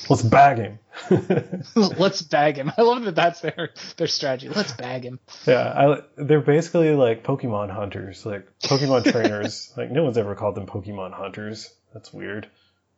let's 0.08 0.22
bag 0.22 0.58
him." 0.58 0.78
Let's 1.74 2.22
bag 2.22 2.56
him. 2.56 2.70
I 2.78 2.82
love 2.82 3.04
that 3.04 3.14
that's 3.14 3.40
their 3.40 3.70
their 3.96 4.06
strategy. 4.06 4.48
Let's 4.48 4.72
bag 4.72 5.04
him. 5.04 5.18
yeah, 5.46 5.62
I, 5.62 6.02
they're 6.16 6.40
basically 6.40 6.94
like 6.94 7.24
Pokemon 7.24 7.70
hunters, 7.70 8.26
like 8.26 8.46
Pokemon 8.60 9.10
trainers. 9.10 9.72
Like 9.76 9.90
no 9.90 10.04
one's 10.04 10.18
ever 10.18 10.34
called 10.34 10.54
them 10.54 10.66
Pokemon 10.66 11.12
hunters. 11.14 11.72
That's 11.94 12.12
weird. 12.12 12.48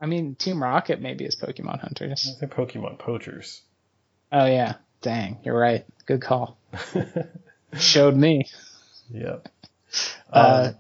I 0.01 0.07
mean, 0.07 0.34
Team 0.34 0.62
Rocket 0.62 1.01
maybe 1.01 1.24
is 1.24 1.36
Pokemon 1.36 1.80
hunters. 1.80 2.36
They're 2.40 2.49
Pokemon 2.49 2.99
poachers. 2.99 3.62
Oh 4.32 4.47
yeah, 4.47 4.74
dang, 5.01 5.38
you're 5.45 5.59
right. 5.59 5.86
Good 6.07 6.20
call. 6.20 6.59
Showed 7.78 8.16
me. 8.16 8.49
Yep. 9.11 9.49
Uh, 10.32 10.72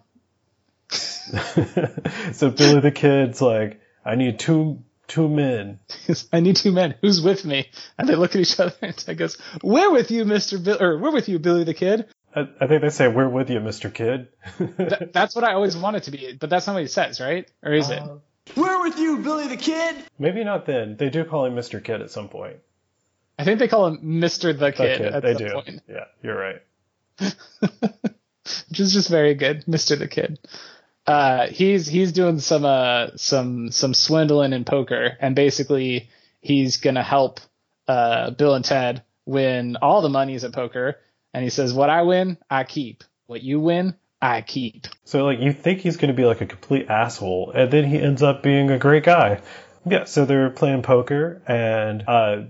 so 0.88 2.50
Billy 2.50 2.80
the 2.80 2.92
Kid's 2.92 3.40
like, 3.40 3.80
I 4.04 4.16
need 4.16 4.38
two 4.38 4.82
two 5.06 5.28
men. 5.28 5.80
I 6.32 6.40
need 6.40 6.56
two 6.56 6.72
men. 6.72 6.94
Who's 7.00 7.20
with 7.20 7.44
me? 7.44 7.68
And 7.98 8.08
they 8.08 8.14
look 8.14 8.34
at 8.34 8.40
each 8.40 8.58
other, 8.60 8.74
and 8.82 8.96
Ted 8.96 9.18
goes, 9.18 9.38
"We're 9.62 9.90
with 9.90 10.10
you, 10.10 10.24
Mister 10.24 10.58
Bill, 10.58 10.82
or 10.82 10.98
we're 10.98 11.12
with 11.12 11.28
you, 11.28 11.38
Billy 11.38 11.64
the 11.64 11.74
Kid." 11.74 12.06
I, 12.34 12.48
I 12.60 12.66
think 12.66 12.82
they 12.82 12.90
say, 12.90 13.08
"We're 13.08 13.28
with 13.28 13.50
you, 13.50 13.60
Mister 13.60 13.90
Kid." 13.90 14.28
Th- 14.58 15.10
that's 15.12 15.34
what 15.34 15.44
I 15.44 15.54
always 15.54 15.76
want 15.76 15.96
it 15.96 16.04
to 16.04 16.10
be, 16.10 16.36
but 16.38 16.50
that's 16.50 16.66
not 16.66 16.74
what 16.74 16.82
he 16.82 16.88
says, 16.88 17.20
right? 17.20 17.50
Or 17.62 17.72
is 17.72 17.90
it? 17.90 17.98
Uh, 18.00 18.16
we're 18.56 18.82
with 18.82 18.98
you, 18.98 19.18
Billy 19.18 19.48
the 19.48 19.56
Kid. 19.56 19.96
Maybe 20.18 20.44
not 20.44 20.66
then. 20.66 20.96
They 20.96 21.10
do 21.10 21.24
call 21.24 21.46
him 21.46 21.54
Mister 21.54 21.80
Kid 21.80 22.00
at 22.02 22.10
some 22.10 22.28
point. 22.28 22.56
I 23.38 23.44
think 23.44 23.58
they 23.58 23.68
call 23.68 23.86
him 23.88 23.98
Mister 24.20 24.52
the 24.52 24.66
The 24.66 24.72
Kid 24.72 24.98
kid, 24.98 25.12
at 25.14 25.22
they 25.22 25.32
some 25.34 25.46
do. 25.46 25.52
point, 25.52 25.82
Yeah, 25.88 26.04
you're 26.22 26.38
right. 26.38 26.62
which 28.68 28.80
is 28.80 28.92
just 28.92 29.08
very 29.08 29.34
good, 29.34 29.66
Mister 29.66 29.96
the 29.96 30.08
Kid. 30.08 30.38
Uh, 31.06 31.48
he's 31.48 31.86
he's 31.86 32.12
doing 32.12 32.38
some 32.38 32.64
uh 32.64 33.08
some 33.16 33.70
some 33.70 33.92
swindling 33.94 34.52
in 34.52 34.64
poker, 34.64 35.16
and 35.20 35.36
basically 35.36 36.08
he's 36.40 36.78
gonna 36.78 37.02
help 37.02 37.40
uh 37.86 38.30
Bill 38.30 38.54
and 38.54 38.64
Ted 38.64 39.02
win 39.26 39.76
all 39.76 40.02
the 40.02 40.08
monies 40.08 40.44
at 40.44 40.52
poker. 40.52 40.96
And 41.32 41.42
he 41.42 41.50
says, 41.50 41.74
"What 41.74 41.90
I 41.90 42.02
win, 42.02 42.38
I 42.48 42.64
keep. 42.64 43.04
What 43.26 43.42
you 43.42 43.60
win, 43.60 43.96
I 44.22 44.40
keep." 44.40 44.86
So 45.04 45.24
like 45.24 45.40
you 45.40 45.52
think 45.52 45.80
he's 45.80 45.96
to 45.96 46.12
be 46.12 46.24
like 46.24 46.40
a 46.40 46.46
complete 46.46 46.88
asshole, 46.88 47.52
and 47.54 47.70
then 47.70 47.84
he 47.84 47.98
ends 47.98 48.22
up 48.22 48.42
being 48.42 48.70
a 48.70 48.78
great 48.78 49.04
guy. 49.04 49.40
Yeah. 49.84 50.04
So 50.04 50.24
they're 50.24 50.50
playing 50.50 50.82
poker, 50.82 51.42
and 51.46 52.04
uh, 52.08 52.42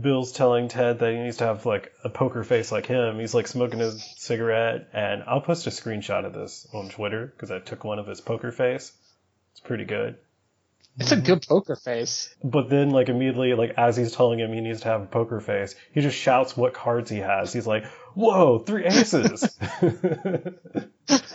Bill's 0.00 0.32
telling 0.32 0.68
Ted 0.68 0.98
that 0.98 1.12
he 1.12 1.18
needs 1.18 1.38
to 1.38 1.44
have 1.44 1.66
like 1.66 1.92
a 2.04 2.08
poker 2.08 2.44
face 2.44 2.70
like 2.70 2.86
him. 2.86 3.18
He's 3.18 3.34
like 3.34 3.46
smoking 3.46 3.78
his 3.80 4.04
cigarette, 4.16 4.88
and 4.92 5.22
I'll 5.26 5.40
post 5.40 5.66
a 5.66 5.70
screenshot 5.70 6.24
of 6.24 6.32
this 6.32 6.66
on 6.72 6.88
Twitter 6.88 7.26
because 7.26 7.50
I 7.50 7.58
took 7.58 7.84
one 7.84 7.98
of 7.98 8.06
his 8.06 8.20
poker 8.20 8.52
face. 8.52 8.92
It's 9.52 9.60
pretty 9.60 9.84
good. 9.84 10.16
It's 10.98 11.12
a 11.12 11.16
good 11.16 11.46
poker 11.46 11.76
face. 11.76 12.34
But 12.42 12.70
then, 12.70 12.90
like 12.90 13.08
immediately, 13.08 13.54
like 13.54 13.74
as 13.76 13.96
he's 13.96 14.12
telling 14.12 14.40
him 14.40 14.52
he 14.52 14.60
needs 14.60 14.80
to 14.80 14.88
have 14.88 15.02
a 15.02 15.06
poker 15.06 15.40
face, 15.40 15.74
he 15.92 16.00
just 16.00 16.16
shouts 16.16 16.56
what 16.56 16.74
cards 16.74 17.10
he 17.10 17.18
has. 17.18 17.52
He's 17.52 17.66
like, 17.66 17.86
"Whoa, 18.14 18.58
three 18.58 18.84
aces!" 18.84 19.58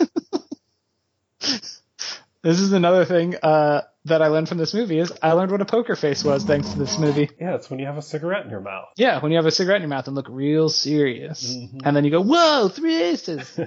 This 2.44 2.60
is 2.60 2.72
another 2.74 3.06
thing 3.06 3.36
uh, 3.42 3.80
that 4.06 4.20
I 4.20 4.28
learned 4.28 4.48
from 4.48 4.58
this 4.58 4.74
movie 4.74 4.98
is 4.98 5.12
I 5.22 5.32
learned 5.32 5.50
what 5.50 5.60
a 5.60 5.64
poker 5.64 5.96
face 5.96 6.22
was 6.22 6.44
thanks 6.44 6.70
to 6.70 6.78
this 6.78 6.98
movie. 6.98 7.30
yeah, 7.40 7.54
it's 7.54 7.70
when 7.70 7.78
you 7.78 7.86
have 7.86 7.96
a 7.96 8.02
cigarette 8.02 8.44
in 8.44 8.50
your 8.50 8.60
mouth. 8.60 8.88
Yeah, 8.96 9.20
when 9.20 9.32
you 9.32 9.36
have 9.36 9.46
a 9.46 9.50
cigarette 9.50 9.76
in 9.76 9.82
your 9.82 9.96
mouth 9.96 10.06
and 10.06 10.14
look 10.14 10.26
real 10.28 10.68
serious, 10.68 11.54
mm-hmm. 11.54 11.78
and 11.84 11.96
then 11.96 12.04
you 12.04 12.10
go, 12.10 12.22
"Whoa, 12.22 12.68
three 12.68 12.96
aces," 12.96 13.58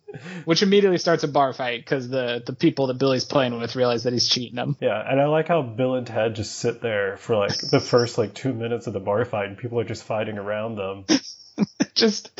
which 0.44 0.62
immediately 0.62 0.98
starts 0.98 1.24
a 1.24 1.28
bar 1.28 1.52
fight 1.52 1.80
because 1.80 2.08
the 2.08 2.42
the 2.44 2.54
people 2.54 2.86
that 2.88 2.98
Billy's 2.98 3.24
playing 3.24 3.58
with 3.58 3.76
realize 3.76 4.04
that 4.04 4.12
he's 4.12 4.28
cheating 4.28 4.56
them. 4.56 4.76
Yeah, 4.80 5.02
and 5.06 5.20
I 5.20 5.26
like 5.26 5.48
how 5.48 5.62
Bill 5.62 5.94
and 5.94 6.06
Ted 6.06 6.34
just 6.36 6.56
sit 6.56 6.80
there 6.80 7.16
for 7.16 7.36
like 7.36 7.56
the 7.58 7.80
first 7.80 8.18
like 8.18 8.34
two 8.34 8.52
minutes 8.52 8.86
of 8.86 8.92
the 8.92 9.00
bar 9.00 9.24
fight, 9.24 9.48
and 9.48 9.58
people 9.58 9.78
are 9.80 9.84
just 9.84 10.04
fighting 10.04 10.38
around 10.38 10.76
them. 10.76 11.04
Just 11.94 12.30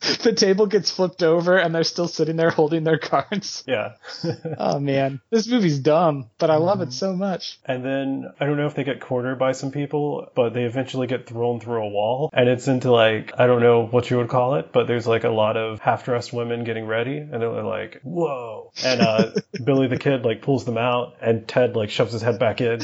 the 0.22 0.32
table 0.32 0.66
gets 0.66 0.90
flipped 0.90 1.22
over 1.22 1.56
and 1.56 1.74
they're 1.74 1.84
still 1.84 2.08
sitting 2.08 2.36
there 2.36 2.50
holding 2.50 2.84
their 2.84 2.98
cards. 2.98 3.64
Yeah. 3.76 3.94
Oh 4.58 4.78
man, 4.78 5.20
this 5.30 5.48
movie's 5.48 5.78
dumb, 5.78 6.30
but 6.38 6.50
I 6.50 6.56
love 6.56 6.80
it 6.80 6.92
so 6.92 7.14
much. 7.14 7.58
and 7.64 7.84
then 7.84 8.32
I 8.40 8.46
don't 8.46 8.56
know 8.56 8.66
if 8.66 8.74
they 8.74 8.84
get 8.84 9.00
cornered 9.00 9.38
by 9.38 9.52
some 9.52 9.70
people, 9.70 10.28
but 10.34 10.54
they 10.54 10.64
eventually 10.64 11.06
get 11.06 11.26
thrown 11.26 11.60
through 11.60 11.82
a 11.84 11.88
wall, 11.88 12.30
and 12.32 12.48
it's 12.48 12.68
into 12.68 12.90
like 12.92 13.32
I 13.38 13.46
don't 13.46 13.60
know 13.62 13.86
what 13.86 14.10
you 14.10 14.18
would 14.18 14.28
call 14.28 14.54
it, 14.56 14.72
but 14.72 14.86
there's 14.86 15.06
like 15.06 15.24
a 15.24 15.30
lot 15.30 15.56
of 15.56 15.80
half-dressed 15.80 16.32
women 16.32 16.64
getting 16.64 16.86
ready, 16.86 17.18
and 17.18 17.32
they're 17.42 17.62
like, 17.62 18.00
"Whoa!" 18.02 18.72
And 18.84 19.00
uh, 19.00 19.30
Billy 19.62 19.88
the 19.88 19.98
Kid 19.98 20.24
like 20.24 20.42
pulls 20.42 20.64
them 20.64 20.78
out, 20.78 21.16
and 21.20 21.46
Ted 21.46 21.76
like 21.76 21.90
shoves 21.90 22.12
his 22.12 22.22
head 22.22 22.38
back 22.38 22.60
in. 22.60 22.80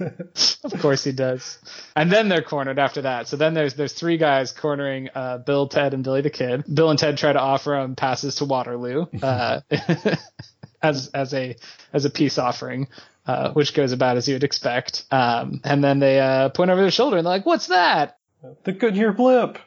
Of 0.00 0.80
course 0.80 1.02
he 1.02 1.12
does. 1.12 1.58
And 1.96 2.10
then 2.12 2.28
they're 2.28 2.42
cornered 2.42 2.78
after 2.78 3.02
that. 3.02 3.26
So 3.28 3.36
then 3.36 3.54
there's 3.54 3.74
there's 3.74 3.92
three 3.92 4.16
guys 4.16 4.52
cornering 4.52 5.08
uh, 5.14 5.38
Bill, 5.38 5.68
Ted, 5.78 5.94
and 5.94 6.02
Billy 6.02 6.22
the 6.22 6.30
Kid. 6.30 6.64
Bill 6.72 6.90
and 6.90 6.98
Ted 6.98 7.18
try 7.18 7.32
to 7.32 7.38
offer 7.38 7.76
him 7.76 7.94
passes 7.94 8.36
to 8.36 8.44
Waterloo 8.44 9.06
uh, 9.22 9.60
as 10.82 11.08
as 11.08 11.32
a 11.34 11.56
as 11.92 12.04
a 12.04 12.10
peace 12.10 12.36
offering, 12.36 12.88
uh, 13.26 13.52
which 13.52 13.74
goes 13.74 13.92
about 13.92 14.16
as 14.16 14.26
you 14.26 14.34
would 14.34 14.44
expect. 14.44 15.04
Um, 15.12 15.60
and 15.62 15.82
then 15.84 16.00
they 16.00 16.18
uh, 16.18 16.48
point 16.48 16.70
over 16.70 16.80
their 16.80 16.90
shoulder 16.90 17.16
and 17.16 17.24
they're 17.24 17.34
like, 17.34 17.46
"What's 17.46 17.68
that?" 17.68 18.18
the 18.64 18.72
Goodyear 18.72 19.12
blimp. 19.12 19.58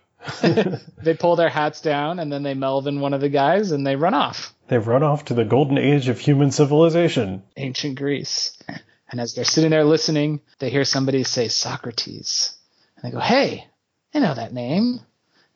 They 1.04 1.16
pull 1.16 1.36
their 1.36 1.50
hats 1.50 1.82
down 1.82 2.20
and 2.20 2.32
then 2.32 2.44
they 2.44 2.54
Melvin 2.54 3.00
one 3.00 3.16
of 3.16 3.22
the 3.22 3.30
guys 3.30 3.72
and 3.72 3.88
they 3.88 3.96
run 3.96 4.14
off. 4.14 4.54
They 4.68 4.78
run 4.78 5.02
off 5.02 5.26
to 5.26 5.34
the 5.34 5.46
golden 5.46 5.80
age 5.80 6.10
of 6.10 6.20
human 6.20 6.52
civilization. 6.52 7.42
Ancient 7.58 7.98
Greece. 7.98 8.56
And 9.10 9.20
as 9.20 9.34
they're 9.34 9.44
sitting 9.44 9.72
there 9.72 9.84
listening, 9.84 10.42
they 10.60 10.70
hear 10.70 10.86
somebody 10.86 11.24
say 11.24 11.48
Socrates. 11.48 12.56
And 12.96 13.12
they 13.12 13.16
go, 13.16 13.20
Hey, 13.20 13.68
I 14.14 14.20
know 14.20 14.36
that 14.36 14.54
name. 14.54 15.00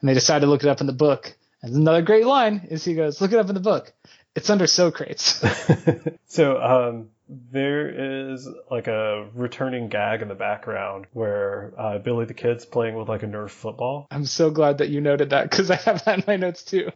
And 0.05 0.09
they 0.11 0.13
decide 0.13 0.41
to 0.41 0.45
look 0.45 0.63
it 0.63 0.69
up 0.69 0.81
in 0.81 0.85
the 0.85 0.93
book. 0.93 1.35
And 1.63 1.73
another 1.73 2.03
great 2.03 2.27
line 2.27 2.67
is 2.69 2.85
he 2.85 2.93
goes, 2.93 3.19
Look 3.19 3.31
it 3.31 3.39
up 3.39 3.49
in 3.49 3.55
the 3.55 3.59
book. 3.59 3.91
It's 4.35 4.51
under 4.51 4.67
Socrates. 4.67 5.43
So 6.27 6.61
um, 6.61 7.09
there 7.27 8.31
is 8.31 8.47
like 8.69 8.87
a 8.87 9.27
returning 9.33 9.89
gag 9.89 10.21
in 10.21 10.27
the 10.27 10.35
background 10.35 11.05
where 11.13 11.73
uh, 11.77 11.97
Billy 11.97 12.25
the 12.25 12.33
Kid's 12.33 12.65
playing 12.65 12.95
with 12.95 13.09
like 13.09 13.23
a 13.23 13.27
Nerf 13.27 13.49
football. 13.49 14.07
I'm 14.11 14.25
so 14.25 14.51
glad 14.51 14.77
that 14.79 14.89
you 14.89 15.01
noted 15.01 15.31
that 15.31 15.49
because 15.49 15.71
I 15.71 15.75
have 15.75 16.03
that 16.05 16.19
in 16.19 16.23
my 16.27 16.35
notes 16.35 16.63
too. 16.63 16.91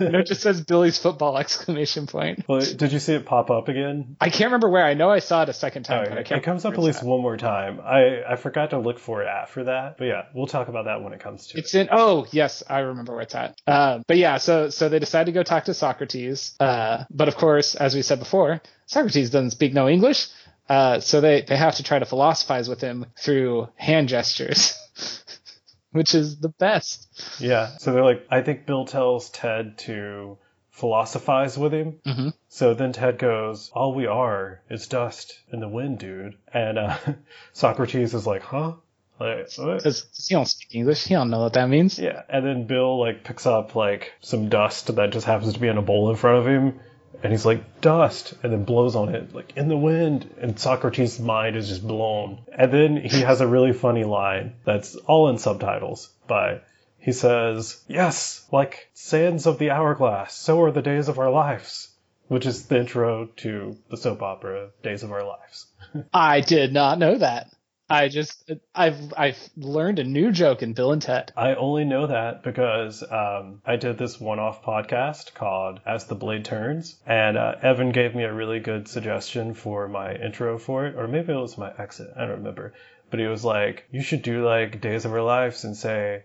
And 0.00 0.14
it 0.14 0.26
just 0.26 0.40
says 0.40 0.60
Billy's 0.62 0.98
football 0.98 1.36
exclamation 1.44 2.06
point. 2.06 2.44
Well, 2.48 2.60
did 2.60 2.92
you 2.92 2.98
see 2.98 3.14
it 3.14 3.26
pop 3.26 3.50
up 3.50 3.68
again? 3.68 4.16
I 4.20 4.30
can't 4.30 4.46
remember 4.48 4.70
where. 4.70 4.84
I 4.84 4.94
know 4.94 5.10
I 5.10 5.18
saw 5.18 5.42
it 5.42 5.48
a 5.48 5.52
second 5.52 5.82
time, 5.84 6.06
but 6.08 6.18
I 6.32 6.36
it 6.36 6.42
comes 6.42 6.64
up 6.64 6.74
at 6.74 6.80
least 6.80 7.02
where 7.02 7.10
one 7.10 7.20
more 7.20 7.36
time. 7.36 7.80
I, 7.80 8.22
I 8.26 8.36
forgot 8.36 8.70
to 8.70 8.78
look 8.78 8.98
for 8.98 9.22
it 9.22 9.26
after 9.26 9.64
that, 9.64 9.98
but 9.98 10.04
yeah, 10.04 10.22
we'll 10.34 10.46
talk 10.46 10.68
about 10.68 10.86
that 10.86 11.02
when 11.02 11.12
it 11.12 11.20
comes 11.20 11.48
to 11.48 11.58
It's 11.58 11.74
it. 11.74 11.82
in. 11.82 11.88
Oh, 11.92 12.26
yes, 12.30 12.62
I 12.68 12.80
remember 12.80 13.12
where 13.12 13.22
it's 13.22 13.34
at. 13.34 13.60
Uh, 13.66 14.00
but 14.06 14.16
yeah, 14.16 14.38
so 14.38 14.70
so 14.70 14.88
they 14.88 14.98
decide 14.98 15.26
to 15.26 15.32
go 15.32 15.42
talk 15.42 15.64
to 15.64 15.74
Socrates. 15.74 16.54
Uh, 16.58 17.04
but 17.10 17.28
of 17.28 17.36
course, 17.36 17.74
as 17.74 17.94
we 17.94 18.02
said 18.02 18.18
before, 18.18 18.62
Socrates 18.86 19.30
doesn't 19.30 19.50
speak 19.52 19.72
no 19.72 19.88
English. 19.88 20.28
Uh, 20.68 21.00
so 21.00 21.20
they 21.20 21.42
they 21.42 21.56
have 21.56 21.74
to 21.76 21.82
try 21.82 21.98
to 21.98 22.06
philosophize 22.06 22.68
with 22.68 22.80
him 22.80 23.06
through 23.18 23.68
hand 23.76 24.08
gestures, 24.08 24.74
which 25.92 26.14
is 26.14 26.38
the 26.38 26.48
best. 26.48 27.38
Yeah, 27.40 27.76
so 27.78 27.92
they're 27.92 28.04
like, 28.04 28.26
I 28.30 28.40
think 28.40 28.64
Bill 28.66 28.86
tells 28.86 29.28
Ted 29.30 29.76
to 29.78 30.38
philosophize 30.70 31.56
with 31.58 31.72
him. 31.72 32.00
Mhm. 32.06 32.32
So 32.48 32.74
then 32.74 32.92
Ted 32.92 33.18
goes, 33.18 33.70
All 33.74 33.94
we 33.94 34.06
are 34.06 34.60
is 34.70 34.86
dust 34.88 35.38
in 35.52 35.60
the 35.60 35.68
wind, 35.68 35.98
dude. 35.98 36.36
And 36.52 36.78
uh, 36.78 36.96
Socrates 37.52 38.14
is 38.14 38.26
like, 38.26 38.42
Huh? 38.42 38.72
Like, 39.20 39.48
what? 39.58 39.84
He 39.84 40.34
don't 40.34 40.46
speak 40.46 40.74
English, 40.74 41.04
he 41.04 41.14
don't 41.14 41.30
know 41.30 41.40
what 41.40 41.52
that 41.52 41.68
means. 41.68 41.98
Yeah, 41.98 42.22
and 42.28 42.44
then 42.44 42.66
Bill 42.66 42.98
like 42.98 43.22
picks 43.22 43.46
up 43.46 43.76
like 43.76 44.12
some 44.20 44.48
dust 44.48 44.94
that 44.96 45.10
just 45.12 45.26
happens 45.26 45.52
to 45.54 45.60
be 45.60 45.68
in 45.68 45.78
a 45.78 45.82
bowl 45.82 46.10
in 46.10 46.16
front 46.16 46.38
of 46.38 46.46
him, 46.46 46.80
and 47.22 47.32
he's 47.32 47.46
like 47.46 47.80
dust, 47.80 48.34
and 48.42 48.52
then 48.52 48.64
blows 48.64 48.96
on 48.96 49.14
it 49.14 49.34
like 49.34 49.56
in 49.56 49.68
the 49.68 49.76
wind, 49.76 50.34
and 50.40 50.58
Socrates' 50.58 51.20
mind 51.20 51.56
is 51.56 51.68
just 51.68 51.86
blown. 51.86 52.40
And 52.56 52.72
then 52.72 52.96
he 52.96 53.20
has 53.20 53.40
a 53.40 53.46
really 53.46 53.72
funny 53.72 54.04
line 54.04 54.54
that's 54.64 54.96
all 54.96 55.28
in 55.28 55.38
subtitles, 55.38 56.10
but 56.26 56.64
he 56.98 57.12
says, 57.12 57.82
"Yes, 57.86 58.46
like 58.50 58.88
sands 58.94 59.46
of 59.46 59.58
the 59.58 59.70
hourglass, 59.70 60.34
so 60.34 60.62
are 60.62 60.72
the 60.72 60.82
days 60.82 61.08
of 61.08 61.18
our 61.18 61.30
lives," 61.30 61.94
which 62.28 62.46
is 62.46 62.66
the 62.66 62.80
intro 62.80 63.26
to 63.36 63.76
the 63.90 63.96
soap 63.96 64.22
opera 64.22 64.70
Days 64.82 65.02
of 65.02 65.12
Our 65.12 65.26
Lives. 65.26 65.66
I 66.14 66.40
did 66.40 66.72
not 66.72 66.98
know 66.98 67.18
that. 67.18 67.50
I 67.88 68.08
just 68.08 68.50
I've 68.74 69.12
I've 69.14 69.38
learned 69.56 69.98
a 69.98 70.04
new 70.04 70.32
joke 70.32 70.62
in 70.62 70.72
Bill 70.72 70.92
and 70.92 71.02
Ted. 71.02 71.32
I 71.36 71.54
only 71.54 71.84
know 71.84 72.06
that 72.06 72.42
because 72.42 73.02
um, 73.02 73.60
I 73.66 73.76
did 73.76 73.98
this 73.98 74.18
one-off 74.18 74.62
podcast 74.62 75.34
called 75.34 75.80
"As 75.84 76.06
the 76.06 76.14
Blade 76.14 76.46
Turns," 76.46 76.98
and 77.06 77.36
uh, 77.36 77.56
Evan 77.62 77.92
gave 77.92 78.14
me 78.14 78.24
a 78.24 78.32
really 78.32 78.58
good 78.58 78.88
suggestion 78.88 79.52
for 79.52 79.86
my 79.86 80.14
intro 80.14 80.58
for 80.58 80.86
it, 80.86 80.96
or 80.96 81.06
maybe 81.06 81.34
it 81.34 81.36
was 81.36 81.58
my 81.58 81.72
exit. 81.76 82.10
I 82.16 82.20
don't 82.20 82.38
remember, 82.38 82.72
but 83.10 83.20
he 83.20 83.26
was 83.26 83.44
like, 83.44 83.86
"You 83.90 84.00
should 84.00 84.22
do 84.22 84.46
like 84.46 84.80
Days 84.80 85.04
of 85.04 85.12
Our 85.12 85.22
Lives 85.22 85.64
and 85.64 85.76
say, 85.76 86.24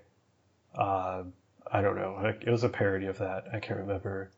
uh, 0.74 1.24
I 1.70 1.82
don't 1.82 1.98
know, 1.98 2.34
it 2.42 2.50
was 2.50 2.64
a 2.64 2.70
parody 2.70 3.08
of 3.08 3.18
that. 3.18 3.48
I 3.54 3.60
can't 3.60 3.82
remember." 3.82 4.32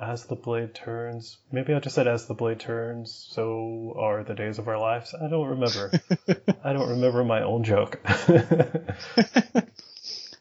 As 0.00 0.26
the 0.26 0.34
blade 0.34 0.74
turns, 0.74 1.36
maybe 1.52 1.72
I 1.72 1.78
just 1.78 1.94
said 1.94 2.08
as 2.08 2.26
the 2.26 2.34
blade 2.34 2.58
turns, 2.58 3.26
so 3.30 3.94
are 3.96 4.24
the 4.24 4.34
days 4.34 4.58
of 4.58 4.66
our 4.66 4.78
lives. 4.78 5.14
I 5.14 5.28
don't 5.28 5.48
remember. 5.48 5.92
I 6.64 6.72
don't 6.72 6.90
remember 6.90 7.22
my 7.24 7.42
own 7.42 7.62
joke. 7.62 8.00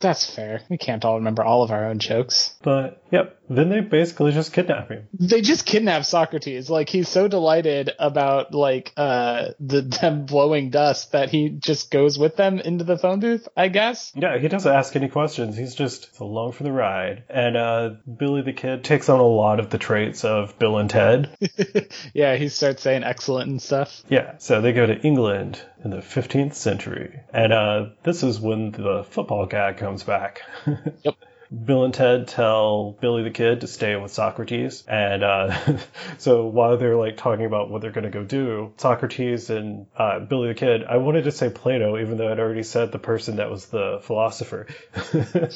That's 0.04 0.30
fair. 0.30 0.62
We 0.70 0.78
can't 0.78 1.06
all 1.06 1.16
remember 1.16 1.44
all 1.44 1.64
of 1.64 1.72
our 1.72 1.86
own 1.86 2.00
jokes. 2.00 2.54
But 2.62 3.02
yep, 3.10 3.40
then 3.50 3.70
they 3.70 3.80
basically 3.80 4.34
just 4.34 4.52
kidnap 4.52 4.90
him. 4.90 5.08
They 5.18 5.40
just 5.40 5.66
kidnap 5.66 6.04
Socrates. 6.04 6.70
Like 6.70 6.90
he's 6.90 7.08
so 7.08 7.30
delighted 7.30 7.92
about 7.98 8.54
like 8.54 8.92
uh 8.98 9.52
the 9.62 9.82
them 9.82 10.26
blowing 10.26 10.72
dust 10.72 11.14
that 11.14 11.30
he 11.30 11.50
just 11.50 11.90
goes 11.90 12.20
with 12.20 12.36
them 12.36 12.60
into 12.60 12.84
the 12.84 12.98
phone 12.98 13.22
booth, 13.22 13.48
I 13.56 13.70
guess. 13.70 14.12
Yeah, 14.14 14.38
he 14.38 14.50
doesn't 14.50 14.72
ask 14.72 14.94
any 14.98 15.08
questions. 15.08 15.56
He's 15.56 15.74
just 15.74 16.20
along 16.20 16.52
for 16.52 16.64
the 16.64 16.72
ride. 16.74 17.24
And 17.30 17.56
uh, 17.56 17.90
Billy 18.18 18.42
the 18.42 18.54
Kid 18.54 18.84
takes 18.84 19.08
on 19.08 19.22
a 19.22 19.24
lot 19.24 19.62
of 19.62 19.70
the 19.70 19.78
traits 19.78 20.26
of 20.26 20.60
Bill 20.60 20.78
and 20.78 20.90
Ted. 20.90 21.36
yeah, 22.14 22.36
he 22.36 22.50
starts 22.50 22.82
saying 22.82 23.04
excellent 23.04 23.50
and 23.50 23.62
stuff. 23.62 24.04
Yeah, 24.10 24.38
so 24.40 24.60
they 24.60 24.74
go 24.74 24.86
to 24.86 25.00
England 25.00 25.62
in 25.84 25.92
the 25.92 25.98
15th 25.98 26.54
century. 26.54 27.20
And 27.34 27.54
uh, 27.54 27.86
this 28.04 28.24
is 28.24 28.40
when 28.40 28.72
the 28.72 29.06
football 29.10 29.46
gag 29.46 29.78
comes 29.78 29.93
back. 30.02 30.42
Yep. 31.04 31.16
Bill 31.54 31.84
and 31.84 31.94
Ted 31.94 32.28
tell 32.28 32.98
Billy 33.00 33.24
the 33.24 33.30
Kid 33.30 33.62
to 33.62 33.68
stay 33.68 33.96
with 33.96 34.12
Socrates, 34.12 34.84
and 34.88 35.24
uh, 35.24 35.78
so 36.18 36.48
while 36.48 36.78
they're 36.78 36.96
like 36.96 37.18
talking 37.18 37.46
about 37.46 37.70
what 37.70 37.82
they're 37.82 37.92
gonna 37.92 38.10
go 38.10 38.24
do, 38.24 38.74
Socrates 38.78 39.52
and 39.52 39.86
uh, 39.96 40.20
Billy 40.20 40.48
the 40.48 40.56
Kid, 40.56 40.84
I 40.84 40.98
wanted 40.98 41.26
to 41.26 41.32
say 41.32 41.50
Plato, 41.50 42.00
even 42.00 42.18
though 42.18 42.32
I'd 42.32 42.40
already 42.40 42.64
said 42.64 42.92
the 42.92 42.98
person 42.98 43.36
that 43.36 43.52
was 43.52 43.68
the 43.68 44.00
philosopher. 44.02 44.68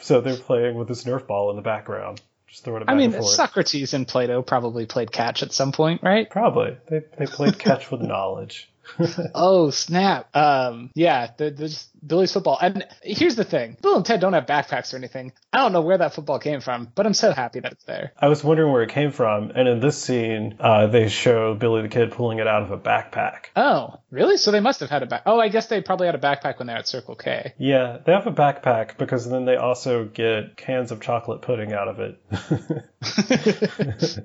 so 0.00 0.20
they're 0.22 0.36
playing 0.36 0.76
with 0.76 0.88
this 0.88 1.04
Nerf 1.04 1.26
ball 1.26 1.50
in 1.50 1.56
the 1.56 1.62
background, 1.62 2.22
just 2.46 2.64
throwing 2.64 2.82
it 2.82 2.86
back 2.86 2.94
I 2.94 2.96
mean, 2.96 3.12
and 3.12 3.22
forth. 3.22 3.34
Socrates 3.34 3.92
and 3.92 4.08
Plato 4.08 4.40
probably 4.40 4.86
played 4.86 5.12
catch 5.12 5.42
at 5.42 5.52
some 5.52 5.72
point, 5.72 6.02
right? 6.02 6.30
Probably 6.30 6.78
they 6.88 7.02
they 7.18 7.26
played 7.26 7.58
catch 7.58 7.90
with 7.90 8.00
knowledge. 8.00 8.70
oh 9.34 9.70
snap! 9.70 10.34
Um, 10.36 10.90
yeah, 10.94 11.30
they're, 11.36 11.50
they're 11.50 11.68
just 11.68 11.90
Billy's 12.06 12.32
football. 12.32 12.58
And 12.60 12.86
here's 13.02 13.36
the 13.36 13.44
thing: 13.44 13.76
Bill 13.82 13.96
and 13.96 14.04
Ted 14.04 14.20
don't 14.20 14.32
have 14.32 14.46
backpacks 14.46 14.92
or 14.92 14.96
anything. 14.96 15.32
I 15.52 15.58
don't 15.58 15.72
know 15.72 15.82
where 15.82 15.98
that 15.98 16.14
football 16.14 16.38
came 16.38 16.60
from, 16.60 16.90
but 16.94 17.06
I'm 17.06 17.14
so 17.14 17.32
happy 17.32 17.60
that 17.60 17.72
it's 17.72 17.84
there. 17.84 18.12
I 18.18 18.28
was 18.28 18.44
wondering 18.44 18.72
where 18.72 18.82
it 18.82 18.90
came 18.90 19.10
from, 19.10 19.50
and 19.50 19.68
in 19.68 19.80
this 19.80 20.00
scene, 20.00 20.56
uh, 20.60 20.86
they 20.86 21.08
show 21.08 21.54
Billy 21.54 21.82
the 21.82 21.88
Kid 21.88 22.12
pulling 22.12 22.38
it 22.38 22.46
out 22.46 22.62
of 22.62 22.70
a 22.70 22.78
backpack. 22.78 23.46
Oh, 23.56 24.00
really? 24.10 24.36
So 24.36 24.50
they 24.50 24.60
must 24.60 24.80
have 24.80 24.90
had 24.90 25.02
a 25.02 25.06
back. 25.06 25.22
Oh, 25.26 25.40
I 25.40 25.48
guess 25.48 25.66
they 25.66 25.80
probably 25.80 26.06
had 26.06 26.14
a 26.14 26.18
backpack 26.18 26.58
when 26.58 26.66
they're 26.66 26.76
at 26.76 26.88
Circle 26.88 27.16
K. 27.16 27.54
Yeah, 27.58 27.98
they 28.04 28.12
have 28.12 28.26
a 28.26 28.32
backpack 28.32 28.96
because 28.98 29.28
then 29.28 29.44
they 29.44 29.56
also 29.56 30.04
get 30.04 30.56
cans 30.56 30.92
of 30.92 31.00
chocolate 31.00 31.42
pudding 31.42 31.72
out 31.72 31.88
of 31.88 32.00
it. 32.00 32.20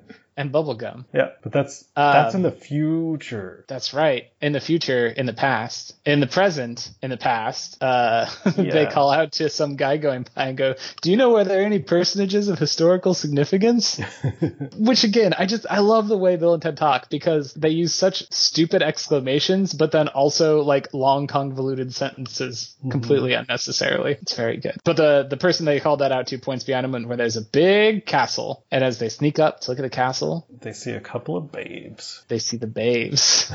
and 0.40 0.50
bubble 0.52 0.74
gum. 0.74 1.04
yeah, 1.12 1.28
but 1.42 1.52
that's 1.52 1.84
that's 1.94 2.34
Um, 2.34 2.38
in 2.38 2.42
the 2.42 2.56
future. 2.56 3.64
That's 3.68 3.92
right. 3.92 4.30
In 4.40 4.52
the 4.52 4.60
future, 4.60 5.06
in 5.06 5.26
the 5.26 5.32
past, 5.34 5.94
in 6.06 6.20
the 6.20 6.26
present, 6.26 6.90
in 7.02 7.10
the 7.10 7.16
past, 7.16 7.76
uh, 7.82 8.26
they 8.56 8.86
call 8.86 9.10
out 9.10 9.32
to 9.32 9.48
some 9.50 9.76
guy 9.76 9.98
going 9.98 10.26
by 10.34 10.46
and 10.48 10.56
go, 10.56 10.74
"Do 11.02 11.10
you 11.10 11.16
know 11.16 11.30
where 11.30 11.44
there 11.44 11.60
are 11.62 11.66
any 11.66 11.78
personages 11.80 12.48
of 12.48 12.58
historical 12.58 13.12
significance?" 13.14 14.00
Which 14.78 15.04
again, 15.04 15.34
I 15.36 15.44
just 15.46 15.66
I 15.68 15.80
love 15.80 16.08
the 16.08 16.16
way 16.16 16.36
Bill 16.36 16.54
and 16.54 16.62
Ted 16.62 16.76
talk 16.76 17.10
because 17.10 17.52
they 17.54 17.70
use 17.70 17.92
such 17.94 18.30
stupid 18.32 18.82
exclamations, 18.82 19.74
but 19.74 19.92
then 19.92 20.08
also 20.08 20.62
like 20.62 20.94
long 20.94 21.26
convoluted 21.26 21.94
sentences 21.94 22.74
completely 22.90 23.34
unnecessarily. 23.34 24.12
It's 24.22 24.36
very 24.36 24.56
good. 24.56 24.76
But 24.84 24.96
the 24.96 25.26
the 25.28 25.36
person 25.36 25.66
they 25.66 25.80
called 25.80 26.00
that 26.00 26.12
out 26.12 26.28
to 26.28 26.38
points 26.38 26.64
behind 26.64 26.86
him 26.86 27.08
where 27.08 27.16
there's 27.16 27.36
a 27.36 27.42
big 27.42 28.06
castle, 28.06 28.64
and 28.70 28.82
as 28.82 28.98
they 28.98 29.08
sneak 29.08 29.38
up 29.38 29.60
to 29.60 29.70
look 29.70 29.78
at 29.78 29.82
the 29.82 29.90
castle, 30.04 30.29
They 30.60 30.72
see 30.72 30.92
a 30.92 31.00
couple 31.00 31.36
of 31.36 31.52
babes. 31.52 32.24
they 32.28 32.38
see 32.38 32.56
the 32.56 32.66
babes. 32.66 33.52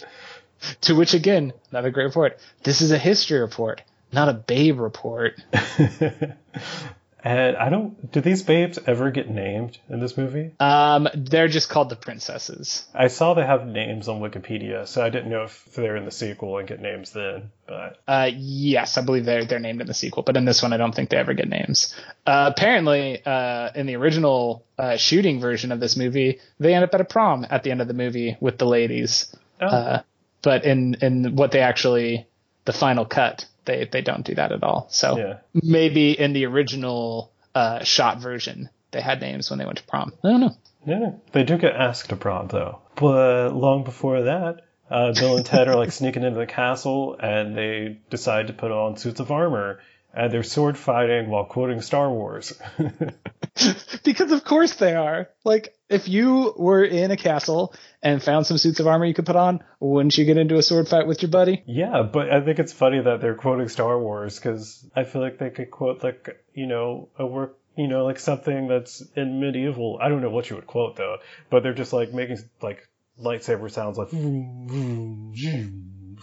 to 0.82 0.94
which 0.94 1.14
again, 1.14 1.52
another 1.70 1.90
great 1.90 2.04
report. 2.04 2.38
This 2.62 2.80
is 2.80 2.90
a 2.90 2.98
history 2.98 3.40
report, 3.40 3.82
not 4.12 4.28
a 4.28 4.34
babe 4.34 4.80
report. 4.80 5.40
and 7.24 7.56
I 7.56 7.68
don't. 7.68 8.12
Do 8.12 8.20
these 8.20 8.42
babes 8.42 8.78
ever 8.86 9.10
get 9.10 9.28
named 9.28 9.78
in 9.88 9.98
this 9.98 10.16
movie? 10.16 10.52
Um, 10.60 11.08
they're 11.14 11.48
just 11.48 11.68
called 11.68 11.88
the 11.88 11.96
princesses. 11.96 12.86
I 12.94 13.08
saw 13.08 13.34
they 13.34 13.44
have 13.44 13.66
names 13.66 14.08
on 14.08 14.20
Wikipedia, 14.20 14.86
so 14.86 15.02
I 15.04 15.10
didn't 15.10 15.30
know 15.30 15.42
if 15.42 15.64
they're 15.74 15.96
in 15.96 16.04
the 16.04 16.10
sequel 16.10 16.58
and 16.58 16.68
get 16.68 16.80
names 16.80 17.10
then. 17.10 17.50
But 17.66 17.98
Uh, 18.06 18.30
yes, 18.32 18.98
I 18.98 19.02
believe 19.04 19.24
they're 19.24 19.44
they're 19.44 19.58
named 19.58 19.80
in 19.80 19.86
the 19.86 19.94
sequel, 19.94 20.22
but 20.22 20.36
in 20.36 20.44
this 20.44 20.62
one, 20.62 20.72
I 20.72 20.76
don't 20.76 20.94
think 20.94 21.10
they 21.10 21.16
ever 21.16 21.34
get 21.34 21.48
names. 21.48 21.94
Uh, 22.26 22.52
apparently, 22.54 23.20
uh, 23.24 23.70
in 23.74 23.86
the 23.86 23.96
original 23.96 24.64
uh, 24.78 24.96
shooting 24.96 25.40
version 25.40 25.72
of 25.72 25.80
this 25.80 25.96
movie, 25.96 26.38
they 26.60 26.74
end 26.74 26.84
up 26.84 26.94
at 26.94 27.00
a 27.00 27.04
prom 27.04 27.46
at 27.50 27.64
the 27.64 27.72
end 27.72 27.80
of 27.80 27.88
the 27.88 27.94
movie 27.94 28.36
with 28.40 28.58
the 28.58 28.66
ladies. 28.66 29.34
Oh. 29.60 29.66
Uh, 29.66 30.02
but 30.42 30.64
in 30.64 30.94
in 31.02 31.34
what 31.34 31.50
they 31.50 31.60
actually 31.60 32.28
the 32.64 32.72
final 32.72 33.04
cut, 33.04 33.46
they 33.68 33.84
they 33.84 34.00
don't 34.00 34.24
do 34.24 34.34
that 34.34 34.50
at 34.50 34.64
all. 34.64 34.88
So 34.90 35.16
yeah, 35.16 35.34
maybe 35.54 36.18
in 36.18 36.32
the 36.32 36.46
original 36.46 37.30
uh, 37.54 37.84
shot 37.84 38.20
version, 38.20 38.70
they 38.90 39.00
had 39.00 39.20
names 39.20 39.50
when 39.50 39.60
they 39.60 39.64
went 39.64 39.78
to 39.78 39.84
prom. 39.84 40.12
I 40.24 40.28
don't 40.30 40.40
know. 40.40 40.56
yeah, 40.86 41.10
they 41.30 41.44
do 41.44 41.56
get 41.58 41.76
asked 41.76 42.08
to 42.08 42.16
prom 42.16 42.48
though. 42.48 42.80
But 42.96 43.54
long 43.54 43.84
before 43.84 44.22
that. 44.22 44.62
Uh, 44.90 45.12
Bill 45.12 45.36
and 45.36 45.44
Ted 45.44 45.68
are 45.68 45.76
like 45.76 45.92
sneaking 46.00 46.22
into 46.24 46.38
the 46.38 46.46
castle 46.46 47.14
and 47.20 47.54
they 47.54 47.98
decide 48.08 48.46
to 48.46 48.54
put 48.54 48.72
on 48.72 48.96
suits 48.96 49.20
of 49.20 49.30
armor 49.30 49.80
and 50.14 50.32
they're 50.32 50.42
sword 50.42 50.78
fighting 50.78 51.28
while 51.28 51.44
quoting 51.44 51.82
Star 51.82 52.10
Wars. 52.10 52.54
because 54.04 54.32
of 54.32 54.44
course 54.44 54.74
they 54.74 54.94
are. 54.94 55.28
Like, 55.44 55.74
if 55.88 56.08
you 56.08 56.54
were 56.56 56.84
in 56.84 57.10
a 57.10 57.16
castle 57.16 57.74
and 58.02 58.22
found 58.22 58.46
some 58.46 58.58
suits 58.58 58.80
of 58.80 58.86
armor 58.86 59.06
you 59.06 59.14
could 59.14 59.26
put 59.26 59.36
on, 59.36 59.62
wouldn't 59.80 60.16
you 60.16 60.24
get 60.24 60.36
into 60.36 60.56
a 60.56 60.62
sword 60.62 60.88
fight 60.88 61.06
with 61.06 61.22
your 61.22 61.30
buddy? 61.30 61.62
Yeah, 61.66 62.02
but 62.02 62.30
I 62.30 62.40
think 62.40 62.58
it's 62.58 62.72
funny 62.72 63.00
that 63.00 63.20
they're 63.20 63.34
quoting 63.34 63.68
Star 63.68 63.98
Wars 63.98 64.38
because 64.38 64.84
I 64.94 65.04
feel 65.04 65.22
like 65.22 65.38
they 65.38 65.50
could 65.50 65.70
quote 65.70 66.02
like 66.02 66.44
you 66.54 66.66
know 66.66 67.08
a 67.18 67.26
work 67.26 67.58
you 67.76 67.88
know 67.88 68.04
like 68.04 68.18
something 68.18 68.68
that's 68.68 69.02
in 69.16 69.40
medieval. 69.40 69.98
I 70.00 70.08
don't 70.08 70.22
know 70.22 70.30
what 70.30 70.50
you 70.50 70.56
would 70.56 70.66
quote 70.66 70.96
though, 70.96 71.18
but 71.50 71.62
they're 71.62 71.74
just 71.74 71.92
like 71.92 72.12
making 72.12 72.38
like 72.60 72.88
lightsaber 73.20 73.70
sounds 73.70 73.98
like 73.98 74.10
vroom, 74.10 74.66
vroom, 74.68 75.32
vroom, 75.34 76.18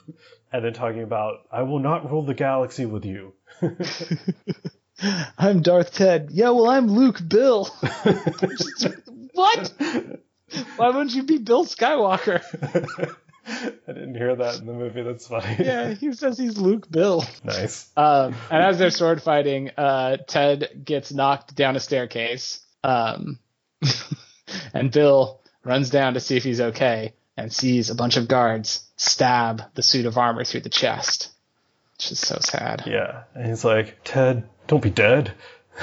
and 0.52 0.66
then 0.66 0.74
talking 0.74 1.04
about 1.04 1.40
I 1.52 1.64
will 1.64 1.80
not 1.80 2.10
rule 2.10 2.24
the 2.24 2.34
galaxy 2.34 2.86
with 2.86 3.06
you. 3.06 3.34
I'm 5.38 5.62
Darth 5.62 5.94
Ted. 5.94 6.30
Yeah, 6.32 6.52
well, 6.52 6.70
I'm 6.70 6.88
Luke 6.88 7.20
Bill. 7.28 7.66
what? 9.34 9.74
Why 10.78 10.88
wouldn't 10.88 11.14
you 11.14 11.24
be 11.24 11.38
Bill 11.38 11.66
Skywalker? 11.66 12.42
I 13.48 13.94
didn't 13.94 14.16
hear 14.16 14.36
that 14.36 14.60
in 14.60 14.66
the 14.66 14.74
movie. 14.74 15.04
That's 15.04 15.28
funny. 15.28 15.58
Yeah, 15.60 15.94
he 15.94 16.14
says 16.14 16.38
he's 16.38 16.58
Luke 16.58 16.90
Bill. 16.90 17.24
nice. 17.44 17.92
Um, 17.96 18.36
and 18.50 18.64
as 18.64 18.80
they're 18.80 18.90
sword 18.90 19.22
fighting, 19.22 19.72
uh, 19.78 20.18
Ted 20.18 20.82
gets 20.84 21.12
knocked 21.12 21.56
down 21.56 21.76
a 21.76 21.80
staircase. 21.80 22.66
Um, 22.84 23.40
and 24.74 24.92
Bill 24.92 25.42
runs 25.64 25.90
down 25.90 26.14
to 26.14 26.20
see 26.20 26.38
if 26.38 26.44
he's 26.44 26.62
okay 26.62 27.14
and 27.38 27.52
sees 27.52 27.90
a 27.90 27.96
bunch 27.96 28.18
of 28.18 28.28
guards 28.28 28.88
stab 28.98 29.62
the 29.76 29.84
suit 29.84 30.06
of 30.06 30.18
armor 30.18 30.44
through 30.44 30.62
the 30.62 30.70
chest. 30.70 31.32
Which 31.98 32.12
is 32.12 32.20
so 32.20 32.38
sad. 32.42 32.84
Yeah, 32.86 33.24
and 33.34 33.48
he's 33.48 33.64
like 33.64 34.00
Ted, 34.04 34.48
don't 34.68 34.84
be 34.84 34.90
dead. 34.90 35.34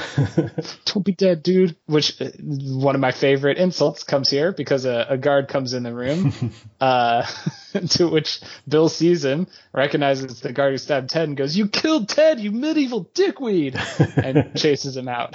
Don't 0.86 1.04
be 1.04 1.12
dead, 1.12 1.42
dude. 1.42 1.76
Which 1.86 2.20
uh, 2.20 2.30
one 2.40 2.94
of 2.94 3.00
my 3.00 3.12
favorite 3.12 3.58
insults 3.58 4.04
comes 4.04 4.30
here 4.30 4.52
because 4.52 4.86
a, 4.86 5.06
a 5.10 5.18
guard 5.18 5.48
comes 5.48 5.74
in 5.74 5.82
the 5.82 5.92
room, 5.92 6.32
uh, 6.80 7.26
to 7.90 8.08
which 8.08 8.40
Bill 8.66 8.88
sees 8.88 9.24
him, 9.24 9.46
recognizes 9.72 10.40
the 10.40 10.52
guard 10.52 10.72
who 10.72 10.78
stabbed 10.78 11.10
Ted, 11.10 11.28
and 11.28 11.36
goes, 11.36 11.56
"You 11.56 11.68
killed 11.68 12.08
Ted, 12.08 12.40
you 12.40 12.52
medieval 12.52 13.10
dickweed," 13.14 13.78
and 14.16 14.56
chases 14.56 14.96
him 14.96 15.08
out. 15.08 15.34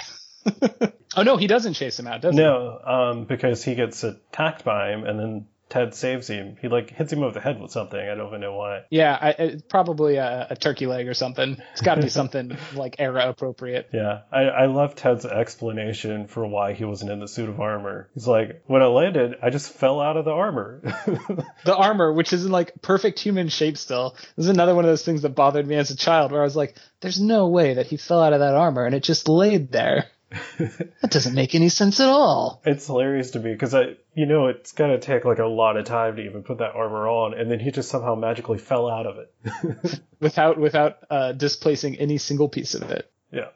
oh 1.16 1.22
no, 1.22 1.36
he 1.36 1.46
doesn't 1.46 1.74
chase 1.74 1.98
him 1.98 2.08
out, 2.08 2.20
does 2.20 2.34
he? 2.34 2.40
No, 2.40 2.80
um, 2.84 3.24
because 3.24 3.62
he 3.62 3.74
gets 3.74 4.02
attacked 4.02 4.64
by 4.64 4.90
him, 4.90 5.04
and 5.04 5.18
then 5.20 5.46
Ted 5.68 5.94
saves 5.94 6.28
him. 6.28 6.56
He 6.60 6.68
like 6.68 6.90
hits 6.90 7.12
him 7.12 7.22
over 7.22 7.34
the 7.34 7.40
head 7.40 7.60
with 7.60 7.70
something. 7.70 7.98
I 7.98 8.14
don't 8.14 8.28
even 8.28 8.40
know 8.40 8.56
why. 8.56 8.82
Yeah, 8.90 9.16
I, 9.20 9.30
it's 9.30 9.62
probably 9.62 10.16
a, 10.16 10.48
a 10.50 10.56
turkey 10.56 10.86
leg 10.86 11.08
or 11.08 11.14
something. 11.14 11.56
It's 11.72 11.82
got 11.82 11.96
to 11.96 12.02
be 12.02 12.08
something 12.08 12.56
like 12.74 12.96
era 12.98 13.28
appropriate. 13.28 13.90
Yeah, 13.92 14.20
I, 14.32 14.42
I 14.42 14.66
love 14.66 14.94
Ted's 14.94 15.26
explanation 15.26 16.26
for 16.26 16.46
why 16.46 16.72
he 16.72 16.84
wasn't 16.84 17.10
in 17.10 17.20
the 17.20 17.28
suit 17.28 17.48
of 17.48 17.60
armor. 17.60 18.08
He's 18.14 18.26
like, 18.26 18.62
when 18.66 18.82
I 18.82 18.86
landed, 18.86 19.36
I 19.42 19.50
just 19.50 19.72
fell 19.72 20.00
out 20.00 20.16
of 20.16 20.24
the 20.24 20.32
armor. 20.32 20.82
The 21.64 21.76
armor, 21.76 22.12
which 22.12 22.32
is 22.32 22.46
in 22.46 22.52
like 22.52 22.80
perfect 22.80 23.18
human 23.18 23.48
shape 23.48 23.76
still, 23.76 24.16
this 24.36 24.44
is 24.44 24.48
another 24.48 24.74
one 24.74 24.84
of 24.84 24.90
those 24.90 25.04
things 25.04 25.22
that 25.22 25.30
bothered 25.30 25.66
me 25.66 25.76
as 25.76 25.90
a 25.90 25.96
child, 25.96 26.32
where 26.32 26.40
I 26.40 26.44
was 26.44 26.56
like, 26.56 26.76
"There's 27.00 27.20
no 27.20 27.48
way 27.48 27.74
that 27.74 27.86
he 27.86 27.96
fell 27.96 28.22
out 28.22 28.32
of 28.32 28.40
that 28.40 28.54
armor 28.54 28.86
and 28.86 28.94
it 28.94 29.02
just 29.02 29.28
laid 29.28 29.70
there. 29.72 30.06
That 30.58 31.10
doesn't 31.10 31.34
make 31.34 31.54
any 31.54 31.68
sense 31.68 32.00
at 32.00 32.08
all." 32.08 32.60
it's 32.64 32.86
hilarious 32.86 33.30
to 33.32 33.40
me 33.40 33.52
because 33.52 33.74
I, 33.74 33.96
you 34.14 34.26
know, 34.26 34.48
it's 34.48 34.72
gonna 34.72 34.98
take 34.98 35.24
like 35.24 35.38
a 35.38 35.46
lot 35.46 35.76
of 35.76 35.84
time 35.86 36.16
to 36.16 36.22
even 36.22 36.42
put 36.42 36.58
that 36.58 36.74
armor 36.74 37.08
on, 37.08 37.34
and 37.34 37.50
then 37.50 37.60
he 37.60 37.70
just 37.70 37.88
somehow 37.88 38.14
magically 38.14 38.58
fell 38.58 38.88
out 38.90 39.06
of 39.06 39.16
it. 39.18 40.00
without 40.20 40.58
without 40.58 40.98
uh, 41.10 41.32
displacing 41.32 41.96
any 41.96 42.18
single 42.18 42.48
piece 42.48 42.74
of 42.74 42.90
it. 42.90 43.10
yeah. 43.30 43.48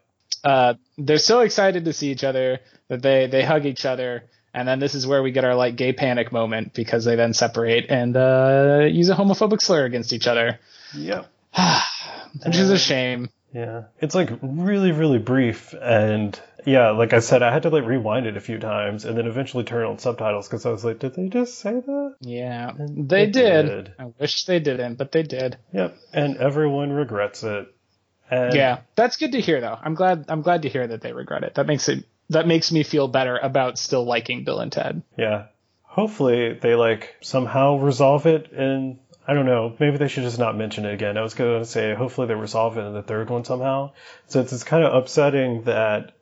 Uh, 0.44 0.74
they're 0.98 1.18
so 1.18 1.40
excited 1.40 1.84
to 1.84 1.92
see 1.92 2.10
each 2.10 2.24
other 2.24 2.58
that 2.88 3.02
they 3.02 3.26
they 3.26 3.44
hug 3.44 3.64
each 3.66 3.84
other, 3.84 4.24
and 4.54 4.66
then 4.66 4.78
this 4.80 4.94
is 4.94 5.06
where 5.06 5.22
we 5.22 5.30
get 5.30 5.44
our 5.44 5.54
like 5.54 5.76
gay 5.76 5.92
panic 5.92 6.32
moment 6.32 6.72
because 6.74 7.04
they 7.04 7.16
then 7.16 7.32
separate 7.34 7.86
and 7.90 8.16
uh, 8.16 8.80
use 8.90 9.08
a 9.10 9.14
homophobic 9.14 9.60
slur 9.60 9.84
against 9.84 10.12
each 10.12 10.26
other, 10.26 10.58
Yeah. 10.94 11.24
which 12.46 12.56
is 12.56 12.70
a 12.70 12.78
shame. 12.78 13.28
Yeah. 13.54 13.82
It's 14.00 14.14
like 14.14 14.30
really, 14.40 14.92
really 14.92 15.18
brief. 15.18 15.74
And 15.80 16.38
yeah, 16.64 16.90
like 16.90 17.12
I 17.12 17.20
said, 17.20 17.42
I 17.42 17.52
had 17.52 17.62
to 17.62 17.70
like 17.70 17.84
rewind 17.84 18.26
it 18.26 18.36
a 18.36 18.40
few 18.40 18.58
times 18.58 19.04
and 19.04 19.16
then 19.16 19.26
eventually 19.26 19.64
turn 19.64 19.84
on 19.84 19.98
subtitles 19.98 20.48
because 20.48 20.66
I 20.66 20.70
was 20.70 20.84
like, 20.84 20.98
did 20.98 21.14
they 21.14 21.28
just 21.28 21.58
say 21.58 21.72
that? 21.72 22.16
Yeah, 22.20 22.72
they 22.76 23.26
they 23.26 23.30
did. 23.30 23.66
did. 23.66 23.94
I 23.98 24.06
wish 24.18 24.44
they 24.44 24.60
didn't, 24.60 24.96
but 24.96 25.12
they 25.12 25.22
did. 25.22 25.58
Yep. 25.72 25.96
And 26.12 26.36
everyone 26.36 26.92
regrets 26.92 27.42
it. 27.42 27.74
And 28.30 28.54
Yeah, 28.54 28.80
that's 28.94 29.16
good 29.16 29.32
to 29.32 29.40
hear 29.40 29.60
though. 29.60 29.78
I'm 29.80 29.94
glad 29.94 30.26
I'm 30.28 30.42
glad 30.42 30.62
to 30.62 30.68
hear 30.68 30.86
that 30.86 31.00
they 31.02 31.12
regret 31.12 31.44
it. 31.44 31.54
That 31.56 31.66
makes 31.66 31.88
it 31.88 32.04
that 32.30 32.46
makes 32.46 32.72
me 32.72 32.82
feel 32.82 33.08
better 33.08 33.36
about 33.36 33.78
still 33.78 34.04
liking 34.04 34.44
Bill 34.44 34.60
and 34.60 34.72
Ted. 34.72 35.02
Yeah. 35.18 35.46
Hopefully 35.82 36.54
they 36.54 36.74
like 36.74 37.16
somehow 37.20 37.76
resolve 37.76 38.26
it 38.26 38.50
and 38.52 38.98
I 39.26 39.34
don't 39.34 39.46
know, 39.46 39.76
maybe 39.78 39.98
they 39.98 40.08
should 40.08 40.24
just 40.24 40.38
not 40.38 40.56
mention 40.56 40.84
it 40.84 40.94
again. 40.94 41.16
I 41.16 41.22
was 41.22 41.34
going 41.34 41.60
to 41.60 41.64
say 41.64 41.94
hopefully 41.94 42.26
they 42.26 42.34
resolve 42.34 42.76
it 42.76 42.80
in 42.80 42.92
the 42.92 43.02
third 43.02 43.30
one 43.30 43.44
somehow. 43.44 43.92
Since 44.26 44.52
it's 44.52 44.64
kind 44.64 44.84
of 44.84 44.94
upsetting 44.94 45.62
that 45.64 46.12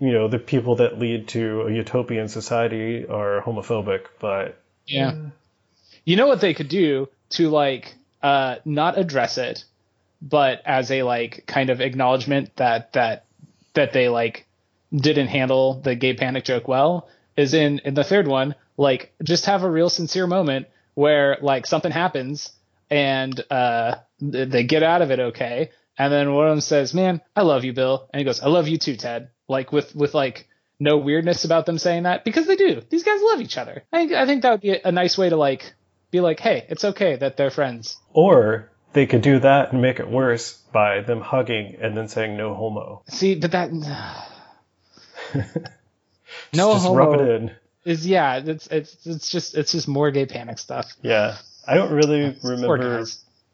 you 0.00 0.12
know, 0.12 0.28
the 0.28 0.38
people 0.38 0.76
that 0.76 0.98
lead 0.98 1.28
to 1.28 1.62
a 1.62 1.72
utopian 1.72 2.28
society 2.28 3.06
are 3.06 3.42
homophobic, 3.42 4.06
but 4.18 4.60
Yeah. 4.86 5.14
You 6.04 6.16
know 6.16 6.26
what 6.26 6.40
they 6.40 6.54
could 6.54 6.68
do 6.68 7.08
to 7.30 7.50
like 7.50 7.94
uh 8.22 8.56
not 8.64 8.98
address 8.98 9.38
it, 9.38 9.64
but 10.20 10.62
as 10.64 10.90
a 10.90 11.02
like 11.02 11.44
kind 11.46 11.70
of 11.70 11.80
acknowledgement 11.80 12.56
that 12.56 12.92
that 12.94 13.26
that 13.74 13.92
they 13.92 14.08
like 14.08 14.46
didn't 14.92 15.28
handle 15.28 15.80
the 15.80 15.94
gay 15.94 16.14
panic 16.14 16.44
joke 16.44 16.66
well 16.66 17.08
is 17.36 17.54
in 17.54 17.78
in 17.84 17.94
the 17.94 18.02
third 18.04 18.26
one 18.26 18.54
like 18.76 19.12
just 19.22 19.46
have 19.46 19.62
a 19.62 19.70
real 19.70 19.88
sincere 19.88 20.26
moment 20.26 20.66
where 20.94 21.38
like 21.40 21.66
something 21.66 21.92
happens 21.92 22.50
and 22.90 23.40
uh 23.50 23.96
th- 24.18 24.48
they 24.48 24.64
get 24.64 24.82
out 24.82 25.02
of 25.02 25.10
it 25.10 25.20
okay. 25.20 25.70
And 25.98 26.10
then 26.12 26.32
one 26.32 26.46
of 26.46 26.52
them 26.52 26.60
says 26.60 26.92
man 26.94 27.20
i 27.36 27.42
love 27.42 27.64
you 27.64 27.72
bill. 27.72 28.08
And 28.12 28.18
he 28.20 28.24
goes 28.24 28.40
i 28.40 28.48
love 28.48 28.66
you 28.66 28.78
too 28.78 28.96
ted 28.96 29.28
like 29.50 29.72
with 29.72 29.94
with 29.94 30.14
like 30.14 30.48
no 30.78 30.96
weirdness 30.96 31.44
about 31.44 31.66
them 31.66 31.76
saying 31.76 32.04
that 32.04 32.24
because 32.24 32.46
they 32.46 32.56
do 32.56 32.80
these 32.88 33.02
guys 33.02 33.20
love 33.22 33.40
each 33.40 33.58
other 33.58 33.82
i 33.92 33.98
think 33.98 34.12
i 34.12 34.24
think 34.26 34.42
that 34.42 34.50
would 34.52 34.60
be 34.62 34.78
a 34.82 34.92
nice 34.92 35.18
way 35.18 35.28
to 35.28 35.36
like 35.36 35.74
be 36.10 36.20
like 36.20 36.40
hey 36.40 36.64
it's 36.70 36.84
okay 36.84 37.16
that 37.16 37.36
they're 37.36 37.50
friends 37.50 37.98
or 38.14 38.70
they 38.92 39.06
could 39.06 39.22
do 39.22 39.38
that 39.40 39.72
and 39.72 39.82
make 39.82 40.00
it 40.00 40.08
worse 40.08 40.54
by 40.72 41.00
them 41.02 41.20
hugging 41.20 41.76
and 41.80 41.96
then 41.96 42.08
saying 42.08 42.36
no 42.36 42.54
homo. 42.54 43.02
see 43.08 43.34
but 43.34 43.50
that 43.52 43.70
no 46.54 46.72
just 46.72 46.86
homo 46.86 46.94
rub 46.96 47.20
it 47.20 47.28
in. 47.28 47.50
is 47.84 48.06
yeah 48.06 48.36
it's 48.44 48.66
it's 48.68 49.06
it's 49.06 49.30
just 49.30 49.56
it's 49.56 49.72
just 49.72 49.88
more 49.88 50.10
gay 50.10 50.26
panic 50.26 50.58
stuff 50.58 50.92
Yeah. 51.02 51.36
I 51.68 51.74
don't 51.74 51.92
really 51.92 52.36
Poor 52.40 52.52
remember 52.56 53.04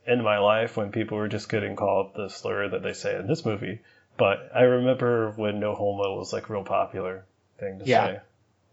in 0.07 0.23
my 0.23 0.39
life 0.39 0.77
when 0.77 0.91
people 0.93 1.19
were 1.19 1.29
just 1.29 1.49
getting 1.51 1.75
called 1.77 2.13
the 2.15 2.29
slur 2.29 2.69
that 2.69 2.83
they 2.83 2.93
say 2.93 3.17
in 3.19 3.27
this 3.27 3.45
movie, 3.45 3.81
but 4.19 4.51
I 4.55 4.63
remember 4.63 5.31
when 5.33 5.61
no 5.61 5.75
homo 5.75 6.17
was 6.17 6.33
like 6.33 6.49
real 6.49 6.65
popular 6.65 7.25
thing 7.59 7.79
to 7.81 7.85
Yeah. 7.85 8.07
say. 8.07 8.21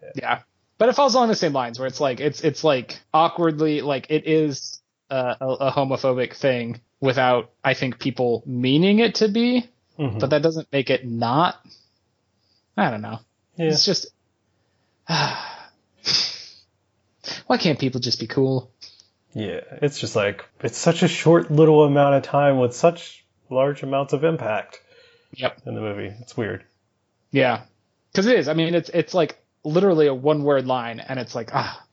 Yeah, 0.01 0.09
yeah. 0.15 0.39
but 0.77 0.89
it 0.89 0.95
falls 0.95 1.15
along 1.15 1.29
the 1.29 1.35
same 1.35 1.53
lines 1.53 1.79
where 1.79 1.87
it's 1.87 1.99
like 2.01 2.19
it's 2.19 2.41
it's 2.41 2.63
like 2.63 2.99
awkwardly 3.13 3.81
like 3.81 4.07
it 4.09 4.27
is 4.27 4.81
uh, 5.09 5.35
a, 5.39 5.47
a 5.47 5.71
homophobic 5.71 6.35
thing 6.35 6.81
without 6.99 7.51
I 7.63 7.73
think 7.73 7.99
people 7.99 8.43
meaning 8.45 8.99
it 8.99 9.15
to 9.15 9.27
be, 9.29 9.67
Mhm. 9.99 10.19
but 10.19 10.29
that 10.31 10.41
doesn't 10.41 10.71
make 10.71 10.89
it 10.89 11.05
not. 11.07 11.55
I 12.75 12.89
don't 12.89 13.01
know. 13.01 13.19
Yeah. 13.55 13.67
It's 13.67 13.85
just 13.85 14.07
why 17.47 17.57
can't 17.57 17.79
people 17.79 17.99
just 18.01 18.19
be 18.19 18.27
cool? 18.27 18.71
Yeah, 19.33 19.61
it's 19.81 19.99
just 19.99 20.15
like 20.15 20.45
it's 20.61 20.77
such 20.77 21.03
a 21.03 21.07
short 21.07 21.49
little 21.51 21.83
amount 21.83 22.15
of 22.15 22.23
time 22.23 22.59
with 22.59 22.75
such 22.75 23.23
large 23.49 23.83
amounts 23.83 24.13
of 24.13 24.23
impact 24.23 24.79
Yep. 25.35 25.61
in 25.65 25.75
the 25.75 25.81
movie. 25.81 26.13
It's 26.21 26.35
weird. 26.37 26.63
Yeah, 27.31 27.63
because 28.11 28.27
it 28.27 28.37
is. 28.37 28.47
I 28.47 28.53
mean, 28.53 28.75
it's 28.75 28.89
it's 28.89 29.13
like 29.13 29.37
literally 29.63 30.07
a 30.07 30.13
one 30.13 30.43
word 30.43 30.67
line, 30.67 30.99
and 30.99 31.19
it's 31.19 31.33
like 31.35 31.49
ah, 31.53 31.83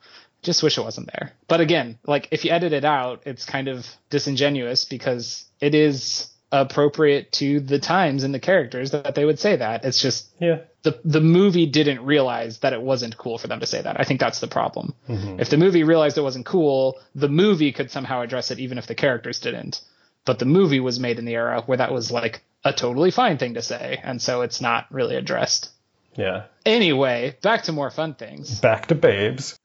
just 0.43 0.62
wish 0.62 0.76
it 0.78 0.82
wasn't 0.82 1.11
there. 1.12 1.32
But 1.49 1.61
again, 1.61 1.99
like 2.07 2.28
if 2.30 2.45
you 2.45 2.51
edit 2.51 2.72
it 2.72 2.84
out, 2.84 3.22
it's 3.26 3.45
kind 3.45 3.68
of 3.68 3.86
disingenuous 4.11 4.84
because 4.84 5.45
it 5.61 5.74
is 5.74 6.28
appropriate 6.53 7.30
to 7.32 7.61
the 7.61 7.78
times 7.78 8.24
and 8.24 8.34
the 8.34 8.41
characters 8.41 8.91
that 8.91 9.14
they 9.14 9.24
would 9.24 9.38
say 9.38 9.57
that. 9.57 9.84
It's 9.84 10.03
just 10.03 10.28
Yeah. 10.41 10.59
the 10.82 11.01
the 11.05 11.20
movie 11.20 11.66
didn't 11.66 12.05
realize 12.05 12.59
that 12.59 12.72
it 12.72 12.82
wasn't 12.82 13.16
cool 13.16 13.38
for 13.38 13.47
them 13.47 13.61
to 13.61 13.66
say 13.66 13.80
that. 13.80 13.99
I 14.01 14.05
think 14.05 14.18
that's 14.20 14.41
the 14.41 14.49
problem. 14.49 14.95
Mm-hmm. 15.09 15.41
If 15.41 15.49
the 15.49 15.57
movie 15.59 15.84
realized 15.84 16.18
it 16.18 16.22
wasn't 16.22 16.47
cool, 16.47 16.99
the 17.14 17.28
movie 17.28 17.72
could 17.72 17.91
somehow 17.91 18.20
address 18.22 18.51
it 18.51 18.59
even 18.59 18.78
if 18.78 18.86
the 18.86 18.95
characters 18.97 19.38
didn't. 19.41 19.80
But 20.26 20.38
the 20.38 20.45
movie 20.45 20.80
was 20.80 20.99
made 21.01 21.18
in 21.18 21.24
the 21.24 21.34
era 21.34 21.62
where 21.64 21.78
that 21.78 21.93
was 21.93 22.11
like 22.11 22.43
a 22.65 22.73
totally 22.73 23.11
fine 23.11 23.39
thing 23.39 23.55
to 23.55 23.63
say, 23.63 24.01
and 24.03 24.21
so 24.21 24.43
it's 24.43 24.61
not 24.61 24.87
really 24.91 25.17
addressed. 25.17 25.71
Yeah. 26.17 26.45
Anyway, 26.67 27.37
back 27.43 27.65
to 27.65 27.73
more 27.73 27.91
fun 27.91 28.15
things. 28.15 28.61
Back 28.61 28.87
to 28.89 28.95
babes. 28.95 29.59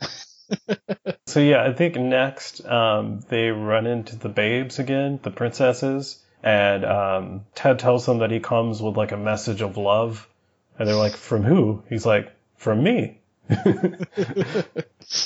so 1.25 1.39
yeah, 1.39 1.63
I 1.63 1.73
think 1.73 1.95
next 1.95 2.65
um, 2.65 3.21
they 3.29 3.49
run 3.49 3.87
into 3.87 4.15
the 4.15 4.29
babes 4.29 4.79
again, 4.79 5.19
the 5.23 5.31
princesses, 5.31 6.23
and 6.43 6.85
um, 6.85 7.45
Ted 7.55 7.79
tells 7.79 8.05
them 8.05 8.19
that 8.19 8.31
he 8.31 8.39
comes 8.39 8.81
with 8.81 8.95
like 8.95 9.11
a 9.11 9.17
message 9.17 9.61
of 9.61 9.77
love, 9.77 10.27
and 10.77 10.87
they're 10.87 10.95
like, 10.95 11.15
"From 11.15 11.43
who?" 11.43 11.83
He's 11.89 12.05
like, 12.05 12.31
"From 12.57 12.83
me." 12.83 13.19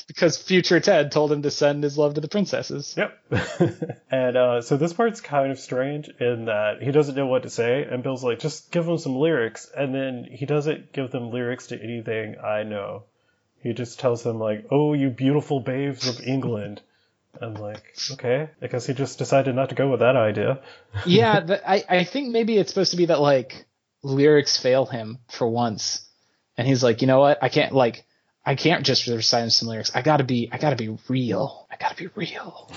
Because 0.07 0.38
future 0.38 0.82
Ted 0.82 1.11
told 1.11 1.32
him 1.32 1.43
to 1.43 1.51
send 1.51 1.84
his 1.84 1.97
love 1.97 2.15
to 2.15 2.22
the 2.22 2.28
princesses. 2.28 2.95
Yep. 2.97 4.01
and 4.11 4.36
uh, 4.36 4.61
so 4.61 4.76
this 4.76 4.91
part's 4.91 5.22
kind 5.22 5.51
of 5.51 5.59
strange 5.59 6.09
in 6.20 6.45
that 6.45 6.82
he 6.82 6.91
doesn't 6.91 7.15
know 7.15 7.28
what 7.28 7.43
to 7.43 7.49
say, 7.49 7.84
and 7.84 8.03
Bill's 8.03 8.24
like, 8.24 8.39
just 8.39 8.72
give 8.72 8.86
him 8.86 8.97
some 8.97 9.15
lyrics, 9.15 9.72
and 9.76 9.95
then 9.95 10.28
he 10.30 10.45
doesn't 10.45 10.91
give 10.91 11.11
them 11.11 11.32
lyrics 11.32 11.67
to 11.67 11.82
anything 11.82 12.36
I 12.43 12.63
know. 12.63 13.03
He 13.61 13.74
just 13.74 13.99
tells 13.99 14.24
them 14.24 14.39
like, 14.39 14.65
"Oh, 14.72 14.93
you 14.93 15.09
beautiful 15.09 15.59
babes 15.59 16.07
of 16.07 16.26
England." 16.26 16.82
I'm 17.41 17.53
like, 17.53 17.95
okay, 18.11 18.49
I 18.61 18.67
guess 18.67 18.86
he 18.86 18.93
just 18.93 19.17
decided 19.17 19.55
not 19.55 19.70
to 19.70 19.76
go 19.76 19.89
with 19.89 19.99
that 19.99 20.15
idea. 20.15 20.61
yeah, 21.05 21.39
the, 21.41 21.70
I 21.70 21.84
I 21.88 22.03
think 22.03 22.32
maybe 22.32 22.57
it's 22.57 22.72
supposed 22.72 22.91
to 22.91 22.97
be 22.97 23.05
that 23.07 23.22
like 23.22 23.65
lyrics 24.01 24.57
fail 24.57 24.86
him 24.86 25.20
for 25.30 25.47
once, 25.47 26.05
and 26.57 26.67
he's 26.67 26.84
like, 26.84 27.01
you 27.01 27.07
know 27.07 27.20
what? 27.20 27.41
I 27.41 27.49
can't 27.49 27.74
like 27.74 28.05
I 28.49 28.55
can't 28.55 28.83
just 28.83 29.05
recite 29.05 29.51
some 29.51 29.67
lyrics. 29.67 29.91
I 29.93 30.01
gotta 30.01 30.23
be 30.23 30.49
I 30.51 30.57
gotta 30.57 30.75
be 30.75 30.97
real. 31.07 31.67
I 31.69 31.75
gotta 31.79 31.93
be 31.93 32.07
real. 32.15 32.67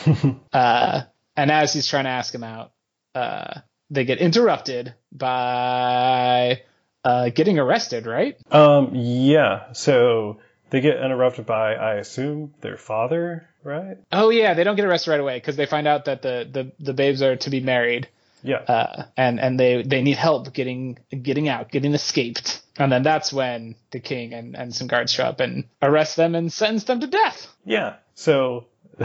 uh, 0.52 1.00
and 1.34 1.50
as 1.50 1.72
he's 1.72 1.86
trying 1.86 2.04
to 2.04 2.10
ask 2.10 2.34
him 2.34 2.44
out, 2.44 2.72
uh, 3.14 3.60
they 3.88 4.04
get 4.04 4.18
interrupted 4.18 4.92
by 5.10 6.60
uh, 7.02 7.30
getting 7.30 7.58
arrested. 7.58 8.04
Right? 8.04 8.36
Um, 8.52 8.90
yeah. 8.94 9.72
So 9.72 10.40
they 10.68 10.82
get 10.82 10.98
interrupted 10.98 11.46
by, 11.46 11.74
I 11.74 11.94
assume, 11.94 12.52
their 12.60 12.76
father, 12.76 13.48
right? 13.64 13.96
Oh 14.12 14.28
yeah, 14.28 14.52
they 14.52 14.64
don't 14.64 14.76
get 14.76 14.84
arrested 14.84 15.12
right 15.12 15.20
away 15.20 15.38
because 15.38 15.56
they 15.56 15.64
find 15.64 15.88
out 15.88 16.04
that 16.04 16.20
the, 16.20 16.46
the 16.52 16.72
the 16.80 16.92
babes 16.92 17.22
are 17.22 17.36
to 17.36 17.48
be 17.48 17.60
married. 17.60 18.10
Yeah. 18.42 18.56
uh, 18.58 19.04
and 19.16 19.38
and 19.40 19.58
they 19.58 19.82
they 19.82 20.02
need 20.02 20.16
help 20.16 20.52
getting 20.52 20.98
getting 21.10 21.48
out, 21.48 21.70
getting 21.70 21.94
escaped. 21.94 22.60
And 22.78 22.90
then 22.90 23.02
that's 23.02 23.32
when 23.32 23.74
the 23.90 24.00
king 24.00 24.32
and, 24.32 24.56
and 24.56 24.74
some 24.74 24.86
guards 24.86 25.12
show 25.12 25.24
up 25.24 25.40
and 25.40 25.64
arrest 25.82 26.16
them 26.16 26.34
and 26.34 26.52
sentence 26.52 26.84
them 26.84 27.00
to 27.00 27.06
death. 27.06 27.46
Yeah. 27.64 27.96
So 28.14 28.66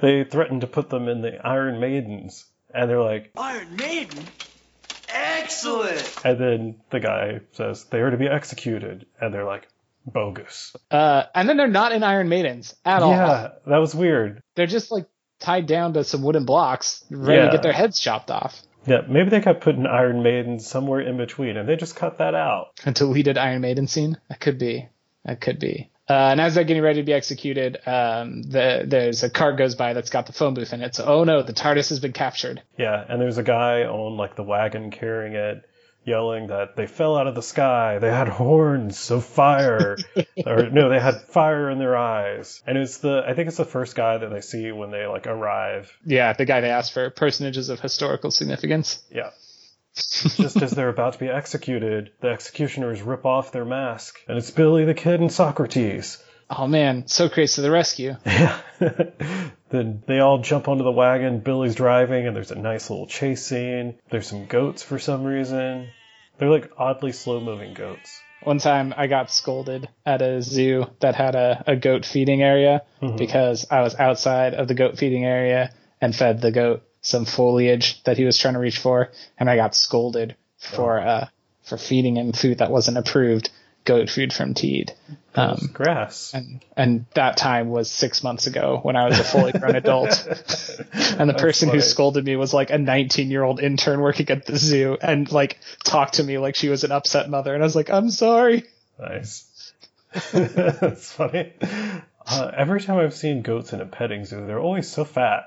they 0.00 0.24
threaten 0.24 0.60
to 0.60 0.66
put 0.66 0.90
them 0.90 1.08
in 1.08 1.22
the 1.22 1.44
Iron 1.46 1.78
Maidens, 1.80 2.44
and 2.74 2.90
they're 2.90 3.00
like, 3.02 3.30
Iron 3.36 3.76
Maiden? 3.76 4.24
Excellent! 5.08 6.14
and 6.24 6.38
then 6.38 6.80
the 6.90 7.00
guy 7.00 7.40
says 7.52 7.84
they 7.84 8.00
are 8.00 8.10
to 8.10 8.16
be 8.16 8.26
executed, 8.26 9.06
and 9.20 9.32
they're 9.32 9.44
like, 9.44 9.68
bogus. 10.04 10.74
Uh, 10.90 11.24
and 11.34 11.48
then 11.48 11.56
they're 11.56 11.68
not 11.68 11.92
in 11.92 12.02
Iron 12.02 12.28
Maidens 12.28 12.74
at 12.84 13.02
all. 13.02 13.10
Yeah, 13.12 13.50
that 13.66 13.78
was 13.78 13.94
weird. 13.94 14.42
They're 14.56 14.66
just 14.66 14.90
like 14.90 15.06
tied 15.38 15.66
down 15.66 15.94
to 15.94 16.04
some 16.04 16.22
wooden 16.22 16.44
blocks, 16.44 17.04
ready 17.10 17.38
Yeah. 17.40 17.46
to 17.46 17.52
get 17.52 17.62
their 17.62 17.72
heads 17.72 18.00
chopped 18.00 18.30
off. 18.30 18.60
Yeah, 18.86 19.02
maybe 19.08 19.30
they 19.30 19.40
kept 19.40 19.62
putting 19.62 19.86
Iron 19.86 20.22
Maiden 20.22 20.60
somewhere 20.60 21.00
in 21.00 21.16
between, 21.16 21.56
and 21.56 21.68
they 21.68 21.76
just 21.76 21.96
cut 21.96 22.18
that 22.18 22.34
out. 22.34 22.80
A 22.84 22.92
deleted 22.92 23.36
Iron 23.36 23.60
Maiden 23.60 23.86
scene. 23.86 24.16
That 24.28 24.40
could 24.40 24.58
be. 24.58 24.88
That 25.24 25.40
could 25.40 25.58
be. 25.58 25.90
Uh, 26.08 26.12
and 26.30 26.40
as 26.40 26.54
they're 26.54 26.64
getting 26.64 26.84
ready 26.84 27.00
to 27.00 27.04
be 27.04 27.12
executed, 27.12 27.78
um, 27.84 28.42
the, 28.44 28.84
there's 28.86 29.24
a 29.24 29.30
cart 29.30 29.58
goes 29.58 29.74
by 29.74 29.92
that's 29.92 30.10
got 30.10 30.26
the 30.26 30.32
phone 30.32 30.54
booth 30.54 30.72
in 30.72 30.80
it. 30.80 30.94
So, 30.94 31.04
oh 31.04 31.24
no, 31.24 31.42
the 31.42 31.52
TARDIS 31.52 31.88
has 31.88 31.98
been 31.98 32.12
captured. 32.12 32.62
Yeah, 32.78 33.04
and 33.08 33.20
there's 33.20 33.38
a 33.38 33.42
guy 33.42 33.82
on 33.82 34.16
like 34.16 34.36
the 34.36 34.44
wagon 34.44 34.92
carrying 34.92 35.34
it, 35.34 35.68
yelling 36.06 36.46
that 36.46 36.76
they 36.76 36.86
fell 36.86 37.16
out 37.16 37.26
of 37.26 37.34
the 37.34 37.42
sky. 37.42 37.98
They 37.98 38.10
had 38.10 38.28
horns, 38.28 39.10
of 39.10 39.24
fire, 39.24 39.96
or 40.46 40.70
no, 40.70 40.88
they 40.88 41.00
had 41.00 41.22
fire 41.22 41.68
in 41.68 41.78
their 41.78 41.96
eyes. 41.96 42.62
And 42.66 42.78
it's 42.78 42.98
the 42.98 43.24
I 43.26 43.34
think 43.34 43.48
it's 43.48 43.56
the 43.56 43.64
first 43.64 43.94
guy 43.94 44.16
that 44.16 44.30
they 44.30 44.40
see 44.40 44.72
when 44.72 44.90
they 44.90 45.06
like 45.06 45.26
arrive. 45.26 45.92
Yeah, 46.04 46.32
the 46.32 46.46
guy 46.46 46.60
they 46.60 46.70
asked 46.70 46.94
for 46.94 47.10
personages 47.10 47.68
of 47.68 47.80
historical 47.80 48.30
significance. 48.30 49.02
Yeah. 49.10 49.30
Just 49.96 50.60
as 50.60 50.72
they're 50.72 50.90
about 50.90 51.14
to 51.14 51.18
be 51.18 51.28
executed, 51.28 52.10
the 52.20 52.28
executioners 52.28 53.00
rip 53.00 53.24
off 53.24 53.50
their 53.50 53.64
mask, 53.64 54.18
and 54.28 54.36
it's 54.36 54.50
Billy 54.50 54.84
the 54.84 54.92
Kid 54.92 55.20
and 55.20 55.32
Socrates. 55.32 56.22
Oh 56.48 56.66
man, 56.66 57.06
Socrates 57.08 57.54
to 57.54 57.62
the 57.62 57.70
rescue. 57.70 58.14
Yeah. 58.24 58.60
then 59.70 60.02
they 60.06 60.20
all 60.20 60.38
jump 60.38 60.68
onto 60.68 60.84
the 60.84 60.92
wagon. 60.92 61.40
Billy's 61.40 61.74
driving, 61.74 62.26
and 62.26 62.36
there's 62.36 62.50
a 62.50 62.56
nice 62.56 62.88
little 62.90 63.06
chase 63.06 63.44
scene. 63.44 63.98
There's 64.10 64.28
some 64.28 64.46
goats 64.46 64.82
for 64.82 64.98
some 64.98 65.24
reason. 65.24 65.88
They're 66.38 66.50
like 66.50 66.70
oddly 66.76 67.12
slow 67.12 67.40
moving 67.40 67.74
goats. 67.74 68.20
One 68.42 68.58
time 68.58 68.94
I 68.96 69.06
got 69.06 69.30
scolded 69.30 69.88
at 70.04 70.22
a 70.22 70.42
zoo 70.42 70.86
that 71.00 71.14
had 71.14 71.34
a, 71.34 71.64
a 71.66 71.76
goat 71.76 72.04
feeding 72.04 72.42
area 72.42 72.82
because 73.16 73.66
I 73.70 73.80
was 73.80 73.94
outside 73.94 74.54
of 74.54 74.68
the 74.68 74.74
goat 74.74 74.98
feeding 74.98 75.24
area 75.24 75.72
and 76.00 76.14
fed 76.14 76.40
the 76.40 76.52
goat 76.52 76.82
some 77.00 77.24
foliage 77.24 78.02
that 78.04 78.18
he 78.18 78.24
was 78.24 78.36
trying 78.36 78.54
to 78.54 78.60
reach 78.60 78.78
for, 78.78 79.10
and 79.38 79.48
I 79.48 79.56
got 79.56 79.74
scolded 79.74 80.36
for 80.58 80.98
uh 81.00 81.28
for 81.62 81.76
feeding 81.76 82.16
him 82.16 82.32
food 82.32 82.58
that 82.58 82.70
wasn't 82.70 82.98
approved, 82.98 83.50
goat 83.86 84.10
food 84.10 84.32
from 84.32 84.52
Teed. 84.52 84.92
Um, 85.34 85.70
grass. 85.72 86.32
and 86.34 86.64
and 86.76 87.04
that 87.14 87.36
time 87.36 87.68
was 87.68 87.90
six 87.90 88.22
months 88.22 88.46
ago 88.46 88.80
when 88.82 88.96
I 88.96 89.06
was 89.06 89.18
a 89.18 89.24
fully 89.24 89.52
grown 89.52 89.76
adult. 89.84 90.26
and 91.18 91.28
the 91.28 91.36
person 91.38 91.68
who 91.68 91.80
scolded 91.80 92.24
me 92.24 92.36
was 92.36 92.54
like 92.54 92.70
a 92.70 92.78
19 92.78 93.30
year 93.30 93.42
old 93.42 93.60
intern 93.60 94.00
working 94.00 94.28
at 94.30 94.46
the 94.46 94.56
zoo 94.56 94.96
and 95.00 95.30
like 95.30 95.58
talked 95.84 96.14
to 96.14 96.24
me 96.24 96.38
like 96.38 96.56
she 96.56 96.68
was 96.68 96.84
an 96.84 96.92
upset 96.92 97.28
mother. 97.30 97.54
And 97.54 97.62
I 97.62 97.66
was 97.66 97.76
like, 97.76 97.90
I'm 97.90 98.10
sorry. 98.10 98.64
Nice. 98.98 99.72
That's 100.32 101.12
funny. 101.12 101.52
Uh, 102.26 102.50
every 102.56 102.80
time 102.80 102.98
I've 102.98 103.14
seen 103.14 103.42
goats 103.42 103.72
in 103.74 103.80
a 103.82 103.86
petting 103.86 104.24
zoo, 104.24 104.46
they're 104.46 104.58
always 104.58 104.88
so 104.88 105.04
fat. 105.04 105.44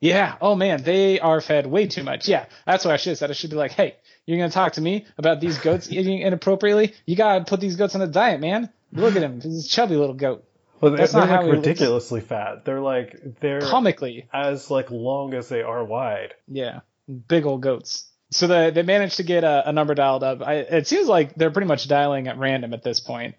Yeah. 0.00 0.36
Oh 0.40 0.56
man, 0.56 0.82
they 0.82 1.20
are 1.20 1.40
fed 1.40 1.66
way 1.66 1.86
too 1.86 2.02
much. 2.02 2.26
Yeah. 2.28 2.46
That's 2.66 2.84
what 2.84 2.94
I 2.94 2.96
should 2.96 3.10
have 3.10 3.18
said. 3.18 3.30
I 3.30 3.34
should 3.34 3.50
be 3.50 3.56
like, 3.56 3.72
hey, 3.72 3.96
you're 4.26 4.38
going 4.38 4.50
to 4.50 4.54
talk 4.54 4.72
to 4.74 4.80
me 4.80 5.06
about 5.18 5.40
these 5.40 5.58
goats 5.58 5.90
eating 5.90 6.20
inappropriately? 6.20 6.94
You 7.06 7.16
got 7.16 7.38
to 7.38 7.44
put 7.44 7.60
these 7.60 7.76
goats 7.76 7.94
on 7.94 8.02
a 8.02 8.06
diet, 8.06 8.40
man. 8.40 8.70
Look 8.92 9.16
at 9.16 9.22
him. 9.22 9.40
He's 9.40 9.66
a 9.66 9.68
chubby 9.68 9.96
little 9.96 10.14
goat. 10.14 10.44
Well, 10.80 10.90
they're, 10.90 10.98
That's 10.98 11.12
they're 11.12 11.20
not 11.22 11.28
how 11.28 11.36
like 11.38 11.44
he 11.46 11.52
looks. 11.52 11.66
ridiculously 11.66 12.20
fat. 12.20 12.64
They're 12.64 12.80
like 12.80 13.16
they're 13.40 13.60
Comically. 13.60 14.28
as 14.32 14.70
like 14.70 14.90
long 14.90 15.32
as 15.34 15.48
they 15.48 15.62
are 15.62 15.84
wide. 15.84 16.34
Yeah, 16.48 16.80
big 17.28 17.46
old 17.46 17.62
goats. 17.62 18.08
So 18.32 18.46
they 18.48 18.70
they 18.70 18.82
managed 18.82 19.18
to 19.18 19.22
get 19.22 19.44
a, 19.44 19.68
a 19.68 19.72
number 19.72 19.94
dialed 19.94 20.24
up. 20.24 20.42
I, 20.42 20.54
it 20.54 20.86
seems 20.88 21.06
like 21.06 21.34
they're 21.36 21.50
pretty 21.50 21.68
much 21.68 21.86
dialing 21.86 22.26
at 22.28 22.36
random 22.38 22.72
at 22.74 22.82
this 22.82 22.98
point. 22.98 23.34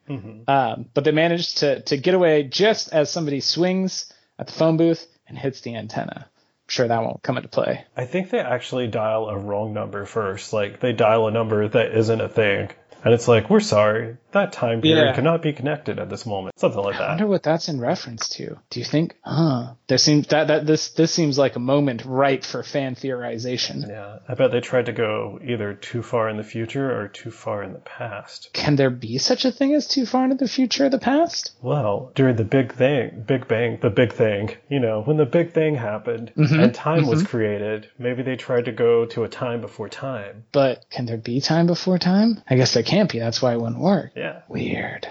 Um, 0.47 0.86
but 0.93 1.03
they 1.03 1.11
managed 1.11 1.57
to 1.59 1.81
to 1.81 1.97
get 1.97 2.13
away 2.13 2.43
just 2.43 2.93
as 2.93 3.09
somebody 3.11 3.39
swings 3.41 4.11
at 4.39 4.47
the 4.47 4.53
phone 4.53 4.77
booth 4.77 5.05
and 5.27 5.38
hits 5.38 5.61
the 5.61 5.75
antenna. 5.75 6.27
Sure 6.74 6.88
that 6.88 7.03
won't 7.03 7.21
come 7.21 7.38
into 7.38 7.49
play. 7.49 7.86
I 7.95 8.05
think 8.05 8.32
they 8.32 8.39
actually 8.39 8.88
dial 8.88 9.30
a 9.30 9.38
wrong 9.38 9.74
number 9.74 10.05
first. 10.05 10.53
Like 10.53 10.80
they 10.80 10.91
dial 10.91 11.28
a 11.28 11.32
number 11.32 11.67
that 11.67 11.95
isn't 11.95 12.19
a 12.19 12.28
thing. 12.28 12.71
And 13.04 13.14
it's 13.14 13.28
like, 13.28 13.49
we're 13.49 13.60
sorry, 13.60 14.18
that 14.32 14.54
time 14.54 14.82
period 14.82 15.06
Yeah. 15.06 15.14
cannot 15.14 15.41
be 15.41 15.54
connected 15.54 15.99
at 15.99 16.10
this 16.10 16.26
moment. 16.26 16.58
Something 16.60 16.82
like 16.82 16.97
that. 16.97 17.04
I 17.04 17.08
wonder 17.10 17.28
what 17.28 17.43
that's 17.43 17.68
in 17.68 17.80
reference 17.80 18.30
to. 18.30 18.58
Do 18.70 18.80
you 18.80 18.86
think? 18.86 19.16
Huh? 19.24 19.74
There 19.88 19.97
seems 19.97 20.28
that 20.28 20.47
that 20.47 20.66
this 20.66 20.89
this 20.89 21.14
seems 21.14 21.38
like 21.38 21.56
a 21.56 21.60
moment 21.60 22.04
ripe 22.06 22.43
for 22.43 22.64
fan 22.64 22.95
theorization. 22.95 23.88
Yeah, 23.88 24.20
I 24.28 24.34
bet 24.36 24.51
they 24.51 24.62
tried 24.62 24.86
to 24.86 24.93
go 24.93 25.39
either 25.43 25.74
too 25.74 26.01
far 26.01 26.30
in 26.30 26.38
the 26.38 26.43
future 26.43 26.99
or 26.99 27.08
too 27.08 27.32
far 27.32 27.64
in 27.64 27.74
the 27.74 27.80
past. 27.80 28.49
Can 28.54 28.76
there 28.76 28.89
be 28.89 29.18
such 29.18 29.45
a 29.45 29.51
thing 29.51 29.74
as 29.74 29.88
too 29.88 30.06
far 30.06 30.24
into 30.24 30.36
the 30.36 30.47
future 30.47 30.86
or 30.86 30.89
the 30.89 30.99
past? 30.99 31.51
Well, 31.62 32.12
during 32.16 32.36
the 32.36 32.43
big 32.43 32.74
thing, 32.74 33.24
Big 33.28 33.47
Bang, 33.47 33.80
the 33.82 33.89
big 33.89 34.14
thing, 34.14 34.56
you 34.70 34.80
know, 34.80 35.01
when 35.01 35.18
the 35.18 35.26
big 35.26 35.51
thing 35.51 35.76
happened 35.76 36.32
mm-hmm. 36.38 36.60
and 36.60 36.74
time 36.74 37.08
was 37.08 37.20
mm-hmm. 37.20 37.28
created, 37.28 37.89
maybe 37.97 38.24
they 38.24 38.36
tried 38.36 38.66
to 38.66 38.72
go 38.72 39.06
to 39.08 39.24
a 39.24 39.30
time 39.30 39.62
before 39.62 39.89
time. 39.89 40.45
But 40.51 40.86
can 40.89 41.06
there 41.06 41.18
be 41.18 41.41
time 41.41 41.68
before 41.68 41.99
time? 41.99 42.41
I 42.47 42.56
guess 42.56 42.74
there 42.74 42.84
can't 42.84 42.92
be. 43.09 43.19
That's 43.19 43.41
why 43.41 43.53
it 43.53 43.61
wouldn't 43.61 43.79
work. 43.79 44.11
Yeah. 44.15 44.41
Weird. 44.47 45.07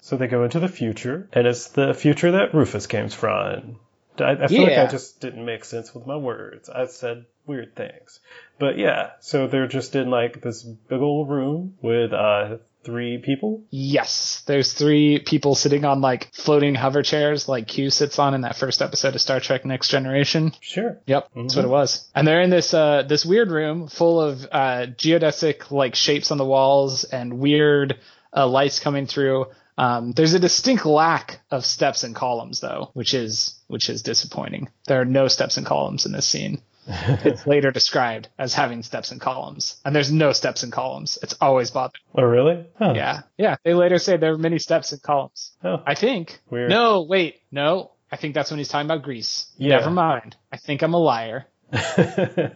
So 0.00 0.16
they 0.16 0.26
go 0.26 0.44
into 0.44 0.60
the 0.60 0.68
future, 0.68 1.28
and 1.32 1.46
it's 1.46 1.68
the 1.68 1.92
future 1.94 2.32
that 2.32 2.54
Rufus 2.54 2.86
came 2.86 3.08
from. 3.08 3.78
I, 4.18 4.30
I 4.30 4.46
feel 4.46 4.62
like 4.62 4.78
I 4.78 4.86
just 4.86 5.20
didn't 5.20 5.44
make 5.44 5.64
sense 5.64 5.94
with 5.94 6.06
my 6.06 6.16
words. 6.16 6.70
I 6.70 6.86
said 6.86 7.26
weird 7.46 7.74
things. 7.76 8.20
But 8.58 8.78
yeah, 8.78 9.10
so 9.20 9.46
they're 9.46 9.66
just 9.66 9.94
in 9.94 10.10
like 10.10 10.40
this 10.40 10.62
big 10.62 11.00
old 11.00 11.28
room 11.28 11.76
with 11.82 12.12
uh 12.12 12.56
three 12.86 13.18
people. 13.18 13.64
Yes, 13.70 14.42
there's 14.46 14.72
three 14.72 15.18
people 15.18 15.54
sitting 15.54 15.84
on 15.84 16.00
like 16.00 16.32
floating 16.32 16.74
hover 16.74 17.02
chairs, 17.02 17.48
like 17.48 17.66
Q 17.66 17.90
sits 17.90 18.18
on 18.18 18.32
in 18.32 18.42
that 18.42 18.56
first 18.56 18.80
episode 18.80 19.14
of 19.14 19.20
Star 19.20 19.40
Trek: 19.40 19.66
Next 19.66 19.88
Generation. 19.88 20.52
Sure. 20.60 20.98
Yep, 21.06 21.30
that's 21.34 21.56
what 21.56 21.64
it 21.64 21.68
was. 21.68 22.08
And 22.14 22.26
they're 22.26 22.40
in 22.40 22.50
this 22.50 22.72
uh 22.72 23.02
this 23.02 23.26
weird 23.26 23.50
room 23.50 23.88
full 23.88 24.20
of 24.20 24.44
uh 24.50 24.86
geodesic 24.96 25.70
like 25.70 25.96
shapes 25.96 26.30
on 26.30 26.38
the 26.38 26.44
walls 26.44 27.04
and 27.04 27.38
weird 27.38 27.98
uh, 28.34 28.46
lights 28.46 28.80
coming 28.80 29.06
through. 29.06 29.46
Um, 29.78 30.12
there's 30.12 30.32
a 30.32 30.38
distinct 30.38 30.86
lack 30.86 31.40
of 31.50 31.66
steps 31.66 32.02
and 32.02 32.14
columns 32.14 32.60
though, 32.60 32.90
which 32.94 33.12
is 33.12 33.60
which 33.66 33.90
is 33.90 34.02
disappointing. 34.02 34.68
There 34.86 35.00
are 35.00 35.04
no 35.04 35.28
steps 35.28 35.56
and 35.56 35.66
columns 35.66 36.06
in 36.06 36.12
this 36.12 36.26
scene. 36.26 36.62
It's 36.86 37.46
later 37.46 37.70
described 37.70 38.28
as 38.38 38.54
having 38.54 38.82
steps 38.82 39.10
and 39.10 39.20
columns, 39.20 39.80
and 39.84 39.94
there's 39.94 40.12
no 40.12 40.32
steps 40.32 40.62
and 40.62 40.72
columns. 40.72 41.18
It's 41.22 41.34
always 41.40 41.70
bothered. 41.70 42.00
Oh 42.14 42.22
really? 42.22 42.66
Huh. 42.78 42.92
Yeah, 42.94 43.22
yeah. 43.36 43.56
They 43.64 43.74
later 43.74 43.98
say 43.98 44.16
there 44.16 44.34
are 44.34 44.38
many 44.38 44.58
steps 44.58 44.92
and 44.92 45.02
columns. 45.02 45.52
Oh. 45.64 45.82
I 45.86 45.94
think. 45.94 46.40
Weird. 46.50 46.70
No, 46.70 47.02
wait, 47.02 47.42
no. 47.50 47.92
I 48.10 48.16
think 48.16 48.34
that's 48.34 48.50
when 48.50 48.58
he's 48.58 48.68
talking 48.68 48.86
about 48.86 49.02
Greece. 49.02 49.46
Yeah. 49.56 49.78
Never 49.78 49.90
mind. 49.90 50.36
I 50.52 50.56
think 50.58 50.82
I'm 50.82 50.94
a 50.94 50.98
liar. 50.98 51.46
I 51.72 52.54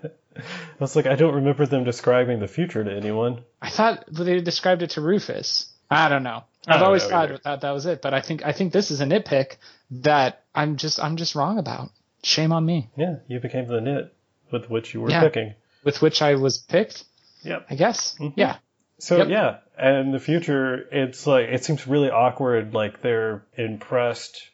was 0.79 0.95
like, 0.95 1.07
I 1.07 1.17
don't 1.17 1.35
remember 1.35 1.67
them 1.67 1.85
describing 1.85 2.39
the 2.39 2.49
future 2.49 2.85
to 2.85 2.93
anyone. 2.93 3.43
I 3.61 3.71
thought 3.71 4.05
they 4.11 4.41
described 4.41 4.83
it 4.83 4.91
to 4.91 5.01
Rufus. 5.01 5.73
I 5.91 6.09
don't 6.09 6.23
know. 6.23 6.45
I've 6.69 6.79
don't 6.79 6.87
always 6.87 7.03
know 7.03 7.09
thought 7.09 7.29
either. 7.31 7.41
that 7.45 7.61
that 7.63 7.71
was 7.73 7.87
it, 7.87 8.01
but 8.01 8.15
I 8.15 8.21
think 8.21 8.45
I 8.45 8.53
think 8.53 8.73
this 8.73 8.91
is 8.91 9.01
a 9.01 9.07
nitpick 9.07 9.57
that 9.91 10.45
I'm 10.55 10.77
just 10.77 11.01
I'm 11.01 11.17
just 11.17 11.35
wrong 11.35 11.59
about. 11.59 11.91
Shame 12.23 12.53
on 12.53 12.65
me. 12.65 12.91
Yeah, 12.97 13.17
you 13.29 13.41
became 13.41 13.67
the 13.67 13.81
nit 13.81 14.15
with 14.53 14.69
which 14.71 14.95
you 14.95 15.01
were 15.01 15.11
Yeah. 15.11 15.21
picking. 15.23 15.55
With 15.85 16.03
which 16.03 16.23
I 16.23 16.35
was 16.35 16.59
picked, 16.59 17.05
Yep. 17.43 17.67
I 17.71 17.75
guess. 17.75 18.17
Mm-hmm. 18.19 18.39
Yeah. 18.39 18.57
So 18.99 19.17
Yep. 19.19 19.29
yeah, 19.29 19.57
and 19.79 20.13
the 20.13 20.19
future, 20.19 20.87
it's 20.93 21.27
like 21.27 21.47
it 21.49 21.65
seems 21.65 21.87
really 21.87 22.11
awkward. 22.11 22.75
Like 22.75 23.01
they're 23.01 23.43
impressed 23.57 24.49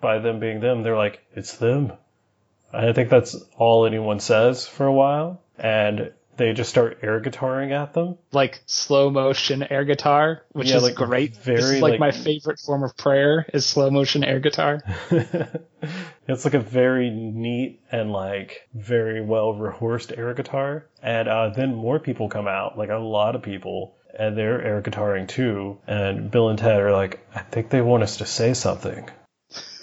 by 0.00 0.20
them 0.20 0.38
being 0.38 0.60
them. 0.60 0.82
They're 0.84 0.96
like, 0.96 1.20
it's 1.34 1.56
them. 1.56 1.92
And 2.72 2.86
I 2.88 2.92
think 2.92 3.10
that's 3.10 3.34
all 3.56 3.86
anyone 3.86 4.20
says 4.20 4.66
for 4.68 4.86
a 4.86 4.92
while, 4.92 5.40
and 5.58 6.12
they 6.38 6.52
just 6.54 6.70
start 6.70 7.00
air 7.02 7.20
guitaring 7.20 7.72
at 7.72 7.92
them. 7.92 8.16
Like 8.32 8.62
slow 8.64 9.10
motion 9.10 9.62
air 9.64 9.84
guitar, 9.84 10.42
which 10.52 10.70
Yeah, 10.70 10.76
is 10.78 10.82
like 10.84 10.94
great. 10.94 11.36
very, 11.36 11.56
this 11.56 11.70
is 11.72 11.82
like, 11.82 11.90
like- 11.92 12.00
my 12.00 12.10
favorite 12.12 12.58
form 12.60 12.82
of 12.82 12.96
prayer 12.96 13.44
is 13.52 13.66
slow 13.66 13.90
motion 13.90 14.24
air 14.24 14.40
guitar. 14.40 14.80
it's 16.26 16.44
like 16.44 16.54
a 16.54 16.60
very 16.60 17.10
neat 17.10 17.80
and 17.92 18.10
like 18.12 18.68
very 18.72 19.20
well 19.20 19.52
rehearsed 19.52 20.12
air 20.16 20.32
guitar. 20.32 20.86
And 21.02 21.28
uh, 21.28 21.50
then 21.50 21.74
more 21.74 21.98
people 21.98 22.28
come 22.28 22.48
out, 22.48 22.78
like 22.78 22.90
a 22.90 22.96
lot 22.96 23.34
of 23.34 23.42
people, 23.42 23.96
and 24.18 24.38
they're 24.38 24.62
air 24.62 24.80
guitaring 24.80 25.28
too. 25.28 25.78
And 25.86 26.30
Bill 26.30 26.48
and 26.48 26.58
Ted 26.58 26.80
are 26.80 26.92
like, 26.92 27.26
I 27.34 27.40
think 27.40 27.68
they 27.70 27.82
want 27.82 28.02
us 28.04 28.16
to 28.18 28.26
say 28.26 28.54
something. 28.54 29.08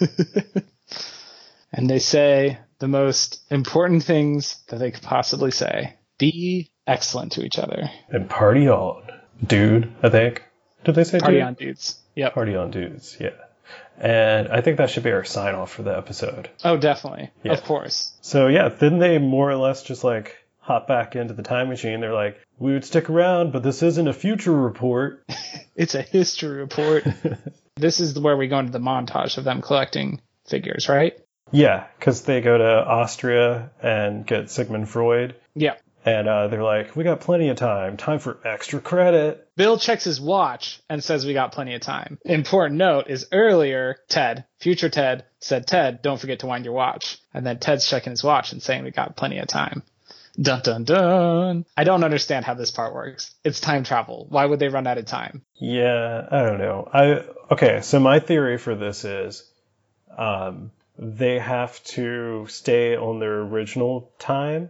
and 1.72 1.88
they 1.90 1.98
say 1.98 2.58
the 2.78 2.88
most 2.88 3.42
important 3.50 4.02
things 4.04 4.62
that 4.68 4.78
they 4.78 4.90
could 4.90 5.02
possibly 5.02 5.50
say. 5.50 5.94
Be 6.18 6.70
excellent 6.86 7.32
to 7.32 7.44
each 7.44 7.58
other. 7.58 7.90
and 8.08 8.28
party 8.28 8.68
on, 8.68 9.02
dude. 9.44 9.92
I 10.02 10.08
think. 10.08 10.42
Did 10.84 10.94
they 10.94 11.04
say 11.04 11.18
Party 11.18 11.36
dude? 11.36 11.42
on 11.42 11.54
dudes. 11.54 11.98
Yeah. 12.14 12.30
Party 12.30 12.54
on, 12.56 12.70
dudes. 12.70 13.16
Yeah. 13.20 13.30
And 13.98 14.48
I 14.48 14.60
think 14.60 14.76
that 14.78 14.90
should 14.90 15.02
be 15.02 15.10
our 15.10 15.24
sign 15.24 15.54
off 15.54 15.72
for 15.72 15.82
the 15.82 15.96
episode. 15.96 16.48
Oh, 16.64 16.76
definitely. 16.76 17.30
Yeah. 17.42 17.52
Of 17.54 17.64
course. 17.64 18.12
So 18.20 18.46
yeah, 18.48 18.68
then 18.68 18.98
they 18.98 19.18
more 19.18 19.50
or 19.50 19.56
less 19.56 19.82
just 19.82 20.04
like 20.04 20.36
hop 20.60 20.86
back 20.86 21.16
into 21.16 21.34
the 21.34 21.42
time 21.42 21.68
machine. 21.68 22.00
They're 22.00 22.12
like, 22.12 22.38
we 22.58 22.72
would 22.72 22.84
stick 22.84 23.10
around, 23.10 23.52
but 23.52 23.62
this 23.62 23.82
isn't 23.82 24.06
a 24.08 24.12
future 24.12 24.52
report. 24.54 25.24
It's 25.78 25.94
a 25.94 26.00
history 26.00 26.56
report. 26.60 27.04
this 27.76 28.00
is 28.00 28.18
where 28.18 28.34
we 28.34 28.48
go 28.48 28.58
into 28.60 28.72
the 28.72 28.78
montage 28.78 29.36
of 29.36 29.44
them 29.44 29.60
collecting 29.60 30.22
figures, 30.48 30.88
right? 30.88 31.12
yeah, 31.52 31.84
because 31.98 32.22
they 32.22 32.40
go 32.40 32.56
to 32.56 32.64
Austria 32.64 33.70
and 33.82 34.26
get 34.26 34.50
Sigmund 34.50 34.88
Freud. 34.88 35.34
Yeah. 35.54 35.74
And 36.06 36.28
uh, 36.28 36.46
they're 36.46 36.62
like, 36.62 36.94
we 36.94 37.02
got 37.02 37.20
plenty 37.20 37.48
of 37.48 37.56
time. 37.56 37.96
Time 37.96 38.20
for 38.20 38.38
extra 38.44 38.80
credit. 38.80 39.48
Bill 39.56 39.76
checks 39.76 40.04
his 40.04 40.20
watch 40.20 40.80
and 40.88 41.02
says 41.02 41.26
we 41.26 41.34
got 41.34 41.50
plenty 41.50 41.74
of 41.74 41.80
time. 41.80 42.20
Important 42.24 42.78
note 42.78 43.08
is 43.08 43.26
earlier, 43.32 43.96
Ted, 44.08 44.44
future 44.60 44.88
Ted, 44.88 45.24
said, 45.40 45.66
Ted, 45.66 46.02
don't 46.02 46.20
forget 46.20 46.38
to 46.40 46.46
wind 46.46 46.64
your 46.64 46.74
watch. 46.74 47.18
And 47.34 47.44
then 47.44 47.58
Ted's 47.58 47.88
checking 47.88 48.12
his 48.12 48.22
watch 48.22 48.52
and 48.52 48.62
saying 48.62 48.84
we 48.84 48.92
got 48.92 49.16
plenty 49.16 49.38
of 49.38 49.48
time. 49.48 49.82
Dun 50.40 50.60
dun 50.62 50.84
dun. 50.84 51.64
I 51.76 51.82
don't 51.84 52.04
understand 52.04 52.44
how 52.44 52.54
this 52.54 52.70
part 52.70 52.94
works. 52.94 53.34
It's 53.42 53.58
time 53.58 53.82
travel. 53.82 54.26
Why 54.28 54.44
would 54.44 54.60
they 54.60 54.68
run 54.68 54.86
out 54.86 54.98
of 54.98 55.06
time? 55.06 55.42
Yeah, 55.54 56.28
I 56.30 56.42
don't 56.42 56.58
know. 56.58 56.88
I 56.92 57.24
okay. 57.50 57.80
So 57.80 57.98
my 57.98 58.20
theory 58.20 58.58
for 58.58 58.76
this 58.76 59.04
is, 59.04 59.50
um, 60.16 60.70
they 60.98 61.38
have 61.38 61.82
to 61.84 62.46
stay 62.48 62.96
on 62.96 63.18
their 63.18 63.40
original 63.40 64.12
time. 64.18 64.68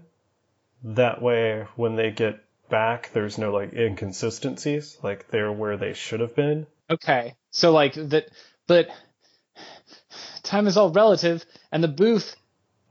That 0.94 1.20
way, 1.20 1.66
when 1.76 1.96
they 1.96 2.10
get 2.10 2.40
back, 2.68 3.10
there's 3.12 3.38
no 3.38 3.52
like 3.52 3.72
inconsistencies. 3.72 4.96
Like 5.02 5.28
they're 5.28 5.52
where 5.52 5.76
they 5.76 5.92
should 5.92 6.20
have 6.20 6.34
been. 6.34 6.66
Okay. 6.88 7.34
So 7.50 7.72
like 7.72 7.94
that, 7.94 8.28
but 8.66 8.88
time 10.42 10.66
is 10.66 10.76
all 10.76 10.90
relative 10.90 11.44
and 11.72 11.82
the 11.82 11.88
booth, 11.88 12.36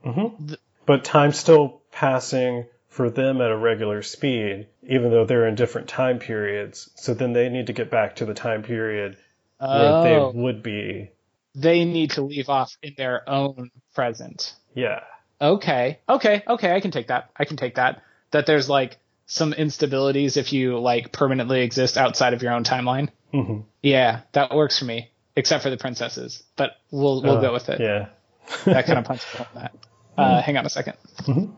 mm-hmm. 0.04 0.54
But 0.86 1.04
time's 1.04 1.38
still 1.38 1.82
passing 1.90 2.66
for 2.88 3.10
them 3.10 3.40
at 3.40 3.50
a 3.50 3.56
regular 3.56 4.02
speed, 4.02 4.68
even 4.84 5.10
though 5.10 5.24
they're 5.26 5.48
in 5.48 5.56
different 5.56 5.88
time 5.88 6.18
periods. 6.18 6.90
So 6.94 7.12
then 7.12 7.32
they 7.32 7.48
need 7.48 7.66
to 7.66 7.72
get 7.72 7.90
back 7.90 8.16
to 8.16 8.24
the 8.24 8.34
time 8.34 8.62
period 8.62 9.16
where 9.58 9.68
oh, 9.70 10.32
they 10.32 10.38
would 10.38 10.62
be. 10.62 11.10
they 11.54 11.84
need 11.84 12.12
to 12.12 12.22
leave 12.22 12.48
off 12.48 12.76
in 12.82 12.94
their 12.96 13.28
own 13.28 13.70
present. 13.94 14.54
Yeah. 14.74 15.00
Okay. 15.40 15.98
Okay. 16.08 16.42
Okay. 16.46 16.74
I 16.74 16.80
can 16.80 16.90
take 16.90 17.08
that. 17.08 17.30
I 17.36 17.44
can 17.44 17.56
take 17.56 17.74
that. 17.76 18.02
That 18.30 18.46
there's 18.46 18.68
like 18.68 18.98
some 19.26 19.52
instabilities 19.52 20.36
if 20.36 20.52
you 20.52 20.78
like 20.78 21.12
permanently 21.12 21.62
exist 21.62 21.96
outside 21.96 22.32
of 22.34 22.42
your 22.42 22.52
own 22.52 22.64
timeline. 22.64 23.08
hmm 23.32 23.60
Yeah, 23.82 24.20
that 24.32 24.54
works 24.54 24.78
for 24.78 24.84
me, 24.84 25.10
except 25.34 25.62
for 25.62 25.70
the 25.70 25.76
princesses. 25.76 26.42
But 26.56 26.72
we'll 26.90 27.22
we'll 27.22 27.40
go 27.40 27.52
with 27.52 27.68
it. 27.68 27.80
Yeah. 27.80 28.06
That 28.64 28.86
kind 28.86 28.98
of 28.98 29.04
punches 29.04 29.26
on 29.40 29.46
that. 29.54 29.74
Uh, 30.16 30.40
hang 30.40 30.56
on 30.56 30.64
a 30.64 30.68
2nd 30.68 30.94
Mhm. 31.22 31.56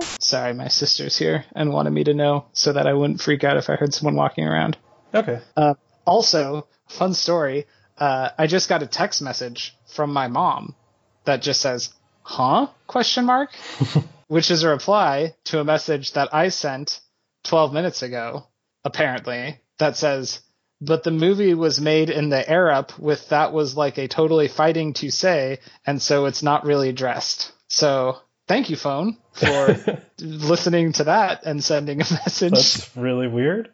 Sorry, 0.20 0.52
my 0.54 0.68
sister's 0.68 1.16
here 1.16 1.44
and 1.54 1.72
wanted 1.72 1.90
me 1.90 2.04
to 2.04 2.14
know 2.14 2.46
so 2.52 2.72
that 2.74 2.86
I 2.86 2.92
wouldn't 2.92 3.20
freak 3.22 3.42
out 3.44 3.56
if 3.56 3.70
I 3.70 3.76
heard 3.76 3.94
someone 3.94 4.14
walking 4.16 4.46
around. 4.46 4.76
Okay. 5.14 5.40
Uh, 5.56 5.74
also, 6.06 6.66
fun 6.88 7.14
story. 7.14 7.66
Uh, 7.98 8.30
I 8.38 8.46
just 8.46 8.68
got 8.68 8.82
a 8.82 8.86
text 8.86 9.22
message 9.22 9.74
from 9.94 10.12
my 10.12 10.28
mom 10.28 10.74
that 11.24 11.40
just 11.42 11.60
says, 11.60 11.92
"Huh?" 12.24 12.68
question 12.86 13.26
mark, 13.26 13.50
which 14.28 14.50
is 14.50 14.62
a 14.62 14.68
reply 14.68 15.34
to 15.44 15.60
a 15.60 15.64
message 15.64 16.12
that 16.12 16.34
I 16.34 16.48
sent 16.48 17.00
12 17.44 17.72
minutes 17.72 18.02
ago, 18.02 18.46
apparently, 18.84 19.60
that 19.78 19.96
says, 19.96 20.40
"But 20.80 21.04
the 21.04 21.10
movie 21.10 21.54
was 21.54 21.80
made 21.80 22.10
in 22.10 22.30
the 22.30 22.48
air 22.48 22.70
up 22.70 22.98
with 22.98 23.28
that 23.28 23.52
was 23.52 23.76
like 23.76 23.98
a 23.98 24.08
totally 24.08 24.48
fighting 24.48 24.94
to 24.94 25.10
say, 25.10 25.58
and 25.86 26.00
so 26.00 26.26
it's 26.26 26.42
not 26.42 26.64
really 26.64 26.92
dressed." 26.92 27.52
So, 27.68 28.18
thank 28.48 28.70
you, 28.70 28.76
phone, 28.76 29.18
for 29.32 29.78
listening 30.18 30.92
to 30.94 31.04
that 31.04 31.44
and 31.44 31.62
sending 31.62 32.00
a 32.00 32.10
message. 32.10 32.52
That's 32.52 32.96
really 32.96 33.28
weird. 33.28 33.70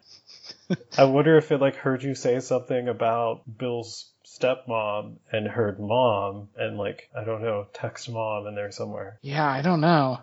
I 0.97 1.05
wonder 1.05 1.37
if 1.37 1.51
it 1.51 1.59
like 1.59 1.75
heard 1.75 2.03
you 2.03 2.15
say 2.15 2.39
something 2.39 2.87
about 2.87 3.41
Bill's 3.57 4.11
stepmom 4.39 5.17
and 5.31 5.47
heard 5.47 5.79
mom 5.79 6.49
and 6.57 6.77
like 6.77 7.09
I 7.15 7.23
don't 7.23 7.41
know 7.41 7.67
text 7.73 8.09
mom 8.09 8.47
in 8.47 8.55
there 8.55 8.71
somewhere. 8.71 9.19
Yeah, 9.21 9.47
I 9.47 9.61
don't 9.61 9.81
know. 9.81 10.19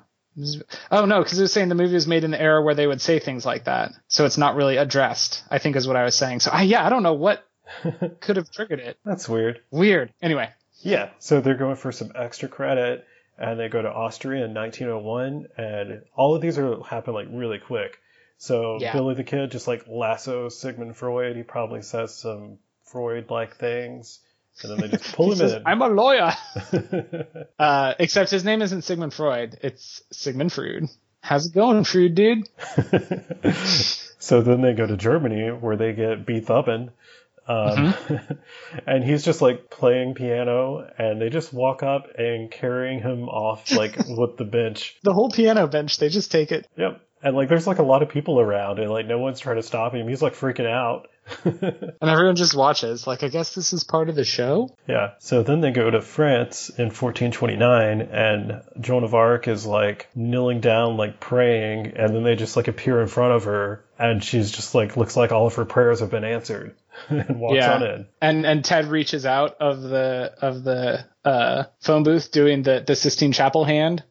Oh 0.90 1.04
no, 1.04 1.22
because 1.22 1.38
it 1.38 1.42
was 1.42 1.52
saying 1.52 1.68
the 1.68 1.74
movie 1.74 1.94
was 1.94 2.06
made 2.06 2.24
in 2.24 2.30
the 2.30 2.40
era 2.40 2.62
where 2.62 2.74
they 2.74 2.86
would 2.86 3.00
say 3.00 3.18
things 3.18 3.44
like 3.44 3.64
that, 3.64 3.90
so 4.06 4.24
it's 4.24 4.38
not 4.38 4.54
really 4.54 4.76
addressed. 4.76 5.42
I 5.50 5.58
think 5.58 5.74
is 5.76 5.86
what 5.88 5.96
I 5.96 6.04
was 6.04 6.14
saying. 6.14 6.40
So 6.40 6.50
I, 6.52 6.62
yeah, 6.62 6.86
I 6.86 6.90
don't 6.90 7.02
know 7.02 7.14
what 7.14 7.44
could 8.20 8.36
have 8.36 8.50
triggered 8.50 8.80
it. 8.80 8.98
That's 9.04 9.28
weird. 9.28 9.60
Weird. 9.70 10.12
Anyway, 10.22 10.48
Yeah. 10.80 11.10
So 11.18 11.40
they're 11.40 11.56
going 11.56 11.76
for 11.76 11.92
some 11.92 12.12
extra 12.14 12.48
credit 12.48 13.04
and 13.36 13.58
they 13.58 13.68
go 13.68 13.82
to 13.82 13.88
Austria 13.90 14.44
in 14.44 14.54
1901 14.54 15.48
and 15.56 16.02
all 16.14 16.34
of 16.34 16.40
these 16.42 16.58
are 16.58 16.80
happen 16.82 17.14
like 17.14 17.26
really 17.30 17.58
quick. 17.58 17.98
So 18.38 18.78
Yeah. 18.80 18.92
Billy 18.92 19.14
the 19.14 19.24
Kid 19.24 19.50
just 19.50 19.66
like 19.68 19.86
lassos 19.88 20.58
Sigmund 20.58 20.96
Freud. 20.96 21.36
He 21.36 21.42
probably 21.42 21.82
says 21.82 22.14
some 22.14 22.58
Freud 22.90 23.30
like 23.30 23.56
things 23.56 24.20
and 24.62 24.72
then 24.72 24.78
they 24.80 24.96
just 24.96 25.12
pull 25.14 25.32
him 25.32 25.38
says, 25.38 25.52
in. 25.54 25.62
I'm 25.66 25.82
a 25.82 25.88
lawyer. 25.88 26.32
Uh, 27.58 27.94
except 27.98 28.30
his 28.30 28.44
name 28.44 28.62
isn't 28.62 28.82
Sigmund 28.82 29.12
Freud. 29.12 29.58
It's 29.62 30.00
Sigmund 30.12 30.50
Frood. 30.50 30.88
How's 31.20 31.46
it 31.46 31.52
going, 31.52 31.82
Freud, 31.82 32.14
dude? 32.14 32.48
so 34.20 34.42
then 34.42 34.60
they 34.60 34.74
go 34.74 34.86
to 34.86 34.96
Germany 34.96 35.48
where 35.48 35.76
they 35.76 35.92
get 35.92 36.24
Beethoven. 36.24 36.92
Um, 37.48 37.94
and 38.86 39.02
he's 39.02 39.24
just 39.24 39.42
like 39.42 39.70
playing 39.70 40.14
piano 40.14 40.88
and 40.98 41.20
they 41.20 41.30
just 41.30 41.52
walk 41.52 41.82
up 41.82 42.06
and 42.16 42.48
carrying 42.48 43.00
him 43.00 43.28
off 43.28 43.72
like 43.72 43.96
with 44.08 44.36
the 44.36 44.44
bench. 44.44 44.96
The 45.02 45.12
whole 45.12 45.30
piano 45.30 45.66
bench, 45.66 45.96
they 45.96 46.10
just 46.10 46.30
take 46.30 46.52
it. 46.52 46.68
Yep. 46.76 47.00
And 47.24 47.34
like 47.34 47.48
there's 47.48 47.66
like 47.66 47.78
a 47.78 47.84
lot 47.84 48.04
of 48.04 48.08
people 48.08 48.38
around 48.38 48.78
and 48.78 48.88
like 48.88 49.06
no 49.06 49.18
one's 49.18 49.40
trying 49.40 49.56
to 49.56 49.64
stop 49.64 49.94
him. 49.94 50.06
He's 50.06 50.22
like 50.22 50.34
freaking 50.34 50.70
out. 50.70 51.08
And 52.00 52.08
everyone 52.10 52.36
just 52.36 52.54
watches. 52.54 53.06
Like, 53.06 53.22
I 53.22 53.28
guess 53.28 53.54
this 53.54 53.72
is 53.72 53.84
part 53.84 54.08
of 54.08 54.14
the 54.14 54.24
show? 54.24 54.74
Yeah. 54.86 55.12
So 55.18 55.42
then 55.42 55.60
they 55.60 55.70
go 55.70 55.90
to 55.90 56.00
France 56.00 56.68
in 56.70 56.86
1429 56.86 58.00
and 58.00 58.62
Joan 58.80 59.04
of 59.04 59.14
Arc 59.14 59.48
is 59.48 59.66
like 59.66 60.08
kneeling 60.14 60.60
down, 60.60 60.96
like 60.96 61.20
praying, 61.20 61.88
and 61.96 62.14
then 62.14 62.22
they 62.24 62.36
just 62.36 62.56
like 62.56 62.68
appear 62.68 63.00
in 63.00 63.08
front 63.08 63.32
of 63.34 63.44
her 63.44 63.84
and 63.98 64.22
she's 64.22 64.50
just 64.52 64.74
like 64.74 64.96
looks 64.96 65.16
like 65.16 65.32
all 65.32 65.46
of 65.46 65.54
her 65.56 65.64
prayers 65.64 66.00
have 66.00 66.10
been 66.10 66.24
answered 66.24 66.76
and 67.08 67.40
walks 67.40 67.56
Yeah. 67.56 67.74
on 67.74 67.82
in. 67.82 68.06
And 68.20 68.46
and 68.46 68.64
Ted 68.64 68.86
reaches 68.86 69.26
out 69.26 69.56
of 69.60 69.82
the 69.82 70.32
of 70.40 70.62
the 70.62 71.04
uh, 71.24 71.64
phone 71.80 72.04
booth 72.04 72.30
doing 72.32 72.62
the 72.62 72.82
the 72.86 72.94
Sistine 72.96 73.32
Chapel 73.32 73.64
hand. 73.64 74.02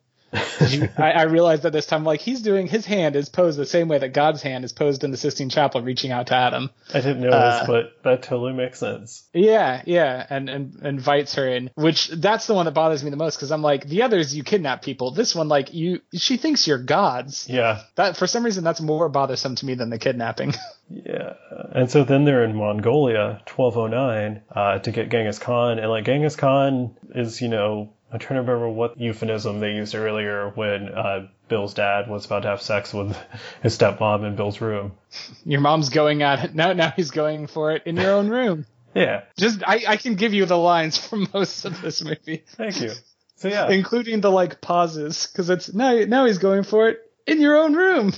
You- 0.69 0.89
I, 0.97 1.11
I 1.11 1.21
realized 1.23 1.63
that 1.63 1.71
this 1.71 1.86
time, 1.86 2.03
like 2.03 2.19
he's 2.19 2.41
doing 2.41 2.67
his 2.67 2.86
hand 2.86 3.15
is 3.15 3.30
posed 3.30 3.57
the 3.57 3.65
same 3.65 3.88
way 3.88 3.97
that 3.99 4.09
God's 4.13 4.41
hand 4.41 4.65
is 4.65 4.73
posed 4.73 5.03
in 5.03 5.11
the 5.11 5.17
Sistine 5.17 5.49
Chapel, 5.49 5.82
reaching 5.82 6.11
out 6.11 6.28
to 6.28 6.36
Adam. 6.36 6.69
I 6.93 6.99
didn't 6.99 7.21
notice, 7.21 7.34
Uh, 7.61 7.63
but 7.67 8.03
that 8.03 8.23
totally 8.23 8.53
makes 8.53 8.80
sense. 8.80 9.23
Yeah, 9.34 9.82
yeah, 9.86 10.25
and 10.30 10.49
and 10.49 10.86
invites 10.86 11.36
her 11.36 11.47
in. 11.47 11.69
Which 11.75 12.09
that's 12.09 12.45
the 12.47 12.53
one 12.53 12.65
that 12.65 12.73
bothers 12.73 13.03
me 13.03 13.09
the 13.09 13.15
most 13.17 13.38
because 13.38 13.51
I'm 13.51 13.61
like 13.61 13.88
the 13.88 14.01
others 14.01 14.36
you 14.36 14.43
kidnap 14.43 14.82
people. 14.82 15.11
This 15.11 15.34
one 15.34 15.47
like 15.47 15.73
you 15.73 16.01
she 16.13 16.36
thinks 16.38 16.67
you're 16.67 16.78
gods. 16.84 17.47
Yeah. 17.49 17.84
That 17.95 18.17
for 18.17 18.28
some 18.28 18.43
reason 18.43 18.63
that's 18.63 18.82
more 18.82 19.07
bothersome 19.09 19.55
to 19.55 19.65
me 19.65 19.75
than 19.75 19.89
the 19.89 19.99
kidnapping. 19.99 20.53
Yeah. 20.89 21.34
And 21.73 21.91
so 21.91 22.05
then 22.05 22.23
they're 22.23 22.45
in 22.45 22.55
Mongolia, 22.55 23.41
1209, 23.53 24.41
uh, 24.55 24.80
to 24.80 24.91
get 24.93 25.09
Genghis 25.09 25.38
Khan. 25.38 25.80
And 25.80 25.89
like 25.89 26.05
Genghis 26.05 26.38
Khan 26.38 26.95
is, 27.13 27.41
you 27.41 27.49
know, 27.49 27.89
I'm 28.12 28.20
trying 28.20 28.38
to 28.38 28.42
remember 28.42 28.70
what 28.70 29.00
euphemism 29.00 29.59
they 29.59 29.74
used 29.74 29.93
earlier 29.93 30.50
when 30.55 30.89
uh, 30.89 31.28
Bill's 31.50 31.74
dad 31.74 32.09
was 32.09 32.25
about 32.25 32.43
to 32.43 32.50
have 32.50 32.62
sex 32.62 32.93
with 32.93 33.17
his 33.63 33.78
stepmom 33.78 34.25
in 34.25 34.36
Bill's 34.36 34.62
room. 34.62 34.93
Your 35.46 35.59
mom's 35.59 35.89
going 35.89 36.24
at 36.24 36.43
it 36.43 36.55
now. 36.55 36.74
Now 36.74 36.92
he's 36.96 37.12
going 37.12 37.47
for 37.47 37.74
it 37.74 37.84
in 37.86 37.97
your 37.97 38.13
own 38.13 38.29
room. 38.29 38.66
Yeah. 38.96 39.25
Just 39.38 39.62
I 39.67 39.84
I 39.88 39.97
can 39.97 40.16
give 40.16 40.34
you 40.34 40.46
the 40.46 40.58
lines 40.58 40.97
from 40.97 41.28
most 41.34 41.66
of 41.66 41.82
this 41.84 42.04
movie. 42.04 42.43
Thank 42.47 42.82
you. 42.82 42.93
So 43.36 43.47
yeah. 43.47 43.70
including 43.70 44.21
the 44.21 44.32
like 44.32 44.59
pauses 44.59 45.28
because 45.28 45.51
it's 45.51 45.71
now 45.71 45.93
now 46.05 46.25
he's 46.25 46.39
going 46.39 46.63
for 46.63 46.89
it 46.89 47.00
in 47.28 47.39
your 47.39 47.58
own 47.58 47.75
room. 47.75 48.13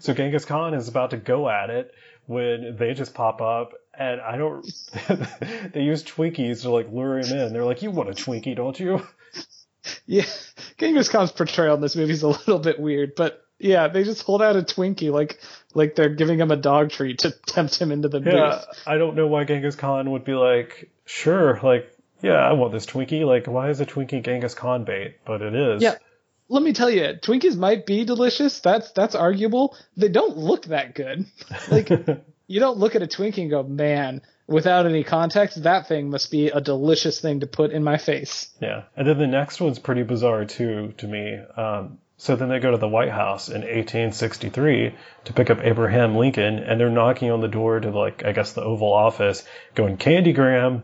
so 0.00 0.12
Genghis 0.12 0.44
Khan 0.44 0.74
is 0.74 0.88
about 0.88 1.10
to 1.10 1.16
go 1.16 1.48
at 1.48 1.70
it 1.70 1.94
when 2.26 2.76
they 2.76 2.92
just 2.92 3.14
pop 3.14 3.40
up 3.40 3.72
and 3.98 4.20
I 4.20 4.36
don't 4.36 4.64
they 5.72 5.82
use 5.82 6.04
Twinkies 6.04 6.62
to 6.62 6.70
like 6.70 6.90
lure 6.92 7.18
him 7.18 7.36
in. 7.36 7.52
They're 7.52 7.64
like, 7.64 7.82
You 7.82 7.90
want 7.90 8.08
a 8.10 8.12
Twinkie, 8.12 8.56
don't 8.56 8.78
you? 8.78 9.06
Yeah, 10.06 10.24
Genghis 10.76 11.08
Khan's 11.08 11.32
portrayal 11.32 11.74
in 11.74 11.80
this 11.80 11.96
movie 11.96 12.12
is 12.12 12.22
a 12.22 12.28
little 12.28 12.58
bit 12.58 12.78
weird, 12.78 13.14
but 13.14 13.42
yeah, 13.58 13.88
they 13.88 14.04
just 14.04 14.22
hold 14.22 14.42
out 14.42 14.56
a 14.56 14.62
Twinkie 14.62 15.10
like 15.10 15.40
like 15.72 15.94
they're 15.94 16.14
giving 16.14 16.38
him 16.38 16.50
a 16.50 16.56
dog 16.56 16.90
treat 16.90 17.20
to 17.20 17.30
tempt 17.30 17.78
him 17.78 17.90
into 17.90 18.08
the 18.08 18.20
Yeah, 18.20 18.56
booth. 18.66 18.82
I 18.86 18.98
don't 18.98 19.16
know 19.16 19.26
why 19.26 19.44
Genghis 19.44 19.76
Khan 19.76 20.10
would 20.10 20.24
be 20.24 20.34
like, 20.34 20.90
sure, 21.06 21.58
like, 21.62 21.90
yeah, 22.20 22.34
I 22.34 22.52
want 22.52 22.72
this 22.72 22.84
Twinkie. 22.86 23.24
Like, 23.24 23.46
why 23.46 23.70
is 23.70 23.80
a 23.80 23.86
Twinkie 23.86 24.22
Genghis 24.22 24.54
Khan 24.54 24.84
bait? 24.84 25.16
But 25.24 25.40
it 25.42 25.54
is. 25.54 25.82
Yeah. 25.82 25.94
Let 26.50 26.62
me 26.62 26.72
tell 26.72 26.90
you, 26.90 27.02
Twinkies 27.02 27.56
might 27.56 27.86
be 27.86 28.04
delicious. 28.04 28.60
That's 28.60 28.90
that's 28.92 29.14
arguable. 29.14 29.76
They 29.96 30.08
don't 30.08 30.36
look 30.36 30.66
that 30.66 30.94
good. 30.94 31.26
Like 31.70 31.88
you 32.48 32.58
don't 32.58 32.78
look 32.78 32.96
at 32.96 33.02
a 33.02 33.06
Twinkie 33.06 33.42
and 33.42 33.50
go, 33.50 33.62
man, 33.62 34.22
without 34.48 34.86
any 34.86 35.04
context, 35.04 35.62
that 35.62 35.86
thing 35.86 36.10
must 36.10 36.30
be 36.30 36.48
a 36.48 36.60
delicious 36.60 37.20
thing 37.20 37.40
to 37.40 37.46
put 37.46 37.70
in 37.70 37.84
my 37.84 37.98
face. 37.98 38.48
Yeah. 38.60 38.84
And 38.96 39.06
then 39.06 39.18
the 39.18 39.26
next 39.28 39.60
one's 39.60 39.78
pretty 39.78 40.02
bizarre 40.02 40.44
too 40.46 40.94
to 40.98 41.06
me. 41.06 41.38
Um, 41.56 41.98
So 42.20 42.34
then 42.34 42.48
they 42.48 42.58
go 42.58 42.72
to 42.72 42.78
the 42.78 42.88
White 42.88 43.10
House 43.12 43.48
in 43.48 43.60
1863 43.62 44.94
to 45.26 45.32
pick 45.32 45.50
up 45.50 45.58
Abraham 45.62 46.16
Lincoln, 46.16 46.58
and 46.58 46.80
they're 46.80 46.90
knocking 46.90 47.30
on 47.30 47.40
the 47.40 47.46
door 47.48 47.78
to 47.78 47.90
like 47.90 48.24
I 48.24 48.32
guess 48.32 48.54
the 48.54 48.62
Oval 48.62 48.92
Office, 48.92 49.44
going 49.76 49.96
Candygram. 49.98 50.82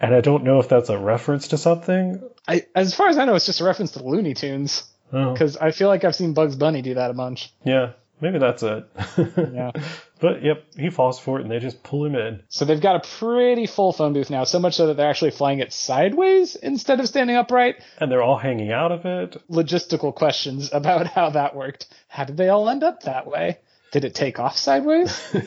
And 0.00 0.14
I 0.14 0.20
don't 0.20 0.44
know 0.44 0.58
if 0.60 0.68
that's 0.68 0.88
a 0.88 0.98
reference 0.98 1.48
to 1.48 1.58
something. 1.58 2.22
I, 2.48 2.66
as 2.74 2.94
far 2.94 3.08
as 3.08 3.18
I 3.18 3.24
know, 3.24 3.34
it's 3.34 3.46
just 3.46 3.60
a 3.60 3.64
reference 3.64 3.92
to 3.92 4.02
Looney 4.02 4.34
Tunes 4.34 4.84
Oh, 5.12 5.32
because 5.32 5.56
I 5.58 5.72
feel 5.72 5.88
like 5.88 6.04
I've 6.04 6.14
seen 6.16 6.32
Bugs 6.32 6.56
Bunny 6.56 6.80
do 6.82 6.94
that 6.94 7.10
a 7.10 7.14
bunch. 7.14 7.52
yeah, 7.64 7.92
maybe 8.20 8.38
that's 8.38 8.62
it. 8.62 8.86
Yeah. 9.52 9.72
But 10.22 10.44
yep, 10.44 10.64
he 10.76 10.88
falls 10.88 11.18
for 11.18 11.40
it, 11.40 11.42
and 11.42 11.50
they 11.50 11.58
just 11.58 11.82
pull 11.82 12.04
him 12.04 12.14
in. 12.14 12.44
So 12.48 12.64
they've 12.64 12.80
got 12.80 13.04
a 13.04 13.08
pretty 13.18 13.66
full 13.66 13.92
phone 13.92 14.12
booth 14.12 14.30
now, 14.30 14.44
so 14.44 14.60
much 14.60 14.74
so 14.74 14.86
that 14.86 14.96
they're 14.96 15.10
actually 15.10 15.32
flying 15.32 15.58
it 15.58 15.72
sideways 15.72 16.54
instead 16.54 17.00
of 17.00 17.08
standing 17.08 17.34
upright. 17.34 17.82
And 17.98 18.10
they're 18.10 18.22
all 18.22 18.38
hanging 18.38 18.70
out 18.70 18.92
of 18.92 19.04
it. 19.04 19.36
Logistical 19.50 20.14
questions 20.14 20.72
about 20.72 21.08
how 21.08 21.30
that 21.30 21.56
worked. 21.56 21.92
How 22.06 22.22
did 22.22 22.36
they 22.36 22.48
all 22.50 22.68
end 22.68 22.84
up 22.84 23.02
that 23.02 23.26
way? 23.26 23.58
Did 23.90 24.04
it 24.04 24.14
take 24.14 24.38
off 24.38 24.56
sideways? 24.56 25.20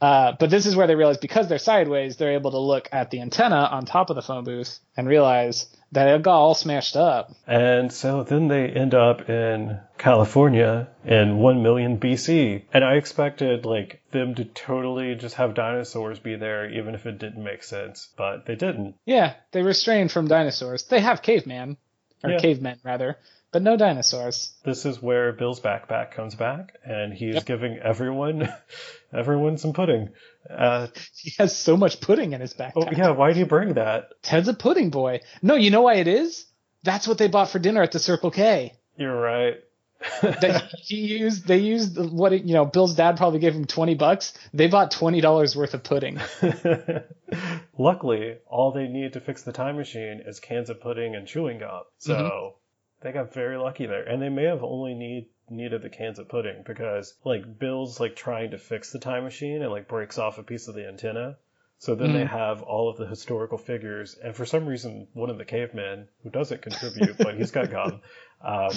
Uh, 0.00 0.32
but 0.38 0.50
this 0.50 0.66
is 0.66 0.76
where 0.76 0.86
they 0.86 0.94
realize 0.94 1.16
because 1.16 1.48
they're 1.48 1.58
sideways, 1.58 2.16
they're 2.16 2.34
able 2.34 2.50
to 2.50 2.58
look 2.58 2.88
at 2.92 3.10
the 3.10 3.20
antenna 3.20 3.56
on 3.56 3.86
top 3.86 4.10
of 4.10 4.16
the 4.16 4.22
phone 4.22 4.44
booth 4.44 4.78
and 4.96 5.08
realize 5.08 5.66
that 5.92 6.08
it 6.08 6.22
got 6.22 6.36
all 6.38 6.54
smashed 6.54 6.96
up. 6.96 7.32
And 7.46 7.92
so 7.92 8.22
then 8.22 8.48
they 8.48 8.68
end 8.68 8.92
up 8.94 9.28
in 9.30 9.78
California 9.98 10.88
in 11.04 11.38
1 11.38 11.62
million 11.62 11.98
BC. 11.98 12.62
And 12.72 12.84
I 12.84 12.94
expected 12.94 13.64
like 13.64 14.02
them 14.10 14.34
to 14.34 14.44
totally 14.44 15.14
just 15.14 15.36
have 15.36 15.54
dinosaurs 15.54 16.18
be 16.18 16.36
there 16.36 16.68
even 16.70 16.94
if 16.94 17.06
it 17.06 17.18
didn't 17.18 17.42
make 17.42 17.62
sense, 17.62 18.08
but 18.16 18.46
they 18.46 18.56
didn't. 18.56 18.96
Yeah, 19.04 19.34
they 19.52 19.62
restrained 19.62 20.10
from 20.12 20.28
dinosaurs. 20.28 20.84
They 20.84 21.00
have 21.00 21.22
caveman, 21.22 21.76
or 22.24 22.30
Yeah. 22.30 22.38
cavemen 22.38 22.78
rather, 22.82 23.16
but 23.52 23.62
no 23.62 23.76
dinosaurs. 23.76 24.54
This 24.64 24.84
is 24.86 25.00
where 25.00 25.32
Bill's 25.32 25.60
backpack 25.60 26.10
comes 26.10 26.34
back 26.34 26.74
and 26.84 27.12
he's 27.14 27.36
Yep. 27.36 27.44
giving 27.46 27.78
everyone 27.78 28.52
everyone 29.12 29.56
some 29.58 29.72
pudding. 29.72 30.10
Uh, 30.50 30.86
He 31.16 31.32
has 31.38 31.56
so 31.56 31.76
much 31.76 32.00
pudding 32.00 32.32
in 32.32 32.40
his 32.40 32.54
backpack. 32.54 32.72
oh 32.76 32.90
yeah, 32.96 33.10
why 33.10 33.32
do 33.32 33.38
you 33.38 33.46
bring 33.46 33.74
that? 33.74 34.10
Ted's 34.22 34.48
a 34.48 34.54
pudding 34.54 34.90
boy. 34.90 35.20
No, 35.42 35.54
you 35.54 35.70
know 35.70 35.82
why 35.82 35.94
it 35.94 36.08
is? 36.08 36.46
That's 36.82 37.08
what 37.08 37.18
they 37.18 37.28
bought 37.28 37.50
for 37.50 37.58
dinner 37.58 37.82
at 37.82 37.92
the 37.92 37.98
Circle 37.98 38.30
K. 38.30 38.74
You're 38.96 39.18
right. 39.20 39.56
they, 40.22 40.60
he 40.78 41.18
used, 41.18 41.46
they 41.46 41.58
used 41.58 41.98
what 41.98 42.32
it, 42.34 42.44
you 42.44 42.52
know. 42.52 42.66
Bill's 42.66 42.94
dad 42.94 43.16
probably 43.16 43.40
gave 43.40 43.54
him 43.54 43.64
twenty 43.64 43.94
bucks. 43.94 44.34
They 44.52 44.66
bought 44.68 44.90
twenty 44.90 45.22
dollars 45.22 45.56
worth 45.56 45.72
of 45.72 45.82
pudding. 45.82 46.20
Luckily, 47.78 48.36
all 48.46 48.72
they 48.72 48.88
need 48.88 49.14
to 49.14 49.20
fix 49.20 49.42
the 49.42 49.52
time 49.52 49.76
machine 49.76 50.22
is 50.26 50.38
cans 50.40 50.70
of 50.70 50.80
pudding 50.80 51.14
and 51.14 51.26
chewing 51.26 51.58
gum. 51.58 51.82
So 51.98 52.56
they 53.02 53.12
got 53.12 53.32
very 53.32 53.56
lucky 53.56 53.86
there. 53.86 54.02
And 54.04 54.20
they 54.20 54.28
may 54.28 54.44
have 54.44 54.62
only 54.62 54.94
need 54.94 55.28
needed 55.48 55.82
the 55.82 55.90
cans 55.90 56.18
of 56.18 56.28
pudding 56.28 56.62
because 56.64 57.14
like 57.24 57.58
Bill's 57.58 58.00
like 58.00 58.16
trying 58.16 58.50
to 58.50 58.58
fix 58.58 58.92
the 58.92 58.98
time 58.98 59.24
machine 59.24 59.62
and 59.62 59.70
like 59.70 59.88
breaks 59.88 60.18
off 60.18 60.38
a 60.38 60.42
piece 60.42 60.68
of 60.68 60.74
the 60.74 60.86
antenna. 60.86 61.36
So 61.78 61.94
then 61.94 62.14
they 62.14 62.24
have 62.24 62.62
all 62.62 62.88
of 62.88 62.96
the 62.96 63.06
historical 63.06 63.58
figures, 63.58 64.14
and 64.14 64.34
for 64.34 64.46
some 64.46 64.66
reason, 64.66 65.08
one 65.12 65.28
of 65.28 65.36
the 65.36 65.44
cavemen 65.44 66.08
who 66.22 66.30
doesn't 66.30 66.62
contribute, 66.62 67.18
but 67.18 67.36
he's 67.36 67.50
got 67.50 67.70
gum. 67.70 68.00
Um, 68.38 68.72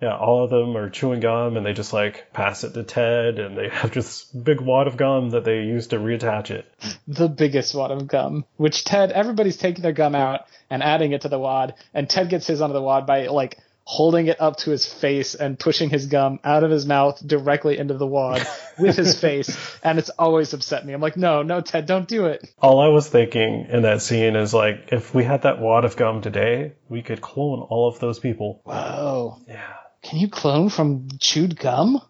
yeah, 0.00 0.16
all 0.16 0.44
of 0.44 0.50
them 0.50 0.76
are 0.76 0.90
chewing 0.90 1.20
gum, 1.20 1.56
and 1.56 1.64
they 1.64 1.72
just 1.72 1.92
like 1.92 2.32
pass 2.32 2.64
it 2.64 2.72
to 2.72 2.82
Ted, 2.82 3.38
and 3.38 3.56
they 3.56 3.68
have 3.72 3.92
this 3.92 4.24
big 4.24 4.60
wad 4.60 4.86
of 4.86 4.96
gum 4.96 5.30
that 5.30 5.44
they 5.44 5.62
use 5.62 5.88
to 5.88 5.98
reattach 5.98 6.50
it. 6.50 6.66
the 7.06 7.28
biggest 7.28 7.74
wad 7.74 7.90
of 7.90 8.06
gum, 8.08 8.44
which 8.56 8.84
Ted, 8.84 9.12
everybody's 9.12 9.56
taking 9.56 9.82
their 9.82 9.92
gum 9.92 10.14
out 10.14 10.46
and 10.70 10.82
adding 10.82 11.12
it 11.12 11.20
to 11.22 11.28
the 11.28 11.38
wad, 11.38 11.74
and 11.92 12.08
Ted 12.08 12.28
gets 12.28 12.46
his 12.46 12.60
onto 12.60 12.72
the 12.72 12.82
wad 12.82 13.06
by 13.06 13.26
like 13.26 13.58
holding 13.86 14.28
it 14.28 14.40
up 14.40 14.56
to 14.56 14.70
his 14.70 14.86
face 14.86 15.34
and 15.34 15.58
pushing 15.58 15.90
his 15.90 16.06
gum 16.06 16.40
out 16.42 16.64
of 16.64 16.70
his 16.70 16.86
mouth 16.86 17.20
directly 17.26 17.76
into 17.76 17.94
the 17.94 18.06
wad 18.06 18.46
with 18.78 18.96
his 18.96 19.20
face, 19.20 19.78
and 19.84 19.98
it's 19.98 20.08
always 20.10 20.54
upset 20.54 20.86
me. 20.86 20.92
I'm 20.94 21.02
like, 21.02 21.16
no, 21.18 21.42
no, 21.42 21.60
Ted, 21.60 21.84
don't 21.86 22.08
do 22.08 22.26
it. 22.26 22.48
All 22.62 22.80
I 22.80 22.88
was 22.88 23.08
thinking 23.08 23.66
in 23.68 23.82
that 23.82 24.00
scene 24.00 24.36
is 24.36 24.54
like, 24.54 24.88
if 24.92 25.14
we 25.14 25.22
had 25.22 25.42
that 25.42 25.60
wad 25.60 25.84
of 25.84 25.96
gum 25.96 26.22
today, 26.22 26.72
we 26.88 27.02
could 27.02 27.20
clone 27.20 27.60
all 27.60 27.86
of 27.88 27.98
those 28.00 28.18
people. 28.18 28.62
Whoa, 28.64 29.36
Yeah. 29.46 29.60
can 30.02 30.18
you 30.18 30.28
clone 30.28 30.70
from 30.70 31.08
chewed 31.20 31.58
gum? 31.58 32.00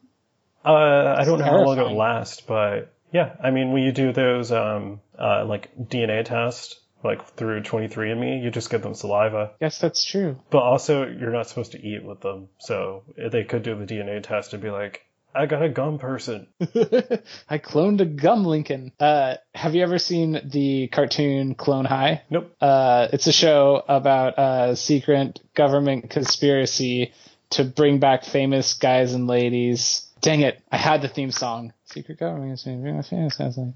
Uh, 0.64 1.14
I 1.18 1.24
don't 1.24 1.40
know 1.40 1.44
how 1.44 1.52
long 1.56 1.62
it 1.62 1.66
terrifying. 1.76 1.96
would 1.96 1.98
last, 1.98 2.46
but 2.46 2.94
yeah, 3.12 3.34
I 3.42 3.50
mean, 3.50 3.72
when 3.72 3.82
you 3.82 3.92
do 3.92 4.12
those, 4.12 4.50
um, 4.52 5.00
uh, 5.18 5.44
like 5.44 5.70
DNA 5.76 6.24
tests, 6.24 6.80
like 7.04 7.24
through 7.36 7.62
23andMe, 7.62 8.42
you 8.42 8.50
just 8.50 8.70
give 8.70 8.82
them 8.82 8.94
saliva. 8.94 9.52
Yes, 9.60 9.78
that's 9.78 10.04
true. 10.04 10.36
But 10.50 10.62
also, 10.62 11.06
you're 11.06 11.32
not 11.32 11.48
supposed 11.48 11.72
to 11.72 11.86
eat 11.86 12.02
with 12.02 12.20
them. 12.20 12.48
So 12.58 13.04
they 13.16 13.44
could 13.44 13.62
do 13.62 13.76
the 13.76 13.84
DNA 13.84 14.22
test 14.22 14.54
and 14.54 14.62
be 14.62 14.70
like, 14.70 15.06
I 15.34 15.46
got 15.46 15.62
a 15.62 15.68
gum 15.68 15.98
person. 15.98 16.46
I 16.60 17.58
cloned 17.58 18.00
a 18.00 18.04
gum 18.04 18.44
Lincoln. 18.44 18.92
Uh, 19.00 19.34
have 19.54 19.74
you 19.74 19.82
ever 19.82 19.98
seen 19.98 20.40
the 20.44 20.88
cartoon 20.88 21.56
Clone 21.56 21.84
High? 21.84 22.22
Nope. 22.30 22.54
Uh, 22.60 23.08
it's 23.12 23.26
a 23.26 23.32
show 23.32 23.82
about 23.88 24.34
a 24.38 24.76
secret 24.76 25.40
government 25.54 26.10
conspiracy 26.10 27.12
to 27.50 27.64
bring 27.64 27.98
back 27.98 28.24
famous 28.24 28.74
guys 28.74 29.12
and 29.12 29.26
ladies. 29.26 30.06
Dang 30.20 30.40
it! 30.40 30.62
I 30.70 30.76
had 30.76 31.02
the 31.02 31.08
theme 31.08 31.32
song. 31.32 31.72
Secret 31.86 32.18
government 32.18 32.60
conspiracy. 32.62 33.74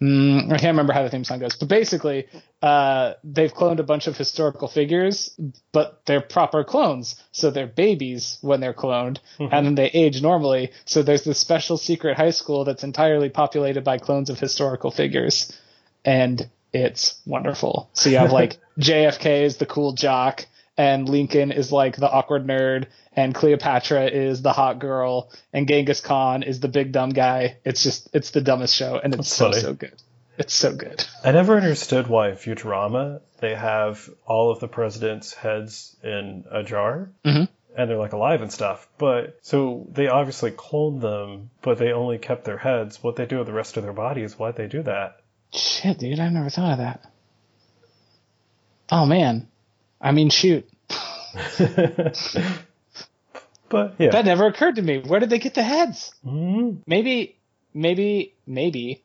Mm, 0.00 0.46
I 0.46 0.56
can't 0.56 0.72
remember 0.72 0.94
how 0.94 1.02
the 1.02 1.10
theme 1.10 1.24
song 1.24 1.40
goes, 1.40 1.56
but 1.56 1.68
basically, 1.68 2.26
uh, 2.62 3.14
they've 3.22 3.52
cloned 3.52 3.80
a 3.80 3.82
bunch 3.82 4.06
of 4.06 4.16
historical 4.16 4.66
figures, 4.66 5.38
but 5.72 6.00
they're 6.06 6.22
proper 6.22 6.64
clones, 6.64 7.22
so 7.32 7.50
they're 7.50 7.66
babies 7.66 8.38
when 8.40 8.60
they're 8.60 8.72
cloned, 8.72 9.18
and 9.38 9.66
then 9.66 9.74
they 9.74 9.88
age 9.88 10.22
normally. 10.22 10.72
So 10.86 11.02
there's 11.02 11.24
this 11.24 11.38
special 11.38 11.76
secret 11.76 12.16
high 12.16 12.30
school 12.30 12.64
that's 12.64 12.82
entirely 12.82 13.28
populated 13.28 13.84
by 13.84 13.98
clones 13.98 14.30
of 14.30 14.38
historical 14.40 14.90
figures, 14.90 15.52
and 16.02 16.48
it's 16.72 17.20
wonderful. 17.26 17.90
So 17.92 18.08
you 18.08 18.16
have 18.18 18.32
like 18.32 18.58
JFK 18.78 19.42
is 19.42 19.58
the 19.58 19.66
cool 19.66 19.92
jock, 19.92 20.46
and 20.80 21.06
Lincoln 21.08 21.52
is 21.52 21.70
like 21.70 21.96
the 21.96 22.10
awkward 22.10 22.46
nerd, 22.46 22.86
and 23.14 23.34
Cleopatra 23.34 24.06
is 24.06 24.40
the 24.40 24.52
hot 24.54 24.78
girl, 24.78 25.30
and 25.52 25.68
Genghis 25.68 26.00
Khan 26.00 26.42
is 26.42 26.60
the 26.60 26.68
big 26.68 26.90
dumb 26.92 27.10
guy. 27.10 27.58
It's 27.66 27.82
just 27.82 28.08
it's 28.14 28.30
the 28.30 28.40
dumbest 28.40 28.74
show, 28.74 28.98
and 29.02 29.12
it's 29.14 29.28
That's 29.28 29.34
so 29.36 29.50
funny. 29.50 29.60
so 29.60 29.74
good. 29.74 30.02
It's 30.38 30.54
so 30.54 30.74
good. 30.74 31.04
I 31.24 31.32
never 31.32 31.56
understood 31.56 32.06
why 32.06 32.30
in 32.30 32.36
Futurama 32.36 33.20
they 33.40 33.54
have 33.54 34.08
all 34.24 34.50
of 34.50 34.60
the 34.60 34.68
president's 34.68 35.34
heads 35.34 35.96
in 36.02 36.44
a 36.50 36.62
jar. 36.62 37.10
Mhm. 37.26 37.48
And 37.76 37.88
they're 37.90 37.98
like 37.98 38.14
alive 38.14 38.40
and 38.40 38.50
stuff. 38.50 38.88
But 38.96 39.38
so 39.42 39.86
they 39.92 40.08
obviously 40.08 40.50
cloned 40.50 41.02
them, 41.02 41.50
but 41.62 41.76
they 41.78 41.92
only 41.92 42.16
kept 42.18 42.44
their 42.44 42.56
heads. 42.58 43.02
What 43.02 43.16
they 43.16 43.26
do 43.26 43.36
with 43.38 43.46
the 43.48 43.52
rest 43.52 43.76
of 43.76 43.82
their 43.84 43.92
bodies, 43.92 44.38
why'd 44.38 44.56
they 44.56 44.66
do 44.66 44.82
that? 44.84 45.20
Shit, 45.52 45.98
dude, 45.98 46.18
I 46.20 46.30
never 46.30 46.48
thought 46.48 46.72
of 46.72 46.78
that. 46.78 47.04
Oh 48.90 49.04
man, 49.06 49.46
I 50.00 50.12
mean, 50.12 50.30
shoot, 50.30 50.68
But 53.68 53.94
yeah. 53.98 54.10
that 54.10 54.24
never 54.24 54.46
occurred 54.46 54.76
to 54.76 54.82
me. 54.82 54.98
Where 54.98 55.20
did 55.20 55.30
they 55.30 55.38
get 55.38 55.54
the 55.54 55.62
heads? 55.62 56.12
Mhm. 56.26 56.82
maybe 56.86 57.38
maybe 57.72 58.34
maybe 58.46 59.04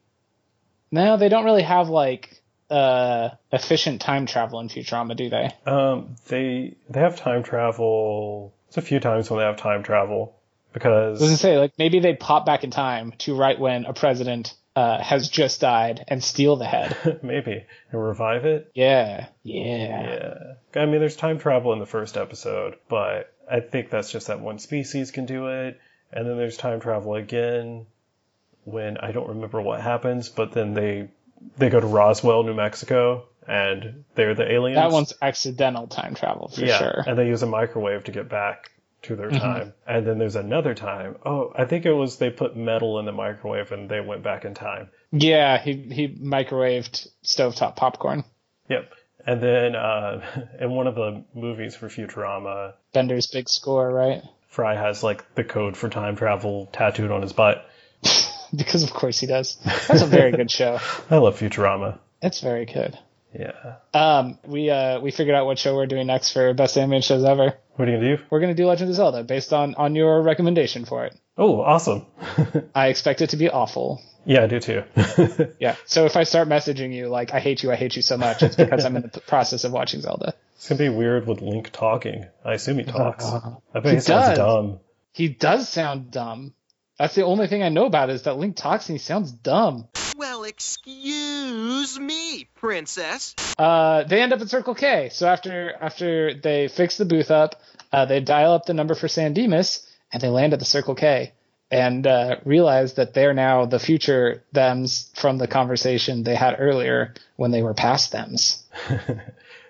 no 0.92 1.18
they 1.18 1.30
don't 1.30 1.46
really 1.46 1.62
have 1.62 1.88
like 1.88 2.42
uh 2.72 3.30
efficient 3.52 4.02
time 4.02 4.26
travel 4.26 4.60
in 4.60 4.70
futurama 4.70 5.16
do 5.16 5.30
they 5.30 5.52
Um, 5.68 6.16
they 6.28 6.76
they 6.90 7.00
have 7.00 7.16
time 7.16 7.44
travel. 7.44 8.56
It's 8.68 8.78
a 8.78 8.82
few 8.82 9.00
times 9.00 9.30
when 9.30 9.40
they 9.40 9.46
have 9.46 9.58
time 9.58 9.84
travel 9.84 10.36
because 10.74 11.20
doesn't 11.20 11.38
say 11.38 11.60
like 11.60 11.74
maybe 11.78 12.00
they 12.00 12.16
pop 12.16 12.46
back 12.46 12.64
in 12.64 12.72
time 12.72 13.14
to 13.20 13.36
right 13.36 13.60
when 13.60 13.86
a 13.86 13.94
president 13.94 14.56
uh 14.76 15.02
has 15.02 15.30
just 15.30 15.62
died 15.62 16.04
and 16.08 16.24
steal 16.24 16.56
the 16.58 16.66
head 16.66 17.20
maybe 17.24 17.64
and 17.92 18.04
revive 18.04 18.46
it. 18.46 18.72
yeah 18.74 19.28
yeah 19.44 20.56
Yeah. 20.74 20.82
I 20.82 20.86
mean, 20.86 21.00
there's 21.00 21.16
time 21.16 21.40
travel 21.40 21.72
in 21.74 21.80
the 21.80 21.86
first 21.86 22.18
episode, 22.18 22.76
but 22.90 23.34
I 23.50 23.62
think 23.62 23.90
that's 23.90 24.12
just 24.12 24.28
that 24.28 24.42
one 24.42 24.60
species 24.60 25.12
can 25.12 25.26
do 25.26 25.48
it. 25.48 25.80
And 26.12 26.28
then 26.28 26.36
there's 26.38 26.58
time 26.58 26.80
travel 26.82 27.16
again 27.16 27.86
when 28.66 28.98
I 28.98 29.12
don't 29.14 29.30
remember 29.30 29.62
what 29.62 29.80
happens, 29.82 30.28
but 30.30 30.52
then 30.52 30.74
they 30.74 31.08
they 31.58 31.70
go 31.70 31.80
to 31.80 31.88
Roswell, 31.88 32.44
New 32.44 32.54
Mexico, 32.54 33.26
and 33.48 34.04
they're 34.16 34.34
the 34.36 34.52
aliens. 34.52 34.76
that 34.78 34.92
one's 34.92 35.14
accidental 35.22 35.88
time 35.88 36.16
travel 36.16 36.50
for 36.50 36.66
yeah, 36.66 36.78
sure 36.80 37.04
and 37.08 37.18
they 37.18 37.28
use 37.28 37.44
a 37.44 37.46
microwave 37.48 38.04
to 38.06 38.12
get 38.12 38.28
back 38.28 38.72
to 39.06 39.15
their 39.15 39.30
Mhm. 39.32 39.40
time. 39.40 39.73
And 39.88 40.06
then 40.06 40.18
there's 40.19 40.36
another 40.36 40.73
time. 40.73 41.15
Oh, 41.26 41.52
I 41.56 41.65
think 41.65 41.86
it 41.86 41.94
was 41.94 42.18
they 42.18 42.30
put 42.30 42.56
metal 42.56 42.99
in 42.99 43.06
the 43.06 43.11
microwave 43.11 43.72
and 43.72 43.90
they 43.90 44.02
went 44.02 44.23
back 44.23 44.45
in 44.45 44.53
time. 44.53 44.90
yeah 45.11 45.57
he 45.57 45.73
he 45.73 46.07
microwaved 46.10 47.07
stovetop 47.23 47.76
popcorn 47.76 48.23
Yep. 48.69 48.91
And 49.27 49.41
then 49.41 49.76
uh, 49.76 50.22
in 50.60 50.72
one 50.72 50.88
of 50.88 50.95
the 50.95 51.23
movies 51.34 51.76
for 51.76 51.88
Futurama, 51.88 52.73
bender's 52.94 53.27
big 53.27 53.48
score 53.49 53.90
right 53.91 54.22
Fry 54.48 54.76
has 54.76 55.03
like 55.03 55.36
the 55.36 55.44
code 55.44 55.76
for 55.77 55.90
time 55.90 56.15
travel 56.15 56.68
tattooed 56.72 57.11
on 57.11 57.22
his 57.22 57.34
butt. 57.34 57.65
because 58.56 58.84
of 58.84 58.91
course 58.94 59.19
he 59.19 59.27
does 59.27 59.57
that's 59.88 60.02
a 60.02 60.06
very 60.06 60.32
good 60.32 60.49
show 60.52 60.80
I 61.10 61.18
love 61.18 61.40
Futurama. 61.40 61.98
it's 62.22 62.40
very 62.41 62.65
good 62.65 62.98
Yeah. 63.34 63.76
Um, 63.94 64.38
we 64.45 64.69
uh 64.69 64.99
we 65.02 65.11
figured 65.11 65.36
out 65.36 65.45
what 65.45 65.60
show 65.60 65.76
we're 65.76 65.88
doing 65.88 66.07
next 66.07 66.32
for 66.32 66.53
best 66.53 66.77
animated 66.77 67.03
shows 67.03 67.23
ever. 67.26 67.56
What 67.76 67.88
are 67.88 67.92
you 67.92 67.98
gonna 67.98 68.18
do? 68.18 68.24
We're 68.30 68.40
gonna 68.40 68.54
do 68.56 68.66
Legend 68.68 68.90
of 68.90 68.96
Zelda 68.96 69.24
based 69.24 69.52
on 69.54 69.76
on 69.76 69.96
your 69.96 70.22
recommendation 70.22 70.86
for 70.86 71.06
it. 71.06 71.16
Oh, 71.38 71.60
awesome. 71.62 72.06
I 72.76 72.88
expect 72.88 73.22
it 73.22 73.32
to 73.32 73.38
be 73.38 73.50
awful. 73.50 74.02
yeah, 74.26 74.44
I 74.44 74.48
do 74.48 74.60
too. 74.60 74.84
Yeah. 75.60 75.76
So 75.86 76.06
if 76.06 76.16
I 76.16 76.24
start 76.24 76.48
messaging 76.48 76.94
you 76.94 77.08
like 77.10 77.34
I 77.34 77.40
hate 77.40 77.64
you, 77.64 77.72
I 77.72 77.76
hate 77.76 77.96
you 77.96 78.02
so 78.02 78.18
much, 78.18 78.42
it's 78.44 78.56
because 78.56 78.86
I'm 78.86 78.96
in 78.96 79.02
the 79.04 79.20
process 79.28 79.64
of 79.66 79.72
watching 79.74 80.02
Zelda. 80.02 80.34
it's 80.56 80.70
gonna 80.70 80.80
be 80.80 80.90
weird 80.90 81.28
with 81.28 81.42
Link 81.42 81.72
talking. 81.72 82.26
I 82.46 82.54
assume 82.54 82.78
he 82.80 82.86
talks. 82.86 83.26
Uh, 83.26 83.56
I 83.74 83.80
bet 83.82 83.92
he 83.92 83.96
he, 83.98 84.02
sounds 84.02 84.28
does. 84.30 84.38
dumb. 84.38 84.80
He 85.12 85.28
does 85.30 85.68
sound 85.70 86.12
dumb. 86.12 86.54
That's 86.98 87.16
the 87.16 87.24
only 87.24 87.48
thing 87.48 87.62
I 87.62 87.70
know 87.70 87.86
about 87.86 88.10
is 88.10 88.24
that 88.24 88.38
Link 88.38 88.56
talks 88.56 88.88
and 88.88 88.98
he 88.98 89.04
sounds 89.04 89.32
dumb. 89.32 89.90
Well, 90.18 90.35
excuse 90.46 92.00
me, 92.00 92.48
princess. 92.56 93.36
Uh, 93.58 94.04
they 94.04 94.22
end 94.22 94.34
up 94.34 94.42
at 94.42 94.50
Circle 94.50 94.76
K. 94.76 95.10
So 95.12 95.28
after 95.28 95.74
after 95.80 96.34
they 96.34 96.68
fix 96.68 96.98
the 96.98 97.06
booth 97.06 97.32
up, 97.32 97.62
uh, 97.92 98.06
they 98.06 98.20
dial 98.20 98.54
up 98.54 98.66
the 98.66 98.74
number 98.74 98.96
for 98.96 99.08
San 99.08 99.34
Dimas 99.34 99.88
and 100.12 100.22
they 100.22 100.30
land 100.30 100.54
at 100.54 100.60
the 100.60 100.66
Circle 100.66 100.96
K 100.96 101.34
and 101.72 102.06
uh, 102.06 102.38
realize 102.46 102.94
that 102.94 103.14
they're 103.14 103.34
now 103.34 103.66
the 103.66 103.80
future 103.80 104.44
thems 104.54 105.12
from 105.16 105.38
the 105.38 105.48
conversation 105.48 106.24
they 106.24 106.36
had 106.36 106.56
earlier 106.60 107.14
when 107.36 107.52
they 107.52 107.64
were 107.64 107.74
past 107.74 108.12
thems. 108.12 108.64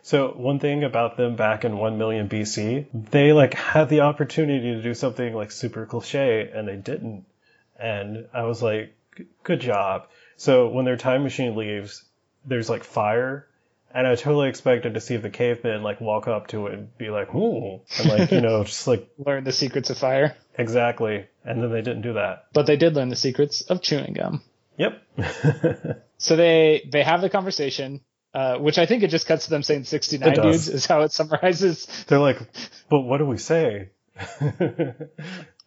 So 0.06 0.27
one 0.34 0.60
thing 0.60 0.84
about 0.84 1.18
them 1.18 1.35
back 1.35 1.65
in 1.65 1.80
1 1.80 1.97
million 1.97 2.30
BC, 2.30 2.85
they 3.10 3.34
like 3.34 3.56
had 3.56 3.89
the 3.89 4.02
opportunity 4.02 4.76
to 4.76 4.81
do 4.84 4.93
something 4.93 5.34
like 5.34 5.49
super 5.49 5.88
cliche 5.88 6.47
and 6.53 6.68
they 6.68 6.76
didn't. 6.76 7.26
And 7.80 8.27
I 8.31 8.43
was 8.43 8.61
like, 8.61 8.95
good 9.41 9.61
job. 9.61 10.07
So 10.37 10.67
when 10.69 10.85
their 10.85 10.97
time 10.97 11.23
machine 11.23 11.55
leaves, 11.55 12.03
there's 12.45 12.69
like 12.69 12.83
fire. 12.83 13.47
And 13.93 14.05
I 14.05 14.15
totally 14.15 14.49
expected 14.49 14.95
to 14.95 14.99
see 14.99 15.15
the 15.15 15.29
cavemen 15.29 15.81
like 15.81 16.01
walk 16.01 16.27
up 16.27 16.47
to 16.47 16.67
it 16.67 16.73
and 16.73 16.97
be 16.97 17.09
like, 17.09 17.33
ooh, 17.33 17.79
and 17.97 18.09
like, 18.09 18.31
you 18.31 18.41
know, 18.41 18.63
just 18.65 18.87
like 18.87 19.07
Learn 19.17 19.45
the 19.45 19.53
secrets 19.53 19.89
of 19.89 19.97
fire, 19.97 20.35
exactly. 20.57 21.27
And 21.45 21.63
then 21.63 21.71
they 21.71 21.81
didn't 21.81 22.01
do 22.01 22.13
that. 22.13 22.47
but 22.53 22.65
they 22.65 22.75
did 22.75 22.93
learn 22.95 23.07
the 23.07 23.15
secrets 23.15 23.61
of 23.61 23.81
chewing 23.81 24.13
gum. 24.13 24.41
Yep. 24.77 25.01
So 26.17 26.37
they 26.37 26.87
they 26.91 27.03
have 27.03 27.19
the 27.21 27.29
conversation, 27.29 27.99
uh, 28.33 28.57
which 28.57 28.77
I 28.77 28.85
think 28.85 29.03
it 29.03 29.09
just 29.09 29.27
cuts 29.27 29.45
to 29.45 29.49
them 29.49 29.63
saying 29.63 29.83
69 29.83 30.33
dudes 30.33 30.69
is 30.69 30.85
how 30.85 31.01
it 31.01 31.11
summarizes. 31.11 31.85
They're 32.07 32.19
like, 32.19 32.39
but 32.89 33.01
what 33.01 33.17
do 33.17 33.25
we 33.25 33.37
say? 33.37 33.89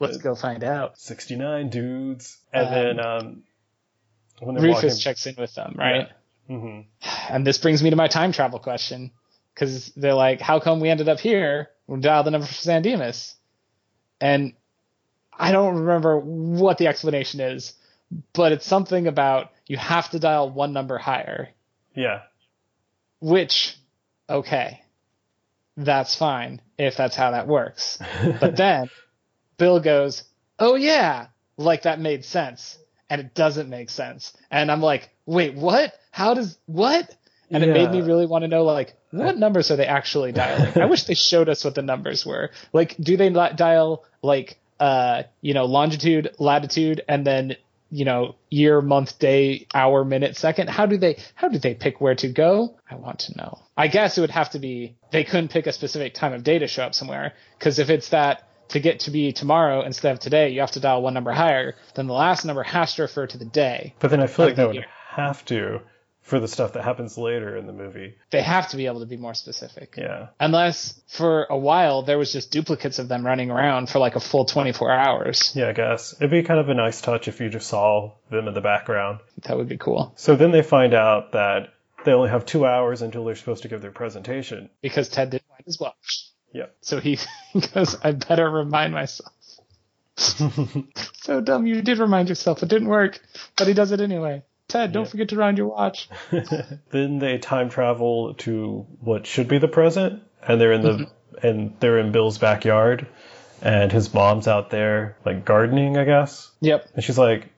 Let's 0.00 0.16
go 0.18 0.34
find 0.34 0.64
out. 0.64 0.98
69 0.98 1.68
dudes. 1.70 2.38
And 2.52 2.66
Um, 2.66 2.72
then, 2.74 3.00
um, 3.00 3.14
when 3.16 3.26
they're 3.26 3.42
Rufus 4.62 4.98
checks 5.00 5.26
in 5.26 5.34
with 5.38 5.54
them, 5.54 5.74
right? 5.76 6.08
hmm 6.46 6.80
And 7.28 7.46
this 7.46 7.58
brings 7.58 7.82
me 7.82 7.90
to 7.90 7.96
my 7.96 8.08
time 8.08 8.32
travel 8.32 8.58
question. 8.58 9.10
Because 9.54 9.92
they're 9.96 10.14
like, 10.14 10.40
how 10.40 10.60
come 10.60 10.78
we 10.78 10.88
ended 10.88 11.08
up 11.08 11.18
here? 11.18 11.68
We 11.88 11.98
dialed 12.00 12.26
the 12.26 12.30
number 12.30 12.46
for 12.46 12.52
San 12.54 12.82
Dimas. 12.82 13.34
And 14.20 14.52
I 15.36 15.50
don't 15.50 15.78
remember 15.80 16.18
what 16.18 16.78
the 16.78 16.86
explanation 16.86 17.40
is, 17.40 17.72
but 18.32 18.52
it's 18.52 18.66
something 18.66 19.08
about 19.08 19.50
you 19.66 19.76
have 19.76 20.10
to 20.10 20.18
dial 20.20 20.48
one 20.50 20.72
number 20.72 20.96
higher, 20.96 21.48
Yeah. 21.94 22.22
which, 23.20 23.76
okay, 24.30 24.80
that's 25.76 26.14
fine 26.14 26.60
if 26.78 26.96
that's 26.96 27.16
how 27.16 27.32
that 27.32 27.46
works. 27.48 27.98
But 28.40 28.56
then 28.56 28.90
Bill 29.56 29.80
goes, 29.80 30.22
oh 30.58 30.76
yeah, 30.76 31.28
like 31.56 31.82
that 31.82 32.00
made 32.00 32.24
sense. 32.24 32.78
And 33.10 33.20
it 33.20 33.34
doesn't 33.34 33.70
make 33.70 33.90
sense. 33.90 34.36
And 34.50 34.70
I'm 34.70 34.82
like, 34.82 35.08
wait, 35.24 35.54
what? 35.54 35.94
How 36.10 36.34
does, 36.34 36.58
what? 36.66 37.14
And 37.50 37.64
it 37.64 37.72
made 37.72 37.90
me 37.90 38.02
really 38.02 38.26
want 38.26 38.42
to 38.42 38.48
know, 38.48 38.64
like, 38.64 38.94
what 39.10 39.38
numbers 39.38 39.70
are 39.70 39.76
they 39.76 39.86
actually 39.86 40.32
dialing? 40.32 40.76
I 40.80 40.84
wish 40.84 41.04
they 41.04 41.14
showed 41.14 41.48
us 41.48 41.64
what 41.64 41.74
the 41.74 41.82
numbers 41.82 42.26
were. 42.26 42.50
Like, 42.74 42.94
do 42.98 43.16
they 43.16 43.30
dial, 43.30 44.04
like, 44.20 44.58
uh, 44.78 45.22
you 45.40 45.54
know, 45.54 45.64
longitude, 45.64 46.34
latitude, 46.38 47.02
and 47.08 47.26
then, 47.26 47.56
you 47.90 48.04
know, 48.04 48.34
year, 48.50 48.82
month, 48.82 49.18
day, 49.18 49.66
hour, 49.72 50.04
minute, 50.04 50.36
second? 50.36 50.68
How 50.68 50.84
do 50.84 50.98
they, 50.98 51.16
how 51.34 51.48
do 51.48 51.58
they 51.58 51.74
pick 51.74 52.02
where 52.02 52.14
to 52.16 52.28
go? 52.28 52.76
I 52.90 52.96
want 52.96 53.20
to 53.20 53.38
know. 53.38 53.58
I 53.78 53.88
guess 53.88 54.18
it 54.18 54.20
would 54.20 54.30
have 54.30 54.50
to 54.50 54.58
be, 54.58 54.96
they 55.10 55.24
couldn't 55.24 55.48
pick 55.48 55.66
a 55.66 55.72
specific 55.72 56.12
time 56.12 56.34
of 56.34 56.44
day 56.44 56.58
to 56.58 56.66
show 56.66 56.82
up 56.82 56.94
somewhere. 56.94 57.32
Cause 57.60 57.78
if 57.78 57.88
it's 57.88 58.10
that, 58.10 58.47
to 58.68 58.80
get 58.80 59.00
to 59.00 59.10
be 59.10 59.32
tomorrow 59.32 59.82
instead 59.82 60.12
of 60.12 60.20
today, 60.20 60.50
you 60.50 60.60
have 60.60 60.72
to 60.72 60.80
dial 60.80 61.02
one 61.02 61.14
number 61.14 61.32
higher, 61.32 61.76
then 61.94 62.06
the 62.06 62.12
last 62.12 62.44
number 62.44 62.62
has 62.62 62.94
to 62.94 63.02
refer 63.02 63.26
to 63.26 63.38
the 63.38 63.44
day. 63.44 63.94
But 63.98 64.10
then 64.10 64.20
I 64.20 64.26
feel 64.26 64.46
like 64.46 64.56
that 64.56 64.68
would 64.68 64.86
have 65.10 65.44
to 65.46 65.80
for 66.28 66.38
the 66.38 66.48
stuff 66.48 66.74
that 66.74 66.84
happens 66.84 67.16
later 67.16 67.56
in 67.56 67.66
the 67.66 67.72
movie. 67.72 68.14
They 68.30 68.42
have 68.42 68.68
to 68.70 68.76
be 68.76 68.84
able 68.84 69.00
to 69.00 69.06
be 69.06 69.16
more 69.16 69.32
specific. 69.32 69.94
Yeah. 69.96 70.28
Unless 70.38 71.00
for 71.08 71.46
a 71.48 71.56
while 71.56 72.02
there 72.02 72.18
was 72.18 72.32
just 72.32 72.50
duplicates 72.50 72.98
of 72.98 73.08
them 73.08 73.24
running 73.24 73.50
around 73.50 73.88
for 73.88 73.98
like 73.98 74.14
a 74.14 74.20
full 74.20 74.44
24 74.44 74.92
hours. 74.92 75.52
Yeah, 75.56 75.68
I 75.68 75.72
guess. 75.72 76.14
It'd 76.14 76.30
be 76.30 76.42
kind 76.42 76.60
of 76.60 76.68
a 76.68 76.74
nice 76.74 77.00
touch 77.00 77.28
if 77.28 77.40
you 77.40 77.48
just 77.48 77.68
saw 77.68 78.12
them 78.30 78.46
in 78.46 78.54
the 78.54 78.60
background. 78.60 79.20
That 79.44 79.56
would 79.56 79.68
be 79.68 79.78
cool. 79.78 80.12
So 80.16 80.36
then 80.36 80.50
they 80.50 80.62
find 80.62 80.92
out 80.92 81.32
that 81.32 81.72
they 82.04 82.12
only 82.12 82.28
have 82.28 82.44
two 82.44 82.66
hours 82.66 83.00
until 83.00 83.24
they're 83.24 83.34
supposed 83.34 83.62
to 83.62 83.68
give 83.68 83.80
their 83.80 83.90
presentation. 83.90 84.68
Because 84.82 85.08
Ted 85.08 85.30
didn't 85.30 85.48
find 85.48 85.64
his 85.64 85.80
watch. 85.80 86.28
Yep. 86.52 86.76
So 86.80 87.00
he 87.00 87.18
goes, 87.74 87.96
I 88.02 88.12
better 88.12 88.48
remind 88.48 88.92
myself. 88.92 89.32
so 90.16 91.40
dumb, 91.40 91.66
you 91.66 91.80
did 91.82 91.98
remind 91.98 92.28
yourself. 92.28 92.62
It 92.62 92.68
didn't 92.68 92.88
work, 92.88 93.20
but 93.56 93.68
he 93.68 93.74
does 93.74 93.92
it 93.92 94.00
anyway. 94.00 94.42
Ted, 94.66 94.92
don't 94.92 95.08
forget 95.08 95.30
to 95.30 95.36
round 95.36 95.56
your 95.56 95.68
watch. 95.68 96.10
then 96.90 97.18
they 97.18 97.38
time 97.38 97.70
travel 97.70 98.34
to 98.34 98.86
what 99.00 99.26
should 99.26 99.48
be 99.48 99.56
the 99.58 99.68
present, 99.68 100.22
and 100.42 100.60
they're 100.60 100.72
in 100.72 100.82
the 100.82 100.92
mm-hmm. 100.92 101.46
and 101.46 101.74
they're 101.80 101.98
in 101.98 102.12
Bill's 102.12 102.36
backyard, 102.36 103.06
and 103.62 103.90
his 103.90 104.12
mom's 104.12 104.46
out 104.46 104.68
there 104.68 105.16
like 105.24 105.46
gardening, 105.46 105.96
I 105.96 106.04
guess. 106.04 106.50
Yep. 106.60 106.86
And 106.94 107.02
she's 107.02 107.16
like, 107.16 107.48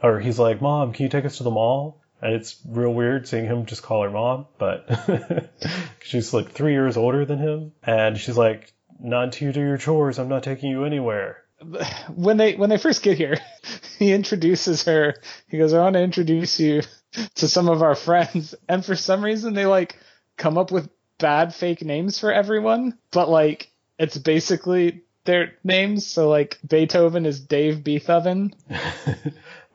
or 0.00 0.20
he's 0.20 0.38
like, 0.38 0.62
Mom, 0.62 0.92
can 0.92 1.02
you 1.02 1.08
take 1.08 1.24
us 1.24 1.38
to 1.38 1.42
the 1.42 1.50
mall? 1.50 2.00
And 2.22 2.34
it's 2.34 2.60
real 2.66 2.92
weird 2.92 3.26
seeing 3.26 3.46
him 3.46 3.66
just 3.66 3.82
call 3.82 4.02
her 4.02 4.10
mom, 4.10 4.46
but 4.58 5.50
she's 6.02 6.34
like 6.34 6.52
three 6.52 6.72
years 6.72 6.96
older 6.96 7.24
than 7.24 7.38
him. 7.38 7.72
And 7.82 8.18
she's 8.18 8.36
like, 8.36 8.72
Not 9.00 9.24
until 9.24 9.48
you 9.48 9.52
do 9.52 9.60
your 9.60 9.78
chores, 9.78 10.18
I'm 10.18 10.28
not 10.28 10.42
taking 10.42 10.70
you 10.70 10.84
anywhere. 10.84 11.44
when 12.14 12.36
they 12.36 12.54
when 12.54 12.70
they 12.70 12.78
first 12.78 13.02
get 13.02 13.18
here, 13.18 13.38
he 13.98 14.12
introduces 14.12 14.84
her. 14.84 15.16
He 15.48 15.58
goes, 15.58 15.72
"I 15.72 15.80
want 15.80 15.94
to 15.94 16.02
introduce 16.02 16.58
you 16.60 16.82
to 17.36 17.48
some 17.48 17.68
of 17.68 17.82
our 17.82 17.94
friends," 17.94 18.54
and 18.68 18.84
for 18.84 18.96
some 18.96 19.24
reason 19.24 19.54
they 19.54 19.66
like 19.66 19.98
come 20.36 20.58
up 20.58 20.70
with 20.70 20.88
bad 21.18 21.54
fake 21.54 21.82
names 21.82 22.18
for 22.18 22.32
everyone, 22.32 22.96
but 23.10 23.28
like 23.28 23.70
it's 23.98 24.16
basically 24.16 25.02
their 25.24 25.52
names. 25.62 26.06
So 26.06 26.28
like 26.28 26.58
Beethoven 26.66 27.26
is 27.26 27.40
Dave 27.40 27.84
Beethoven. 27.84 28.54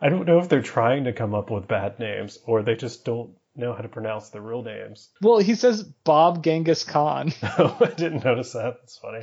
I 0.02 0.10
don't 0.10 0.26
know 0.26 0.40
if 0.40 0.50
they're 0.50 0.62
trying 0.62 1.06
to 1.06 1.14
come 1.14 1.34
up 1.34 1.50
with 1.50 1.68
bad 1.68 2.00
names 2.00 2.40
or 2.46 2.62
they 2.62 2.76
just 2.76 3.06
don't 3.06 3.32
know 3.56 3.74
how 3.74 3.82
to 3.82 3.88
pronounce 3.88 4.30
the 4.30 4.42
real 4.42 4.62
names. 4.62 5.10
Well, 5.22 5.40
he 5.40 5.56
says 5.56 5.84
Bob 5.84 6.44
Genghis 6.44 6.84
Khan 6.84 7.34
Oh, 7.58 7.78
I 7.82 7.92
didn't 7.92 8.26
notice 8.26 8.54
that. 8.54 8.78
That's 8.82 8.98
funny. 8.98 9.22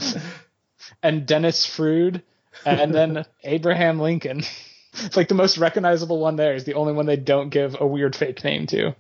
and 1.03 1.27
Dennis 1.27 1.67
Frood, 1.67 2.23
and 2.65 2.95
then 2.95 3.25
Abraham 3.45 4.01
Lincoln. 4.01 4.43
It's 4.95 5.17
like 5.17 5.29
the 5.29 5.35
most 5.35 5.57
recognizable 5.59 6.19
one 6.19 6.37
there 6.37 6.55
is 6.55 6.65
the 6.65 6.75
only 6.75 6.93
one 6.93 7.07
they 7.07 7.17
don't 7.17 7.49
give 7.49 7.77
a 7.81 7.87
weird 7.87 8.15
fake 8.15 8.45
name 8.45 8.67
to. 8.67 8.95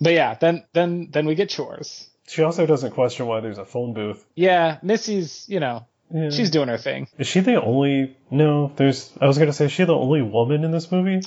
But 0.00 0.12
yeah, 0.12 0.34
then 0.34 0.64
then 0.72 1.08
then 1.10 1.26
we 1.26 1.34
get 1.34 1.50
chores. 1.50 2.08
She 2.28 2.42
also 2.42 2.66
doesn't 2.66 2.92
question 2.92 3.26
why 3.26 3.40
there's 3.40 3.58
a 3.58 3.64
phone 3.64 3.94
booth. 3.94 4.24
Yeah, 4.34 4.78
Missy's, 4.82 5.46
you 5.48 5.60
know, 5.60 5.86
Yeah. 6.10 6.30
she's 6.30 6.50
doing 6.50 6.68
her 6.68 6.78
thing. 6.78 7.08
Is 7.18 7.26
she 7.26 7.40
the 7.40 7.60
only? 7.62 8.16
No, 8.30 8.72
there's. 8.76 9.12
I 9.20 9.26
was 9.26 9.38
gonna 9.38 9.52
say, 9.52 9.66
is 9.66 9.72
she 9.72 9.84
the 9.84 9.94
only 9.94 10.22
woman 10.22 10.64
in 10.64 10.70
this 10.70 10.90
movie? 10.92 11.20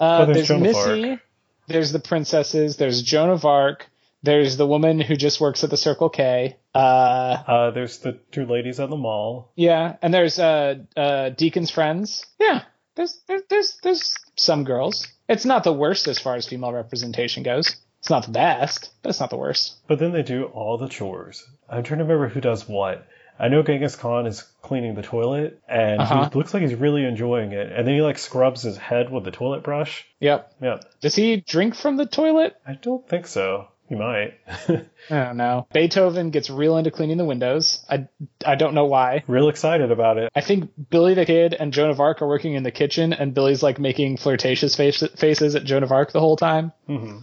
Uh, 0.00 0.18
Oh, 0.20 0.26
there's 0.32 0.48
there's 0.48 0.60
Missy, 0.60 1.10
Arc. 1.10 1.20
there's 1.66 1.92
the 1.92 1.98
princesses, 1.98 2.76
there's 2.76 3.02
Joan 3.02 3.30
of 3.30 3.44
Arc, 3.44 3.86
there's 4.22 4.56
the 4.56 4.66
woman 4.66 5.00
who 5.00 5.16
just 5.16 5.40
works 5.40 5.64
at 5.64 5.70
the 5.70 5.76
Circle 5.76 6.08
K. 6.10 6.56
Uh, 6.74 6.78
Uh, 6.78 7.70
there's 7.70 7.98
the 7.98 8.12
two 8.30 8.46
ladies 8.46 8.78
at 8.80 8.90
the 8.90 8.96
mall. 8.96 9.50
yeah, 9.56 9.96
and 10.02 10.12
there's 10.14 10.38
uh, 10.38 10.76
uh, 10.96 11.30
Deacon's 11.30 11.70
friends. 11.70 12.24
Yeah, 12.38 12.62
there's 12.94 13.18
there's 13.26 13.42
there's 13.48 13.78
there's 13.82 14.14
some 14.36 14.64
girls. 14.64 15.06
It's 15.28 15.44
not 15.44 15.64
the 15.64 15.72
worst 15.72 16.06
as 16.06 16.18
far 16.18 16.36
as 16.36 16.46
female 16.46 16.72
representation 16.72 17.42
goes. 17.42 17.76
It's 18.00 18.10
not 18.10 18.24
the 18.26 18.32
best, 18.32 18.90
but 19.02 19.10
it's 19.10 19.20
not 19.20 19.30
the 19.30 19.36
worst. 19.36 19.76
But 19.88 19.98
then 19.98 20.12
they 20.12 20.22
do 20.22 20.44
all 20.44 20.78
the 20.78 20.88
chores. 20.88 21.44
I'm 21.68 21.82
trying 21.82 21.98
to 21.98 22.04
remember 22.04 22.28
who 22.28 22.40
does 22.40 22.68
what. 22.68 23.06
I 23.38 23.48
know 23.48 23.62
Genghis 23.62 23.96
Khan 23.96 24.26
is 24.26 24.42
cleaning 24.62 24.94
the 24.94 25.02
toilet, 25.02 25.60
and 25.68 26.00
Uh-huh. 26.00 26.28
he 26.32 26.38
looks 26.38 26.52
like 26.52 26.62
he's 26.62 26.74
really 26.74 27.04
enjoying 27.04 27.52
it. 27.52 27.70
And 27.72 27.86
then 27.86 27.94
he 27.94 28.02
like 28.02 28.18
scrubs 28.18 28.62
his 28.62 28.76
head 28.76 29.10
with 29.12 29.24
the 29.24 29.30
toilet 29.30 29.62
brush. 29.62 30.04
Yep. 30.20 30.54
Yep. 30.60 30.84
Does 31.00 31.14
he 31.14 31.36
drink 31.36 31.74
from 31.74 31.96
the 31.96 32.06
toilet? 32.06 32.56
I 32.66 32.74
don't 32.74 33.08
think 33.08 33.26
so. 33.26 33.68
He 33.88 33.94
might. 33.94 34.34
I 34.68 34.84
don't 35.08 35.38
know. 35.38 35.66
Beethoven 35.72 36.28
gets 36.30 36.50
real 36.50 36.76
into 36.76 36.90
cleaning 36.90 37.16
the 37.16 37.24
windows. 37.24 37.82
I, 37.88 38.06
I 38.44 38.54
don't 38.54 38.74
know 38.74 38.84
why. 38.84 39.24
Real 39.26 39.48
excited 39.48 39.90
about 39.90 40.18
it. 40.18 40.30
I 40.34 40.42
think 40.42 40.70
Billy 40.90 41.14
the 41.14 41.24
Kid 41.24 41.54
and 41.54 41.72
Joan 41.72 41.88
of 41.88 41.98
Arc 41.98 42.20
are 42.20 42.28
working 42.28 42.52
in 42.52 42.64
the 42.64 42.70
kitchen, 42.70 43.14
and 43.14 43.32
Billy's 43.32 43.62
like 43.62 43.78
making 43.78 44.18
flirtatious 44.18 44.76
face, 44.76 45.02
faces 45.16 45.54
at 45.54 45.64
Joan 45.64 45.84
of 45.84 45.92
Arc 45.92 46.12
the 46.12 46.20
whole 46.20 46.36
time. 46.36 46.72
hmm 46.86 47.18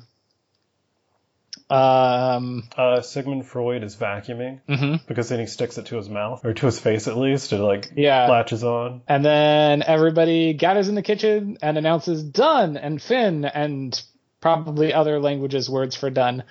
Um, 1.70 2.64
Uh, 2.78 3.02
Sigmund 3.02 3.46
Freud 3.48 3.84
is 3.84 3.96
vacuuming 3.96 4.62
mhm. 4.70 5.06
because 5.08 5.30
then 5.30 5.40
he 5.40 5.46
sticks 5.48 5.78
it 5.78 5.88
to 5.88 5.98
his 5.98 6.10
mouth 6.10 6.46
or 6.46 6.54
to 6.54 6.66
his 6.66 6.80
face 6.80 7.08
at 7.08 7.18
least. 7.18 7.54
It 7.54 7.58
like 7.60 7.92
Yeah. 7.96 8.28
latches 8.30 8.64
on. 8.64 9.02
And 9.08 9.26
then 9.26 9.82
everybody 9.82 10.54
gathers 10.54 10.90
in 10.90 10.96
the 10.96 11.02
kitchen 11.02 11.58
and 11.62 11.78
announces 11.78 12.24
done 12.24 12.78
and 12.78 13.02
Finn 13.02 13.46
and 13.46 14.00
probably 14.42 14.94
other 14.94 15.20
languages 15.20 15.70
words 15.70 15.96
for 15.96 16.10
done. 16.10 16.44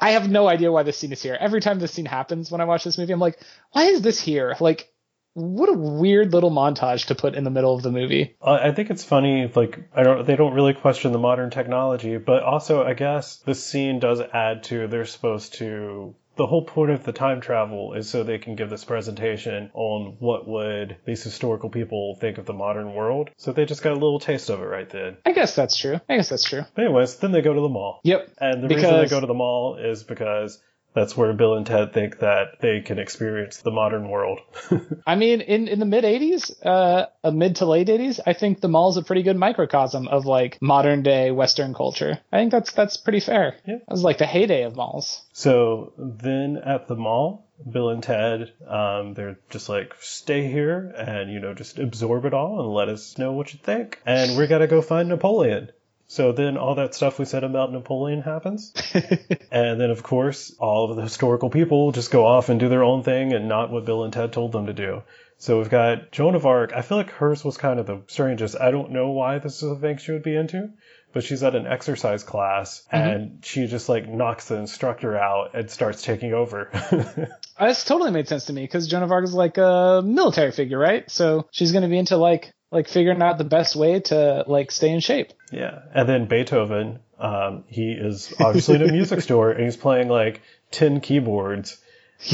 I 0.00 0.12
have 0.12 0.28
no 0.30 0.48
idea 0.48 0.72
why 0.72 0.82
this 0.82 0.96
scene 0.98 1.12
is 1.12 1.22
here. 1.22 1.36
Every 1.38 1.60
time 1.60 1.78
this 1.78 1.92
scene 1.92 2.06
happens 2.06 2.50
when 2.50 2.60
I 2.60 2.64
watch 2.64 2.82
this 2.82 2.98
movie, 2.98 3.12
I'm 3.12 3.20
like, 3.20 3.38
why 3.72 3.84
is 3.84 4.02
this 4.02 4.18
here? 4.20 4.56
Like, 4.58 4.88
what 5.34 5.68
a 5.68 5.72
weird 5.72 6.32
little 6.32 6.50
montage 6.50 7.06
to 7.06 7.14
put 7.14 7.34
in 7.34 7.44
the 7.44 7.50
middle 7.50 7.74
of 7.74 7.82
the 7.82 7.90
movie. 7.90 8.36
I 8.42 8.72
think 8.72 8.90
it's 8.90 9.04
funny, 9.04 9.50
like 9.54 9.78
I 9.94 10.02
don't, 10.02 10.26
they 10.26 10.36
don't 10.36 10.54
really 10.54 10.74
question 10.74 11.12
the 11.12 11.18
modern 11.18 11.50
technology, 11.50 12.18
but 12.18 12.42
also 12.42 12.82
I 12.84 12.94
guess 12.94 13.36
the 13.38 13.54
scene 13.54 13.98
does 13.98 14.20
add 14.20 14.64
to 14.64 14.86
they're 14.88 15.04
supposed 15.06 15.54
to. 15.54 16.14
The 16.34 16.46
whole 16.46 16.64
point 16.64 16.90
of 16.92 17.04
the 17.04 17.12
time 17.12 17.42
travel 17.42 17.92
is 17.92 18.08
so 18.08 18.24
they 18.24 18.38
can 18.38 18.56
give 18.56 18.70
this 18.70 18.84
presentation 18.86 19.70
on 19.74 20.16
what 20.18 20.48
would 20.48 20.96
these 21.04 21.22
historical 21.22 21.68
people 21.68 22.16
think 22.22 22.38
of 22.38 22.46
the 22.46 22.54
modern 22.54 22.94
world. 22.94 23.28
So 23.36 23.52
they 23.52 23.66
just 23.66 23.82
got 23.82 23.92
a 23.92 24.00
little 24.00 24.18
taste 24.18 24.48
of 24.48 24.60
it 24.62 24.64
right 24.64 24.88
then. 24.88 25.18
I 25.26 25.32
guess 25.32 25.54
that's 25.54 25.76
true. 25.76 26.00
I 26.08 26.16
guess 26.16 26.30
that's 26.30 26.44
true. 26.44 26.62
But 26.74 26.84
anyways, 26.86 27.16
then 27.16 27.32
they 27.32 27.42
go 27.42 27.52
to 27.52 27.60
the 27.60 27.68
mall. 27.68 28.00
Yep. 28.04 28.30
And 28.38 28.62
the 28.64 28.68
reason 28.68 28.82
Because- 28.82 29.10
they 29.10 29.14
go 29.14 29.20
to 29.20 29.26
the 29.26 29.34
mall 29.34 29.76
is 29.76 30.04
because 30.04 30.58
that's 30.94 31.16
where 31.16 31.32
Bill 31.32 31.54
and 31.54 31.66
Ted 31.66 31.92
think 31.92 32.18
that 32.20 32.60
they 32.60 32.80
can 32.80 32.98
experience 32.98 33.58
the 33.58 33.70
modern 33.70 34.08
world. 34.08 34.40
I 35.06 35.16
mean, 35.16 35.40
in, 35.40 35.68
in 35.68 35.78
the 35.78 35.86
mid 35.86 36.04
80s, 36.04 36.54
uh, 36.64 37.30
mid 37.30 37.56
to 37.56 37.66
late 37.66 37.88
80s, 37.88 38.20
I 38.26 38.32
think 38.32 38.60
the 38.60 38.68
mall's 38.68 38.96
a 38.96 39.02
pretty 39.02 39.22
good 39.22 39.36
microcosm 39.36 40.08
of 40.08 40.26
like 40.26 40.58
modern 40.60 41.02
day 41.02 41.30
Western 41.30 41.74
culture. 41.74 42.18
I 42.30 42.38
think 42.38 42.52
that's 42.52 42.72
that's 42.72 42.96
pretty 42.96 43.20
fair. 43.20 43.56
Yeah. 43.66 43.76
That 43.78 43.90
was 43.90 44.02
like 44.02 44.18
the 44.18 44.26
heyday 44.26 44.64
of 44.64 44.76
malls. 44.76 45.22
So 45.32 45.92
then 45.96 46.58
at 46.58 46.88
the 46.88 46.96
mall, 46.96 47.48
Bill 47.70 47.90
and 47.90 48.02
Ted, 48.02 48.52
um, 48.66 49.14
they're 49.14 49.38
just 49.50 49.68
like, 49.68 49.94
stay 50.00 50.50
here 50.50 50.92
and, 50.96 51.30
you 51.30 51.40
know, 51.40 51.54
just 51.54 51.78
absorb 51.78 52.24
it 52.24 52.34
all 52.34 52.60
and 52.60 52.72
let 52.72 52.88
us 52.88 53.18
know 53.18 53.32
what 53.32 53.52
you 53.52 53.60
think. 53.62 54.00
And 54.04 54.36
we 54.36 54.46
gotta 54.46 54.66
go 54.66 54.82
find 54.82 55.08
Napoleon. 55.08 55.70
So 56.12 56.32
then 56.32 56.58
all 56.58 56.74
that 56.74 56.94
stuff 56.94 57.18
we 57.18 57.24
said 57.24 57.42
about 57.42 57.72
Napoleon 57.72 58.20
happens. 58.20 58.74
and 59.50 59.80
then, 59.80 59.90
of 59.90 60.02
course, 60.02 60.54
all 60.58 60.90
of 60.90 60.96
the 60.96 61.02
historical 61.02 61.48
people 61.48 61.90
just 61.90 62.10
go 62.10 62.26
off 62.26 62.50
and 62.50 62.60
do 62.60 62.68
their 62.68 62.84
own 62.84 63.02
thing 63.02 63.32
and 63.32 63.48
not 63.48 63.70
what 63.70 63.86
Bill 63.86 64.04
and 64.04 64.12
Ted 64.12 64.30
told 64.30 64.52
them 64.52 64.66
to 64.66 64.74
do. 64.74 65.04
So 65.38 65.56
we've 65.56 65.70
got 65.70 66.12
Joan 66.12 66.34
of 66.34 66.44
Arc. 66.44 66.74
I 66.74 66.82
feel 66.82 66.98
like 66.98 67.12
hers 67.12 67.42
was 67.42 67.56
kind 67.56 67.80
of 67.80 67.86
the 67.86 68.02
strangest. 68.08 68.60
I 68.60 68.70
don't 68.70 68.90
know 68.90 69.12
why 69.12 69.38
this 69.38 69.62
is 69.62 69.70
a 69.70 69.76
thing 69.76 69.96
she 69.96 70.12
would 70.12 70.22
be 70.22 70.36
into, 70.36 70.68
but 71.14 71.24
she's 71.24 71.42
at 71.42 71.54
an 71.54 71.66
exercise 71.66 72.24
class 72.24 72.86
mm-hmm. 72.92 73.08
and 73.08 73.38
she 73.42 73.66
just 73.66 73.88
like 73.88 74.06
knocks 74.06 74.48
the 74.48 74.56
instructor 74.56 75.16
out 75.16 75.54
and 75.54 75.70
starts 75.70 76.02
taking 76.02 76.34
over. 76.34 76.68
This 77.58 77.84
totally 77.84 78.10
made 78.10 78.26
sense 78.26 78.46
to 78.46 78.52
me 78.52 78.64
because 78.64 78.88
Joan 78.88 79.04
of 79.04 79.12
Arc 79.12 79.24
is 79.24 79.34
like 79.34 79.56
a 79.56 80.02
military 80.04 80.50
figure, 80.50 80.78
right? 80.78 81.08
So 81.08 81.46
she's 81.52 81.70
going 81.70 81.82
to 81.82 81.88
be 81.88 81.96
into 81.96 82.16
like 82.16 82.52
like 82.72 82.88
figuring 82.88 83.22
out 83.22 83.38
the 83.38 83.44
best 83.44 83.76
way 83.76 84.00
to 84.00 84.44
like 84.48 84.72
stay 84.72 84.90
in 84.90 84.98
shape. 85.00 85.32
yeah. 85.52 85.82
And 85.94 86.08
then 86.08 86.26
Beethoven, 86.26 86.98
um, 87.20 87.62
he 87.68 87.92
is 87.92 88.34
obviously 88.40 88.74
in 88.76 88.82
a 88.88 88.90
music 88.92 89.20
store 89.28 89.50
and 89.52 89.62
he's 89.64 89.76
playing 89.76 90.08
like 90.08 90.40
10 90.72 91.00
keyboards. 91.00 91.78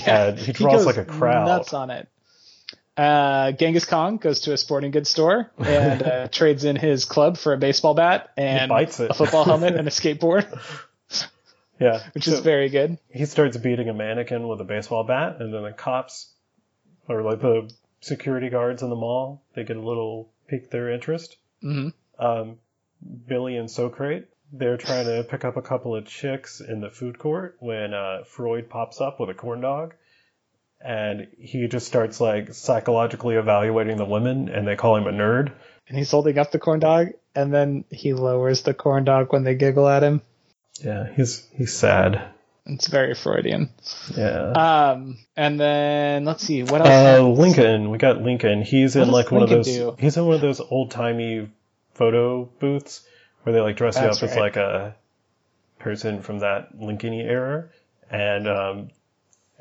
And 0.07 0.39
he 0.39 0.53
draws 0.53 0.85
goes 0.85 0.87
like 0.87 0.97
a 0.97 1.05
crowd. 1.05 1.47
Nuts 1.47 1.75
on 1.75 1.91
it. 1.91 2.09
Uh, 2.97 3.53
Genghis 3.53 3.85
Khan 3.85 4.17
goes 4.17 4.41
to 4.41 4.53
a 4.53 4.57
sporting 4.57 4.91
goods 4.91 5.09
store 5.09 5.51
and 5.59 6.03
uh, 6.03 6.29
trades 6.33 6.65
in 6.65 6.75
his 6.77 7.05
club 7.05 7.37
for 7.39 7.53
a 7.53 7.57
baseball 7.59 7.95
bat 7.95 8.31
and 8.37 8.73
a 8.73 8.87
football 9.15 9.45
helmet 9.45 9.77
and 9.77 9.87
a 9.87 9.91
skateboard, 10.01 10.47
Yeah. 11.81 12.03
which 12.13 12.25
So- 12.25 12.33
is 12.33 12.41
very 12.41 12.69
good. 12.71 12.99
he 13.09 13.25
starts 13.25 13.57
beating 13.57 13.89
a 13.89 13.95
mannequin 13.95 14.49
with 14.49 14.61
a 14.61 14.65
baseball 14.65 15.05
bat, 15.05 15.37
and 15.41 15.55
then 15.55 15.63
the 15.63 15.73
cops, 15.73 16.33
or 17.09 17.23
like 17.23 17.41
the 17.41 17.71
security 18.01 18.49
guards 18.49 18.83
in 18.83 18.91
the 18.91 18.97
mall, 18.97 19.43
they 19.55 19.65
get 19.65 19.77
a 19.77 19.83
little 19.83 20.31
pique 20.47 20.71
their 20.71 20.91
interest. 20.91 21.37
Mhm. 21.63 21.93
Um, 22.19 22.59
Billy 23.27 23.57
and 23.57 23.71
Socrates, 23.71 24.27
they're 24.53 24.77
trying 24.77 25.07
to 25.07 25.25
pick 25.29 25.45
up 25.45 25.57
a 25.57 25.63
couple 25.63 25.95
of 25.95 26.07
chicks 26.07 26.61
in 26.61 26.81
the 26.81 26.91
food 26.91 27.19
court 27.19 27.57
when 27.61 27.95
uh, 27.95 28.25
Freud 28.25 28.69
pops 28.69 29.01
up 29.01 29.21
with 29.21 29.31
a 29.31 29.35
corn 29.35 29.61
dog. 29.61 29.95
And 30.81 31.27
he 31.39 31.67
just 31.67 31.89
starts 31.89 32.21
like 32.21 32.55
psychologically 32.55 33.35
evaluating 33.35 33.97
the 33.97 34.05
women, 34.05 34.49
and 34.49 34.67
they 34.67 34.77
call 34.77 34.97
him 34.97 35.09
a 35.09 35.13
nerd. 35.13 35.53
And 35.89 35.99
he's 35.99 36.11
holding 36.11 36.39
up 36.39 36.53
the 36.53 36.61
corn 36.61 36.79
dog, 36.79 37.09
and 37.35 37.53
then 37.53 37.85
he 37.91 38.15
lowers 38.15 38.63
the 38.63 38.75
corn 38.75 39.05
dog 39.05 39.33
when 39.33 39.43
they 39.43 39.57
giggle 39.57 39.89
at 39.89 40.05
him. 40.05 40.23
Yeah, 40.81 41.09
he's 41.15 41.45
he's 41.53 41.75
sad. 41.75 42.23
It's 42.69 42.87
very 42.89 43.15
Freudian. 43.15 43.71
Yeah. 44.15 44.53
Um, 44.53 45.19
and 45.37 45.59
then 45.59 46.25
let's 46.25 46.45
see 46.45 46.63
what 46.63 46.81
else. 46.83 46.89
Uh. 46.89 47.27
Lincoln, 47.27 47.91
we 47.91 47.99
got 47.99 48.21
Lincoln. 48.23 48.63
He's 48.63 48.95
in 48.95 49.11
like 49.11 49.31
one 49.31 49.43
of 49.43 49.49
those. 49.49 49.67
do? 49.67 49.97
He's 49.99 50.17
in 50.17 50.27
one 50.27 50.35
of 50.35 50.41
those 50.41 50.61
old 50.61 50.91
timey 50.91 51.49
photo 51.95 52.45
booths 52.45 53.03
where 53.43 53.55
they 53.55 53.61
like 53.61 53.77
dress 53.77 53.97
you 53.97 54.03
That's 54.03 54.23
up 54.23 54.31
as 54.31 54.37
like 54.37 54.57
a 54.57 54.95
person 55.79 56.21
from 56.23 56.41
that 56.41 56.79
Lincoln 56.79 57.15
era, 57.15 57.71
and 58.11 58.47
um, 58.47 58.91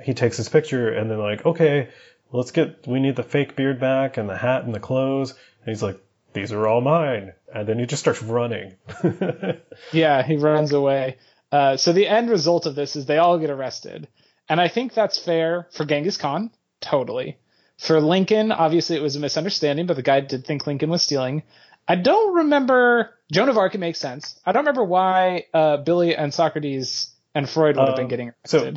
he 0.04 0.14
takes 0.14 0.38
his 0.38 0.50
picture, 0.50 0.90
and 0.90 1.10
then 1.10 1.20
like, 1.20 1.46
okay, 1.46 1.90
let's 2.32 2.52
get. 2.52 2.86
We 2.86 3.00
need 3.00 3.16
the 3.16 3.24
fake 3.24 3.56
beard 3.56 3.80
back 3.80 4.18
and 4.18 4.30
the 4.30 4.38
hat 4.38 4.66
and 4.66 4.76
the 4.76 4.82
clothes, 4.82 5.32
and 5.32 5.70
he's 5.70 5.82
like, 5.82 6.00
these 6.34 6.52
are 6.52 6.68
all 6.68 6.82
mine, 6.82 7.34
and 7.54 7.68
then 7.68 7.80
he 7.80 7.86
just 7.86 8.02
starts 8.02 8.22
running. 8.22 8.76
Yeah, 9.94 10.24
he 10.24 10.38
runs 10.38 10.74
away. 10.74 11.18
Uh, 11.52 11.78
so 11.78 11.94
the 11.94 12.08
end 12.08 12.30
result 12.30 12.66
of 12.66 12.76
this 12.76 12.96
is 12.96 13.06
they 13.06 13.18
all 13.18 13.38
get 13.40 13.50
arrested. 13.50 14.08
And 14.50 14.60
I 14.62 14.68
think 14.68 14.94
that's 14.94 15.18
fair 15.20 15.68
for 15.72 15.86
Genghis 15.86 16.18
Khan. 16.18 16.52
Totally. 16.82 17.38
For 17.78 18.00
Lincoln, 18.02 18.52
obviously 18.52 18.96
it 18.96 19.02
was 19.02 19.16
a 19.16 19.20
misunderstanding, 19.20 19.86
but 19.86 19.96
the 19.96 20.02
guy 20.04 20.20
did 20.22 20.46
think 20.46 20.66
Lincoln 20.66 20.90
was 20.90 21.04
stealing. 21.04 21.44
I 21.88 21.96
don't 21.96 22.36
remember, 22.36 23.12
Joan 23.32 23.50
of 23.50 23.58
Arc, 23.58 23.76
it 23.76 23.80
makes 23.80 24.00
sense. 24.00 24.40
I 24.46 24.52
don't 24.52 24.64
remember 24.64 24.84
why 24.84 25.46
uh, 25.54 25.78
Billy 25.78 26.16
and 26.16 26.34
Socrates 26.34 27.14
and 27.36 27.48
Freud 27.50 27.78
would 27.78 27.88
have 27.88 27.96
been 27.96 28.06
Um, 28.06 28.10
getting 28.10 28.34
so. 28.46 28.74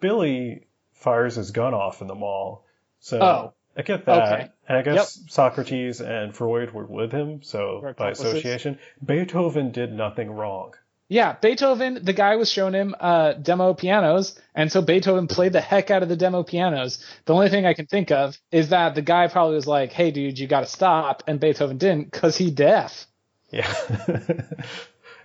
Billy 0.00 0.66
fires 0.92 1.34
his 1.36 1.50
gun 1.50 1.74
off 1.74 2.00
in 2.00 2.06
the 2.08 2.14
mall. 2.14 2.64
So 3.00 3.20
Oh. 3.20 3.52
I 3.78 3.82
get 3.82 4.06
that. 4.06 4.32
Okay. 4.32 4.48
And 4.68 4.78
I 4.78 4.82
guess 4.82 5.20
Socrates 5.28 6.00
and 6.00 6.34
Freud 6.34 6.72
were 6.72 6.86
with 6.86 7.12
him, 7.12 7.42
so 7.42 7.80
Were 7.82 7.92
by 7.92 8.10
association. 8.10 8.78
Beethoven 9.04 9.70
did 9.70 9.92
nothing 9.92 10.30
wrong. 10.30 10.72
Yeah, 11.08 11.36
Beethoven, 11.40 12.00
the 12.02 12.12
guy 12.12 12.34
was 12.34 12.50
showing 12.50 12.74
him 12.74 12.94
uh, 12.98 13.34
demo 13.34 13.74
pianos, 13.74 14.38
and 14.56 14.72
so 14.72 14.82
Beethoven 14.82 15.28
played 15.28 15.52
the 15.52 15.60
heck 15.60 15.90
out 15.92 16.02
of 16.02 16.08
the 16.08 16.16
demo 16.16 16.42
pianos. 16.42 16.98
The 17.26 17.34
only 17.34 17.48
thing 17.48 17.64
I 17.64 17.74
can 17.74 17.86
think 17.86 18.10
of 18.10 18.36
is 18.50 18.70
that 18.70 18.96
the 18.96 19.02
guy 19.02 19.28
probably 19.28 19.54
was 19.54 19.68
like, 19.68 19.92
hey, 19.92 20.10
dude, 20.10 20.38
you 20.38 20.48
got 20.48 20.60
to 20.60 20.66
stop, 20.66 21.22
and 21.28 21.38
Beethoven 21.38 21.78
didn't 21.78 22.10
because 22.10 22.36
he 22.36 22.50
deaf. 22.50 23.06
Yeah. 23.50 23.72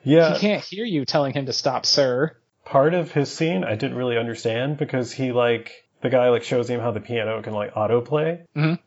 yeah. 0.04 0.34
He 0.34 0.40
can't 0.40 0.64
hear 0.64 0.86
you 0.86 1.06
telling 1.06 1.34
him 1.34 1.48
to 1.48 1.54
stop, 1.54 1.86
sir. 1.88 2.36
Part 2.64 2.94
of 2.94 3.12
his 3.12 3.32
scene 3.32 3.64
I 3.64 3.76
didn't 3.76 3.98
really 3.98 4.18
understand 4.18 4.78
because 4.78 5.12
he 5.12 5.32
like 5.32 5.72
the 6.02 6.10
guy 6.10 6.30
like 6.30 6.44
shows 6.44 6.70
him 6.70 6.80
how 6.80 6.92
the 6.92 7.00
piano 7.02 7.42
can 7.42 7.54
like 7.54 7.74
autoplay. 7.74 8.46
Mhm. 8.56 8.80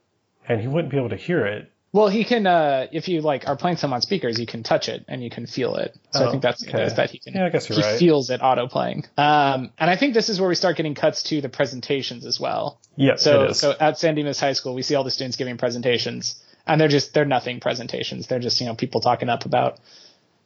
And 0.49 0.61
he 0.61 0.69
wouldn't 0.69 0.91
be 0.91 0.97
able 0.97 1.09
to 1.11 1.17
hear 1.17 1.45
it. 1.45 1.71
Well, 1.95 2.09
he 2.09 2.25
can, 2.25 2.45
uh, 2.45 2.89
if 2.91 3.07
you 3.07 3.21
like 3.21 3.47
are 3.49 3.55
playing 3.57 3.77
some 3.77 3.93
on 3.93 4.03
speakers, 4.03 4.37
you 4.41 4.47
can 4.47 4.65
touch 4.65 4.89
it 4.89 5.05
and 5.07 5.23
you 5.23 5.31
can 5.31 5.47
feel 5.47 5.77
it. 5.77 5.95
So 6.11 6.25
Oh, 6.25 6.29
I 6.29 6.31
think 6.33 6.43
that's 6.43 6.67
okay. 6.67 6.89
that 6.93 7.11
he 7.11 7.21
can. 7.21 7.35
Yeah, 7.35 7.47
I 7.47 7.51
guess 7.51 7.69
you're 7.69 7.79
he 7.79 7.85
right. 7.85 7.99
feels 8.01 8.31
it 8.31 8.41
auto 8.43 8.67
playing. 8.67 9.05
Um, 9.17 9.71
and 9.79 9.89
I 9.89 9.95
think 9.95 10.13
this 10.13 10.29
is 10.29 10.41
where 10.41 10.49
we 10.49 10.57
start 10.57 10.77
getting 10.77 10.97
cuts 10.97 11.23
to 11.31 11.41
the 11.41 11.49
presentations 11.49 12.27
as 12.27 12.41
well. 12.41 12.81
Yes, 12.97 13.23
So, 13.23 13.53
so 13.53 13.75
at 13.79 13.97
San 13.97 14.17
Dimas 14.17 14.41
High 14.41 14.55
School, 14.55 14.75
we 14.75 14.83
see 14.83 14.97
all 14.97 15.05
the 15.05 15.13
students 15.13 15.37
giving 15.37 15.57
presentations, 15.57 16.43
and 16.67 16.81
they're 16.81 16.89
just 16.89 17.15
they're 17.15 17.25
nothing 17.25 17.61
presentations. 17.61 18.27
They're 18.27 18.41
just 18.41 18.61
you 18.61 18.67
know 18.67 18.75
people 18.75 19.01
talking 19.01 19.29
up 19.29 19.45
about 19.45 19.79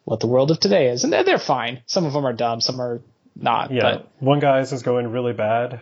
what 0.05 0.21
the 0.21 0.27
world 0.27 0.51
of 0.51 0.61
today 0.61 0.89
is, 0.89 1.03
and 1.05 1.13
they're, 1.13 1.25
they're 1.25 1.39
fine. 1.39 1.81
Some 1.87 2.05
of 2.05 2.13
them 2.13 2.27
are 2.27 2.35
dumb, 2.35 2.61
some 2.61 2.79
are 2.79 3.01
not. 3.35 3.71
yeah. 3.71 3.81
But 3.83 4.09
One 4.19 4.39
guy's 4.41 4.73
is 4.75 4.83
going 4.83 5.07
really 5.13 5.33
bad 5.33 5.81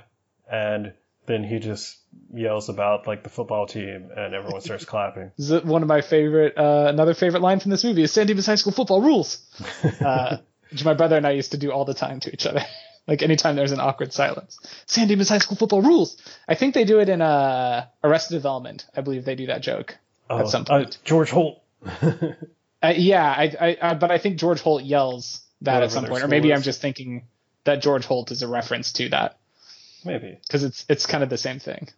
and 0.48 0.92
then 1.26 1.44
he 1.44 1.58
just 1.58 1.98
yells 2.32 2.68
about 2.68 3.06
like 3.06 3.22
the 3.22 3.28
football 3.28 3.66
team 3.66 4.10
and 4.16 4.34
everyone 4.34 4.60
starts 4.60 4.84
clapping. 4.92 5.32
is 5.38 5.52
one 5.62 5.82
of 5.82 5.88
my 5.88 6.00
favorite, 6.00 6.56
uh, 6.56 6.86
another 6.88 7.14
favorite 7.14 7.42
line 7.42 7.60
from 7.60 7.70
this 7.70 7.84
movie 7.84 8.02
is 8.02 8.12
San 8.12 8.26
Dimas 8.26 8.46
High 8.46 8.54
School 8.56 8.72
football 8.72 9.02
rules, 9.02 9.44
uh, 10.00 10.38
which 10.70 10.84
my 10.84 10.94
brother 10.94 11.16
and 11.16 11.26
I 11.26 11.32
used 11.32 11.52
to 11.52 11.58
do 11.58 11.72
all 11.72 11.84
the 11.84 11.94
time 11.94 12.20
to 12.20 12.32
each 12.32 12.46
other. 12.46 12.64
like 13.06 13.22
anytime 13.22 13.56
there's 13.56 13.72
an 13.72 13.80
awkward 13.80 14.12
silence, 14.12 14.58
San 14.86 15.08
Dimas 15.08 15.28
High 15.28 15.38
School 15.38 15.56
football 15.56 15.82
rules. 15.82 16.16
I 16.48 16.54
think 16.54 16.74
they 16.74 16.84
do 16.84 17.00
it 17.00 17.08
in 17.08 17.22
uh, 17.22 17.86
Arrested 18.02 18.34
Development. 18.34 18.86
I 18.96 19.00
believe 19.00 19.24
they 19.24 19.34
do 19.34 19.46
that 19.46 19.62
joke. 19.62 19.96
Oh, 20.28 20.46
some 20.46 20.62
uh, 20.62 20.64
point. 20.64 20.98
George 21.04 21.30
Holt. 21.30 21.62
Uh, 22.82 22.92
yeah, 22.94 23.24
I, 23.24 23.54
I, 23.58 23.76
I, 23.80 23.94
but 23.94 24.10
I 24.10 24.18
think 24.18 24.38
George 24.38 24.60
Holt 24.60 24.82
yells 24.82 25.40
that 25.62 25.74
Whatever 25.74 25.84
at 25.84 25.92
some 25.92 26.06
point, 26.06 26.22
or 26.22 26.28
maybe 26.28 26.52
I'm 26.52 26.62
just 26.62 26.82
thinking 26.82 27.26
that 27.64 27.80
George 27.80 28.04
Holt 28.04 28.30
is 28.30 28.42
a 28.42 28.48
reference 28.48 28.92
to 28.94 29.08
that 29.08 29.38
Maybe. 30.06 30.38
because 30.46 30.62
it's 30.64 30.86
it's 30.88 31.06
kind 31.06 31.22
of 31.24 31.30
the 31.30 31.38
same 31.38 31.58
thing. 31.58 31.88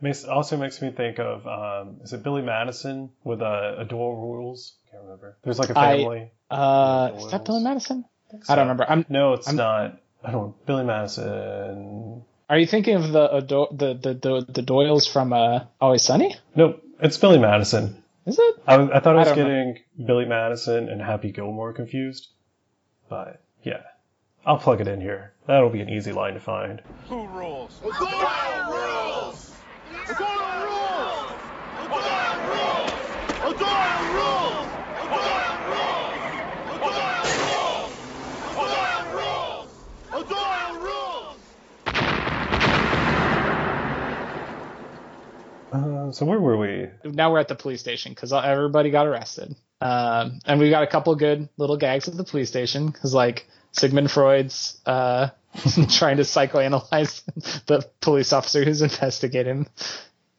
Makes, 0.00 0.24
also 0.24 0.56
makes 0.56 0.80
me 0.80 0.90
think 0.90 1.18
of 1.18 1.46
um, 1.46 2.00
is 2.02 2.12
it 2.12 2.22
Billy 2.22 2.42
Madison 2.42 3.10
with 3.24 3.42
uh, 3.42 3.74
O'Doyle 3.80 4.14
rules? 4.16 4.74
Can't 4.90 5.02
remember. 5.02 5.36
There's 5.42 5.58
like 5.58 5.70
a 5.70 5.74
family. 5.74 6.30
Uh, 6.50 7.08
Rules. 7.12 7.24
is 7.26 7.30
that 7.32 7.44
Billy 7.44 7.62
Madison? 7.64 8.04
so. 8.30 8.52
I 8.52 8.56
don't 8.56 8.64
remember. 8.68 8.86
I'm 8.88 9.04
No, 9.08 9.32
it's 9.34 9.48
I'm- 9.48 9.56
not. 9.56 10.00
I 10.24 10.30
don't 10.32 10.54
Billy 10.66 10.84
Madison. 10.84 12.22
Are 12.48 12.58
you 12.58 12.66
thinking 12.66 12.94
of 12.96 13.12
the 13.12 13.36
Ado- 13.36 13.68
the, 13.72 13.94
the 13.94 14.14
the 14.14 14.52
the 14.52 14.62
Doyles 14.62 15.06
from 15.12 15.32
uh, 15.32 15.64
Always 15.80 16.02
Sunny? 16.02 16.34
Nope, 16.56 16.82
it's 17.00 17.18
Billy 17.18 17.38
Madison. 17.38 18.02
Is 18.26 18.38
it? 18.38 18.54
I, 18.66 18.74
I 18.76 19.00
thought 19.00 19.16
I 19.16 19.22
I 19.22 19.24
was 19.24 19.28
don't 19.28 19.38
know. 19.38 19.44
getting 19.44 19.78
Billy 20.06 20.24
Madison 20.26 20.88
and 20.88 21.00
Happy 21.02 21.30
Gilmore 21.32 21.72
confused, 21.72 22.28
but 23.08 23.42
yeah, 23.62 23.82
I'll 24.48 24.56
plug 24.56 24.80
it 24.80 24.88
in 24.88 24.98
here. 25.02 25.34
That'll 25.46 25.68
be 25.68 25.82
an 25.82 25.90
easy 25.90 26.10
line 26.10 26.32
to 26.32 26.40
find. 26.40 26.80
Who 27.10 27.26
rules? 27.26 27.78
O'Doyle 27.84 28.72
rules! 28.72 29.52
O'Doyle 30.08 30.64
rules! 30.64 31.32
O'Doyle 31.84 32.44
rules! 32.56 32.96
O'Doyle 33.44 34.08
rules! 34.14 34.68
Uh, 45.70 46.10
so 46.12 46.24
where 46.24 46.40
were 46.40 46.56
we? 46.56 46.88
Now 47.04 47.30
we're 47.30 47.40
at 47.40 47.48
the 47.48 47.54
police 47.54 47.80
station 47.80 48.12
because 48.12 48.32
everybody 48.32 48.88
got 48.88 49.06
arrested, 49.06 49.54
um, 49.82 50.38
and 50.46 50.58
we 50.58 50.70
got 50.70 50.84
a 50.84 50.86
couple 50.86 51.14
good 51.16 51.50
little 51.58 51.76
gags 51.76 52.08
at 52.08 52.16
the 52.16 52.24
police 52.24 52.48
station 52.48 52.86
because 52.86 53.12
like 53.12 53.46
Sigmund 53.72 54.10
Freud's 54.10 54.80
uh, 54.86 55.28
trying 55.90 56.16
to 56.18 56.22
psychoanalyze 56.24 57.22
the 57.66 57.86
police 58.00 58.32
officer 58.32 58.64
who's 58.64 58.82
investigating 58.82 59.58
him. 59.58 59.66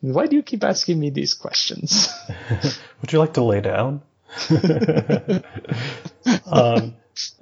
Why 0.02 0.28
do 0.28 0.36
you 0.36 0.44
keep 0.44 0.64
asking 0.64 1.00
me 1.00 1.10
these 1.10 1.34
questions? 1.34 2.10
Would 3.02 3.12
you 3.12 3.20
like 3.20 3.34
to 3.34 3.44
lay 3.44 3.60
down? 3.62 4.02
um, 6.46 6.96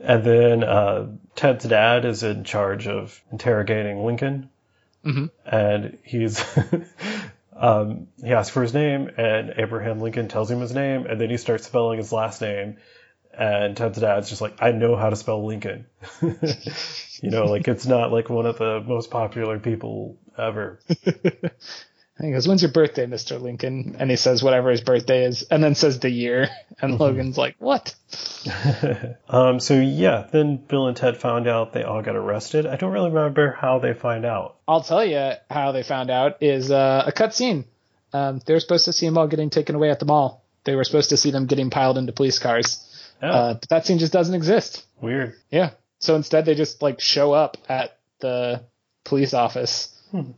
and 0.03 0.23
then 0.23 0.63
uh, 0.63 1.07
Ted's 1.35 1.65
dad 1.65 2.05
is 2.05 2.23
in 2.23 2.43
charge 2.43 2.87
of 2.87 3.21
interrogating 3.31 4.03
Lincoln, 4.05 4.49
Mhm. 5.05 5.29
and 5.45 5.97
he's 6.03 6.43
um, 7.55 8.07
he 8.23 8.33
asks 8.33 8.49
for 8.51 8.61
his 8.61 8.73
name, 8.73 9.09
and 9.17 9.53
Abraham 9.57 9.99
Lincoln 10.01 10.27
tells 10.27 10.49
him 10.49 10.59
his 10.59 10.73
name, 10.73 11.05
and 11.05 11.19
then 11.21 11.29
he 11.29 11.37
starts 11.37 11.65
spelling 11.67 11.97
his 11.99 12.11
last 12.11 12.41
name, 12.41 12.77
and 13.37 13.77
Ted's 13.77 13.99
dad's 13.99 14.29
just 14.29 14.41
like, 14.41 14.61
I 14.61 14.71
know 14.71 14.95
how 14.95 15.09
to 15.09 15.15
spell 15.15 15.45
Lincoln. 15.45 15.85
you 16.21 17.29
know, 17.29 17.45
like 17.45 17.67
it's 17.67 17.85
not 17.85 18.11
like 18.11 18.29
one 18.29 18.45
of 18.45 18.57
the 18.57 18.81
most 18.85 19.11
popular 19.11 19.59
people 19.59 20.17
ever. 20.37 20.79
And 21.05 21.51
he 22.19 22.31
goes, 22.31 22.47
"When's 22.47 22.63
your 22.63 22.71
birthday, 22.71 23.05
Mister 23.05 23.37
Lincoln?" 23.37 23.95
And 23.99 24.09
he 24.09 24.15
says 24.15 24.43
whatever 24.43 24.71
his 24.71 24.81
birthday 24.81 25.25
is, 25.25 25.43
and 25.43 25.63
then 25.63 25.75
says 25.75 25.99
the 25.99 26.09
year. 26.09 26.49
And 26.79 26.99
Logan's 26.99 27.39
like, 27.39 27.55
"What?" 27.57 27.95
um, 29.27 29.59
so 29.59 29.73
yeah, 29.73 30.27
then 30.31 30.57
Bill 30.57 30.85
and 30.85 30.95
Ted 30.95 31.17
found 31.17 31.47
out 31.47 31.73
they 31.73 31.81
all 31.81 32.03
got 32.03 32.15
arrested. 32.15 32.67
I 32.67 32.75
don't 32.75 32.91
really 32.91 33.09
remember 33.09 33.51
how 33.51 33.79
they 33.79 33.95
find 33.95 34.27
out. 34.27 34.57
I'll 34.67 34.83
tell 34.83 35.03
you 35.03 35.31
how 35.49 35.71
they 35.71 35.81
found 35.81 36.11
out 36.11 36.37
is 36.41 36.69
uh, 36.69 37.03
a 37.07 37.11
cutscene. 37.11 37.65
Um, 38.13 38.41
they 38.45 38.53
were 38.53 38.59
supposed 38.59 38.85
to 38.85 38.93
see 38.93 39.07
them 39.07 39.17
all 39.17 39.27
getting 39.27 39.49
taken 39.49 39.73
away 39.73 39.89
at 39.89 39.99
the 39.99 40.05
mall. 40.05 40.43
They 40.65 40.75
were 40.75 40.83
supposed 40.83 41.09
to 41.09 41.17
see 41.17 41.31
them 41.31 41.45
getting 41.45 41.69
piled 41.69 41.97
into 41.97 42.11
police 42.11 42.39
cars, 42.39 42.86
Oh, 43.21 43.27
uh, 43.27 43.59
that 43.69 43.85
scene 43.85 43.99
just 43.99 44.13
doesn't 44.13 44.35
exist. 44.35 44.85
weird. 45.01 45.35
Yeah. 45.51 45.71
So 45.99 46.15
instead, 46.15 46.45
they 46.45 46.55
just 46.55 46.81
like 46.81 46.99
show 46.99 47.33
up 47.33 47.57
at 47.67 47.97
the 48.19 48.63
police 49.03 49.33
office. 49.33 49.93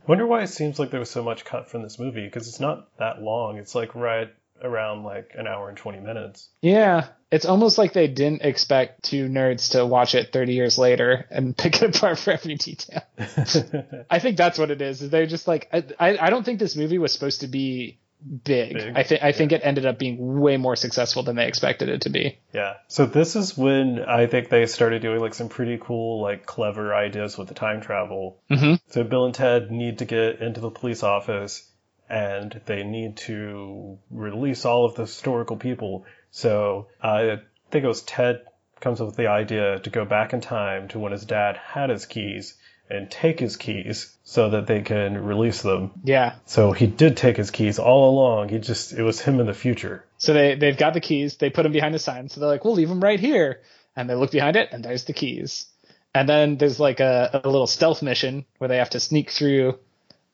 Wonder 0.07 0.25
why 0.25 0.41
it 0.41 0.47
seems 0.47 0.79
like 0.79 0.89
there 0.89 0.99
was 0.99 1.11
so 1.11 1.23
much 1.23 1.45
cut 1.45 1.69
from 1.69 1.83
this 1.83 1.99
movie 1.99 2.25
because 2.25 2.47
it's 2.47 2.59
not 2.59 2.87
that 2.97 3.21
long. 3.21 3.57
It's 3.57 3.75
like 3.75 3.93
right 3.93 4.33
around 4.61 5.03
like 5.03 5.33
an 5.37 5.47
hour 5.47 5.69
and 5.69 5.77
20 5.77 5.99
minutes. 5.99 6.49
Yeah, 6.61 7.07
it's 7.31 7.45
almost 7.45 7.77
like 7.77 7.93
they 7.93 8.07
didn't 8.07 8.41
expect 8.41 9.03
two 9.03 9.27
nerds 9.27 9.71
to 9.71 9.85
watch 9.85 10.15
it 10.15 10.33
30 10.33 10.53
years 10.53 10.77
later 10.77 11.25
and 11.29 11.55
pick 11.57 11.81
it 11.81 11.95
apart 11.95 12.17
for 12.19 12.31
every 12.31 12.55
detail. 12.55 13.01
I 14.09 14.19
think 14.19 14.37
that's 14.37 14.57
what 14.57 14.71
it 14.71 14.81
is. 14.81 15.01
is 15.01 15.09
They're 15.09 15.27
just 15.27 15.47
like 15.47 15.69
I, 15.71 15.83
I 15.99 16.17
I 16.27 16.29
don't 16.29 16.43
think 16.43 16.59
this 16.59 16.75
movie 16.75 16.97
was 16.97 17.13
supposed 17.13 17.41
to 17.41 17.47
be 17.47 17.99
big. 18.43 18.73
Big, 18.73 18.93
I 18.95 19.03
think 19.03 19.23
I 19.23 19.31
think 19.31 19.51
it 19.51 19.61
ended 19.63 19.85
up 19.85 19.97
being 19.99 20.39
way 20.39 20.57
more 20.57 20.75
successful 20.75 21.23
than 21.23 21.35
they 21.35 21.47
expected 21.47 21.89
it 21.89 22.01
to 22.01 22.09
be. 22.09 22.39
yeah. 22.53 22.73
So 22.87 23.05
this 23.05 23.35
is 23.35 23.57
when 23.57 23.99
I 23.99 24.27
think 24.27 24.49
they 24.49 24.65
started 24.65 25.01
doing 25.01 25.19
like 25.19 25.33
some 25.33 25.49
pretty 25.49 25.77
cool, 25.81 26.21
like 26.21 26.45
clever 26.45 26.93
ideas 26.93 27.37
with 27.37 27.47
the 27.47 27.53
time 27.53 27.81
travel. 27.81 28.41
Mhm. 28.49 28.79
So 28.89 29.03
Bill 29.03 29.25
and 29.25 29.35
Ted 29.35 29.71
need 29.71 29.99
to 29.99 30.05
get 30.05 30.41
into 30.41 30.61
the 30.61 30.69
police 30.71 31.03
office 31.03 31.69
and 32.09 32.59
they 32.65 32.83
need 32.83 33.17
to 33.17 33.99
release 34.09 34.65
all 34.65 34.85
of 34.85 34.95
the 34.95 35.03
historical 35.03 35.57
people. 35.57 36.05
So 36.31 36.87
I 37.01 37.37
think 37.71 37.85
it 37.85 37.87
was 37.87 38.01
Ted 38.01 38.41
comes 38.79 39.01
up 39.01 39.07
with 39.07 39.17
the 39.17 39.27
idea 39.27 39.79
to 39.79 39.89
go 39.89 40.05
back 40.05 40.33
in 40.33 40.41
time 40.41 40.87
to 40.87 40.99
when 40.99 41.11
his 41.11 41.25
dad 41.25 41.57
had 41.57 41.89
his 41.89 42.05
keys 42.05 42.57
and 42.89 43.09
take 43.09 43.39
his 43.39 43.55
keys 43.55 44.15
so 44.23 44.49
that 44.49 44.67
they 44.67 44.81
can 44.81 45.23
release 45.23 45.61
them. 45.61 45.91
Yeah. 46.03 46.35
So 46.45 46.71
he 46.71 46.87
did 46.87 47.17
take 47.17 47.37
his 47.37 47.51
keys 47.51 47.79
all 47.79 48.09
along. 48.09 48.49
He 48.49 48.59
just 48.59 48.93
it 48.93 49.03
was 49.03 49.21
him 49.21 49.39
in 49.39 49.45
the 49.45 49.53
future. 49.53 50.05
So 50.17 50.33
they 50.33 50.55
they've 50.55 50.77
got 50.77 50.93
the 50.93 51.01
keys. 51.01 51.37
They 51.37 51.49
put 51.49 51.63
them 51.63 51.71
behind 51.71 51.95
a 51.95 51.99
sign. 51.99 52.29
So 52.29 52.39
they're 52.39 52.49
like, 52.49 52.65
we'll 52.65 52.75
leave 52.75 52.89
them 52.89 53.01
right 53.01 53.19
here. 53.19 53.61
And 53.95 54.09
they 54.09 54.15
look 54.15 54.31
behind 54.31 54.55
it, 54.55 54.69
and 54.71 54.83
there's 54.83 55.05
the 55.05 55.13
keys. 55.13 55.67
And 56.13 56.27
then 56.27 56.57
there's 56.57 56.79
like 56.79 56.99
a, 56.99 57.41
a 57.43 57.49
little 57.49 57.67
stealth 57.67 58.01
mission 58.01 58.45
where 58.57 58.67
they 58.67 58.77
have 58.77 58.91
to 58.91 58.99
sneak 58.99 59.29
through 59.29 59.77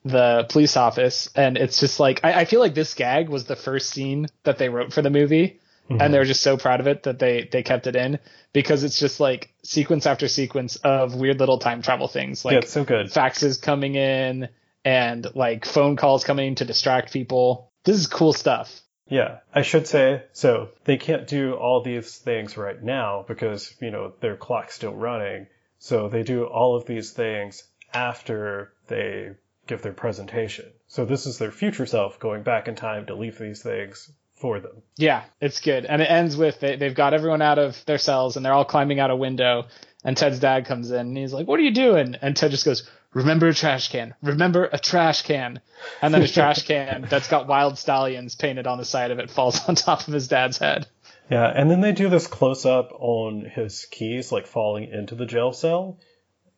the 0.03 0.45
police 0.49 0.77
office. 0.77 1.29
And 1.35 1.57
it's 1.57 1.79
just 1.79 1.99
like 1.99 2.21
I, 2.23 2.41
I 2.41 2.45
feel 2.45 2.59
like 2.59 2.75
this 2.75 2.93
gag 2.93 3.27
was 3.29 3.45
the 3.45 3.55
first 3.55 3.89
scene 3.89 4.27
that 4.43 4.57
they 4.57 4.69
wrote 4.69 4.93
for 4.93 5.01
the 5.01 5.09
movie. 5.09 5.59
And 5.89 5.99
they 5.99 6.05
mm-hmm. 6.05 6.15
were 6.17 6.25
just 6.25 6.41
so 6.41 6.57
proud 6.57 6.79
of 6.79 6.87
it 6.87 7.03
that 7.03 7.19
they 7.19 7.47
they 7.51 7.61
kept 7.61 7.85
it 7.85 7.95
in 7.95 8.19
because 8.53 8.83
it's 8.83 8.99
just 8.99 9.19
like 9.19 9.53
sequence 9.63 10.07
after 10.07 10.27
sequence 10.27 10.77
of 10.77 11.13
weird 11.15 11.39
little 11.39 11.59
time 11.59 11.81
travel 11.83 12.07
things 12.07 12.43
like 12.43 12.53
yeah, 12.55 12.67
so 12.67 12.83
good. 12.83 13.07
faxes 13.07 13.61
coming 13.61 13.93
in 13.93 14.49
and 14.83 15.27
like 15.35 15.65
phone 15.65 15.95
calls 15.95 16.23
coming 16.23 16.55
to 16.55 16.65
distract 16.65 17.13
people. 17.13 17.71
This 17.83 17.97
is 17.97 18.07
cool 18.07 18.33
stuff. 18.33 18.81
Yeah, 19.07 19.39
I 19.53 19.61
should 19.61 19.87
say, 19.87 20.23
so 20.33 20.69
they 20.85 20.97
can't 20.97 21.27
do 21.27 21.53
all 21.53 21.83
these 21.83 22.17
things 22.17 22.57
right 22.57 22.81
now 22.81 23.23
because, 23.27 23.75
you 23.79 23.91
know, 23.91 24.13
their 24.19 24.35
clock's 24.35 24.75
still 24.75 24.95
running. 24.95 25.45
So 25.77 26.09
they 26.09 26.23
do 26.23 26.45
all 26.45 26.75
of 26.75 26.87
these 26.87 27.11
things 27.11 27.63
after 27.93 28.73
they 28.87 29.31
give 29.67 29.83
their 29.83 29.93
presentation. 29.93 30.65
So 30.87 31.05
this 31.05 31.27
is 31.27 31.37
their 31.37 31.51
future 31.51 31.85
self 31.85 32.19
going 32.19 32.41
back 32.41 32.67
in 32.67 32.75
time 32.75 33.05
to 33.05 33.15
leave 33.15 33.37
these 33.37 33.61
things 33.61 34.11
for 34.35 34.59
them. 34.59 34.81
Yeah, 34.97 35.23
it's 35.39 35.59
good. 35.59 35.85
And 35.85 36.01
it 36.01 36.09
ends 36.09 36.35
with 36.37 36.59
they, 36.59 36.75
they've 36.75 36.95
got 36.95 37.13
everyone 37.13 37.41
out 37.41 37.59
of 37.59 37.83
their 37.85 37.97
cells 37.97 38.35
and 38.35 38.45
they're 38.45 38.53
all 38.53 38.65
climbing 38.65 38.99
out 38.99 39.11
a 39.11 39.15
window. 39.15 39.65
And 40.03 40.15
Ted's 40.15 40.39
dad 40.39 40.65
comes 40.65 40.91
in 40.91 40.99
and 40.99 41.17
he's 41.17 41.33
like, 41.33 41.47
What 41.47 41.59
are 41.59 41.63
you 41.63 41.73
doing? 41.73 42.15
And 42.21 42.35
Ted 42.35 42.51
just 42.51 42.65
goes, 42.65 42.87
Remember 43.13 43.47
a 43.47 43.53
trash 43.53 43.89
can. 43.89 44.13
Remember 44.21 44.69
a 44.71 44.77
trash 44.77 45.21
can. 45.21 45.61
And 46.01 46.13
then 46.13 46.21
his 46.21 46.33
trash 46.33 46.63
can 46.67 47.07
that's 47.09 47.29
got 47.29 47.47
Wyld 47.47 47.73
Stallyns 47.73 48.37
painted 48.37 48.67
on 48.67 48.77
the 48.77 48.85
side 48.85 49.11
of 49.11 49.19
it 49.19 49.31
falls 49.31 49.67
on 49.67 49.75
top 49.75 50.07
of 50.07 50.13
his 50.13 50.27
dad's 50.27 50.57
head. 50.57 50.87
Yeah, 51.29 51.47
and 51.47 51.71
then 51.71 51.81
they 51.81 51.91
do 51.91 52.09
this 52.09 52.27
close 52.27 52.65
up 52.65 52.91
on 52.93 53.45
his 53.45 53.85
keys, 53.85 54.31
like 54.31 54.45
falling 54.45 54.91
into 54.91 55.15
the 55.15 55.25
jail 55.25 55.53
cell. 55.53 55.97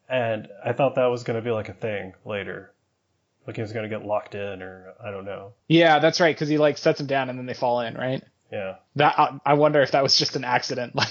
And 0.10 0.48
I 0.64 0.74
thought 0.74 0.96
that 0.96 1.06
was 1.06 1.24
going 1.24 1.38
to 1.38 1.44
be 1.44 1.52
like 1.52 1.70
a 1.70 1.74
thing 1.74 2.14
later. 2.26 2.74
Like 3.48 3.56
he's 3.56 3.72
to 3.72 3.88
get 3.88 4.06
locked 4.06 4.36
in, 4.36 4.62
or 4.62 4.94
I 5.04 5.10
don't 5.10 5.26
know. 5.26 5.54
Yeah, 5.70 6.00
that's 6.00 6.20
right, 6.20 6.36
because 6.36 6.50
he 6.50 6.58
like 6.58 6.78
sets 6.78 6.98
them 7.00 7.08
down 7.08 7.30
and 7.30 7.40
then 7.40 7.46
they 7.46 7.54
fall 7.54 7.80
in, 7.80 7.96
right? 7.96 8.22
Yeah. 8.52 8.76
That 8.96 9.18
I, 9.18 9.40
I 9.46 9.54
wonder 9.54 9.82
if 9.82 9.92
that 9.92 10.04
was 10.04 10.18
just 10.18 10.36
an 10.36 10.44
accident. 10.44 10.94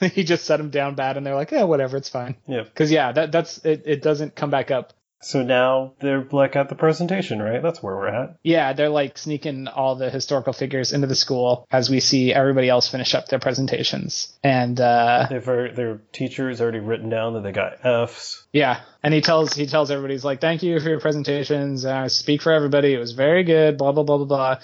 Like 0.00 0.12
he 0.12 0.22
just 0.24 0.44
set 0.44 0.58
them 0.58 0.68
down 0.68 0.94
bad 0.96 1.16
and 1.16 1.24
they're 1.24 1.34
like, 1.34 1.50
Yeah, 1.50 1.62
whatever, 1.64 1.96
it's 1.96 2.10
fine. 2.10 2.36
Yeah. 2.46 2.62
Because 2.64 2.92
yeah, 2.92 3.12
that 3.12 3.32
that's 3.32 3.64
it, 3.64 3.84
it 3.86 4.02
doesn't 4.02 4.34
come 4.34 4.50
back 4.50 4.70
up 4.70 4.92
So 5.22 5.42
now 5.42 5.94
they're 6.00 6.26
like 6.32 6.56
at 6.56 6.68
the 6.68 6.74
presentation, 6.74 7.40
right? 7.40 7.62
That's 7.62 7.82
where 7.82 7.94
we're 7.94 8.08
at. 8.08 8.36
Yeah, 8.42 8.72
they're 8.72 8.88
like 8.88 9.16
sneaking 9.16 9.68
all 9.68 9.94
the 9.94 10.10
historical 10.10 10.52
figures 10.52 10.92
into 10.92 11.06
the 11.06 11.14
school 11.14 11.66
as 11.70 11.88
we 11.88 12.00
see 12.00 12.34
everybody 12.34 12.68
else 12.68 12.88
finish 12.88 13.14
up 13.14 13.26
their 13.28 13.38
presentations. 13.38 14.36
And 14.42 14.80
uh 14.80 15.26
They've 15.30 15.46
already, 15.46 15.74
their 15.74 16.00
teacher's 16.12 16.60
already 16.60 16.80
written 16.80 17.08
down 17.08 17.34
that 17.34 17.42
they 17.44 17.52
got 17.52 17.84
Fs. 17.84 18.44
yeah, 18.52 18.80
and 19.02 19.14
he 19.14 19.20
tells 19.20 19.54
he 19.54 19.66
tells 19.66 19.90
everybody 19.90 20.14
he's 20.14 20.24
like, 20.24 20.40
"Thank 20.40 20.62
you 20.62 20.78
for 20.80 20.88
your 20.88 21.00
presentations. 21.00 21.84
Uh, 21.84 22.08
speak 22.08 22.42
for 22.42 22.52
everybody. 22.52 22.92
It 22.92 22.98
was 22.98 23.12
very 23.12 23.44
good." 23.44 23.78
Blah 23.78 23.92
blah 23.92 24.02
blah 24.02 24.18
blah 24.18 24.26
blah. 24.26 24.58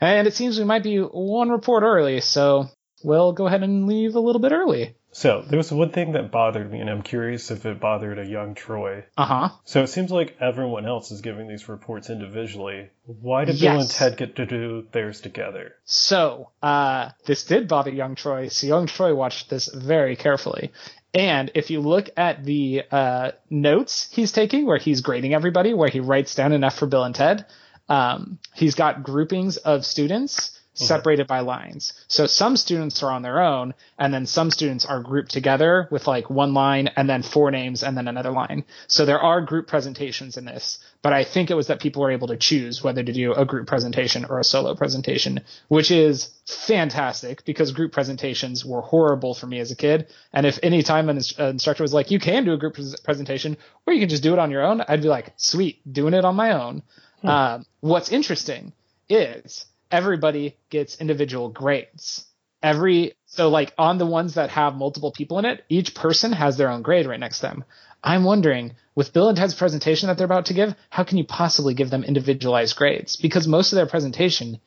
And 0.00 0.28
it 0.28 0.34
seems 0.34 0.58
we 0.58 0.64
might 0.64 0.82
be 0.82 0.98
one 0.98 1.48
report 1.48 1.82
early, 1.82 2.20
so 2.20 2.66
we'll 3.02 3.32
go 3.32 3.46
ahead 3.46 3.62
and 3.62 3.86
leave 3.86 4.14
a 4.14 4.20
little 4.20 4.40
bit 4.40 4.52
early. 4.52 4.94
So 5.16 5.42
there 5.48 5.56
was 5.56 5.72
one 5.72 5.92
thing 5.92 6.12
that 6.12 6.30
bothered 6.30 6.70
me, 6.70 6.78
and 6.78 6.90
I'm 6.90 7.00
curious 7.00 7.50
if 7.50 7.64
it 7.64 7.80
bothered 7.80 8.18
a 8.18 8.26
young 8.26 8.54
Troy. 8.54 9.06
Uh 9.16 9.24
huh. 9.24 9.48
So 9.64 9.82
it 9.82 9.86
seems 9.86 10.10
like 10.10 10.36
everyone 10.42 10.84
else 10.84 11.10
is 11.10 11.22
giving 11.22 11.48
these 11.48 11.70
reports 11.70 12.10
individually. 12.10 12.90
Why 13.06 13.46
did 13.46 13.58
Bill 13.58 13.80
and 13.80 13.88
Ted 13.88 14.18
get 14.18 14.36
to 14.36 14.44
do 14.44 14.86
theirs 14.92 15.22
together? 15.22 15.76
So, 15.86 16.50
uh, 16.62 17.12
this 17.24 17.44
did 17.44 17.66
bother 17.66 17.90
young 17.90 18.14
Troy. 18.14 18.48
So 18.48 18.66
young 18.66 18.88
Troy 18.88 19.14
watched 19.14 19.48
this 19.48 19.72
very 19.72 20.16
carefully. 20.16 20.72
And 21.14 21.50
if 21.54 21.70
you 21.70 21.80
look 21.80 22.10
at 22.18 22.44
the 22.44 22.82
uh, 22.90 23.30
notes 23.48 24.10
he's 24.12 24.32
taking, 24.32 24.66
where 24.66 24.76
he's 24.76 25.00
grading 25.00 25.32
everybody, 25.32 25.72
where 25.72 25.88
he 25.88 26.00
writes 26.00 26.34
down 26.34 26.62
F 26.62 26.76
for 26.76 26.86
Bill 26.86 27.04
and 27.04 27.14
Ted, 27.14 27.46
um, 27.88 28.38
he's 28.54 28.74
got 28.74 29.02
groupings 29.02 29.56
of 29.56 29.86
students 29.86 30.55
separated 30.78 31.26
by 31.26 31.40
lines. 31.40 31.92
So 32.08 32.26
some 32.26 32.56
students 32.56 33.02
are 33.02 33.10
on 33.10 33.22
their 33.22 33.40
own, 33.40 33.74
and 33.98 34.12
then 34.12 34.26
some 34.26 34.50
students 34.50 34.84
are 34.84 35.00
grouped 35.00 35.30
together 35.32 35.88
with 35.90 36.06
like 36.06 36.30
one 36.30 36.54
line 36.54 36.88
and 36.96 37.08
then 37.08 37.22
four 37.22 37.50
names 37.50 37.82
and 37.82 37.96
then 37.96 38.08
another 38.08 38.30
line. 38.30 38.64
So 38.86 39.04
there 39.04 39.20
are 39.20 39.40
group 39.40 39.66
presentations 39.66 40.36
in 40.36 40.44
this, 40.44 40.78
but 41.02 41.12
I 41.12 41.24
think 41.24 41.50
it 41.50 41.54
was 41.54 41.68
that 41.68 41.80
people 41.80 42.02
were 42.02 42.10
able 42.10 42.28
to 42.28 42.36
choose 42.36 42.82
whether 42.82 43.02
to 43.02 43.12
do 43.12 43.32
a 43.32 43.44
group 43.44 43.66
presentation 43.66 44.24
or 44.24 44.38
a 44.38 44.44
solo 44.44 44.74
presentation, 44.74 45.40
which 45.68 45.90
is 45.90 46.30
fantastic 46.46 47.44
because 47.44 47.72
group 47.72 47.92
presentations 47.92 48.64
were 48.64 48.82
horrible 48.82 49.34
for 49.34 49.46
me 49.46 49.60
as 49.60 49.70
a 49.70 49.76
kid. 49.76 50.08
And 50.32 50.46
if 50.46 50.58
any 50.62 50.82
time 50.82 51.08
an 51.08 51.20
an 51.38 51.48
instructor 51.48 51.82
was 51.82 51.94
like, 51.94 52.10
you 52.10 52.20
can 52.20 52.44
do 52.44 52.52
a 52.52 52.58
group 52.58 52.74
pres- 52.74 53.00
presentation 53.00 53.56
or 53.86 53.92
you 53.92 54.00
can 54.00 54.08
just 54.08 54.22
do 54.22 54.32
it 54.32 54.38
on 54.38 54.50
your 54.50 54.64
own, 54.64 54.82
I'd 54.86 55.02
be 55.02 55.08
like, 55.08 55.32
sweet, 55.36 55.80
doing 55.90 56.14
it 56.14 56.24
on 56.24 56.36
my 56.36 56.52
own. 56.52 56.82
Um, 57.22 57.66
what's 57.80 58.10
interesting 58.12 58.72
is 59.08 59.66
everybody 59.90 60.56
gets 60.70 61.00
individual 61.00 61.48
grades. 61.48 62.26
Every 62.62 63.14
so 63.26 63.48
like 63.48 63.74
on 63.78 63.98
the 63.98 64.06
ones 64.06 64.34
that 64.34 64.50
have 64.50 64.74
multiple 64.74 65.12
people 65.12 65.38
in 65.38 65.44
it, 65.44 65.64
each 65.68 65.94
person 65.94 66.32
has 66.32 66.56
their 66.56 66.70
own 66.70 66.82
grade 66.82 67.06
right 67.06 67.20
next 67.20 67.40
to 67.40 67.46
them. 67.46 67.64
I'm 68.02 68.24
wondering 68.24 68.74
with 68.94 69.12
Bill 69.12 69.28
and 69.28 69.36
Ted's 69.36 69.54
presentation 69.54 70.08
that 70.08 70.16
they're 70.16 70.24
about 70.24 70.46
to 70.46 70.54
give, 70.54 70.74
how 70.90 71.04
can 71.04 71.18
you 71.18 71.24
possibly 71.24 71.74
give 71.74 71.90
them 71.90 72.04
individualized 72.04 72.76
grades? 72.76 73.16
Because 73.16 73.46
most 73.46 73.72
of 73.72 73.76
their 73.76 73.86
presentation 73.86 74.60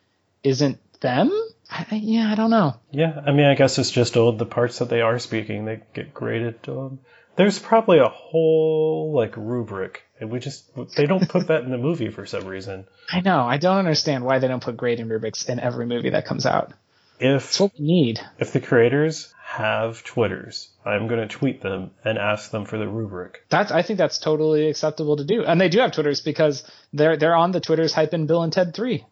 isn't 0.44 0.78
them. 1.02 1.32
I, 1.72 1.86
yeah, 1.91 2.32
I 2.32 2.36
don't 2.36 2.50
know. 2.50 2.76
Yeah, 2.91 3.22
I 3.26 3.32
mean, 3.32 3.46
I 3.46 3.56
guess 3.56 3.78
it's 3.78 3.91
just 3.91 4.18
all 4.18 4.32
the 4.32 4.46
parts 4.46 4.80
that 4.80 4.90
they 4.90 5.02
are 5.02 5.20
speaking, 5.20 5.66
they 5.66 5.82
get 5.94 6.14
graded. 6.14 6.60
Um, 6.68 7.00
there's 7.40 7.57
probably 7.57 7.99
a 7.99 8.10
whole 8.10 9.14
like 9.14 9.36
rubric, 9.38 10.03
and 10.20 10.30
we 10.30 10.40
just 10.40 10.66
they 10.98 11.06
don't 11.06 11.30
put 11.30 11.48
that 11.48 11.64
in 11.64 11.72
the 11.72 11.78
movie 11.78 12.10
for 12.10 12.26
some 12.26 12.45
reason. 12.45 12.86
I 13.10 13.22
know. 13.22 13.40
I 13.45 13.56
don't 13.57 13.78
understand 13.78 14.26
why 14.26 14.40
they 14.40 14.49
don't 14.49 14.61
put 14.61 14.76
grading 14.76 15.07
rubrics 15.07 15.48
in 15.48 15.57
every 15.57 15.86
movie 15.86 16.10
that 16.10 16.26
comes 16.26 16.45
out. 16.45 16.74
If 17.18 17.45
It's 17.45 17.60
what 17.61 17.72
we 17.80 17.86
need. 17.86 18.20
if 18.40 18.52
the 18.52 18.60
creators 18.60 19.34
have 19.45 20.03
Twitters, 20.03 20.70
I'm 20.86 21.07
going 21.07 21.22
to 21.22 21.28
tweet 21.34 21.61
them 21.61 21.91
and 22.03 22.18
ask 22.18 22.52
them 22.52 22.66
for 22.66 22.78
the 22.78 22.88
rubric. 22.90 23.45
That's 23.49 23.72
I 23.72 23.84
think 23.84 23.99
that's 23.99 24.20
totally 24.20 24.68
acceptable 24.68 25.16
to 25.16 25.24
do. 25.24 25.45
And 25.45 25.61
they 25.61 25.70
do 25.70 25.80
have 25.80 25.94
Twitters 25.94 26.20
because 26.20 26.70
they're 26.91 27.16
they're 27.16 27.36
on 27.36 27.52
the 27.53 27.61
Twitters 27.61 27.94
hyping 27.94 28.28
Bill 28.28 28.44
and 28.44 28.52
Ted 28.52 28.74
3. 28.74 29.06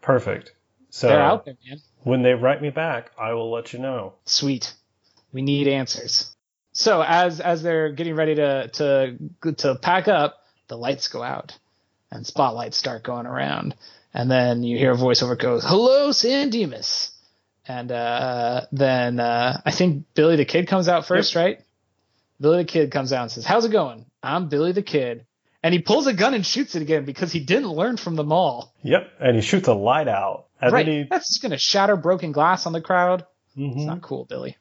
Perfect. 0.00 0.52
So 0.90 1.08
They're 1.08 1.20
out 1.20 1.44
there, 1.44 1.56
man. 1.68 1.80
when 2.02 2.22
they 2.22 2.32
write 2.32 2.62
me 2.62 2.70
back, 2.70 3.10
I 3.20 3.34
will 3.34 3.50
let 3.52 3.74
you 3.74 3.78
know. 3.78 4.14
Sweet. 4.24 4.72
We 5.32 5.42
need 5.42 5.68
answers. 5.68 6.34
So 6.78 7.02
as 7.02 7.40
as 7.40 7.60
they're 7.60 7.90
getting 7.90 8.14
ready 8.14 8.36
to 8.36 8.68
to 8.68 9.16
to 9.56 9.74
pack 9.74 10.06
up, 10.06 10.44
the 10.68 10.78
lights 10.78 11.08
go 11.08 11.24
out 11.24 11.58
and 12.12 12.24
spotlights 12.24 12.76
start 12.76 13.02
going 13.02 13.26
around. 13.26 13.74
And 14.14 14.30
then 14.30 14.62
you 14.62 14.78
hear 14.78 14.92
a 14.92 14.96
voiceover 14.96 15.36
goes, 15.36 15.64
"Hello, 15.66 16.12
San 16.12 16.50
Dimas." 16.50 17.10
And 17.66 17.90
uh, 17.90 18.66
then 18.70 19.18
uh, 19.18 19.60
I 19.66 19.72
think 19.72 20.04
Billy 20.14 20.36
the 20.36 20.44
Kid 20.44 20.68
comes 20.68 20.88
out 20.88 21.04
first, 21.04 21.34
right? 21.34 21.60
Billy 22.40 22.58
the 22.58 22.64
Kid 22.64 22.92
comes 22.92 23.12
out 23.12 23.22
and 23.22 23.32
says, 23.32 23.44
"How's 23.44 23.64
it 23.64 23.72
going? 23.72 24.06
I'm 24.22 24.48
Billy 24.48 24.70
the 24.70 24.82
Kid." 24.82 25.26
And 25.64 25.74
he 25.74 25.80
pulls 25.80 26.06
a 26.06 26.14
gun 26.14 26.32
and 26.32 26.46
shoots 26.46 26.76
it 26.76 26.82
again 26.82 27.04
because 27.04 27.32
he 27.32 27.40
didn't 27.40 27.70
learn 27.70 27.96
from 27.96 28.14
the 28.14 28.22
mall. 28.22 28.72
Yep, 28.84 29.10
and 29.18 29.34
he 29.34 29.42
shoots 29.42 29.66
a 29.66 29.74
light 29.74 30.06
out, 30.06 30.46
and 30.60 30.72
right. 30.72 30.86
then 30.86 30.94
he 30.94 31.02
That's 31.10 31.26
just 31.26 31.42
gonna 31.42 31.58
shatter 31.58 31.96
broken 31.96 32.30
glass 32.30 32.66
on 32.66 32.72
the 32.72 32.80
crowd. 32.80 33.26
Mhm. 33.56 33.74
It's 33.74 33.84
not 33.84 34.00
cool, 34.00 34.26
Billy. 34.26 34.56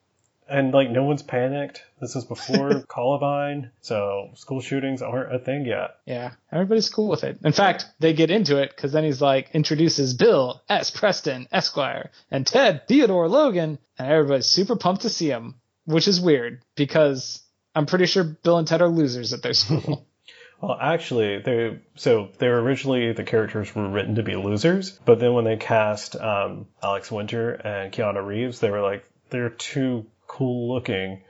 And 0.50 0.74
like 0.74 0.90
no 0.90 1.04
one's 1.04 1.24
panicked. 1.24 1.84
This 2.00 2.16
is 2.16 2.26
before 2.26 2.82
Columbine, 2.88 3.72
so 3.82 4.30
school 4.36 4.62
shootings 4.62 5.02
aren't 5.02 5.34
a 5.34 5.40
thing 5.40 5.66
yet. 5.66 5.98
Yeah, 6.06 6.32
everybody's 6.52 6.90
cool 6.90 7.08
with 7.08 7.24
it. 7.24 7.40
In 7.44 7.52
fact, 7.52 7.86
they 8.00 8.14
get 8.14 8.32
into 8.32 8.58
it 8.58 8.72
because 8.76 8.92
then 8.92 9.04
he's 9.04 9.22
like 9.22 9.50
introduces 9.54 10.14
Bill 10.14 10.62
S. 10.70 10.92
Preston 10.92 11.48
Esquire 11.52 12.12
and 12.32 12.46
Ted 12.46 12.88
Theodore 12.88 13.28
Logan, 13.28 13.80
and 13.98 14.12
everybody's 14.12 14.46
super 14.46 14.76
pumped 14.76 15.04
to 15.04 15.10
see 15.10 15.28
him, 15.28 15.56
which 15.86 16.08
is 16.08 16.22
weird 16.22 16.62
because 16.76 17.42
I'm 17.76 17.86
pretty 17.86 18.06
sure 18.06 18.24
Bill 18.24 18.58
and 18.58 18.68
Ted 18.68 18.82
are 18.82 18.90
losers 18.90 19.34
at 19.34 19.42
their 19.42 19.54
school. 19.54 20.08
Well, 20.62 20.78
actually, 20.82 21.40
they 21.40 21.80
so 21.96 22.30
they 22.40 22.48
were 22.48 22.62
originally 22.62 23.14
the 23.14 23.24
characters 23.24 23.76
were 23.76 23.88
written 23.88 24.16
to 24.16 24.24
be 24.24 24.36
losers, 24.36 24.92
but 25.06 25.20
then 25.20 25.34
when 25.34 25.46
they 25.46 25.58
cast 25.58 26.16
um, 26.16 26.66
Alex 26.82 27.12
Winter 27.12 27.52
and 27.52 27.94
Keanu 27.94 28.26
Reeves, 28.26 28.60
they 28.60 28.72
were 28.72 28.82
like 28.82 29.06
they're 29.30 29.50
too 29.50 30.08
cool 30.28 30.74
looking 30.74 31.24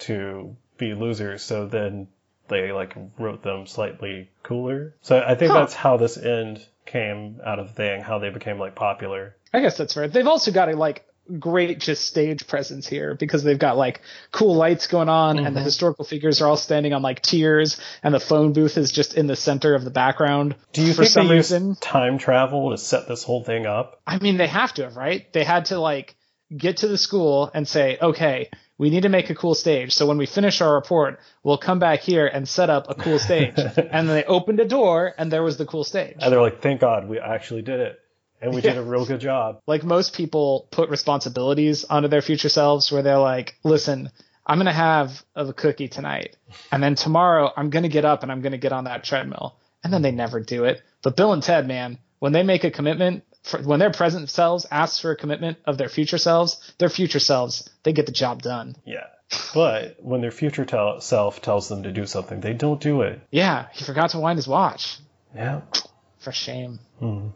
to 0.00 0.56
be 0.78 0.94
losers. 0.94 1.42
So 1.42 1.66
then 1.66 2.08
they 2.48 2.72
like 2.72 2.94
wrote 3.18 3.42
them 3.42 3.66
slightly 3.66 4.30
cooler. 4.42 4.94
So 5.02 5.22
I 5.26 5.34
think 5.34 5.52
Huh. 5.52 5.60
that's 5.60 5.74
how 5.74 5.96
this 5.96 6.16
end 6.16 6.64
came 6.86 7.40
out 7.44 7.58
of 7.58 7.68
the 7.68 7.74
thing, 7.74 8.02
how 8.02 8.18
they 8.18 8.30
became 8.30 8.58
like 8.58 8.74
popular. 8.74 9.36
I 9.52 9.60
guess 9.60 9.76
that's 9.76 9.94
fair. 9.94 10.08
They've 10.08 10.26
also 10.26 10.50
got 10.50 10.68
a 10.68 10.76
like 10.76 11.04
great 11.38 11.78
just 11.78 12.04
stage 12.04 12.48
presence 12.48 12.86
here 12.88 13.14
because 13.14 13.44
they've 13.44 13.58
got 13.58 13.76
like 13.76 14.00
cool 14.32 14.56
lights 14.56 14.88
going 14.88 15.08
on 15.08 15.38
and 15.38 15.54
the 15.54 15.60
mm-hmm. 15.60 15.64
historical 15.64 16.04
figures 16.04 16.42
are 16.42 16.48
all 16.48 16.56
standing 16.56 16.92
on 16.92 17.00
like 17.00 17.22
tiers 17.22 17.80
and 18.02 18.12
the 18.12 18.18
phone 18.20 18.52
booth 18.52 18.76
is 18.76 18.90
just 18.90 19.14
in 19.14 19.28
the 19.28 19.36
center 19.36 19.74
of 19.76 19.84
the 19.84 19.90
background. 19.90 20.56
Do 20.72 20.82
you 20.82 20.92
for 20.92 21.02
think 21.02 21.12
some 21.12 21.28
they 21.28 21.36
reason? 21.36 21.76
time 21.76 22.18
travel 22.18 22.70
to 22.70 22.78
set 22.78 23.06
this 23.06 23.22
whole 23.22 23.44
thing 23.44 23.66
up? 23.66 24.00
I 24.04 24.18
mean, 24.18 24.36
they 24.36 24.48
have 24.48 24.74
to 24.74 24.84
have, 24.84 24.96
right? 24.96 25.32
They 25.32 25.44
had 25.44 25.66
to 25.66 25.78
like 25.78 26.16
get 26.56 26.78
to 26.78 26.88
the 26.88 26.98
school 26.98 27.50
and 27.52 27.66
say, 27.66 27.98
okay, 28.00 28.50
we 28.78 28.90
need 28.90 29.02
to 29.02 29.08
make 29.08 29.30
a 29.30 29.34
cool 29.34 29.54
stage. 29.54 29.92
So 29.92 30.06
when 30.06 30.18
we 30.18 30.26
finish 30.26 30.60
our 30.60 30.74
report, 30.74 31.20
we'll 31.42 31.58
come 31.58 31.78
back 31.78 32.00
here 32.00 32.26
and 32.26 32.48
set 32.48 32.70
up 32.70 32.86
a 32.88 32.94
cool 32.94 33.18
stage. 33.18 33.54
and 33.56 33.76
then 33.76 34.06
they 34.08 34.24
opened 34.24 34.60
a 34.60 34.64
door 34.64 35.14
and 35.16 35.30
there 35.30 35.42
was 35.42 35.56
the 35.56 35.66
cool 35.66 35.84
stage. 35.84 36.16
And 36.18 36.32
they're 36.32 36.40
like, 36.40 36.62
thank 36.62 36.80
God 36.80 37.08
we 37.08 37.18
actually 37.18 37.62
did 37.62 37.80
it. 37.80 37.98
And 38.40 38.52
we 38.52 38.60
did 38.60 38.76
a 38.76 38.82
real 38.82 39.06
good 39.06 39.20
job. 39.20 39.60
Like 39.68 39.84
most 39.84 40.14
people 40.14 40.66
put 40.72 40.90
responsibilities 40.90 41.84
onto 41.84 42.08
their 42.08 42.22
future 42.22 42.48
selves 42.48 42.90
where 42.90 43.02
they're 43.02 43.18
like, 43.18 43.54
listen, 43.62 44.10
I'm 44.44 44.58
going 44.58 44.66
to 44.66 44.72
have 44.72 45.22
a 45.36 45.52
cookie 45.52 45.88
tonight. 45.88 46.36
And 46.72 46.82
then 46.82 46.96
tomorrow 46.96 47.52
I'm 47.56 47.70
going 47.70 47.84
to 47.84 47.88
get 47.88 48.04
up 48.04 48.24
and 48.24 48.32
I'm 48.32 48.40
going 48.40 48.52
to 48.52 48.58
get 48.58 48.72
on 48.72 48.84
that 48.84 49.04
treadmill. 49.04 49.56
And 49.84 49.92
then 49.92 50.02
they 50.02 50.10
never 50.10 50.40
do 50.40 50.64
it. 50.64 50.82
But 51.02 51.16
Bill 51.16 51.32
and 51.32 51.42
Ted, 51.42 51.68
man, 51.68 51.98
when 52.18 52.32
they 52.32 52.42
make 52.42 52.64
a 52.64 52.70
commitment, 52.70 53.22
when 53.64 53.80
their 53.80 53.90
present 53.90 54.30
selves 54.30 54.66
asks 54.70 55.00
for 55.00 55.10
a 55.10 55.16
commitment 55.16 55.58
of 55.66 55.78
their 55.78 55.88
future 55.88 56.18
selves, 56.18 56.72
their 56.78 56.88
future 56.88 57.18
selves, 57.18 57.68
they 57.82 57.92
get 57.92 58.06
the 58.06 58.12
job 58.12 58.42
done. 58.42 58.76
Yeah. 58.84 59.06
But 59.54 59.96
when 60.00 60.20
their 60.20 60.30
future 60.30 60.64
tell- 60.64 61.00
self 61.00 61.40
tells 61.40 61.68
them 61.68 61.82
to 61.84 61.92
do 61.92 62.06
something, 62.06 62.40
they 62.40 62.52
don't 62.52 62.80
do 62.80 63.02
it. 63.02 63.20
Yeah, 63.30 63.66
he 63.72 63.84
forgot 63.84 64.10
to 64.10 64.18
wind 64.18 64.38
his 64.38 64.48
watch. 64.48 64.98
Yeah. 65.34 65.62
For 66.18 66.32
shame. 66.32 66.78
Mm-hmm. 67.00 67.28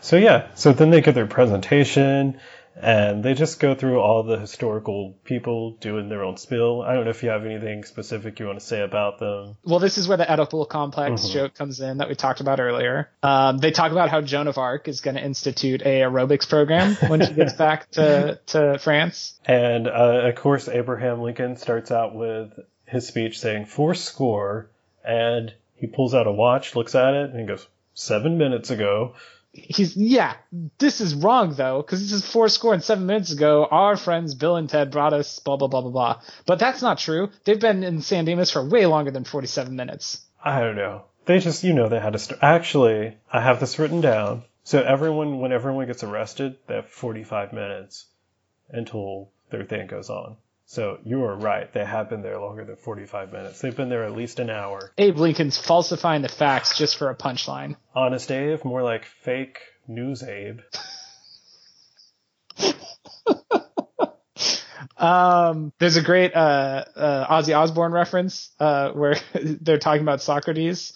So 0.00 0.16
yeah, 0.16 0.48
so 0.54 0.72
then 0.72 0.90
they 0.90 1.00
get 1.00 1.14
their 1.14 1.26
presentation 1.26 2.38
and 2.80 3.22
they 3.22 3.34
just 3.34 3.60
go 3.60 3.74
through 3.74 4.00
all 4.00 4.22
the 4.22 4.38
historical 4.38 5.16
people 5.24 5.72
doing 5.72 6.08
their 6.08 6.22
own 6.22 6.36
spill. 6.36 6.82
I 6.82 6.94
don't 6.94 7.04
know 7.04 7.10
if 7.10 7.22
you 7.22 7.30
have 7.30 7.44
anything 7.44 7.84
specific 7.84 8.38
you 8.38 8.46
want 8.46 8.60
to 8.60 8.64
say 8.64 8.80
about 8.82 9.18
them. 9.18 9.56
Well, 9.64 9.78
this 9.78 9.98
is 9.98 10.08
where 10.08 10.16
the 10.16 10.24
Oedipal 10.24 10.68
complex 10.68 11.28
joke 11.28 11.54
comes 11.54 11.80
in 11.80 11.98
that 11.98 12.08
we 12.08 12.14
talked 12.14 12.40
about 12.40 12.60
earlier. 12.60 13.10
Um, 13.22 13.58
they 13.58 13.70
talk 13.70 13.92
about 13.92 14.10
how 14.10 14.20
Joan 14.20 14.46
of 14.46 14.58
Arc 14.58 14.88
is 14.88 15.00
going 15.00 15.16
to 15.16 15.24
institute 15.24 15.82
a 15.82 16.00
aerobics 16.00 16.48
program 16.48 16.94
when 17.08 17.24
she 17.24 17.32
gets 17.32 17.52
back 17.58 17.90
to, 17.92 18.40
to 18.46 18.78
France. 18.78 19.38
And 19.44 19.88
uh, 19.88 20.28
of 20.28 20.34
course, 20.36 20.68
Abraham 20.68 21.20
Lincoln 21.20 21.56
starts 21.56 21.90
out 21.90 22.14
with 22.14 22.52
his 22.86 23.06
speech 23.06 23.40
saying 23.40 23.66
four 23.66 23.94
score, 23.94 24.70
and 25.04 25.52
he 25.76 25.86
pulls 25.86 26.14
out 26.14 26.26
a 26.26 26.32
watch, 26.32 26.74
looks 26.74 26.94
at 26.94 27.14
it, 27.14 27.30
and 27.30 27.40
he 27.40 27.46
goes, 27.46 27.66
seven 27.94 28.38
minutes 28.38 28.70
ago. 28.70 29.14
He's, 29.52 29.96
yeah, 29.96 30.34
this 30.78 31.00
is 31.00 31.14
wrong 31.14 31.54
though, 31.54 31.82
because 31.82 32.00
this 32.02 32.12
is 32.12 32.30
four 32.30 32.48
score 32.48 32.74
and 32.74 32.82
seven 32.82 33.06
minutes 33.06 33.32
ago. 33.32 33.66
Our 33.70 33.96
friends 33.96 34.34
Bill 34.34 34.56
and 34.56 34.68
Ted 34.68 34.90
brought 34.90 35.14
us 35.14 35.38
blah, 35.38 35.56
blah, 35.56 35.68
blah, 35.68 35.80
blah, 35.80 35.90
blah. 35.90 36.20
But 36.46 36.58
that's 36.58 36.82
not 36.82 36.98
true. 36.98 37.30
They've 37.44 37.58
been 37.58 37.82
in 37.82 38.02
San 38.02 38.24
Dimas 38.24 38.50
for 38.50 38.66
way 38.66 38.86
longer 38.86 39.10
than 39.10 39.24
47 39.24 39.74
minutes. 39.74 40.20
I 40.42 40.60
don't 40.60 40.76
know. 40.76 41.04
They 41.24 41.40
just, 41.40 41.64
you 41.64 41.74
know, 41.74 41.88
they 41.88 42.00
had 42.00 42.12
to 42.12 42.18
start. 42.18 42.42
Actually, 42.42 43.16
I 43.32 43.40
have 43.40 43.60
this 43.60 43.78
written 43.78 44.00
down. 44.00 44.44
So 44.64 44.82
everyone, 44.82 45.40
when 45.40 45.52
everyone 45.52 45.86
gets 45.86 46.02
arrested, 46.02 46.56
they 46.66 46.74
have 46.74 46.88
45 46.88 47.52
minutes 47.52 48.06
until 48.68 49.30
their 49.50 49.64
thing 49.64 49.86
goes 49.86 50.10
on. 50.10 50.36
So 50.70 50.98
you 51.02 51.24
are 51.24 51.34
right. 51.34 51.72
They 51.72 51.82
have 51.82 52.10
been 52.10 52.20
there 52.20 52.38
longer 52.38 52.62
than 52.62 52.76
45 52.76 53.32
minutes. 53.32 53.62
They've 53.62 53.74
been 53.74 53.88
there 53.88 54.04
at 54.04 54.12
least 54.12 54.38
an 54.38 54.50
hour. 54.50 54.92
Abe 54.98 55.16
Lincoln's 55.16 55.56
falsifying 55.56 56.20
the 56.20 56.28
facts 56.28 56.76
just 56.76 56.98
for 56.98 57.08
a 57.08 57.16
punchline. 57.16 57.76
Honest 57.94 58.30
Abe, 58.30 58.62
more 58.66 58.82
like 58.82 59.06
fake 59.06 59.60
news 59.88 60.22
Abe. 60.22 60.60
Um, 64.96 65.72
there's 65.78 65.96
a 65.96 66.02
great 66.02 66.34
uh, 66.34 66.84
uh, 66.96 67.40
Ozzy 67.40 67.56
Osbourne 67.56 67.92
reference 67.92 68.50
uh, 68.58 68.90
where 68.90 69.14
they're 69.34 69.78
talking 69.78 70.02
about 70.02 70.22
Socrates. 70.22 70.92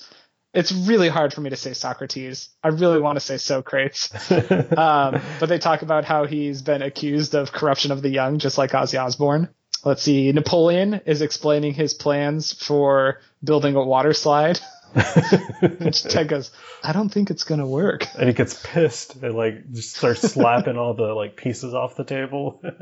It's 0.52 0.72
really 0.72 1.08
hard 1.08 1.32
for 1.32 1.40
me 1.40 1.50
to 1.50 1.56
say 1.56 1.72
Socrates. 1.72 2.48
I 2.64 2.68
really 2.68 3.00
want 3.00 3.14
to 3.14 3.20
say 3.20 3.38
Socrates. 3.38 4.10
um, 4.76 5.22
but 5.38 5.48
they 5.48 5.58
talk 5.58 5.82
about 5.82 6.04
how 6.04 6.26
he's 6.26 6.62
been 6.62 6.82
accused 6.82 7.36
of 7.36 7.52
corruption 7.52 7.92
of 7.92 8.02
the 8.02 8.10
young, 8.10 8.40
just 8.40 8.58
like 8.58 8.72
Ozzy 8.72 9.00
Osbourne. 9.00 9.48
Let's 9.84 10.02
see. 10.02 10.30
Napoleon 10.32 11.00
is 11.06 11.22
explaining 11.22 11.74
his 11.74 11.94
plans 11.94 12.52
for 12.52 13.20
building 13.42 13.74
a 13.74 13.82
water 13.84 14.12
slide 14.12 14.60
And 15.62 15.94
Ted 15.94 16.28
goes, 16.28 16.50
I 16.82 16.92
don't 16.92 17.08
think 17.08 17.30
it's 17.30 17.44
gonna 17.44 17.66
work. 17.66 18.06
and 18.16 18.28
he 18.28 18.34
gets 18.34 18.60
pissed 18.62 19.16
and 19.16 19.34
like 19.34 19.72
just 19.72 19.96
starts 19.96 20.20
slapping 20.20 20.76
all 20.76 20.94
the 20.94 21.14
like 21.14 21.36
pieces 21.36 21.74
off 21.74 21.96
the 21.96 22.04
table. 22.04 22.62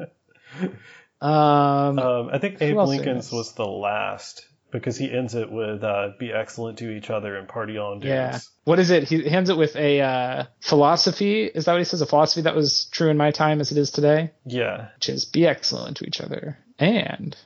Um, 1.23 1.99
um, 1.99 2.31
I 2.33 2.39
think 2.39 2.63
Abe 2.63 2.79
Lincoln's 2.79 3.31
was 3.31 3.53
the 3.53 3.67
last 3.67 4.47
because 4.73 4.97
he 4.97 5.13
ends 5.13 5.35
it 5.35 5.53
with 5.53 5.85
uh, 5.85 6.13
"Be 6.19 6.33
excellent 6.33 6.79
to 6.79 6.91
each 6.91 7.11
other 7.11 7.37
and 7.37 7.47
party 7.47 7.77
on, 7.77 8.01
dudes." 8.01 8.09
yeah. 8.09 8.39
What 8.65 8.79
is 8.79 8.91
it? 8.91 9.05
He 9.05 9.29
hands 9.29 9.51
it 9.51 9.59
with 9.59 9.77
a 9.77 10.01
uh, 10.01 10.45
philosophy. 10.61 11.45
Is 11.45 11.67
that 11.67 11.73
what 11.73 11.79
he 11.79 11.85
says? 11.85 12.01
A 12.01 12.07
philosophy 12.07 12.41
that 12.43 12.55
was 12.57 12.87
true 12.87 13.11
in 13.11 13.19
my 13.19 13.33
time 13.33 13.61
as 13.61 13.71
it 13.71 13.77
is 13.77 13.91
today, 13.91 14.31
Yeah. 14.47 14.89
which 14.97 15.11
is 15.11 15.27
be 15.27 15.47
excellent 15.47 15.99
to 15.99 16.07
each 16.07 16.23
other 16.23 16.57
and 16.81 17.37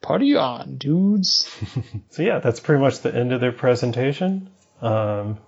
party 0.00 0.36
on, 0.36 0.76
dudes. 0.76 1.50
So 2.10 2.22
yeah, 2.22 2.38
that's 2.38 2.60
pretty 2.60 2.80
much 2.80 3.00
the 3.00 3.12
end 3.12 3.32
of 3.32 3.40
their 3.40 3.50
presentation. 3.52 4.48
Um, 4.80 5.38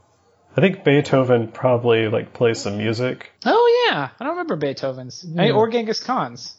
I 0.56 0.60
think 0.60 0.82
Beethoven 0.82 1.48
probably 1.52 2.08
like 2.08 2.32
plays 2.32 2.58
some 2.60 2.78
music. 2.78 3.30
Oh 3.44 3.86
yeah, 3.88 4.08
I 4.18 4.24
don't 4.24 4.30
remember 4.32 4.56
Beethoven's 4.56 5.24
Hey, 5.36 5.50
or 5.52 5.68
Genghis 5.68 6.02
Khan's. 6.02 6.56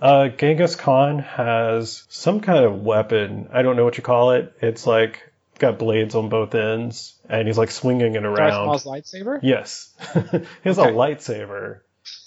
Uh, 0.00 0.28
Genghis 0.28 0.74
Khan 0.74 1.20
has 1.20 2.04
some 2.08 2.40
kind 2.40 2.64
of 2.64 2.80
weapon. 2.82 3.48
I 3.52 3.62
don't 3.62 3.76
know 3.76 3.84
what 3.84 3.96
you 3.98 4.02
call 4.02 4.32
it. 4.32 4.52
It's 4.60 4.86
like 4.86 5.30
got 5.60 5.78
blades 5.78 6.16
on 6.16 6.28
both 6.30 6.54
ends, 6.56 7.14
and 7.28 7.46
he's 7.46 7.58
like 7.58 7.70
swinging 7.70 8.16
it 8.16 8.24
around. 8.24 8.36
Darth. 8.50 8.66
Maul's 8.66 8.84
lightsaber. 8.84 9.38
Yes, 9.42 9.92
he 10.14 10.18
has 10.64 10.78
Okay. 10.80 10.88
a 10.88 10.92
lightsaber, 10.92 11.80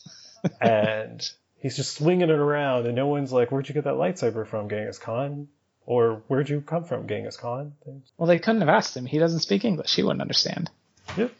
and 0.61 1.27
he's 1.65 1.75
just 1.75 1.95
swinging 1.97 2.29
it 2.29 2.39
around, 2.47 2.85
and 2.85 2.95
no 2.95 3.07
one's 3.07 3.33
like, 3.33 3.51
"Where'd 3.51 3.67
you 3.67 3.73
get 3.73 3.85
that 3.85 3.95
lightsaber 3.95 4.45
from, 4.45 4.69
Genghis 4.69 4.99
Khan?" 4.99 5.47
Or 5.87 6.21
"Where'd 6.27 6.47
you 6.49 6.61
come 6.61 6.83
from, 6.83 7.07
Genghis 7.07 7.37
Khan?" 7.37 7.73
Well, 8.17 8.27
they 8.27 8.37
couldn't 8.37 8.61
have 8.61 8.69
asked 8.69 8.95
him. 8.95 9.07
He 9.07 9.17
doesn't 9.17 9.39
speak 9.39 9.65
English. 9.65 9.95
He 9.95 10.03
wouldn't 10.03 10.21
understand. 10.21 10.69
Yep. 11.17 11.31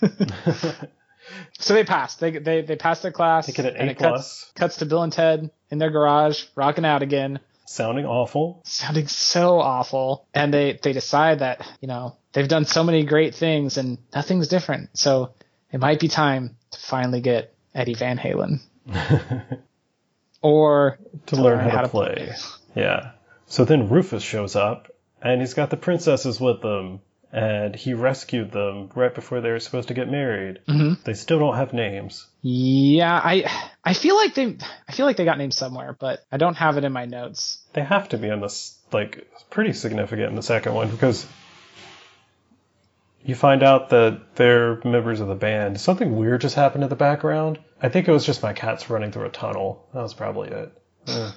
So 1.58 1.74
they 1.74 1.84
passed. 1.84 2.20
They 2.20 2.30
they 2.32 2.62
they 2.62 2.76
passed 2.76 3.02
their 3.02 3.12
class. 3.12 3.46
They 3.46 3.52
get 3.52 3.66
an 3.66 3.76
and 3.76 3.88
A 3.88 3.92
it 3.92 3.98
cuts, 3.98 4.10
plus. 4.10 4.52
cuts 4.54 4.76
to 4.78 4.86
Bill 4.86 5.02
and 5.02 5.12
Ted 5.12 5.50
in 5.70 5.78
their 5.78 5.90
garage, 5.90 6.44
rocking 6.56 6.84
out 6.84 7.02
again, 7.02 7.38
Sounding 7.64 8.04
awful. 8.04 8.60
sounding 8.64 9.06
so 9.06 9.60
awful. 9.60 10.26
And 10.34 10.52
they 10.52 10.78
they 10.82 10.92
decide 10.92 11.38
that 11.38 11.66
you 11.80 11.88
know 11.88 12.16
they've 12.32 12.48
done 12.48 12.64
so 12.64 12.82
many 12.84 13.04
great 13.04 13.34
things 13.34 13.78
and 13.78 13.98
nothing's 14.14 14.48
different. 14.48 14.90
So 14.98 15.32
it 15.72 15.78
might 15.80 16.00
be 16.00 16.08
time 16.08 16.56
to 16.72 16.78
finally 16.80 17.20
get 17.20 17.54
Eddie 17.74 17.94
Van 17.94 18.18
Halen. 18.18 18.60
or 20.42 20.98
to 21.26 21.36
learn 21.36 21.68
how, 21.68 21.82
to, 21.82 21.88
play. 21.88 22.32
Yeah. 22.74 23.12
So 23.46 23.64
then 23.64 23.88
Rufus 23.88 24.22
shows 24.22 24.56
up, 24.56 24.88
and 25.20 25.40
he's 25.40 25.54
got 25.54 25.70
the 25.70 25.76
princesses 25.76 26.40
with 26.40 26.62
them, 26.62 27.00
and 27.32 27.74
he 27.74 27.94
rescued 27.94 28.50
them 28.50 28.90
right 28.94 29.14
before 29.14 29.40
they 29.40 29.50
were 29.50 29.60
supposed 29.60 29.88
to 29.88 29.94
get 29.94 30.10
married. 30.10 30.60
Mhm. 30.68 31.02
They 31.04 31.14
still 31.14 31.38
don't 31.38 31.56
have 31.56 31.72
names. 31.72 32.26
Yeah, 32.42 33.14
I 33.22 33.50
I 33.84 33.94
feel 33.94 34.16
like 34.16 34.34
they 34.34 34.56
I 34.88 34.92
feel 34.92 35.06
like 35.06 35.16
they 35.16 35.24
got 35.24 35.38
names 35.38 35.56
somewhere, 35.56 35.96
but 35.98 36.24
I 36.30 36.36
don't 36.36 36.56
have 36.56 36.76
it 36.76 36.84
in 36.84 36.92
my 36.92 37.06
notes. 37.06 37.60
They 37.72 37.82
have 37.82 38.08
to 38.10 38.18
be 38.18 38.28
in 38.28 38.40
this, 38.40 38.78
like, 38.92 39.26
pretty 39.48 39.72
significant 39.72 40.28
in 40.28 40.34
the 40.34 40.42
second 40.42 40.74
one 40.74 40.90
because 40.90 41.26
you 43.24 43.34
find 43.34 43.62
out 43.62 43.90
that 43.90 44.34
they're 44.34 44.80
members 44.84 45.20
of 45.20 45.28
the 45.28 45.34
band. 45.34 45.80
Something 45.80 46.16
weird 46.16 46.40
just 46.40 46.54
happened 46.54 46.84
in 46.84 46.90
the 46.90 46.96
background. 46.96 47.58
I 47.80 47.88
think 47.88 48.08
it 48.08 48.12
was 48.12 48.26
just 48.26 48.42
my 48.42 48.52
cats 48.52 48.90
running 48.90 49.12
through 49.12 49.26
a 49.26 49.30
tunnel. 49.30 49.88
That 49.94 50.02
was 50.02 50.14
probably 50.14 50.48
it. 50.48 50.72
Ugh. 51.08 51.34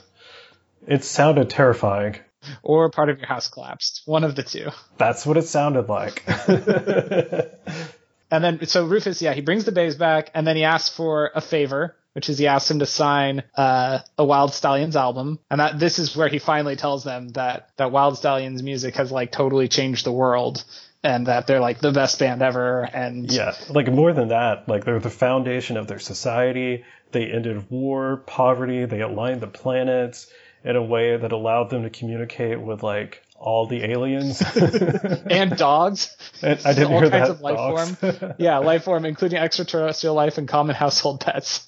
It 0.88 1.03
sounded 1.03 1.49
terrifying. 1.49 2.18
Or 2.62 2.90
part 2.91 3.10
of 3.10 3.18
your 3.18 3.28
house 3.28 3.48
collapsed. 3.48 4.03
One 4.06 4.24
of 4.24 4.36
the 4.36 4.44
two. 4.44 4.70
That's 4.98 5.26
what 5.26 5.38
it 5.38 5.48
sounded 5.48 5.90
like. 5.90 6.24
And 8.32 8.44
then 8.44 8.66
so 8.66 8.86
Rufus, 8.86 9.22
yeah, 9.22 9.34
he 9.34 9.41
brings 9.41 9.66
the 9.66 9.72
bays 9.72 9.95
back, 9.95 10.32
and 10.34 10.45
then 10.45 10.56
he 10.56 10.64
asks 10.64 10.94
for 10.94 11.32
a 11.36 11.41
favor, 11.41 11.95
which 12.14 12.30
is 12.30 12.38
he 12.38 12.48
asks 12.48 12.70
him 12.70 12.80
to 12.80 12.86
sign 12.86 13.44
uh, 13.56 13.99
a 14.18 14.24
Wyld 14.26 14.49
Stallyns 14.49 14.95
album, 14.95 15.40
and 15.49 15.60
that 15.60 15.80
this 15.80 15.99
is 15.99 16.16
where 16.18 16.28
he 16.28 16.40
finally 16.40 16.76
tells 16.76 17.03
them 17.03 17.30
that 17.30 17.70
that 17.78 17.91
Wyld 17.91 18.18
Stallyns 18.18 18.64
music 18.64 18.95
has 18.95 19.12
like 19.12 19.32
totally 19.32 19.68
changed 19.68 20.06
the 20.06 20.12
world, 20.12 20.64
and 21.06 21.27
that 21.27 21.45
they're 21.45 21.60
like 21.60 21.80
the 21.80 21.91
best 21.91 22.19
band 22.19 22.41
ever, 22.41 22.82
and 22.82 23.32
Yeah, 23.32 23.53
like 23.69 23.91
more 23.91 24.11
than 24.11 24.30
that, 24.30 24.68
like 24.68 24.86
they're 24.86 24.99
the 24.99 25.10
foundation 25.10 25.77
of 25.77 25.88
their 25.88 25.99
society. 25.99 26.84
They 27.11 27.32
ended 27.32 27.69
war, 27.69 28.18
poverty, 28.26 28.86
they 28.86 29.02
aligned 29.02 29.41
the 29.41 29.48
planets 29.48 30.27
in 30.64 30.76
a 30.76 30.84
way 30.84 31.15
that 31.15 31.32
allowed 31.32 31.69
them 31.69 31.84
to 31.84 31.90
communicate 31.91 32.60
with 32.60 32.82
like 32.82 33.22
all 33.38 33.68
the 33.68 33.84
aliens. 33.84 34.41
and 35.30 35.56
dogs. 35.57 36.16
And 36.41 36.60
I 36.66 36.74
didn't 36.74 36.91
all 36.91 36.99
hear 36.99 37.10
kinds 37.10 37.30
that. 37.30 37.36
of 37.36 37.41
life 37.41 37.56
dogs. 37.56 37.95
form. 37.95 38.34
Yeah, 38.38 38.57
life 38.57 38.84
form, 38.84 39.06
including 39.06 39.40
extraterrestrial 39.40 40.14
life 40.14 40.38
and 40.38 40.48
common 40.49 40.76
household 40.76 41.22
pets. 41.22 41.66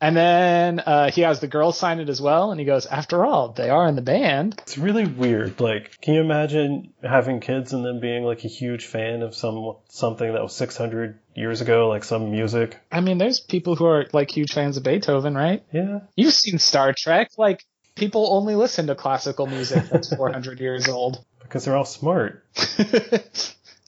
and 0.00 0.16
then 0.16 0.78
uh, 0.78 1.10
he 1.10 1.22
has 1.22 1.40
the 1.40 1.48
girls 1.48 1.76
sign 1.76 1.98
it 1.98 2.08
as 2.08 2.20
well, 2.20 2.52
and 2.52 2.60
he 2.60 2.64
goes, 2.64 2.86
"After 2.86 3.24
all, 3.24 3.48
they 3.48 3.68
are 3.70 3.88
in 3.88 3.96
the 3.96 4.02
band." 4.02 4.54
It's 4.62 4.78
really 4.78 5.04
weird. 5.04 5.60
Like, 5.60 6.00
can 6.00 6.14
you 6.14 6.20
imagine 6.20 6.92
having 7.02 7.40
kids 7.40 7.72
and 7.72 7.84
them 7.84 7.98
being 7.98 8.22
like 8.22 8.44
a 8.44 8.48
huge 8.48 8.86
fan 8.86 9.22
of 9.22 9.34
some 9.34 9.74
something 9.88 10.32
that 10.32 10.42
was 10.42 10.54
600 10.54 11.18
years 11.34 11.60
ago, 11.60 11.88
like 11.88 12.04
some 12.04 12.30
music? 12.30 12.78
I 12.92 13.00
mean, 13.00 13.18
there's 13.18 13.40
people 13.40 13.74
who 13.74 13.86
are 13.86 14.06
like 14.12 14.30
huge 14.30 14.52
fans 14.52 14.76
of 14.76 14.84
Beethoven, 14.84 15.34
right? 15.34 15.64
Yeah. 15.72 16.00
You've 16.14 16.34
seen 16.34 16.58
Star 16.60 16.94
Trek. 16.96 17.30
Like, 17.36 17.64
people 17.96 18.32
only 18.32 18.54
listen 18.54 18.86
to 18.86 18.94
classical 18.94 19.46
music 19.46 19.88
that's 19.90 20.14
400 20.16 20.60
years 20.60 20.88
old. 20.88 21.24
Because 21.42 21.64
they're 21.64 21.76
all 21.76 21.84
smart. 21.84 22.44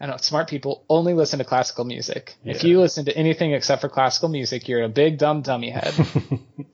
I 0.01 0.07
know, 0.07 0.17
smart 0.17 0.49
people 0.49 0.85
only 0.89 1.13
listen 1.15 1.39
to 1.41 1.45
classical 1.45 1.85
music. 1.85 2.37
If 2.45 2.63
you 2.63 2.81
listen 2.81 3.05
to 3.07 3.17
anything 3.17 3.53
except 3.53 3.81
for 3.81 3.89
classical 3.89 4.29
music, 4.29 4.69
you're 4.69 4.83
a 4.83 4.89
big 4.89 5.19
dumb 5.19 5.43
dummy 5.43 5.71
head. 5.71 5.95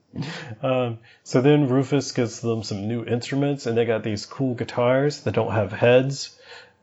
Um, 0.61 0.99
so 1.23 1.41
then 1.41 1.67
Rufus 1.67 2.11
gives 2.13 2.39
them 2.39 2.63
some 2.63 2.87
new 2.87 3.03
instruments, 3.03 3.65
and 3.65 3.77
they 3.77 3.85
got 3.85 4.03
these 4.03 4.25
cool 4.25 4.55
guitars 4.55 5.21
that 5.21 5.33
don't 5.33 5.51
have 5.51 5.71
heads, 5.73 6.37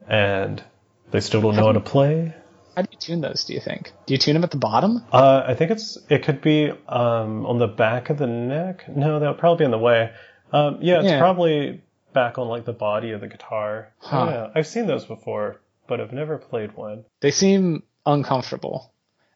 and 0.07 0.63
they 1.11 1.21
still 1.21 1.41
don't 1.41 1.57
know 1.57 1.67
how 1.67 1.73
to 1.73 1.81
play. 1.81 2.35
How 2.77 2.83
do 2.83 2.89
you 2.91 2.99
tune 2.99 3.21
those? 3.21 3.45
Do 3.45 3.55
you 3.55 3.61
think? 3.61 3.93
Do 4.07 4.15
you 4.15 4.19
tune 4.19 4.35
them 4.35 4.45
at 4.45 4.51
the 4.51 4.59
bottom? 4.59 5.05
Uh, 5.13 5.45
I 5.47 5.55
think 5.55 5.71
it's 5.71 5.99
it 6.09 6.25
could 6.25 6.41
be 6.41 6.71
um, 6.89 7.47
on 7.47 7.59
the 7.59 7.67
back 7.67 8.11
of 8.11 8.19
the 8.19 8.27
neck. 8.27 8.89
No, 8.89 9.19
that 9.19 9.29
would 9.29 9.39
probably 9.39 9.63
be 9.63 9.65
in 9.67 9.71
the 9.71 9.79
way. 9.79 10.13
Um, 10.53 10.79
yeah, 10.81 10.97
it's 11.01 11.07
Yeah. 11.07 11.19
probably 11.19 11.81
back 12.13 12.39
on 12.39 12.49
like 12.49 12.65
the 12.65 12.73
body 12.73 13.13
of 13.13 13.21
the 13.21 13.29
guitar. 13.29 13.93
Huh. 13.99 14.25
know. 14.27 14.53
I've 14.55 14.67
seen 14.67 14.87
those 14.87 15.05
before, 15.07 15.61
but 15.87 16.01
I've 16.01 16.13
never 16.13 16.39
played 16.39 16.77
one. 16.77 17.05
They 17.21 17.31
seem 17.31 17.85
uncomfortable, 18.05 18.93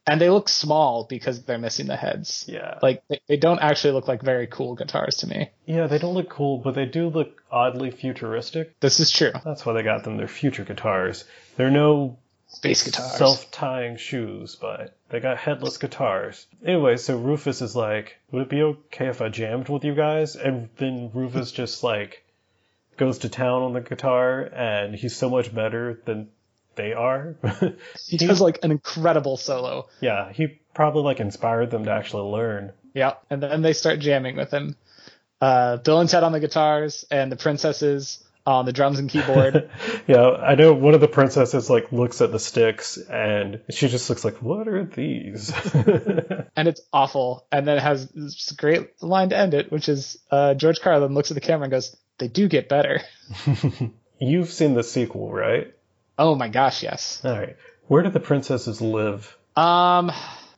and 0.07 0.21
they 0.21 0.29
look 0.31 0.49
small 0.49 1.07
because 1.09 1.43
they're 1.45 1.59
missing 1.59 1.87
the 1.87 1.97
heads. 1.97 2.45
Yeah, 2.49 2.79
Like 2.83 3.03
they, 3.09 3.21
they 3.29 3.37
don't 3.37 3.61
actually 3.61 3.93
look 3.95 4.09
like 4.09 4.23
very 4.23 4.47
cool 4.47 4.75
guitars 4.75 5.17
to 5.19 5.27
me. 5.29 5.51
yeah, 5.65 5.87
they 5.87 5.99
don't 5.99 6.15
look 6.15 6.29
cool, 6.29 6.59
but 6.59 6.75
they 6.75 6.85
do 6.87 7.09
look 7.09 7.43
oddly 7.51 7.91
futuristic. 7.91 8.79
This 8.81 9.01
is 9.01 9.11
true. 9.11 9.33
That's 9.45 9.65
why 9.65 9.73
they 9.73 9.83
got 9.83 10.05
them. 10.05 10.17
They're 10.19 10.29
future 10.29 10.65
guitars. 10.65 11.25
They're 11.57 11.71
no 11.71 12.19
Space 12.57 12.85
guitars. 12.85 13.13
self-tying 13.13 13.97
shoes, 13.99 14.57
but 14.57 14.97
they 15.11 15.21
got 15.21 15.37
headless 15.37 15.77
guitars. 15.77 16.47
Anyway, 16.65 16.97
so 16.97 17.17
Rufus 17.19 17.61
is 17.61 17.77
like, 17.77 18.17
"Would 18.31 18.43
it 18.43 18.49
be 18.49 18.63
okay 18.63 19.09
if 19.09 19.21
I 19.21 19.29
jammed 19.29 19.69
with 19.69 19.85
you 19.85 19.95
guys?" 19.95 20.37
And 20.37 20.71
then 20.79 21.11
Rufus 21.13 21.53
just 21.63 21.83
like 21.85 22.25
goes 22.97 23.19
to 23.19 23.29
town 23.29 23.63
on 23.63 23.73
the 23.75 23.81
guitar, 23.83 24.41
and 24.41 24.95
he's 24.95 25.15
so 25.15 25.29
much 25.29 25.55
better 25.55 26.01
than 26.07 26.29
they 26.77 26.93
are. 26.95 27.35
he 28.07 28.17
does 28.17 28.41
like 28.41 28.59
an 28.63 28.71
incredible 28.71 29.37
solo. 29.37 29.89
yeah, 30.01 30.33
he 30.33 30.47
probably 30.75 31.03
like 31.03 31.21
inspired 31.21 31.71
them 31.71 31.85
to 31.85 31.91
actually 31.91 32.31
learn. 32.31 32.73
Yeah, 32.95 33.15
and 33.29 33.43
then 33.43 33.61
they 33.61 33.75
start 33.75 33.99
jamming 33.99 34.37
with 34.37 34.51
him. 34.51 34.77
Uh, 35.41 35.77
Bill 35.77 36.01
and 36.01 36.09
Ted 36.09 36.23
on 36.23 36.33
the 36.33 36.41
guitars, 36.41 37.05
and 37.11 37.31
the 37.31 37.37
princesses 37.37 38.25
on 38.47 38.65
the 38.65 38.73
drums 38.73 38.99
and 38.99 39.11
keyboard. 39.11 39.69
yeah, 40.07 40.29
I 40.29 40.55
know 40.55 40.73
one 40.73 40.95
of 40.95 41.01
the 41.01 41.09
princesses 41.09 41.69
like 41.69 41.91
looks 41.91 42.21
at 42.21 42.31
the 42.31 42.39
sticks, 42.39 42.97
and 42.97 43.61
she 43.71 43.89
just 43.89 44.09
looks 44.09 44.25
like, 44.25 44.41
"What 44.41 44.69
are 44.69 44.85
these?" 44.85 45.53
and 45.75 46.69
it's 46.69 46.81
awful. 46.93 47.47
And 47.51 47.67
then 47.67 47.79
it 47.79 47.83
has 47.83 48.09
this 48.11 48.53
great 48.53 49.03
line 49.03 49.31
to 49.31 49.37
end 49.37 49.55
it, 49.55 49.73
which 49.73 49.89
is 49.89 50.19
uh, 50.31 50.55
George 50.55 50.81
Carlin 50.81 51.15
looks 51.15 51.31
at 51.31 51.35
the 51.35 51.41
camera 51.41 51.65
and 51.65 51.73
goes, 51.73 51.97
"They 52.19 52.29
do 52.29 52.49
get 52.49 52.69
better." 52.69 53.01
You've 54.21 54.51
seen 54.51 54.75
the 54.75 54.85
sequel, 54.85 55.31
right? 55.33 55.75
Oh 56.19 56.35
my 56.35 56.49
gosh, 56.49 56.83
yes. 56.83 57.21
All 57.25 57.33
right. 57.39 57.57
Where 57.89 58.03
do 58.03 58.11
the 58.11 58.21
princesses 58.21 58.81
live? 58.81 59.37
Um, 59.55 60.11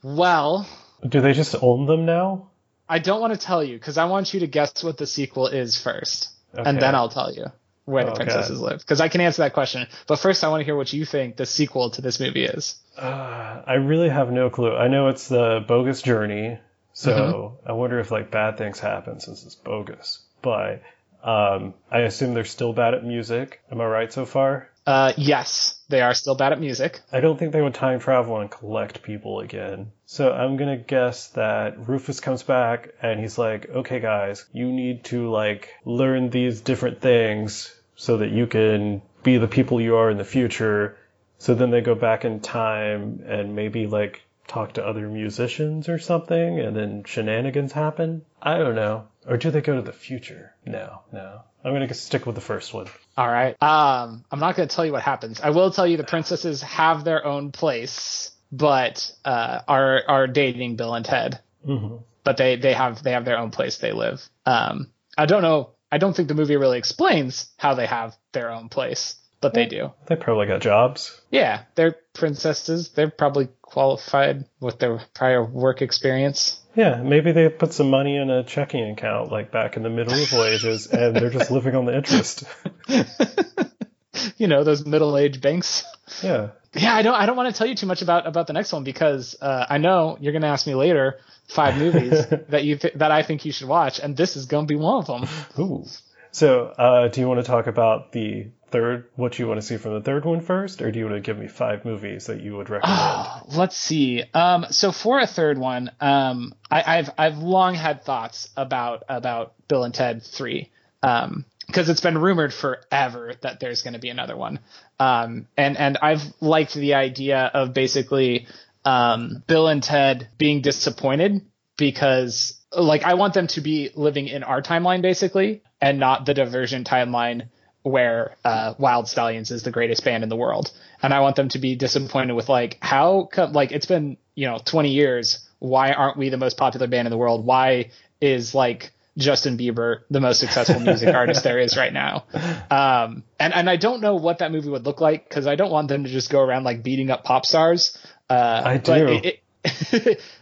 well, 0.03 0.67
Do 1.07 1.21
they 1.21 1.33
just 1.33 1.55
own 1.61 1.85
them 1.85 2.05
now? 2.05 2.49
I 2.87 2.99
don't 2.99 3.21
want 3.21 3.33
to 3.33 3.39
tell 3.39 3.63
you 3.63 3.77
because 3.77 3.97
I 3.97 4.05
want 4.05 4.33
you 4.33 4.39
to 4.41 4.47
guess 4.47 4.83
what 4.83 4.97
the 4.97 5.05
sequel 5.05 5.47
is 5.47 5.79
first, 5.79 6.29
and 6.53 6.81
then 6.81 6.95
I'll 6.95 7.09
tell 7.09 7.31
you 7.33 7.45
where 7.89 8.05
the 8.05 8.11
princesses 8.11 8.59
live 8.59 8.79
because 8.79 9.01
I 9.01 9.07
can 9.07 9.21
answer 9.21 9.41
that 9.41 9.53
question. 9.53 9.87
But 10.07 10.17
first, 10.17 10.43
I 10.43 10.49
want 10.49 10.61
to 10.61 10.65
hear 10.65 10.75
what 10.75 10.93
you 10.93 11.05
think 11.05 11.35
the 11.35 11.45
sequel 11.45 11.89
to 11.91 12.01
this 12.01 12.19
movie 12.19 12.45
is. 12.45 12.75
Uh, 12.97 13.61
I 13.65 13.73
really 13.75 14.09
have 14.09 14.31
no 14.31 14.49
clue. 14.49 14.75
I 14.75 14.87
know 14.87 15.07
it's 15.07 15.27
the 15.27 15.63
bogus 15.67 16.01
journey, 16.01 16.59
so 16.93 17.11
Mm-hmm. 17.59 17.69
I 17.69 17.73
wonder 17.73 17.99
if 17.99 18.11
like 18.11 18.31
bad 18.31 18.57
things 18.57 18.79
happen 18.79 19.19
since 19.19 19.45
it's 19.45 19.55
bogus. 19.55 20.19
But 20.41 20.81
um, 21.23 21.73
I 21.91 21.99
assume 21.99 22.33
they're 22.33 22.45
still 22.45 22.73
bad 22.73 22.93
at 22.93 23.03
music. 23.03 23.61
Am 23.71 23.81
I 23.81 23.85
right 23.85 24.11
so 24.11 24.25
far? 24.25 24.69
Uh, 24.85 25.13
yes, 25.17 25.79
they 25.89 26.01
are 26.01 26.13
still 26.13 26.35
bad 26.35 26.51
at 26.51 26.59
music. 26.59 26.99
I 27.11 27.19
don't 27.19 27.37
think 27.37 27.51
they 27.51 27.61
would 27.61 27.75
time 27.75 27.99
travel 27.99 28.39
and 28.39 28.49
collect 28.49 29.03
people 29.03 29.39
again. 29.39 29.91
So 30.05 30.31
I'm 30.31 30.57
gonna 30.57 30.77
guess 30.77 31.27
that 31.29 31.87
Rufus 31.87 32.19
comes 32.19 32.41
back 32.41 32.89
and 33.01 33.19
he's 33.19 33.37
like, 33.37 33.69
okay 33.69 33.99
guys, 33.99 34.45
you 34.51 34.71
need 34.71 35.03
to 35.05 35.29
like 35.29 35.69
learn 35.85 36.31
these 36.31 36.61
different 36.61 37.01
things 37.01 37.71
so 37.99 38.15
that 38.15 38.31
you 38.31 38.47
can 38.47 39.01
be 39.23 39.37
the 39.37 39.47
people 39.47 39.81
you 39.81 39.97
are 39.97 40.09
in 40.09 40.17
the 40.17 40.23
future. 40.23 40.97
So 41.37 41.53
then 41.53 41.69
they 41.69 41.81
go 41.81 41.95
back 41.95 42.23
in 42.23 42.39
time 42.39 43.21
and 43.27 43.55
maybe 43.57 43.87
like 43.87 44.21
talk 44.47 44.73
to 44.75 44.85
other 44.87 45.09
musicians 45.09 45.89
or 45.89 45.99
something 45.99 46.61
and 46.61 46.73
then 46.73 47.03
shenanigans 47.03 47.73
happen. 47.73 48.23
I 48.41 48.57
don't 48.57 48.75
know. 48.75 49.09
Or 49.27 49.35
do 49.35 49.51
they 49.51 49.59
go 49.59 49.75
to 49.75 49.81
the 49.81 49.91
future? 49.91 50.55
No, 50.65 51.01
no. 51.11 51.41
I'm 51.61 51.73
gonna 51.73 51.93
stick 51.93 52.25
with 52.25 52.35
the 52.35 52.41
first 52.41 52.73
one. 52.73 52.87
All 53.17 53.27
right. 53.27 53.61
Um, 53.61 54.23
I'm 54.31 54.39
not 54.39 54.55
going 54.55 54.69
to 54.69 54.73
tell 54.73 54.85
you 54.85 54.93
what 54.93 55.03
happens. 55.03 55.41
I 55.41 55.49
will 55.49 55.71
tell 55.71 55.85
you 55.85 55.97
the 55.97 56.05
princesses 56.05 56.61
have 56.61 57.03
their 57.03 57.25
own 57.25 57.51
place, 57.51 58.31
but 58.49 59.11
uh, 59.25 59.59
are 59.67 60.01
are 60.07 60.25
dating 60.27 60.77
Bill 60.77 60.93
and 60.93 61.03
Ted. 61.03 61.41
hmm 61.65 61.97
But 62.23 62.37
they 62.37 62.55
they 62.55 62.73
have 62.73 63.03
they 63.03 63.11
have 63.11 63.25
their 63.25 63.37
own 63.37 63.51
place 63.51 63.77
they 63.77 63.91
live. 63.91 64.25
Um, 64.45 64.91
I 65.17 65.25
don't 65.25 65.41
know. 65.41 65.71
I 65.91 65.97
don't 65.97 66.15
think 66.15 66.27
the 66.27 66.35
movie 66.35 66.55
really 66.55 66.77
explains 66.77 67.49
how 67.57 67.73
they 67.75 67.87
have 67.87 68.15
their 68.31 68.51
own 68.51 68.69
place, 68.69 69.15
but 69.41 69.53
they 69.53 69.65
do. 69.65 69.91
They 70.07 70.15
probably 70.15 70.47
got 70.47 70.61
jobs. 70.61 71.19
Yeah, 71.31 71.63
they're 71.75 71.95
princesses. 72.13 72.89
They're 72.89 73.09
probably 73.09 73.49
qualified 73.61 74.45
with 74.59 74.79
their 74.79 75.01
prior 75.13 75.43
work 75.43 75.81
experience. 75.81 76.59
Yeah, 76.75 77.01
maybe 77.01 77.31
they 77.31 77.49
put 77.49 77.73
some 77.73 77.89
money 77.89 78.17
in 78.17 78.29
a 78.29 78.43
checking 78.43 78.89
account 78.91 79.31
like 79.31 79.51
back 79.51 79.77
in 79.77 79.83
the 79.83 79.89
medieval 79.89 80.43
ages 80.45 80.87
and 80.87 81.15
they're 81.15 81.29
just 81.29 81.51
living 81.51 81.75
on 81.75 81.85
the 81.85 81.95
interest. 81.95 82.43
you 84.37 84.47
know, 84.47 84.63
those 84.63 84.85
middle-aged 84.85 85.41
banks. 85.41 85.83
Yeah. 86.23 86.49
Yeah, 86.73 86.95
I 86.95 87.01
don't. 87.01 87.15
I 87.15 87.25
don't 87.25 87.35
want 87.35 87.53
to 87.53 87.57
tell 87.57 87.65
you 87.65 87.73
too 87.73 87.87
much 87.87 88.03
about 88.03 88.27
about 88.27 88.45
the 88.45 88.53
next 88.53 88.71
one 88.71 88.83
because 88.83 89.35
uh, 89.41 89.65
I 89.67 89.79
know 89.79 90.17
you're 90.19 90.33
going 90.33 90.43
to 90.43 90.49
ask 90.49 90.67
me 90.67 90.75
later 90.75 91.19
five 91.47 91.77
movies 91.77 92.27
that 92.49 92.63
you 92.63 92.77
th- 92.77 92.93
that 92.95 93.11
I 93.11 93.23
think 93.23 93.43
you 93.43 93.51
should 93.51 93.67
watch, 93.67 93.99
and 93.99 94.15
this 94.15 94.35
is 94.35 94.45
going 94.45 94.67
to 94.67 94.71
be 94.71 94.75
one 94.75 94.99
of 94.99 95.07
them. 95.07 95.27
Ooh. 95.57 95.85
So, 96.31 96.65
uh, 96.65 97.07
do 97.07 97.21
you 97.21 97.27
want 97.27 97.39
to 97.39 97.43
talk 97.43 97.65
about 97.65 98.11
the 98.11 98.49
third, 98.69 99.09
what 99.15 99.39
you 99.39 99.47
want 99.47 99.59
to 99.59 99.65
see 99.65 99.77
from 99.77 99.95
the 99.95 100.01
third 100.01 100.25
one 100.25 100.41
first, 100.41 100.81
or 100.81 100.91
do 100.91 100.99
you 100.99 101.05
want 101.05 101.17
to 101.17 101.21
give 101.21 101.37
me 101.37 101.47
five 101.47 101.85
movies 101.85 102.27
that 102.27 102.41
you 102.41 102.55
would 102.57 102.69
recommend? 102.69 103.47
Let's 103.47 103.75
see. 103.75 104.23
Um, 104.33 104.67
so 104.69 104.91
for 104.91 105.19
a 105.19 105.25
third 105.27 105.57
one, 105.57 105.91
um, 105.99 106.53
I, 106.69 106.99
I've 106.99 107.09
I've 107.17 107.37
long 107.39 107.73
had 107.73 108.03
thoughts 108.03 108.49
about 108.55 109.03
about 109.09 109.53
Bill 109.67 109.83
and 109.83 109.93
Ted 109.93 110.23
Three, 110.23 110.69
um, 111.01 111.45
because 111.69 111.87
it's 111.87 112.01
been 112.01 112.17
rumored 112.17 112.51
forever 112.51 113.33
that 113.41 113.59
there's 113.59 113.83
going 113.83 113.93
to 113.93 113.99
be 113.99 114.09
another 114.09 114.35
one, 114.35 114.59
um, 114.99 115.47
and 115.55 115.77
and 115.77 115.97
I've 116.01 116.23
liked 116.41 116.73
the 116.73 116.95
idea 116.95 117.51
of 117.53 117.75
basically 117.75 118.47
um, 118.83 119.43
Bill 119.47 119.67
and 119.67 119.83
Ted 119.83 120.27
being 120.39 120.61
disappointed 120.61 121.45
because 121.77 122.59
like 122.75 123.03
I 123.03 123.13
want 123.13 123.35
them 123.35 123.47
to 123.47 123.61
be 123.61 123.91
living 123.95 124.27
in 124.27 124.43
our 124.43 124.61
timeline 124.61 125.03
basically, 125.03 125.61
and 125.79 125.99
not 125.99 126.25
the 126.25 126.33
diversion 126.33 126.83
timeline 126.83 127.49
where 127.83 128.35
uh, 128.43 128.73
Wyld 128.73 129.05
Stallyns 129.05 129.51
is 129.51 129.63
the 129.63 129.71
greatest 129.71 130.03
band 130.03 130.23
in 130.23 130.29
the 130.29 130.35
world, 130.35 130.71
and 131.03 131.13
I 131.13 131.19
want 131.19 131.35
them 131.35 131.49
to 131.49 131.59
be 131.59 131.75
disappointed 131.75 132.33
with 132.33 132.49
like 132.49 132.77
how 132.81 133.29
come 133.31 133.53
like 133.53 133.71
it's 133.71 133.85
been 133.85 134.17
you 134.33 134.47
know 134.47 134.59
20 134.63 134.89
years. 134.89 135.45
Why 135.59 135.91
aren't 135.91 136.17
we 136.17 136.29
the 136.29 136.37
most 136.37 136.57
popular 136.57 136.87
band 136.87 137.05
in 137.05 137.11
the 137.11 137.17
world? 137.17 137.45
Why 137.45 137.91
is 138.21 138.55
like 138.55 138.91
Justin 139.19 139.57
Bieber 139.57 139.99
the 140.09 140.19
most 140.19 140.39
successful 140.39 140.79
music 140.79 141.13
artist 141.13 141.43
there 141.43 141.59
is 141.59 141.77
right 141.77 141.93
now? 141.93 142.23
Um, 142.71 143.23
and 143.39 143.53
and 143.53 143.69
I 143.69 143.75
don't 143.75 144.01
know 144.01 144.15
what 144.15 144.39
that 144.39 144.51
movie 144.51 144.69
would 144.69 144.85
look 144.85 145.01
like 145.01 145.27
because 145.29 145.45
I 145.45 145.55
don't 145.55 145.71
want 145.71 145.87
them 145.89 146.03
to 146.05 146.09
just 146.09 146.29
go 146.31 146.41
around 146.41 146.63
like 146.63 146.81
beating 146.81 147.11
up 147.11 147.23
pop 147.23 147.45
stars. 147.45 147.97
Uh, 148.29 148.61
I 148.65 148.77
do. 148.77 148.91
it- 149.07 149.25
it- 149.25 149.39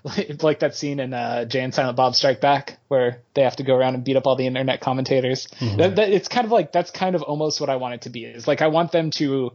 like, 0.04 0.44
like 0.44 0.60
that 0.60 0.76
scene 0.76 1.00
in 1.00 1.12
uh, 1.14 1.44
Jay 1.46 1.62
and 1.62 1.74
Silent 1.74 1.98
Bob 1.98 2.16
Strike 2.16 2.40
Back 2.40 2.78
where 2.88 3.22
they 3.34 3.42
have 3.42 3.56
to 3.56 3.64
go 3.64 3.76
around 3.76 3.96
and 3.96 4.04
beat 4.04 4.16
up 4.16 4.28
all 4.28 4.36
the 4.36 4.46
internet 4.46 4.80
commentators. 4.80 5.48
That, 5.78 5.96
that, 5.96 6.10
it's 6.10 6.28
kind 6.28 6.46
of 6.46 6.52
like 6.52 6.72
that's 6.72 6.92
kind 6.92 7.16
of 7.16 7.24
almost 7.24 7.60
what 7.60 7.70
I 7.70 7.78
want 7.78 7.96
it 7.96 8.02
to 8.02 8.10
be. 8.12 8.26
Is 8.26 8.48
like 8.48 8.62
I 8.62 8.68
want 8.68 8.92
them 8.92 9.10
to, 9.18 9.54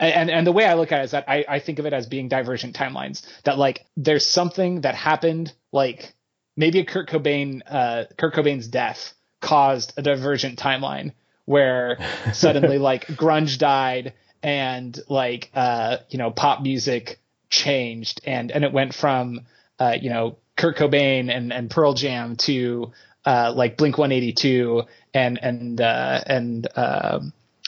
and 0.00 0.30
and 0.30 0.44
the 0.44 0.50
way 0.52 0.64
I 0.66 0.74
look 0.74 0.90
at 0.90 1.00
it 1.00 1.04
is 1.04 1.10
that 1.12 1.26
I 1.28 1.44
I 1.48 1.60
think 1.60 1.78
of 1.78 1.86
it 1.86 1.92
as 1.92 2.06
being 2.06 2.28
divergent 2.28 2.74
timelines. 2.74 3.22
That 3.44 3.56
like 3.56 3.86
there's 3.96 4.26
something 4.26 4.80
that 4.80 4.96
happened 4.96 5.52
like 5.70 6.12
maybe 6.56 6.80
a 6.80 6.84
Kurt 6.84 7.08
Cobain 7.08 7.62
uh, 7.68 8.04
Kurt 8.16 8.34
Cobain's 8.34 8.68
death 8.68 9.14
caused 9.40 9.92
a 9.96 10.02
divergent 10.02 10.58
timeline 10.58 11.12
where 11.44 11.98
suddenly 12.32 12.78
like 12.78 13.06
grunge 13.06 13.58
died 13.58 14.14
and 14.42 14.98
like 15.08 15.50
uh 15.54 15.98
you 16.08 16.18
know 16.18 16.30
pop 16.30 16.62
music 16.62 17.20
changed 17.50 18.20
and 18.24 18.50
and 18.50 18.64
it 18.64 18.72
went 18.72 18.94
from 18.94 19.40
uh 19.78 19.96
you 20.00 20.10
know 20.10 20.38
Kurt 20.56 20.76
Cobain 20.76 21.34
and 21.34 21.52
and 21.52 21.70
Pearl 21.70 21.94
Jam 21.94 22.36
to 22.36 22.92
uh 23.24 23.52
like 23.54 23.76
Blink 23.76 23.98
182 23.98 24.82
and 25.12 25.38
and 25.42 25.80
uh 25.80 26.20
and 26.26 26.66
uh 26.76 27.20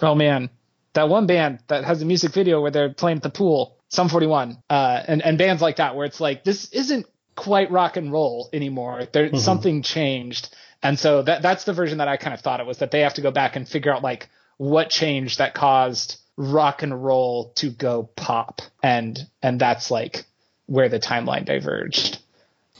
oh 0.02 0.14
man 0.14 0.50
that 0.94 1.08
one 1.08 1.26
band 1.26 1.60
that 1.68 1.84
has 1.84 2.00
a 2.00 2.06
music 2.06 2.32
video 2.32 2.60
where 2.60 2.70
they're 2.70 2.92
playing 2.92 3.18
at 3.18 3.22
the 3.22 3.30
pool 3.30 3.76
Sum 3.88 4.08
41 4.08 4.62
uh 4.68 5.02
and 5.06 5.22
and 5.22 5.38
bands 5.38 5.62
like 5.62 5.76
that 5.76 5.96
where 5.96 6.06
it's 6.06 6.20
like 6.20 6.44
this 6.44 6.70
isn't 6.72 7.06
quite 7.36 7.70
rock 7.70 7.96
and 7.96 8.10
roll 8.10 8.48
anymore. 8.52 9.06
There 9.12 9.34
something 9.36 9.82
changed. 9.82 10.54
And 10.82 10.98
so 10.98 11.22
that 11.22 11.42
that's 11.42 11.64
the 11.64 11.72
version 11.72 11.98
that 11.98 12.08
I 12.08 12.16
kind 12.16 12.34
of 12.34 12.40
thought 12.40 12.60
it 12.60 12.66
was 12.66 12.78
that 12.78 12.90
they 12.90 13.00
have 13.00 13.14
to 13.14 13.20
go 13.20 13.30
back 13.30 13.56
and 13.56 13.68
figure 13.68 13.92
out 13.92 14.02
like 14.02 14.28
what 14.56 14.90
changed 14.90 15.38
that 15.38 15.54
caused 15.54 16.18
rock 16.36 16.82
and 16.82 17.04
roll 17.04 17.52
to 17.56 17.70
go 17.70 18.10
pop. 18.16 18.62
And 18.82 19.18
and 19.42 19.60
that's 19.60 19.90
like 19.90 20.24
where 20.66 20.88
the 20.88 20.98
timeline 20.98 21.44
diverged. 21.44 22.18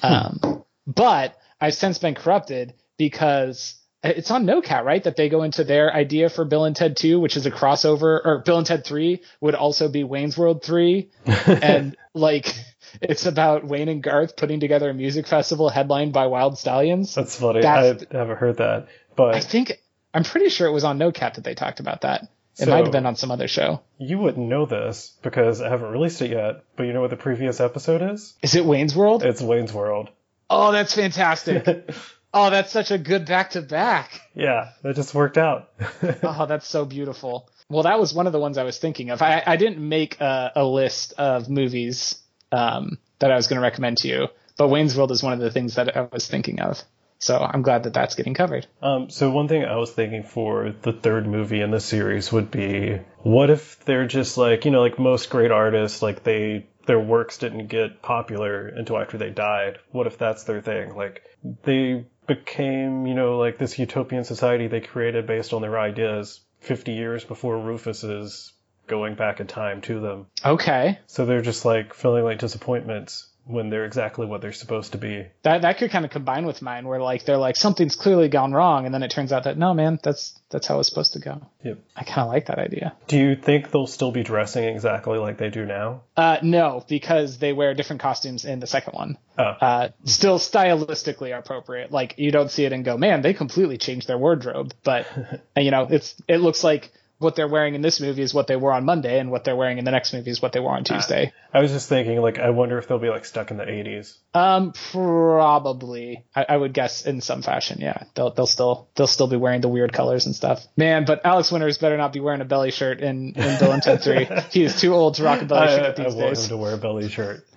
Um 0.03 0.65
but 0.87 1.37
I've 1.61 1.74
since 1.74 1.99
been 1.99 2.15
corrupted 2.15 2.74
because 2.97 3.77
it's 4.03 4.31
on 4.31 4.47
NoCat, 4.47 4.85
right? 4.85 5.03
That 5.03 5.16
they 5.16 5.28
go 5.28 5.43
into 5.43 5.65
their 5.65 5.93
idea 5.93 6.28
for 6.28 6.45
Bill 6.45 6.65
and 6.65 6.77
Ted 6.77 6.97
2, 6.97 7.19
which 7.19 7.37
is 7.37 7.47
a 7.47 7.51
crossover, 7.51 8.20
or 8.24 8.43
Bill 8.45 8.59
and 8.59 8.66
Ted 8.66 8.85
3 8.85 9.20
would 9.41 9.55
also 9.55 9.89
be 9.89 10.05
Wayne's 10.05 10.39
World 10.39 10.62
3. 10.62 11.11
and 11.47 11.97
like, 12.15 12.55
it's 13.01 13.27
about 13.27 13.65
Wayne 13.65 13.89
and 13.89 14.03
Garth 14.03 14.37
putting 14.37 14.61
together 14.61 14.91
a 14.91 14.95
music 14.95 15.27
festival 15.27 15.69
headlined 15.69 16.13
by 16.13 16.27
Wyld 16.27 16.53
Stallyns. 16.55 17.15
That's 17.15 17.39
funny. 17.39 17.61
That's- 17.63 18.05
I 18.13 18.17
haven't 18.17 18.39
heard 18.39 18.57
that. 18.59 18.87
But 19.17 19.35
I 19.35 19.41
think, 19.41 19.73
I'm 20.15 20.25
pretty 20.25 20.49
sure 20.49 20.67
it 20.67 20.73
was 20.73 20.85
on 20.85 20.99
NoCat 20.99 21.35
that 21.35 21.45
they 21.45 21.55
talked 21.55 21.81
about 21.81 22.03
that. 22.03 22.23
It 22.59 22.65
So- 22.65 22.71
might 22.71 22.85
have 22.85 22.93
been 22.93 23.07
on 23.07 23.17
some 23.17 23.31
other 23.31 23.49
show. 23.49 23.81
you 23.99 24.19
wouldn't 24.19 24.49
know 24.49 24.65
this 24.67 25.15
because 25.23 25.61
I 25.61 25.69
haven't 25.69 25.91
released 25.91 26.23
it 26.23 26.31
yet. 26.31 26.63
But 26.77 26.85
you 26.85 26.93
know 26.93 27.01
what 27.03 27.11
the 27.11 27.17
previous 27.17 27.61
episode 27.61 28.03
is? 28.13 28.35
Is 28.43 28.55
it 28.55 28.65
Wayne's 28.65 28.95
World? 28.97 29.23
It's 29.23 29.43
Wayne's 29.43 29.73
World. 29.73 30.09
Oh, 30.49 30.71
that's 30.73 30.95
fantastic. 30.95 31.67
oh, 32.35 32.51
that's 32.51 32.71
such 32.73 32.91
a 32.91 32.99
good 32.99 33.27
back 33.27 33.51
to 33.51 33.63
back. 33.63 34.21
yeah, 34.35 34.71
that 34.83 34.97
just 34.97 35.15
worked 35.15 35.37
out. 35.39 35.71
Oh, 36.23 36.47
that's 36.47 36.67
so 36.69 36.85
beautiful. 36.85 37.49
Well, 37.69 37.83
that 37.83 37.99
was 37.99 38.15
one 38.15 38.27
of 38.29 38.33
the 38.33 38.39
ones 38.39 38.59
I 38.59 38.63
was 38.63 38.79
thinking 38.79 39.11
of. 39.11 39.21
I, 39.23 39.43
I 39.45 39.57
didn't 39.57 39.87
make 39.87 40.21
a, 40.21 40.53
a 40.55 40.65
list 40.65 41.15
of 41.19 41.49
movies 41.51 42.17
um, 42.52 42.98
that 43.18 43.31
I 43.31 43.36
was 43.36 43.47
going 43.47 43.56
to 43.56 43.62
recommend 43.62 43.98
to 43.98 44.09
you, 44.09 44.28
but 44.56 44.68
Wayne's 44.68 44.97
World 44.97 45.10
is 45.10 45.23
one 45.23 45.32
of 45.32 45.40
the 45.40 45.51
things 45.51 45.77
that 45.77 45.97
I 45.97 46.09
was 46.12 46.27
thinking 46.27 46.60
of. 46.60 46.82
So 47.18 47.39
I'm 47.39 47.62
glad 47.62 47.85
that 47.85 47.94
that's 47.94 48.14
getting 48.14 48.35
covered. 48.35 48.66
Um, 48.82 49.09
so 49.09 49.31
one 49.31 49.48
thing 49.48 49.64
I 49.64 49.77
was 49.77 49.90
thinking 49.90 50.23
for 50.23 50.74
the 50.82 50.93
third 50.93 51.27
movie 51.27 51.62
in 51.62 51.70
the 51.70 51.81
series 51.81 52.31
would 52.31 52.51
be, 52.51 53.01
what 53.23 53.48
if 53.48 53.85
they're 53.85 54.06
just 54.06 54.36
like, 54.36 54.64
you 54.64 54.70
know, 54.70 54.82
like 54.82 54.98
most 54.98 55.31
great 55.31 55.51
artists, 55.51 56.02
like 56.02 56.23
they 56.23 56.66
their 56.86 57.01
works 57.01 57.39
didn't 57.39 57.66
get 57.66 58.01
popular 58.01 58.68
until 58.68 58.98
after 58.98 59.18
they 59.18 59.31
died. 59.31 59.78
What 59.90 60.06
if 60.06 60.18
that's 60.18 60.44
their 60.44 60.60
thing? 60.60 60.94
Like 60.94 61.23
they 61.64 62.06
became, 62.27 63.06
you 63.06 63.14
know, 63.14 63.39
like 63.39 63.59
this 63.59 63.78
utopian 63.78 64.24
society 64.24 64.68
they 64.68 64.81
created 64.81 65.27
based 65.27 65.52
on 65.52 65.62
their 65.62 65.78
ideas 65.78 66.40
50 66.60 66.93
years 66.93 67.24
before 67.24 67.59
Rufus 67.59 68.05
is 68.05 68.52
going 68.87 69.15
back 69.15 69.41
in 69.41 69.47
time 69.47 69.81
to 69.83 70.01
them. 70.01 70.27
Okay, 70.45 70.99
So 71.07 71.27
they're 71.27 71.43
just 71.43 71.65
like 71.65 71.95
feeling 71.95 72.25
like 72.25 72.39
disappointments 72.39 73.29
when 73.49 73.71
they're 73.71 73.85
exactly 73.85 74.27
what 74.27 74.41
they're 74.41 74.53
supposed 74.53 74.91
to 74.91 74.99
be. 74.99 75.25
that 75.43 75.63
that 75.63 75.79
could 75.79 75.89
kind 75.93 76.05
of 76.05 76.11
combine 76.11 76.47
with 76.47 76.61
mine, 76.63 76.85
where 76.85 77.01
like 77.01 77.25
they're 77.25 77.37
like 77.37 77.55
something's 77.57 77.95
clearly 77.95 78.29
gone 78.29 78.53
wrong, 78.53 78.87
and 78.87 78.93
then 78.93 79.05
it 79.05 79.11
turns 79.13 79.33
out 79.33 79.45
that 79.45 79.57
no, 79.57 79.73
man, 79.73 80.01
that's 80.03 80.37
that's 80.51 80.67
how 80.67 80.81
it's 80.81 80.89
supposed 80.89 81.13
to 81.13 81.21
go. 81.21 81.41
Yep. 81.63 81.79
I 81.95 82.03
kind 82.03 82.23
of 82.23 82.27
like 82.29 82.47
that 82.47 82.59
idea. 82.59 82.97
Do 83.07 83.17
you 83.17 83.37
think 83.37 83.71
they'll 83.71 83.87
still 83.87 84.11
be 84.11 84.25
dressing 84.25 84.65
exactly 84.65 85.19
like 85.19 85.39
they 85.39 85.51
do 85.51 85.65
now? 85.65 86.03
Uh, 86.17 86.39
no, 86.43 86.85
because 86.89 87.39
they 87.39 87.53
wear 87.53 87.73
different 87.75 88.03
costumes 88.03 88.45
in 88.45 88.59
the 88.59 88.67
second 88.67 88.95
one. 88.95 89.17
Oh. 89.39 89.45
Uh, 89.45 89.89
still 90.05 90.41
stylistically 90.41 91.37
appropriate. 91.37 91.93
Like 91.93 92.15
you 92.19 92.33
don't 92.33 92.51
see 92.51 92.65
it 92.65 92.73
and 92.73 92.85
go, 92.85 92.97
man, 92.97 93.23
they 93.23 93.33
completely 93.33 93.79
changed 93.79 94.09
their 94.09 94.19
wardrobe. 94.19 94.75
But 94.83 95.07
you 95.57 95.71
know, 95.71 95.87
it's 95.89 96.17
it 96.27 96.39
looks 96.39 96.65
like 96.65 96.91
what 97.18 97.34
they're 97.34 97.48
wearing 97.48 97.74
in 97.74 97.80
this 97.80 98.01
movie 98.01 98.22
is 98.22 98.34
what 98.34 98.47
they 98.47 98.56
wore 98.56 98.72
on 98.72 98.84
Monday, 98.84 99.18
and 99.18 99.30
what 99.30 99.44
they're 99.44 99.56
wearing 99.56 99.78
in 99.78 99.84
the 99.84 99.90
next 99.90 100.12
movie 100.12 100.30
is 100.30 100.43
what 100.43 100.52
they 100.52 100.60
wore 100.60 100.76
on 100.76 100.84
Tuesday. 100.84 101.32
I 101.52 101.60
was 101.60 101.70
just 101.70 101.88
thinking, 101.88 102.20
like, 102.20 102.38
I 102.38 102.51
wonder 102.51 102.76
if 102.78 102.88
they'll 102.88 102.98
be 102.98 103.09
like 103.09 103.24
stuck 103.24 103.51
in 103.51 103.56
the 103.56 103.64
80s. 103.64 104.16
Um, 104.34 104.72
probably. 104.93 106.24
I, 106.34 106.47
I 106.51 106.56
would 106.56 106.74
guess 106.74 107.06
in 107.06 107.22
some 107.22 107.40
fashion. 107.40 107.78
Yeah, 107.80 108.02
they'll 108.14 108.30
they'll 108.30 108.47
still 108.47 108.88
they'll 108.94 109.06
still 109.06 109.28
be 109.28 109.36
wearing 109.36 109.62
the 109.62 109.68
weird 109.68 109.93
colors 109.93 110.26
and 110.26 110.34
stuff. 110.34 110.66
Man, 110.76 111.05
but 111.06 111.24
Alex 111.24 111.51
Winters 111.51 111.78
better 111.78 111.97
not 111.97 112.12
be 112.12 112.20
wearing 112.20 112.43
a 112.43 112.44
belly 112.44 112.70
shirt 112.70 113.01
in 113.01 113.32
in 113.34 113.59
Bill 113.59 113.80
Ted 113.80 114.02
Three. 114.02 114.28
He 114.51 114.64
is 114.64 114.80
too 114.80 114.94
old 114.94 115.14
to 115.14 115.24
rock 115.24 115.43
a 115.43 115.44
belly 115.44 115.68
I, 115.68 115.76
shirt 115.76 115.98
I 115.98 116.05
these 116.05 116.14
want 116.14 116.28
days. 116.28 116.44
him 116.44 116.48
to 116.51 116.56
wear 116.56 116.74
a 116.74 116.78
belly 116.78 117.09
shirt. 117.09 117.47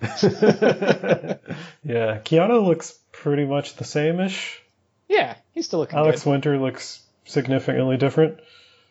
yeah, 1.82 2.18
Keanu 2.20 2.64
looks 2.66 2.98
pretty 3.12 3.44
much 3.44 3.76
the 3.76 3.84
same-ish. 3.84 4.60
Yeah, 5.08 5.36
he's 5.52 5.66
still 5.66 5.80
looking 5.80 5.98
Alex 5.98 6.24
good. 6.24 6.30
Winter 6.30 6.58
looks 6.58 7.00
significantly 7.24 7.96
different. 7.96 8.40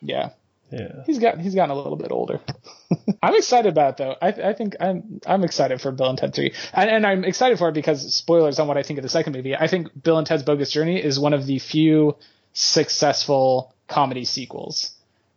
Yeah, 0.02 0.30
Yeah. 0.72 1.04
he's 1.06 1.20
got 1.20 1.40
he's 1.40 1.56
gotten 1.56 1.72
a 1.72 1.76
little 1.76 1.96
bit 1.96 2.12
older. 2.12 2.40
I'm 3.24 3.36
excited 3.36 3.72
about 3.72 3.92
it 3.92 3.98
though. 3.98 4.16
I 4.22 4.28
I 4.50 4.54
think 4.54 4.76
I'm 4.80 5.20
I'm 5.26 5.44
excited 5.44 5.82
for 5.82 5.92
Bill 5.92 6.10
and 6.10 6.18
Ted 6.18 6.34
Three, 6.36 6.54
and 6.74 6.90
and 6.90 7.06
I'm 7.08 7.24
excited 7.24 7.58
for 7.58 7.70
it 7.70 7.74
because 7.74 8.14
spoilers 8.16 8.60
on 8.60 8.68
what 8.68 8.78
I 8.78 8.84
think 8.84 9.00
of 9.00 9.04
the 9.04 9.10
second 9.10 9.34
movie. 9.34 9.56
I 9.56 9.68
think 9.68 9.88
Bill 10.04 10.18
and 10.18 10.28
Ted's 10.28 10.44
Bogus 10.44 10.72
Journey 10.72 11.04
is 11.04 11.20
one 11.20 11.34
of 11.34 11.46
the 11.46 11.60
few 11.60 12.16
successful 12.54 13.74
comedy 13.88 14.26
sequels. 14.26 14.92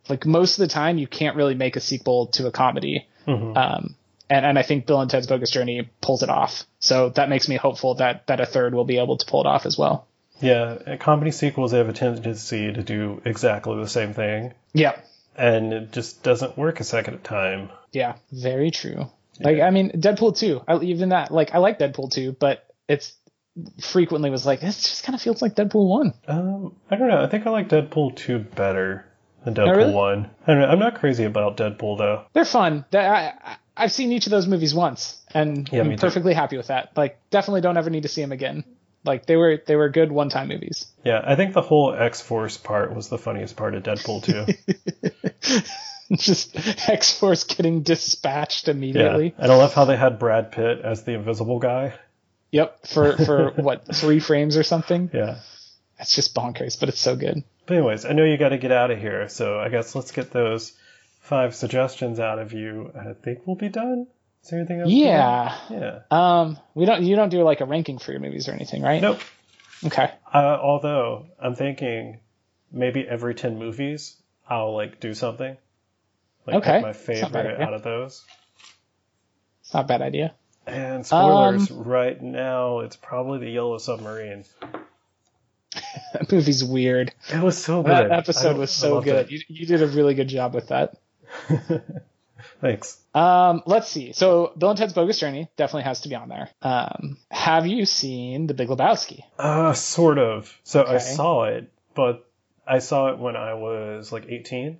Like 0.09 0.25
most 0.25 0.57
of 0.57 0.61
the 0.67 0.73
time, 0.73 0.97
you 0.97 1.07
can't 1.07 1.35
really 1.35 1.55
make 1.55 1.75
a 1.75 1.79
sequel 1.79 2.27
to 2.27 2.47
a 2.47 2.51
comedy. 2.51 3.07
Mhm. 3.27 3.55
Um, 3.57 3.95
and, 4.29 4.45
and 4.45 4.59
I 4.59 4.63
think 4.63 4.85
Bill 4.85 4.99
and 5.01 5.09
Ted's 5.09 5.27
Bogus 5.27 5.49
Journey 5.51 5.89
pulls 6.01 6.23
it 6.23 6.29
off. 6.29 6.63
So 6.79 7.09
that 7.09 7.29
makes 7.29 7.47
me 7.47 7.55
hopeful 7.55 7.95
that, 7.95 8.27
that 8.27 8.39
a 8.39 8.45
third 8.45 8.73
will 8.73 8.85
be 8.85 8.97
able 8.97 9.17
to 9.17 9.25
pull 9.25 9.41
it 9.41 9.47
off 9.47 9.65
as 9.65 9.77
well. 9.77 10.07
Yeah, 10.41 10.97
comedy 10.99 11.31
sequels 11.31 11.71
they 11.71 11.77
have 11.77 11.87
a 11.87 11.93
tendency 11.93 12.73
to 12.73 12.83
do 12.83 13.21
exactly 13.23 13.77
the 13.77 13.87
same 13.87 14.13
thing, 14.13 14.53
Yeah. 14.73 14.99
And 15.37 15.73
it 15.73 15.91
just 15.91 16.23
doesn't 16.23 16.57
work 16.57 16.79
a 16.79 16.83
second 16.83 17.23
time. 17.23 17.69
Yeah. 17.91 18.15
Very 18.31 18.71
true. 18.71 19.09
Like, 19.39 19.59
I 19.61 19.71
mean, 19.71 19.91
Deadpool 19.91 20.37
2, 20.37 20.61
I, 20.67 20.77
even 20.79 21.09
that, 21.09 21.31
like, 21.31 21.53
I 21.55 21.57
like 21.57 21.79
Deadpool 21.79 22.11
2, 22.11 22.33
but 22.33 22.67
it's 22.87 23.13
frequently 23.81 24.29
was 24.29 24.45
like, 24.45 24.61
this 24.61 24.81
just 24.81 25.03
kind 25.03 25.15
of 25.15 25.21
feels 25.21 25.41
like 25.41 25.55
Deadpool 25.55 25.87
1. 25.87 26.13
Um, 26.27 26.75
I 26.89 26.95
don't 26.95 27.07
know. 27.07 27.23
I 27.23 27.27
think 27.27 27.47
I 27.47 27.49
like 27.49 27.69
Deadpool 27.69 28.15
2 28.15 28.39
better 28.39 29.05
than 29.43 29.55
Deadpool 29.55 29.75
really? 29.75 29.93
1. 29.93 30.29
I 30.45 30.51
don't 30.51 30.61
know. 30.61 30.67
I'm 30.67 30.79
not 30.79 30.99
crazy 30.99 31.23
about 31.23 31.57
Deadpool 31.57 31.97
though. 31.97 32.25
They're 32.33 32.45
fun. 32.45 32.85
I, 32.93 32.97
I, 32.97 33.57
I've 33.75 33.91
seen 33.91 34.11
each 34.11 34.27
of 34.27 34.31
those 34.31 34.47
movies 34.47 34.73
once, 34.75 35.19
and 35.33 35.67
Yeah, 35.71 35.81
I'm 35.81 35.89
too. 35.91 35.97
perfectly 35.97 36.33
happy 36.33 36.57
with 36.57 36.67
that. 36.67 36.91
Like, 36.95 37.19
definitely 37.31 37.61
don't 37.61 37.77
ever 37.77 37.89
need 37.89 38.03
to 38.03 38.09
see 38.09 38.21
them 38.21 38.31
again. 38.31 38.63
Like, 39.03 39.25
they 39.25 39.35
were, 39.35 39.61
they 39.65 39.75
were 39.75 39.89
good 39.89 40.11
one-time 40.11 40.47
movies. 40.47 40.87
Yeah, 41.03 41.21
I 41.23 41.35
think 41.35 41.53
the 41.53 41.61
whole 41.61 41.93
X 41.93 42.21
Force 42.21 42.57
part 42.57 42.95
was 42.95 43.09
the 43.09 43.17
funniest 43.17 43.55
part 43.55 43.75
of 43.75 43.83
Deadpool 43.83 44.23
too. 44.23 45.61
just 46.15 46.55
X 46.89 47.17
Force 47.17 47.43
getting 47.43 47.81
dispatched 47.81 48.67
yeah, 48.67 48.73
immediately. 48.73 49.35
and 49.37 49.51
I 49.51 49.55
love 49.55 49.73
how 49.73 49.85
they 49.85 49.97
had 49.97 50.19
Brad 50.19 50.51
Pitt 50.51 50.79
as 50.83 51.03
the 51.03 51.13
invisible 51.13 51.59
guy. 51.59 51.93
Yep, 52.51 52.87
for 52.87 53.17
for 53.17 53.51
what 53.55 53.95
three 53.95 54.19
frames 54.19 54.57
or 54.57 54.63
something. 54.63 55.09
Yeah. 55.13 55.39
It's 55.99 56.15
just 56.15 56.35
bonkers, 56.35 56.79
but 56.79 56.89
it's 56.89 56.99
so 56.99 57.15
good. 57.15 57.43
But 57.65 57.77
anyways, 57.77 58.05
I 58.05 58.13
know 58.13 58.25
you 58.25 58.37
got 58.37 58.49
to 58.49 58.57
get 58.57 58.71
out 58.71 58.91
of 58.91 58.99
here, 58.99 59.29
so 59.29 59.59
I 59.59 59.69
guess 59.69 59.95
let's 59.95 60.11
get 60.11 60.31
those 60.31 60.73
five 61.21 61.55
suggestions 61.55 62.19
out 62.19 62.39
of 62.39 62.53
you. 62.53 62.91
and 62.93 63.09
I 63.09 63.13
think 63.13 63.45
we'll 63.45 63.55
be 63.55 63.69
done. 63.69 64.07
Is 64.43 64.49
there 64.49 64.59
anything 64.59 64.81
else? 64.81 64.91
Yeah. 64.91 65.57
Yeah. 65.69 65.99
Um, 66.11 66.59
we 66.75 66.85
don't. 66.85 67.03
You 67.03 67.15
don't 67.15 67.29
do 67.29 67.43
like 67.43 67.61
a 67.61 67.65
ranking 67.65 67.97
for 67.97 68.11
your 68.11 68.19
movies 68.19 68.49
or 68.49 68.51
anything, 68.51 68.81
right? 68.81 69.01
Nope. 69.01 69.19
Okay. 69.85 70.11
Uh, 70.33 70.37
although 70.61 71.25
I'm 71.39 71.55
thinking 71.55 72.19
maybe 72.71 73.07
every 73.07 73.35
ten 73.35 73.57
movies 73.57 74.15
I'll 74.49 74.73
like 74.73 74.99
do 74.99 75.13
something. 75.13 75.55
Like 76.45 76.55
Okay. 76.57 76.73
pick 76.73 76.81
my 76.81 76.93
favorite 76.93 77.61
out 77.61 77.73
of 77.73 77.83
those. 77.83 78.23
It's 79.61 79.73
not 79.73 79.85
a 79.85 79.87
bad 79.87 80.01
idea. 80.01 80.33
And 80.67 81.05
spoilers, 81.05 81.71
Um, 81.71 81.83
right 81.83 82.21
now 82.21 82.79
it's 82.79 82.95
probably 82.97 83.39
the 83.39 83.49
Yellow 83.51 83.77
Submarine. 83.77 84.43
That 86.13 86.31
movie's 86.31 86.63
weird. 86.63 87.11
It 87.29 87.41
was 87.41 87.57
so 87.57 87.81
good. 87.81 87.91
That 87.91 88.11
episode 88.11 88.57
was 88.57 88.71
so 88.71 89.01
good. 89.01 89.31
You, 89.31 89.39
you 89.47 89.65
did 89.65 89.81
a 89.81 89.87
really 89.87 90.13
good 90.13 90.27
job 90.27 90.53
with 90.53 90.67
that. 90.67 90.95
Thanks. 92.63 92.97
Um, 93.13 93.61
let's 93.65 93.89
see. 93.89 94.13
So 94.13 94.53
Bill 94.57 94.69
and 94.69 94.77
Ted's 94.77 94.93
Bogus 94.93 95.19
Journey 95.19 95.49
definitely 95.57 95.83
has 95.83 95.99
to 96.01 96.09
be 96.09 96.15
on 96.15 96.29
there. 96.29 96.49
Um, 96.61 97.17
have 97.29 97.67
you 97.67 97.85
seen 97.85 98.47
The 98.47 98.53
Big 98.53 98.69
Lebowski? 98.69 99.25
Uh, 99.37 99.73
sort 99.73 100.17
of. 100.17 100.57
So 100.63 100.85
I 100.87 100.99
saw 100.99 101.43
it, 101.43 101.69
but 101.93 102.25
I 102.65 102.79
saw 102.79 103.11
it 103.11 103.19
when 103.19 103.35
I 103.35 103.55
was 103.55 104.13
like 104.13 104.27
18, 104.29 104.77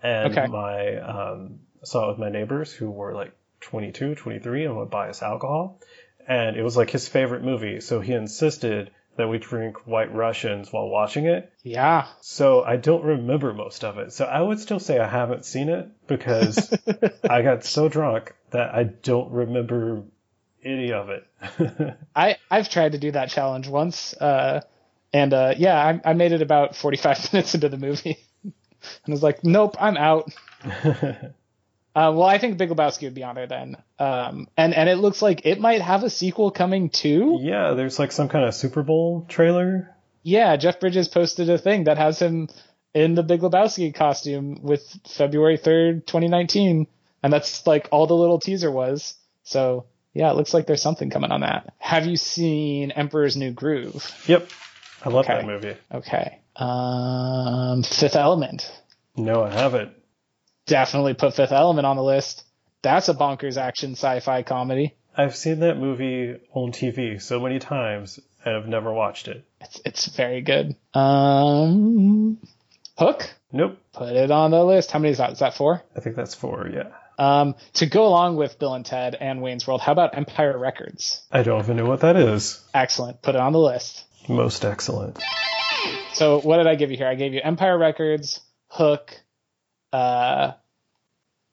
and 0.00 0.26
Okay. 0.30 0.46
my 0.46 0.96
um, 0.98 1.58
I 1.82 1.86
saw 1.86 2.04
it 2.04 2.08
with 2.10 2.18
my 2.18 2.30
neighbors 2.30 2.72
who 2.72 2.88
were 2.88 3.12
like 3.12 3.32
22, 3.62 4.14
23, 4.14 4.66
and 4.66 4.76
would 4.76 4.90
buy 4.90 5.08
us 5.08 5.20
alcohol, 5.20 5.80
and 6.28 6.56
it 6.56 6.62
was 6.62 6.76
like 6.76 6.90
his 6.90 7.08
favorite 7.08 7.42
movie. 7.42 7.80
So 7.80 8.00
he 8.00 8.12
insisted 8.12 8.92
that 9.16 9.28
we 9.28 9.38
drink 9.38 9.86
White 9.86 10.12
Russians 10.14 10.72
while 10.72 10.88
watching 10.88 11.26
it. 11.26 11.52
Yeah. 11.62 12.06
So 12.20 12.62
I 12.62 12.76
don't 12.76 13.04
remember 13.04 13.52
most 13.52 13.84
of 13.84 13.98
it. 13.98 14.12
So 14.12 14.24
I 14.24 14.40
would 14.40 14.58
still 14.58 14.80
say 14.80 14.98
I 14.98 15.08
haven't 15.08 15.44
seen 15.44 15.68
it 15.68 15.88
because 16.06 16.72
I 17.30 17.42
got 17.42 17.64
so 17.64 17.88
drunk 17.88 18.34
that 18.50 18.74
I 18.74 18.84
don't 18.84 19.30
remember 19.32 20.02
any 20.64 20.92
of 20.92 21.10
it. 21.10 21.26
I 22.16 22.36
I've 22.50 22.68
tried 22.68 22.92
to 22.92 22.98
do 22.98 23.12
that 23.12 23.30
challenge 23.30 23.68
once, 23.68 24.14
uh, 24.14 24.62
and 25.12 25.32
uh, 25.32 25.54
yeah, 25.56 26.00
I, 26.04 26.10
I 26.10 26.12
made 26.14 26.32
it 26.32 26.42
about 26.42 26.74
45 26.74 27.32
minutes 27.32 27.54
into 27.54 27.68
the 27.68 27.76
movie, 27.76 28.18
and 28.42 28.52
I 29.06 29.10
was 29.10 29.22
like, 29.22 29.44
nope, 29.44 29.76
I'm 29.78 29.96
out. 29.96 30.32
Uh, 31.94 32.10
well, 32.14 32.24
I 32.24 32.38
think 32.38 32.58
Big 32.58 32.70
Lebowski 32.70 33.02
would 33.04 33.14
be 33.14 33.22
on 33.22 33.36
there 33.36 33.46
then, 33.46 33.76
um, 34.00 34.48
and 34.56 34.74
and 34.74 34.88
it 34.88 34.96
looks 34.96 35.22
like 35.22 35.46
it 35.46 35.60
might 35.60 35.80
have 35.80 36.02
a 36.02 36.10
sequel 36.10 36.50
coming 36.50 36.90
too. 36.90 37.38
yeah, 37.40 37.72
there's 37.74 37.98
like 38.00 38.10
some 38.10 38.28
kind 38.28 38.44
of 38.44 38.54
Super 38.54 38.82
Bowl 38.82 39.24
trailer. 39.28 39.94
Yeah, 40.24 40.56
Jeff 40.56 40.80
Bridges 40.80 41.06
posted 41.08 41.48
a 41.50 41.58
thing 41.58 41.84
that 41.84 41.98
has 41.98 42.18
him 42.18 42.48
in 42.94 43.14
the 43.14 43.22
Big 43.22 43.42
Lebowski 43.42 43.94
costume 43.94 44.58
with 44.62 44.82
February 45.06 45.58
3rd, 45.58 46.06
2019, 46.06 46.86
and 47.22 47.32
that's 47.32 47.66
like 47.66 47.88
all 47.92 48.06
the 48.06 48.14
little 48.16 48.40
teaser 48.40 48.70
was. 48.70 49.14
So 49.44 49.84
yeah, 50.14 50.30
it 50.30 50.36
looks 50.36 50.52
like 50.54 50.66
there's 50.66 50.82
something 50.82 51.10
coming 51.10 51.30
on 51.30 51.42
that. 51.42 51.74
Have 51.78 52.06
you 52.06 52.16
seen 52.16 52.90
Emperor's 52.90 53.36
New 53.36 53.52
Groove? 53.52 54.10
Yep. 54.26 54.48
I 55.04 55.08
love 55.10 55.26
Okay. 55.26 55.34
that 55.34 55.46
movie. 55.46 55.76
Okay. 55.92 56.38
Um, 56.56 57.82
Fifth 57.82 58.16
Element. 58.16 58.70
No, 59.16 59.44
I 59.44 59.50
haven't. 59.52 59.92
Definitely 60.66 61.14
put 61.14 61.34
Fifth 61.34 61.52
Element 61.52 61.86
on 61.86 61.96
the 61.96 62.02
list. 62.02 62.44
That's 62.82 63.08
a 63.08 63.14
bonkers 63.14 63.56
action 63.56 63.92
sci-fi 63.92 64.42
comedy. 64.42 64.94
I've 65.16 65.36
seen 65.36 65.60
that 65.60 65.78
movie 65.78 66.36
on 66.52 66.72
TV 66.72 67.20
so 67.20 67.40
many 67.40 67.58
times 67.58 68.18
and 68.44 68.56
I've 68.56 68.68
never 68.68 68.92
watched 68.92 69.28
it. 69.28 69.44
It's 69.60 69.80
it's 69.84 70.06
very 70.06 70.42
good. 70.42 70.76
Um, 70.92 72.38
Hook. 72.98 73.30
Nope. 73.52 73.78
Put 73.92 74.14
it 74.14 74.30
on 74.30 74.50
the 74.50 74.64
list. 74.64 74.90
How 74.90 74.98
many 74.98 75.12
is 75.12 75.18
that? 75.18 75.32
Is 75.32 75.38
that 75.38 75.54
four? 75.54 75.82
I 75.96 76.00
think 76.00 76.16
that's 76.16 76.34
four, 76.34 76.68
yeah. 76.72 76.88
Um, 77.16 77.54
to 77.74 77.86
go 77.86 78.06
along 78.06 78.36
with 78.36 78.58
Bill 78.58 78.74
and 78.74 78.84
Ted 78.84 79.14
and 79.14 79.40
Wayne's 79.40 79.66
World, 79.66 79.80
how 79.80 79.92
about 79.92 80.16
Empire 80.16 80.58
Records? 80.58 81.22
I 81.30 81.42
don't 81.44 81.60
even 81.60 81.76
know 81.76 81.86
what 81.86 82.00
that 82.00 82.16
is. 82.16 82.60
Excellent. 82.74 83.22
Put 83.22 83.36
it 83.36 83.40
on 83.40 83.52
the 83.52 83.60
list. 83.60 84.04
Most 84.28 84.64
excellent. 84.64 85.22
So 86.14 86.40
what 86.40 86.56
did 86.56 86.66
I 86.66 86.74
give 86.74 86.90
you 86.90 86.96
here? 86.96 87.06
I 87.06 87.14
gave 87.14 87.32
you 87.32 87.40
Empire 87.42 87.78
Records, 87.78 88.40
Hook, 88.68 89.20
uh, 89.94 90.52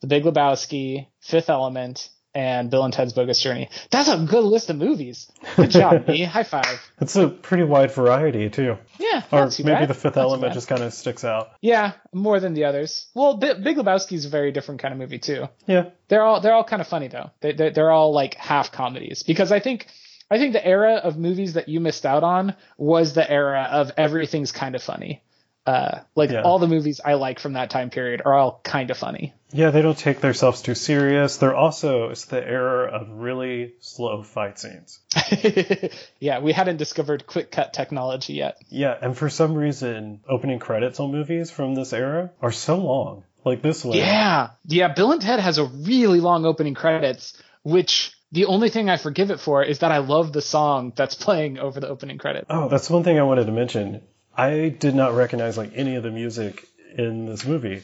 The 0.02 0.08
Big 0.08 0.24
Lebowski, 0.24 1.08
Fifth 1.20 1.50
Element, 1.50 2.10
and 2.34 2.70
Bill 2.72 2.86
and 2.86 2.94
Ted's 2.94 3.12
Bogus 3.12 3.42
Journey. 3.42 3.70
That's 3.90 4.08
a 4.08 4.18
good 4.18 4.46
list 4.46 4.70
of 4.70 4.78
movies. 4.78 5.30
Good 5.58 5.70
job, 5.72 6.08
me. 6.08 6.24
High 6.24 6.44
five. 6.44 6.80
It's 7.02 7.16
a 7.18 7.28
pretty 7.28 7.64
wide 7.64 7.92
variety, 7.92 8.50
too. 8.50 8.78
Yeah, 9.00 9.24
Or 9.34 9.50
maybe 9.60 9.64
bad. 9.64 9.90
the 9.90 9.94
fifth 9.94 10.16
Not 10.16 10.24
element 10.24 10.54
just 10.54 10.70
kind 10.70 10.82
of 10.82 10.94
sticks 10.94 11.26
out. 11.26 11.50
Yeah, 11.62 11.92
more 12.14 12.40
than 12.40 12.54
the 12.54 12.64
others. 12.66 13.08
Well, 13.14 13.36
Bi- 13.38 13.56
Big 13.56 13.76
Lebowski 13.76 14.14
is 14.14 14.26
a 14.26 14.30
very 14.30 14.54
different 14.54 14.82
kind 14.82 14.94
of 14.94 14.98
movie 15.00 15.20
too. 15.20 15.50
Yeah. 15.68 15.90
They're 16.08 16.24
all 16.24 16.40
they're 16.40 16.54
all 16.54 16.64
kind 16.64 16.82
of 16.82 16.88
funny 16.88 17.10
though. 17.10 17.32
They 17.42 17.52
they're, 17.52 17.72
they're 17.72 17.92
all 17.92 18.14
like 18.14 18.36
half 18.36 18.72
comedies 18.72 19.24
because 19.24 19.52
I 19.52 19.60
think 19.60 19.88
I 20.30 20.38
think 20.38 20.54
the 20.54 20.66
era 20.66 20.96
of 21.04 21.18
movies 21.18 21.54
that 21.54 21.68
you 21.68 21.82
missed 21.82 22.06
out 22.06 22.24
on 22.24 22.56
was 22.78 23.14
the 23.14 23.30
era 23.30 23.68
of 23.70 23.92
everything's 23.98 24.54
kind 24.54 24.76
of 24.76 24.82
funny. 24.82 25.22
Uh, 25.66 26.00
like 26.16 26.32
Yeah. 26.32 26.42
all 26.42 26.58
the 26.58 26.68
movies 26.68 27.02
I 27.04 27.14
like 27.14 27.40
from 27.40 27.54
that 27.54 27.70
time 27.70 27.90
period 27.92 28.22
are 28.26 28.34
all 28.34 28.60
kind 28.64 28.90
of 28.90 28.98
funny. 28.98 29.34
Yeah, 29.54 29.70
they 29.70 29.82
don't 29.82 29.98
take 29.98 30.20
themselves 30.22 30.62
too 30.62 30.76
serious. 30.76 31.38
They're 31.38 31.56
also, 31.56 32.10
it's 32.10 32.26
the 32.26 32.44
era 32.44 32.90
of 32.92 33.10
really 33.10 33.74
slow 33.80 34.24
fight 34.24 34.58
scenes. 34.58 35.00
yeah, 36.20 36.40
we 36.40 36.54
hadn't 36.54 36.78
discovered 36.78 37.28
quick 37.28 37.52
cut 37.52 37.74
technology 37.74 38.34
yet. 38.34 38.58
Yeah, 38.70 38.98
and 39.00 39.16
for 39.16 39.30
some 39.30 39.54
reason, 39.54 40.22
opening 40.28 40.60
credits 40.60 41.00
on 41.00 41.12
movies 41.12 41.52
from 41.52 41.76
this 41.76 41.94
era 41.94 42.32
are 42.42 42.52
so 42.52 42.78
long. 42.78 43.24
Like 43.44 43.62
this 43.62 43.84
one. 43.84 43.98
Yeah, 43.98 44.52
yeah. 44.68 44.90
Bill 44.94 45.12
and 45.12 45.22
Ted 45.22 45.40
has 45.40 45.58
a 45.58 45.66
really 45.66 46.20
long 46.20 46.46
opening 46.46 46.76
credits, 46.76 47.42
which 47.64 48.14
the 48.32 48.46
only 48.46 48.70
thing 48.70 48.90
I 48.90 48.98
forgive 48.98 49.32
it 49.32 49.40
for 49.40 49.64
is 49.64 49.80
that 49.80 49.92
I 49.92 49.98
love 49.98 50.32
the 50.32 50.42
song 50.44 50.94
that's 50.96 51.16
playing 51.26 51.58
over 51.58 51.80
the 51.80 51.88
opening 51.88 52.18
credits. 52.20 52.46
Oh, 52.50 52.70
that's 52.70 52.90
one 52.90 53.04
thing 53.04 53.20
I 53.20 53.24
wanted 53.24 53.46
to 53.46 53.52
mention. 53.52 54.02
I 54.36 54.70
did 54.70 54.96
not 54.96 55.14
recognize 55.14 55.58
like 55.58 55.72
any 55.76 55.96
of 55.96 56.04
the 56.04 56.12
music 56.12 56.68
in 56.98 57.26
this 57.26 57.46
movie. 57.46 57.84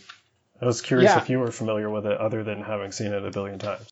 I 0.61 0.65
was 0.65 0.82
curious 0.82 1.11
Yeah. 1.11 1.22
if 1.22 1.30
you 1.30 1.40
were 1.40 1.52
familiar 1.52 1.90
with 1.90 2.06
it, 2.06 2.18
other 2.18 2.44
than 2.44 2.61
having 2.61 2.91
seen 2.91 3.14
it 3.14 3.24
a 3.26 3.32
billion 3.32 3.60
times. 3.60 3.88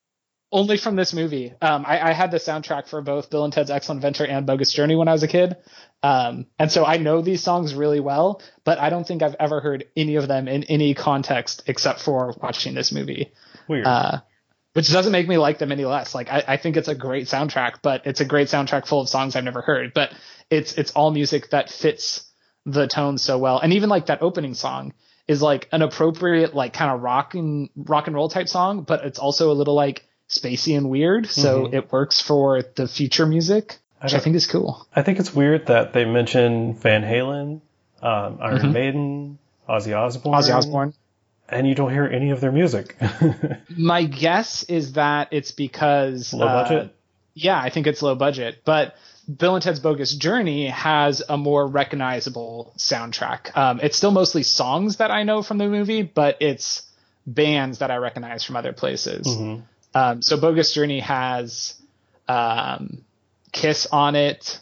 Only 0.51 0.77
from 0.77 0.95
this 0.95 1.13
movie. 1.13 1.53
Um, 1.61 1.83
I, 1.85 2.09
I 2.09 2.13
had 2.13 2.31
the 2.31 2.37
soundtrack 2.37 2.87
for 2.87 3.01
both 3.01 3.29
Bill 3.29 3.43
and 3.43 3.51
Ted's 3.51 3.69
Excellent 3.69 3.99
Adventure 3.99 4.25
and 4.25 4.45
Bogus 4.45 4.71
Journey 4.71 4.95
when 4.95 5.07
I 5.07 5.11
was 5.11 5.23
a 5.23 5.27
kid. 5.27 5.57
Um, 6.01 6.45
and 6.57 6.71
so 6.71 6.85
I 6.85 6.97
know 6.97 7.21
these 7.21 7.43
songs 7.43 7.73
really 7.73 7.99
well, 7.99 8.41
but 8.63 8.79
I 8.79 8.89
don't 8.89 9.05
think 9.05 9.21
I've 9.21 9.35
ever 9.39 9.59
heard 9.59 9.85
any 9.97 10.15
of 10.15 10.27
them 10.27 10.47
in 10.47 10.63
any 10.63 10.93
context 10.93 11.63
except 11.67 11.99
for 11.99 12.33
watching 12.41 12.73
this 12.73 12.91
movie. 12.91 13.33
Weird. 13.67 13.85
Uh, 13.85 14.19
which 14.73 14.91
doesn't 14.91 15.11
make 15.11 15.27
me 15.27 15.37
like 15.37 15.57
them 15.57 15.71
any 15.71 15.85
less. 15.85 16.13
Like 16.13 16.29
I, 16.29 16.43
I 16.47 16.57
think 16.57 16.77
it's 16.77 16.89
a 16.89 16.95
great 16.95 17.27
soundtrack, 17.27 17.75
but 17.81 18.05
it's 18.05 18.21
a 18.21 18.25
great 18.25 18.47
soundtrack 18.47 18.87
full 18.87 19.01
of 19.01 19.09
songs 19.09 19.35
I've 19.35 19.43
never 19.43 19.61
heard. 19.61 19.93
But 19.93 20.13
it's 20.49 20.73
it's 20.73 20.91
all 20.91 21.11
music 21.11 21.49
that 21.51 21.69
fits 21.69 22.29
the 22.65 22.87
tone 22.87 23.17
so 23.17 23.37
well. 23.37 23.59
And 23.59 23.73
even 23.73 23.89
like 23.89 24.07
that 24.07 24.21
opening 24.21 24.53
song 24.53 24.93
is 25.27 25.41
like 25.41 25.67
an 25.71 25.81
appropriate 25.81 26.53
like 26.55 26.73
kind 26.73 26.91
of 26.91 27.01
rock 27.01 27.33
and 27.35 27.69
rock 27.75 28.07
and 28.07 28.15
roll 28.15 28.29
type 28.29 28.47
song, 28.47 28.81
but 28.83 29.05
it's 29.05 29.19
also 29.19 29.51
a 29.51 29.53
little 29.53 29.73
like 29.75 30.05
spacey 30.29 30.77
and 30.77 30.89
weird. 30.89 31.27
So 31.27 31.65
Mhm. 31.67 31.73
it 31.73 31.91
works 31.91 32.21
for 32.21 32.61
the 32.75 32.87
future 32.87 33.25
music, 33.25 33.77
which 34.01 34.13
I, 34.13 34.17
don't- 34.17 34.23
think 34.23 34.35
is 34.35 34.47
cool. 34.47 34.85
I 34.95 35.01
think 35.03 35.19
it's 35.19 35.33
weird 35.33 35.67
that 35.67 35.93
they 35.93 36.05
mention 36.05 36.73
Van 36.75 37.03
Halen, 37.03 37.61
um, 38.01 38.39
Iron 38.41 38.59
Mhm. 38.61 38.71
Maiden, 38.73 39.37
Ozzy 39.69 39.95
Osbourne, 39.95 40.33
Ozzy 40.33 40.53
Osbourne. 40.55 40.93
and 41.49 41.67
you 41.67 41.75
don't 41.75 41.91
hear 41.91 42.05
any 42.05 42.31
of 42.31 42.41
their 42.41 42.51
music. 42.51 42.95
My 43.77 44.03
guess 44.03 44.63
is 44.63 44.93
that 44.93 45.29
it's 45.31 45.51
because 45.51 46.33
Low 46.33 46.47
uh, 46.47 46.63
budget. 46.63 46.95
yeah, 47.33 47.59
I 47.59 47.69
think 47.69 47.87
it's 47.87 48.01
low 48.01 48.15
budget, 48.15 48.61
but 48.65 48.95
Bill 49.33 49.55
and 49.55 49.63
Ted's 49.63 49.79
Bogus 49.79 50.13
Journey 50.15 50.67
has 50.67 51.23
a 51.27 51.37
more 51.37 51.65
recognizable 51.67 52.73
soundtrack. 52.77 53.55
Um, 53.57 53.79
it's 53.81 53.97
still 53.97 54.11
mostly 54.11 54.43
songs 54.43 54.97
that 54.97 55.11
I 55.11 55.23
know 55.23 55.41
from 55.41 55.57
the 55.57 55.67
movie, 55.67 56.03
but 56.03 56.37
it's 56.41 56.83
bands 57.25 57.79
that 57.79 57.89
I 57.91 57.95
recognize 57.97 58.43
from 58.43 58.55
other 58.55 58.73
places. 58.73 59.25
Mhm. 59.27 59.63
Um, 59.95 60.21
so 60.21 60.37
Bogus 60.37 60.73
Journey 60.73 60.99
has 60.99 61.73
um, 62.27 63.03
Kiss 63.51 63.87
on 63.91 64.15
it. 64.15 64.59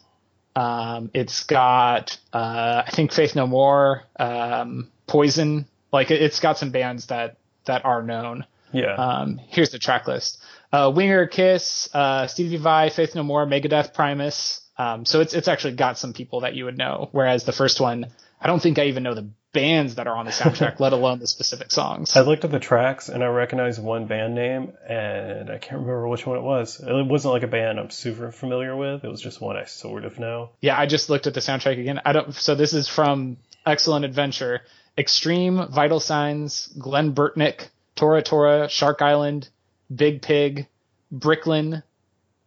Um, 0.55 1.09
it's 1.13 1.43
got 1.45 2.17
uh, 2.31 2.83
I 2.85 2.91
think 2.91 3.11
Faith 3.11 3.35
No 3.35 3.47
More, 3.47 4.03
um, 4.17 4.89
Poison. 5.07 5.65
Like 5.91 6.11
it, 6.11 6.21
it's 6.21 6.39
got 6.39 6.57
some 6.57 6.69
bands 6.71 7.07
that 7.07 7.37
that 7.65 7.85
are 7.85 8.03
known. 8.03 8.45
Yeah. 8.71 8.93
Um, 8.95 9.39
here's 9.47 9.71
the 9.71 9.79
track 9.79 10.07
list: 10.07 10.39
uh, 10.73 10.91
Winger, 10.93 11.27
Kiss, 11.27 11.87
uh, 11.93 12.25
Stevie 12.27 12.57
Vai, 12.57 12.89
Faith 12.89 13.13
No 13.15 13.23
More, 13.23 13.45
Megadeth, 13.45 13.93
Primus. 13.93 14.59
Um, 14.75 15.05
so 15.05 15.21
it's 15.21 15.35
it's 15.35 15.47
actually 15.47 15.75
got 15.75 15.99
some 15.99 16.13
people 16.13 16.41
that 16.41 16.55
you 16.55 16.65
would 16.65 16.77
know. 16.77 17.09
Whereas 17.11 17.43
the 17.43 17.51
first 17.51 17.79
one, 17.79 18.07
I 18.41 18.47
don't 18.47 18.59
think 18.61 18.79
I 18.79 18.85
even 18.85 19.03
know 19.03 19.13
the 19.13 19.29
bands 19.53 19.95
that 19.95 20.07
are 20.07 20.15
on 20.15 20.25
the 20.25 20.31
soundtrack, 20.31 20.79
let 20.79 20.93
alone 20.93 21.19
the 21.19 21.27
specific 21.27 21.71
songs. 21.71 22.15
I 22.15 22.21
looked 22.21 22.43
at 22.43 22.49
the 22.49 22.59
tracks 22.59 23.07
and 23.07 23.23
I 23.23 23.27
recognized 23.27 23.81
one 23.81 24.07
band 24.07 24.33
name, 24.33 24.73
and 24.89 25.51
I 25.51 25.59
can't 25.59 25.81
remember 25.81 26.07
which 26.07 26.25
one 26.25 26.37
it 26.37 26.41
was. 26.41 26.79
It 26.79 27.05
wasn't 27.05 27.35
like 27.35 27.43
a 27.43 27.47
band 27.47 27.79
I'm 27.79 27.91
super 27.91 28.31
familiar 28.31 28.75
with. 28.75 29.03
It 29.03 29.09
was 29.09 29.21
just 29.21 29.39
one 29.39 29.55
I 29.55 29.65
sort 29.65 30.05
of 30.05 30.17
know. 30.17 30.49
Yeah, 30.59 30.77
I 30.77 30.87
just 30.87 31.07
looked 31.07 31.27
at 31.27 31.35
the 31.35 31.39
soundtrack 31.39 31.79
again. 31.79 32.01
I 32.03 32.13
don't. 32.13 32.33
So 32.33 32.55
this 32.55 32.73
is 32.73 32.87
from 32.87 33.37
Excellent 33.63 34.05
Adventure, 34.05 34.61
Extreme, 34.97 35.67
Vital 35.71 35.99
Signs, 35.99 36.65
Glen 36.79 37.13
Burtnik, 37.13 37.67
Tora 37.95 38.23
Tora, 38.23 38.69
Shark 38.69 39.03
Island, 39.03 39.49
Big 39.93 40.21
Pig, 40.21 40.67
Bricklin, 41.11 41.83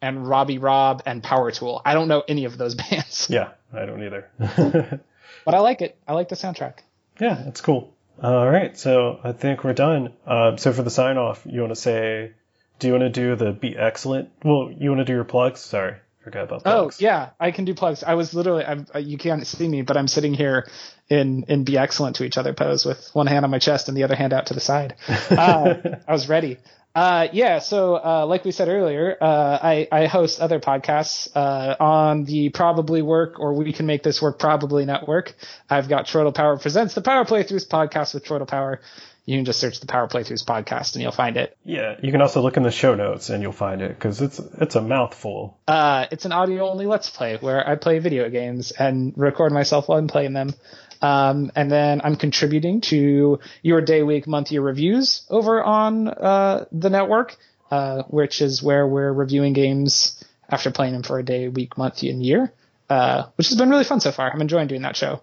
and 0.03 0.27
Robbie 0.29 0.59
Robb 0.59 1.03
and 1.07 1.23
Power 1.23 1.51
Tool. 1.51 1.81
I 1.85 1.95
don't 1.95 2.09
know 2.09 2.23
any 2.29 2.45
of 2.45 2.59
those 2.59 2.75
bands, 2.91 3.27
Yeah, 3.31 3.51
I 3.73 3.87
don't 3.87 4.03
either. 4.03 4.29
but 5.45 5.55
I 5.55 5.59
like 5.61 5.81
it. 5.83 5.97
I 6.07 6.13
like 6.15 6.29
the 6.29 6.37
soundtrack. 6.37 6.79
yeah, 7.21 7.47
it's 7.47 7.61
cool. 7.61 7.93
All 8.23 8.49
right, 8.49 8.77
so 8.79 9.21
I 9.23 9.33
think 9.33 9.63
we're 9.63 9.75
done. 9.75 10.13
Uh, 10.27 10.57
so 10.57 10.73
for 10.73 10.83
the 10.83 10.91
sign 10.91 11.19
off, 11.19 11.43
you 11.45 11.61
want 11.61 11.71
to 11.73 11.81
say, 11.81 12.33
do 12.79 12.87
you 12.89 12.95
want 12.95 13.03
to 13.03 13.11
do 13.11 13.37
the 13.37 13.53
be 13.53 13.77
excellent? 13.77 14.31
Well, 14.43 14.71
you 14.77 14.89
want 14.91 15.01
to 15.01 15.05
do 15.05 15.13
your 15.13 15.25
plugs? 15.25 15.61
Sorry, 15.61 15.97
forgot 16.27 16.45
about 16.45 16.63
Oh 16.67 16.91
yeah, 16.99 17.31
I 17.39 17.53
can 17.53 17.65
do 17.65 17.75
plugs. 17.75 18.03
I 18.03 18.15
was 18.15 18.35
literally, 18.35 18.65
I'm, 18.65 18.85
uh, 18.93 18.99
you 18.99 19.17
can't 19.17 19.47
see 19.47 19.69
me, 19.69 19.83
but 19.83 19.97
I'm 19.97 20.09
sitting 20.09 20.35
here 20.35 20.69
in 21.09 21.45
in 21.45 21.63
be 21.63 21.79
excellent 21.79 22.17
to 22.17 22.25
each 22.25 22.37
other 22.37 22.53
pose 22.53 22.85
with 22.85 23.11
one 23.13 23.29
hand 23.29 23.45
on 23.45 23.51
my 23.53 23.61
chest 23.61 23.87
and 23.87 23.97
the 23.97 24.03
other 24.03 24.17
hand 24.17 24.33
out 24.33 24.47
to 24.47 24.55
the 24.55 24.61
side. 24.61 24.97
Uh, 25.31 25.99
I 26.09 26.13
was 26.13 26.29
ready. 26.29 26.59
Uh, 26.95 27.29
yeah, 27.33 27.59
so 27.59 27.97
uh, 27.97 28.25
like 28.27 28.45
we 28.45 28.51
said 28.51 28.69
earlier, 28.69 29.19
uh, 29.21 29.59
I, 29.63 29.87
I 29.93 30.07
host 30.07 30.41
other 30.41 30.61
podcasts 30.61 31.29
uh, 31.37 31.77
on 31.79 32.25
the 32.25 32.49
Probably 32.49 33.03
Work 33.03 33.39
or 33.39 33.53
We 33.53 33.73
Can 33.73 33.85
Make 33.85 34.03
This 34.03 34.23
Work 34.23 34.39
Probably 34.39 34.87
Network. 34.87 35.35
I've 35.69 35.91
got 35.91 36.07
Troidal 36.07 36.35
Power 36.35 36.59
Presents 36.59 36.95
the 36.95 37.03
Power 37.03 37.27
Playthroughs 37.27 37.69
podcast 37.69 38.15
with 38.15 38.25
Troidal 38.25 38.49
Power. 38.49 38.81
You 39.27 39.37
can 39.37 39.45
just 39.45 39.59
search 39.59 39.81
the 39.81 39.87
Power 39.87 40.07
Playthroughs 40.07 40.45
podcast 40.45 40.95
and 40.95 41.03
you'll 41.03 41.11
find 41.11 41.37
it. 41.37 41.57
Yeah, 41.65 41.97
you 42.01 42.13
can 42.13 42.23
also 42.23 42.41
look 42.41 42.57
in 42.57 42.63
the 42.63 42.71
show 42.71 42.95
notes 42.95 43.29
and 43.29 43.43
you'll 43.43 43.51
find 43.51 43.83
it 43.83 43.89
because 43.89 44.23
it's 44.23 44.39
it's 44.39 44.77
a 44.77 44.81
mouthful. 44.81 45.59
Uh, 45.67 46.07
it's 46.13 46.25
an 46.25 46.33
audio 46.33 46.69
only 46.69 46.87
Let's 46.87 47.11
Play 47.11 47.37
where 47.37 47.69
I 47.69 47.75
play 47.75 47.99
video 47.99 48.31
games 48.31 48.71
and 48.71 49.13
record 49.17 49.53
myself 49.53 49.89
while 49.89 49.99
I'm 49.99 50.07
playing 50.07 50.33
them. 50.33 50.55
Um, 51.03 51.51
and 51.57 51.71
then 51.71 52.01
I'm 52.05 52.15
contributing 52.15 52.81
to 52.83 53.41
your 53.63 53.81
day, 53.81 54.05
week, 54.05 54.29
month, 54.29 54.53
year 54.53 54.63
reviews 54.63 55.27
over 55.29 55.63
on 55.63 56.09
uh, 56.09 56.67
the 56.71 56.89
network, 56.89 57.37
uh, 57.71 58.05
which 58.05 58.41
is 58.41 58.63
where 58.63 58.87
we're 58.87 59.13
reviewing 59.13 59.53
games 59.53 60.23
after 60.49 60.71
playing 60.71 60.93
them 60.93 61.03
for 61.03 61.19
a 61.19 61.25
day, 61.25 61.49
week, 61.49 61.77
month, 61.77 62.03
and 62.05 62.23
year, 62.23 62.53
uh, 62.89 63.25
which 63.35 63.49
has 63.49 63.59
been 63.59 63.71
really 63.71 63.85
fun 63.85 64.01
so 64.01 64.13
far. 64.13 64.31
I'm 64.31 64.41
enjoying 64.41 64.69
doing 64.69 64.83
that 64.83 64.97
show. 64.97 65.23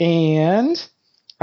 And 0.00 0.82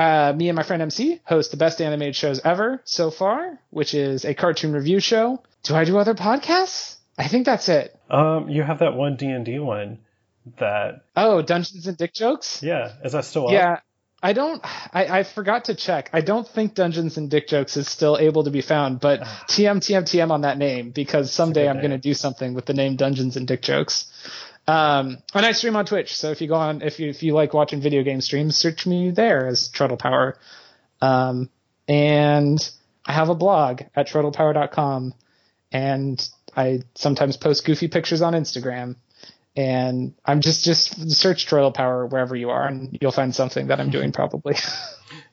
uh, 0.02 0.34
me 0.34 0.50
and 0.50 0.56
my 0.56 0.64
friend 0.64 0.82
MC 0.82 1.22
host 1.26 1.52
the 1.52 1.58
best 1.58 1.82
animated 1.82 2.16
shows 2.16 2.40
ever 2.44 2.82
so 2.86 3.12
far, 3.12 3.60
which 3.70 3.94
is 3.94 4.26
a 4.26 4.34
cartoon 4.34 4.74
review 4.74 5.00
show. 5.00 5.42
Do 5.64 5.76
I 5.76 5.86
do 5.86 5.98
other 5.98 6.16
podcasts? 6.16 6.98
I 7.18 7.28
think 7.28 7.46
that's 7.46 7.70
it. 7.70 7.96
Um, 8.10 8.50
you 8.50 8.64
have 8.64 8.80
that 8.80 8.96
one 8.96 9.16
D 9.16 9.28
and 9.28 9.46
D 9.46 9.60
one 9.60 10.00
that 10.58 11.04
Oh, 11.16 11.42
Dungeons 11.42 11.88
and 11.88 11.98
Dick 11.98 12.14
Jokes? 12.14 12.62
yeah, 12.64 12.94
is 13.04 13.12
that 13.14 13.26
still 13.26 13.48
up? 13.48 13.54
Yeah. 13.54 13.80
I 14.24 14.34
don't 14.34 14.62
I, 14.94 15.20
I 15.20 15.24
forgot 15.24 15.66
to 15.66 15.74
check. 15.76 16.12
I 16.14 16.22
don't 16.22 16.48
think 16.48 16.76
Dungeons 16.76 17.18
and 17.18 17.28
Dick 17.28 17.48
Jokes 17.48 17.76
is 17.76 17.88
still 17.88 18.20
able 18.20 18.44
to 18.44 18.52
be 18.52 18.62
found, 18.62 19.00
but 19.00 19.22
TM 19.22 19.78
TM 19.78 20.04
TM 20.04 20.30
on 20.30 20.42
that 20.42 20.60
name 20.60 20.92
because 20.92 21.32
someday 21.32 21.68
I'm 21.68 21.82
gonna 21.82 21.98
do 21.98 22.14
something 22.14 22.54
with 22.54 22.68
the 22.68 22.76
name 22.76 22.98
Dungeons 22.98 23.36
and 23.36 23.48
Dick 23.48 23.64
Jokes. 23.64 24.11
Um 24.68 25.18
and 25.34 25.46
I 25.46 25.52
stream 25.54 25.76
on 25.76 25.86
Twitch, 25.86 26.16
so 26.16 26.32
if 26.32 26.42
you 26.42 26.48
go 26.48 26.56
on 26.56 26.82
if 26.82 27.00
you 27.00 27.10
if 27.10 27.24
you 27.24 27.34
like 27.34 27.54
watching 27.54 27.82
video 27.82 28.04
game 28.04 28.22
streams, 28.22 28.56
search 28.56 28.86
me 28.86 29.12
there 29.12 29.48
as 29.48 29.70
Treadle 29.70 29.98
Power. 29.98 30.38
Um 31.02 31.50
and 31.88 32.58
I 33.06 33.14
have 33.14 33.30
a 33.30 33.36
blog 33.36 33.82
at 33.96 34.08
treadlepower.com 34.08 35.14
and 35.72 36.30
I 36.56 36.82
sometimes 36.96 37.38
post 37.38 37.66
goofy 37.66 37.88
pictures 37.88 38.22
on 38.22 38.34
Instagram 38.34 38.96
and 39.56 40.14
I'm 40.24 40.42
just 40.42 40.64
just 40.64 41.12
search 41.12 41.46
Troil 41.46 41.72
Power 41.72 42.06
wherever 42.06 42.36
you 42.36 42.50
are, 42.52 42.68
and 42.68 42.98
you'll 43.02 43.12
find 43.12 43.36
something 43.36 43.68
that 43.68 43.80
I'm 43.80 43.90
doing 43.90 44.12
probably. 44.14 44.56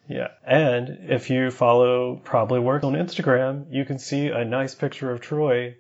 Yeah. 0.09 0.29
And 0.47 1.11
if 1.11 1.31
you 1.31 1.51
follow 1.51 2.17
Probably 2.17 2.61
Work 2.61 2.83
on 2.83 2.95
Instagram, 2.95 3.67
you 3.71 3.85
can 3.85 3.99
see 3.99 4.29
a 4.29 4.45
nice 4.45 4.75
picture 4.75 5.11
of 5.11 5.21
Troy 5.21 5.77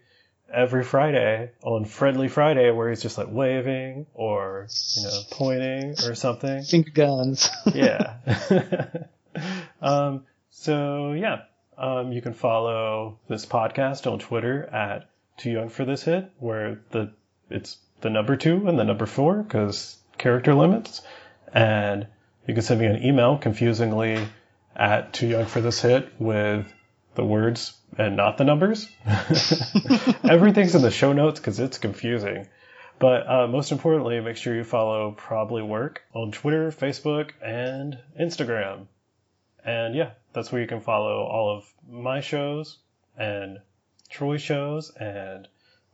every 0.53 0.85
Friday 0.85 1.51
on 1.63 1.85
Friendly 1.85 2.29
Friday 2.29 2.71
where 2.71 2.89
he's 2.89 3.03
just 3.03 3.19
like 3.19 3.29
waving 3.31 4.07
or, 4.15 4.69
you 4.97 5.03
know, 5.03 5.21
pointing 5.31 5.95
or 6.05 6.15
something. 6.15 6.63
Finger 6.63 6.91
guns. 6.91 7.51
Yeah. 7.75 8.17
um, 9.83 10.25
so 10.51 11.13
yeah. 11.13 11.43
Um, 11.77 12.11
you 12.13 12.21
can 12.21 12.35
follow 12.35 13.19
this 13.29 13.47
podcast 13.47 14.11
on 14.11 14.19
Twitter 14.19 14.65
at 14.65 15.09
Too 15.37 15.51
Young 15.51 15.69
for 15.69 15.85
This 15.85 16.03
Hit, 16.03 16.33
where 16.39 16.81
the 16.91 17.13
it's 17.51 17.79
the 18.01 18.11
number 18.11 18.37
two 18.37 18.67
and 18.69 18.79
the 18.79 18.85
number 18.85 19.07
four 19.07 19.43
because 19.43 19.97
character 20.17 20.55
limits. 20.55 21.03
And 21.53 22.09
you 22.47 22.55
can 22.55 22.63
send 22.63 22.81
me 22.81 22.87
an 22.87 23.05
email 23.05 23.39
confusingly 23.39 24.27
at 24.75 25.13
Too 25.13 25.29
Young 25.29 25.47
for 25.47 25.61
This 25.61 25.81
Hit 25.81 26.13
with 26.19 26.67
the 27.19 27.25
words 27.25 27.73
and 27.99 28.17
not 28.17 28.39
the 28.39 28.45
numbers. 28.45 28.89
Everything's 30.25 30.77
in 30.77 30.83
the 30.83 30.91
show 30.93 31.13
notes 31.13 31.41
because 31.41 31.59
it's 31.59 31.77
confusing. 31.79 32.47
But 33.01 33.29
uh, 33.29 33.49
most 33.49 33.73
importantly, 33.73 34.21
make 34.21 34.37
sure 34.37 34.55
you 34.55 34.63
follow 34.63 35.11
Probably 35.17 35.63
Work 35.63 36.03
on 36.15 36.31
Twitter, 36.31 36.71
Facebook, 36.71 37.31
and 37.43 37.99
Instagram. 38.19 38.87
And 39.65 39.97
yeah, 39.97 40.11
that's 40.33 40.53
where 40.53 40.61
you 40.63 40.69
can 40.69 40.81
follow 40.81 41.25
all 41.25 41.57
of 41.57 41.65
my 41.91 42.21
shows 42.21 42.79
and 43.17 43.59
Troy 44.09 44.37
shows 44.37 44.93
and 44.93 45.49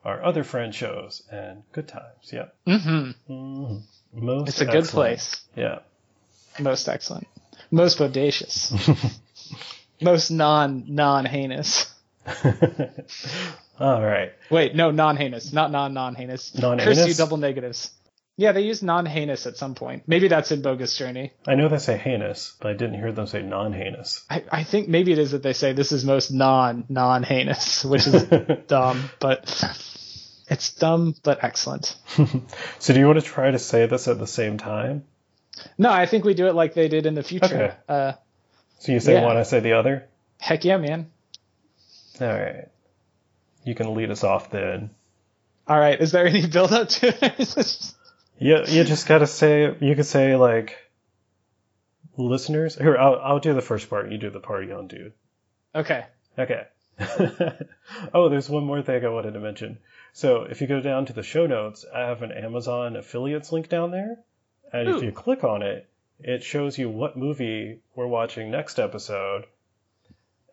our 0.04 0.22
other 0.22 0.44
friend 0.44 0.74
shows 0.74 1.22
and 1.32 1.62
good 1.72 1.88
times. 1.88 2.32
Yeah. 2.32 2.48
hmm 2.66 3.12
Mhm. 3.30 3.82
Most 4.12 4.48
It's 4.50 4.60
a 4.60 4.66
good 4.66 4.84
place. 4.84 5.42
Yeah. 5.56 5.78
Most 6.60 6.86
excellent. 6.86 7.26
Most 7.70 7.98
bodacious. 7.98 8.70
Most 10.00 10.30
non 10.30 10.84
non 10.88 11.24
heinous. 11.24 11.92
all 13.78 14.02
right. 14.02 14.32
Wait, 14.50 14.74
no, 14.74 14.90
non 14.90 15.16
heinous, 15.16 15.52
not 15.52 15.70
non 15.70 15.94
non 15.94 16.14
heinous. 16.14 16.54
Non-heinous? 16.54 16.98
Curse 16.98 17.08
you, 17.08 17.14
double 17.14 17.36
negatives. 17.36 17.90
Yeah, 18.36 18.50
they 18.50 18.62
use 18.62 18.82
non-heinous 18.82 19.46
at 19.46 19.56
some 19.56 19.76
point. 19.76 20.02
Maybe 20.08 20.26
that's 20.26 20.50
in 20.50 20.60
Bogus 20.60 20.96
Journey. 20.96 21.32
I 21.46 21.54
know 21.54 21.68
they 21.68 21.78
say 21.78 21.96
heinous, 21.96 22.56
but 22.60 22.68
I 22.68 22.72
didn't 22.72 22.94
hear 22.98 23.12
them 23.12 23.28
say 23.28 23.42
non-heinous. 23.42 24.24
I, 24.28 24.42
I 24.50 24.64
think 24.64 24.88
maybe 24.88 25.12
it 25.12 25.18
is 25.20 25.30
that 25.30 25.44
they 25.44 25.52
say 25.52 25.72
this 25.72 25.92
is 25.92 26.04
most 26.04 26.32
non 26.32 26.84
non 26.88 27.22
heinous, 27.22 27.84
which 27.84 28.08
is 28.08 28.24
dumb, 28.66 29.08
but 29.20 29.44
it's 30.48 30.74
dumb 30.74 31.14
but 31.22 31.44
excellent. 31.44 31.96
So 32.80 32.92
do 32.92 32.98
you 32.98 33.06
want 33.06 33.20
to 33.20 33.24
try 33.24 33.50
to 33.52 33.58
say 33.58 33.86
this 33.86 34.08
at 34.08 34.18
the 34.18 34.26
same 34.26 34.58
time? 34.58 35.04
No, 35.78 35.90
I 35.90 36.06
think 36.06 36.24
we 36.24 36.34
do 36.34 36.48
it 36.48 36.54
like 36.54 36.74
they 36.74 36.88
did 36.88 37.06
in 37.06 37.14
the 37.14 37.22
future. 37.22 37.46
Okay. 37.46 37.74
Uh, 37.88 38.12
So 38.78 38.92
you 38.92 39.00
say 39.00 39.14
Yeah. 39.14 39.24
one, 39.24 39.36
I 39.36 39.42
say 39.44 39.60
the 39.60 39.72
other? 39.74 40.08
heck 40.40 40.64
yeah, 40.64 40.76
man. 40.76 41.10
All 42.20 42.28
right. 42.28 42.68
You 43.64 43.74
can 43.74 43.94
lead 43.94 44.10
us 44.10 44.22
off 44.24 44.50
then. 44.50 44.90
All 45.66 45.78
right, 45.78 45.98
is 45.98 46.12
there 46.12 46.26
any 46.26 46.46
build 46.46 46.72
up 46.72 46.88
to 46.90 47.08
it? 47.24 47.92
Yeah, 48.38 48.66
you 48.66 48.82
just 48.82 49.06
gotta 49.06 49.28
say. 49.28 49.76
You 49.80 49.94
could 49.94 50.06
say 50.06 50.34
like, 50.34 50.76
listeners. 52.16 52.74
Here, 52.76 52.96
I'll 52.96 53.18
I'll 53.22 53.38
do 53.40 53.54
the 53.54 53.62
first 53.62 53.88
part. 53.88 54.10
You 54.10 54.18
do 54.18 54.30
the 54.30 54.40
party 54.40 54.72
on, 54.72 54.88
dude. 54.88 55.12
okay. 55.74 56.06
Okay. 56.38 56.64
oh, 58.12 58.28
there's 58.28 58.48
one 58.50 58.64
more 58.64 58.82
thing 58.82 59.04
I 59.04 59.08
wanted 59.08 59.34
to 59.34 59.40
mention. 59.40 59.78
So 60.12 60.42
if 60.42 60.60
you 60.60 60.66
go 60.66 60.80
down 60.80 61.06
to 61.06 61.12
the 61.12 61.22
show 61.22 61.46
notes, 61.46 61.84
I 61.94 62.00
have 62.00 62.22
an 62.22 62.32
Amazon 62.32 62.96
affiliates 62.96 63.52
link 63.52 63.68
down 63.68 63.90
there, 63.92 64.16
and 64.72 64.88
if 64.88 65.02
you 65.02 65.12
click 65.12 65.44
on 65.44 65.62
it, 65.62 65.88
it 66.20 66.42
shows 66.42 66.78
you 66.78 66.88
what 66.88 67.16
movie 67.16 67.80
we're 67.94 68.06
watching 68.06 68.50
next 68.50 68.78
episode. 68.78 69.46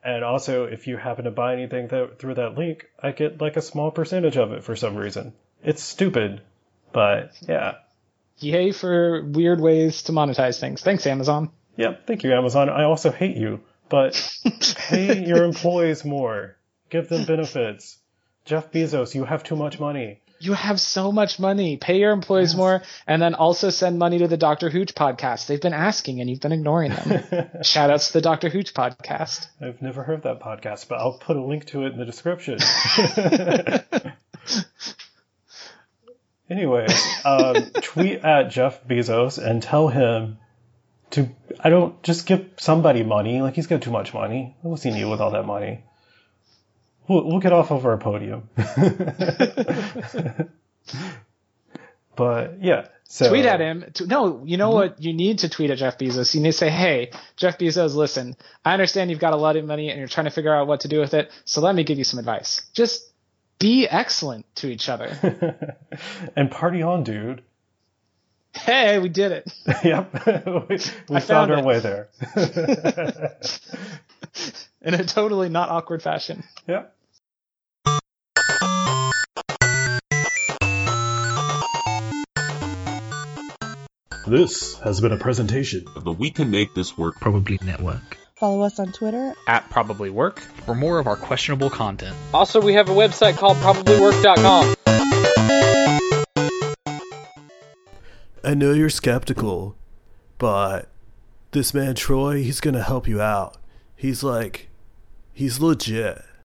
And 0.04 0.24
also, 0.24 0.66
if 0.66 0.88
you 0.88 0.98
happen 0.98 1.26
to 1.26 1.32
buy 1.32 1.54
anything 1.54 1.88
that, 1.90 2.18
through 2.18 2.36
that 2.36 2.58
link, 2.58 2.90
I 3.02 3.12
get 3.12 3.40
like 3.40 3.56
a 3.56 3.62
small 3.62 3.92
percentage 3.92 4.38
of 4.38 4.52
it 4.52 4.64
for 4.64 4.76
some 4.76 4.96
reason. 4.96 5.34
It's 5.64 5.84
stupid, 5.84 6.42
but 6.92 7.34
yeah. 7.48 7.76
Yay 8.40 8.72
for 8.72 9.24
weird 9.24 9.62
ways 9.62 10.04
to 10.04 10.12
monetize 10.12 10.60
things. 10.60 10.82
Thanks, 10.82 11.06
Amazon. 11.06 11.52
Yep, 11.78 12.08
thank 12.08 12.24
you, 12.24 12.34
Amazon. 12.34 12.70
I 12.70 12.84
also 12.84 13.12
hate 13.12 13.38
you, 13.38 13.62
but 13.90 14.20
pay 14.76 15.24
your 15.24 15.44
employees 15.44 16.04
more. 16.04 16.58
Give 16.90 17.08
them 17.08 17.26
benefits. 17.26 18.00
Jeff 18.46 18.72
Bezos, 18.72 19.14
you 19.14 19.24
have 19.26 19.44
too 19.44 19.56
much 19.56 19.80
money. 19.80 20.21
You 20.42 20.54
have 20.54 20.82
so 20.82 21.12
much 21.12 21.38
money. 21.38 21.78
Pay 21.78 22.00
your 22.00 22.12
employees 22.12 22.56
more, 22.56 22.82
and 23.06 23.22
then 23.22 23.36
also 23.36 23.70
send 23.70 24.00
money 24.00 24.18
to 24.18 24.28
the 24.28 24.38
Doctor 24.38 24.72
Hooch 24.72 24.96
podcast. 24.96 25.46
They've 25.46 25.62
been 25.62 25.72
asking, 25.72 26.20
and 26.20 26.28
you've 26.28 26.40
been 26.40 26.52
ignoring 26.52 26.94
them. 26.94 27.50
Shout 27.64 27.92
outs 27.92 28.08
to 28.08 28.14
the 28.14 28.22
Doctor 28.22 28.50
Hooch 28.50 28.74
podcast. 28.74 29.46
I've 29.62 29.84
never 29.84 30.02
heard 30.02 30.24
that 30.24 30.40
podcast, 30.40 30.88
but 30.88 30.98
I'll 30.98 31.20
put 31.20 31.38
a 31.38 31.44
link 31.44 31.66
to 31.68 31.86
it 31.86 31.94
in 31.94 32.00
the 32.00 32.06
description. 32.06 32.58
anyway, 36.50 36.88
um, 37.24 37.70
tweet 37.82 38.26
at 38.26 38.50
Jeff 38.50 38.84
Bezos 38.84 39.38
and 39.38 39.62
tell 39.62 39.90
him 39.90 40.40
to. 41.12 41.30
I 41.60 41.70
don't 41.70 42.02
just 42.02 42.26
give 42.26 42.50
somebody 42.58 43.04
money. 43.04 43.44
Like 43.44 43.54
he's 43.54 43.68
got 43.68 43.84
too 43.84 43.92
much 43.92 44.12
money. 44.12 44.58
What's 44.64 44.82
he 44.82 44.90
need 44.90 45.06
with 45.06 45.22
all 45.22 45.30
that 45.34 45.46
money? 45.46 45.84
We'll, 47.12 47.26
we'll 47.26 47.40
get 47.40 47.52
off 47.52 47.72
of 47.72 47.86
our 47.86 47.98
podium. 47.98 48.48
but 52.16 52.64
yeah, 52.64 52.88
so 53.04 53.28
tweet 53.28 53.46
at 53.46 53.60
him. 53.60 53.84
No, 54.00 54.44
you 54.46 54.56
know 54.56 54.70
what? 54.70 55.02
You 55.02 55.12
need 55.12 55.40
to 55.40 55.50
tweet 55.50 55.72
at 55.72 55.78
Jeff 55.78 55.98
Bezos. 55.98 56.34
You 56.34 56.40
need 56.40 56.54
to 56.54 56.58
say, 56.58 56.70
"Hey, 56.70 57.12
Jeff 57.36 57.58
Bezos, 57.58 57.96
listen. 57.96 58.38
I 58.64 58.72
understand 58.72 59.10
you've 59.10 59.20
got 59.20 59.34
a 59.34 59.38
lot 59.38 59.58
of 59.58 59.66
money 59.66 59.90
and 59.90 60.00
you're 60.00 60.08
trying 60.08 60.24
to 60.24 60.32
figure 60.32 60.56
out 60.56 60.68
what 60.68 60.80
to 60.82 60.88
do 60.88 61.02
with 61.02 61.14
it. 61.14 61.30
So 61.44 61.60
let 61.60 61.76
me 61.76 61.84
give 61.84 61.98
you 61.98 62.06
some 62.06 62.18
advice. 62.18 62.62
Just 62.74 63.12
be 63.60 63.90
excellent 63.90 64.46
to 64.56 64.68
each 64.68 64.88
other. 64.88 65.76
and 66.38 66.50
party 66.50 66.82
on, 66.82 67.04
dude. 67.04 67.44
hey, 68.54 69.00
we 69.00 69.10
did 69.10 69.34
it. 69.34 69.54
yep, 69.84 70.26
we, 70.70 70.78
we 71.10 71.20
found, 71.20 71.24
found 71.24 71.52
our 71.52 71.60
it. 71.60 71.66
way 71.66 71.80
there. 71.80 72.08
In 74.82 74.94
a 74.94 75.04
totally 75.04 75.50
not 75.50 75.68
awkward 75.68 76.02
fashion. 76.02 76.46
yep. 76.66 76.96
This 84.32 84.80
has 84.80 85.02
been 85.02 85.12
a 85.12 85.18
presentation 85.18 85.86
of 85.94 86.06
the 86.06 86.14
We 86.14 86.32
Can 86.32 86.50
Make 86.52 86.74
This 86.74 86.98
Work 86.98 87.20
Probably 87.20 87.60
Network. 87.66 88.18
Follow 88.38 88.62
us 88.62 88.80
on 88.80 88.94
Twitter. 88.94 89.34
At 89.46 89.70
Probably 89.70 90.10
Work. 90.10 90.40
For 90.40 90.74
more 90.74 91.00
of 91.00 91.08
our 91.08 91.18
questionable 91.18 91.70
content. 91.70 92.16
Also, 92.34 92.62
we 92.62 92.76
have 92.76 92.88
a 92.88 92.94
website 92.94 93.36
called 93.36 93.58
probablywork.com. 93.58 94.74
I 98.42 98.54
know 98.54 98.72
you're 98.72 98.90
skeptical, 98.90 99.76
but 100.38 100.88
this 101.52 101.74
man 101.74 101.96
Troy, 101.96 102.42
he's 102.42 102.62
gonna 102.62 102.84
help 102.84 103.10
you 103.10 103.20
out. 103.20 103.58
He's 103.98 104.24
like, 104.24 104.70
he's 105.34 105.60
legit. 105.60 106.24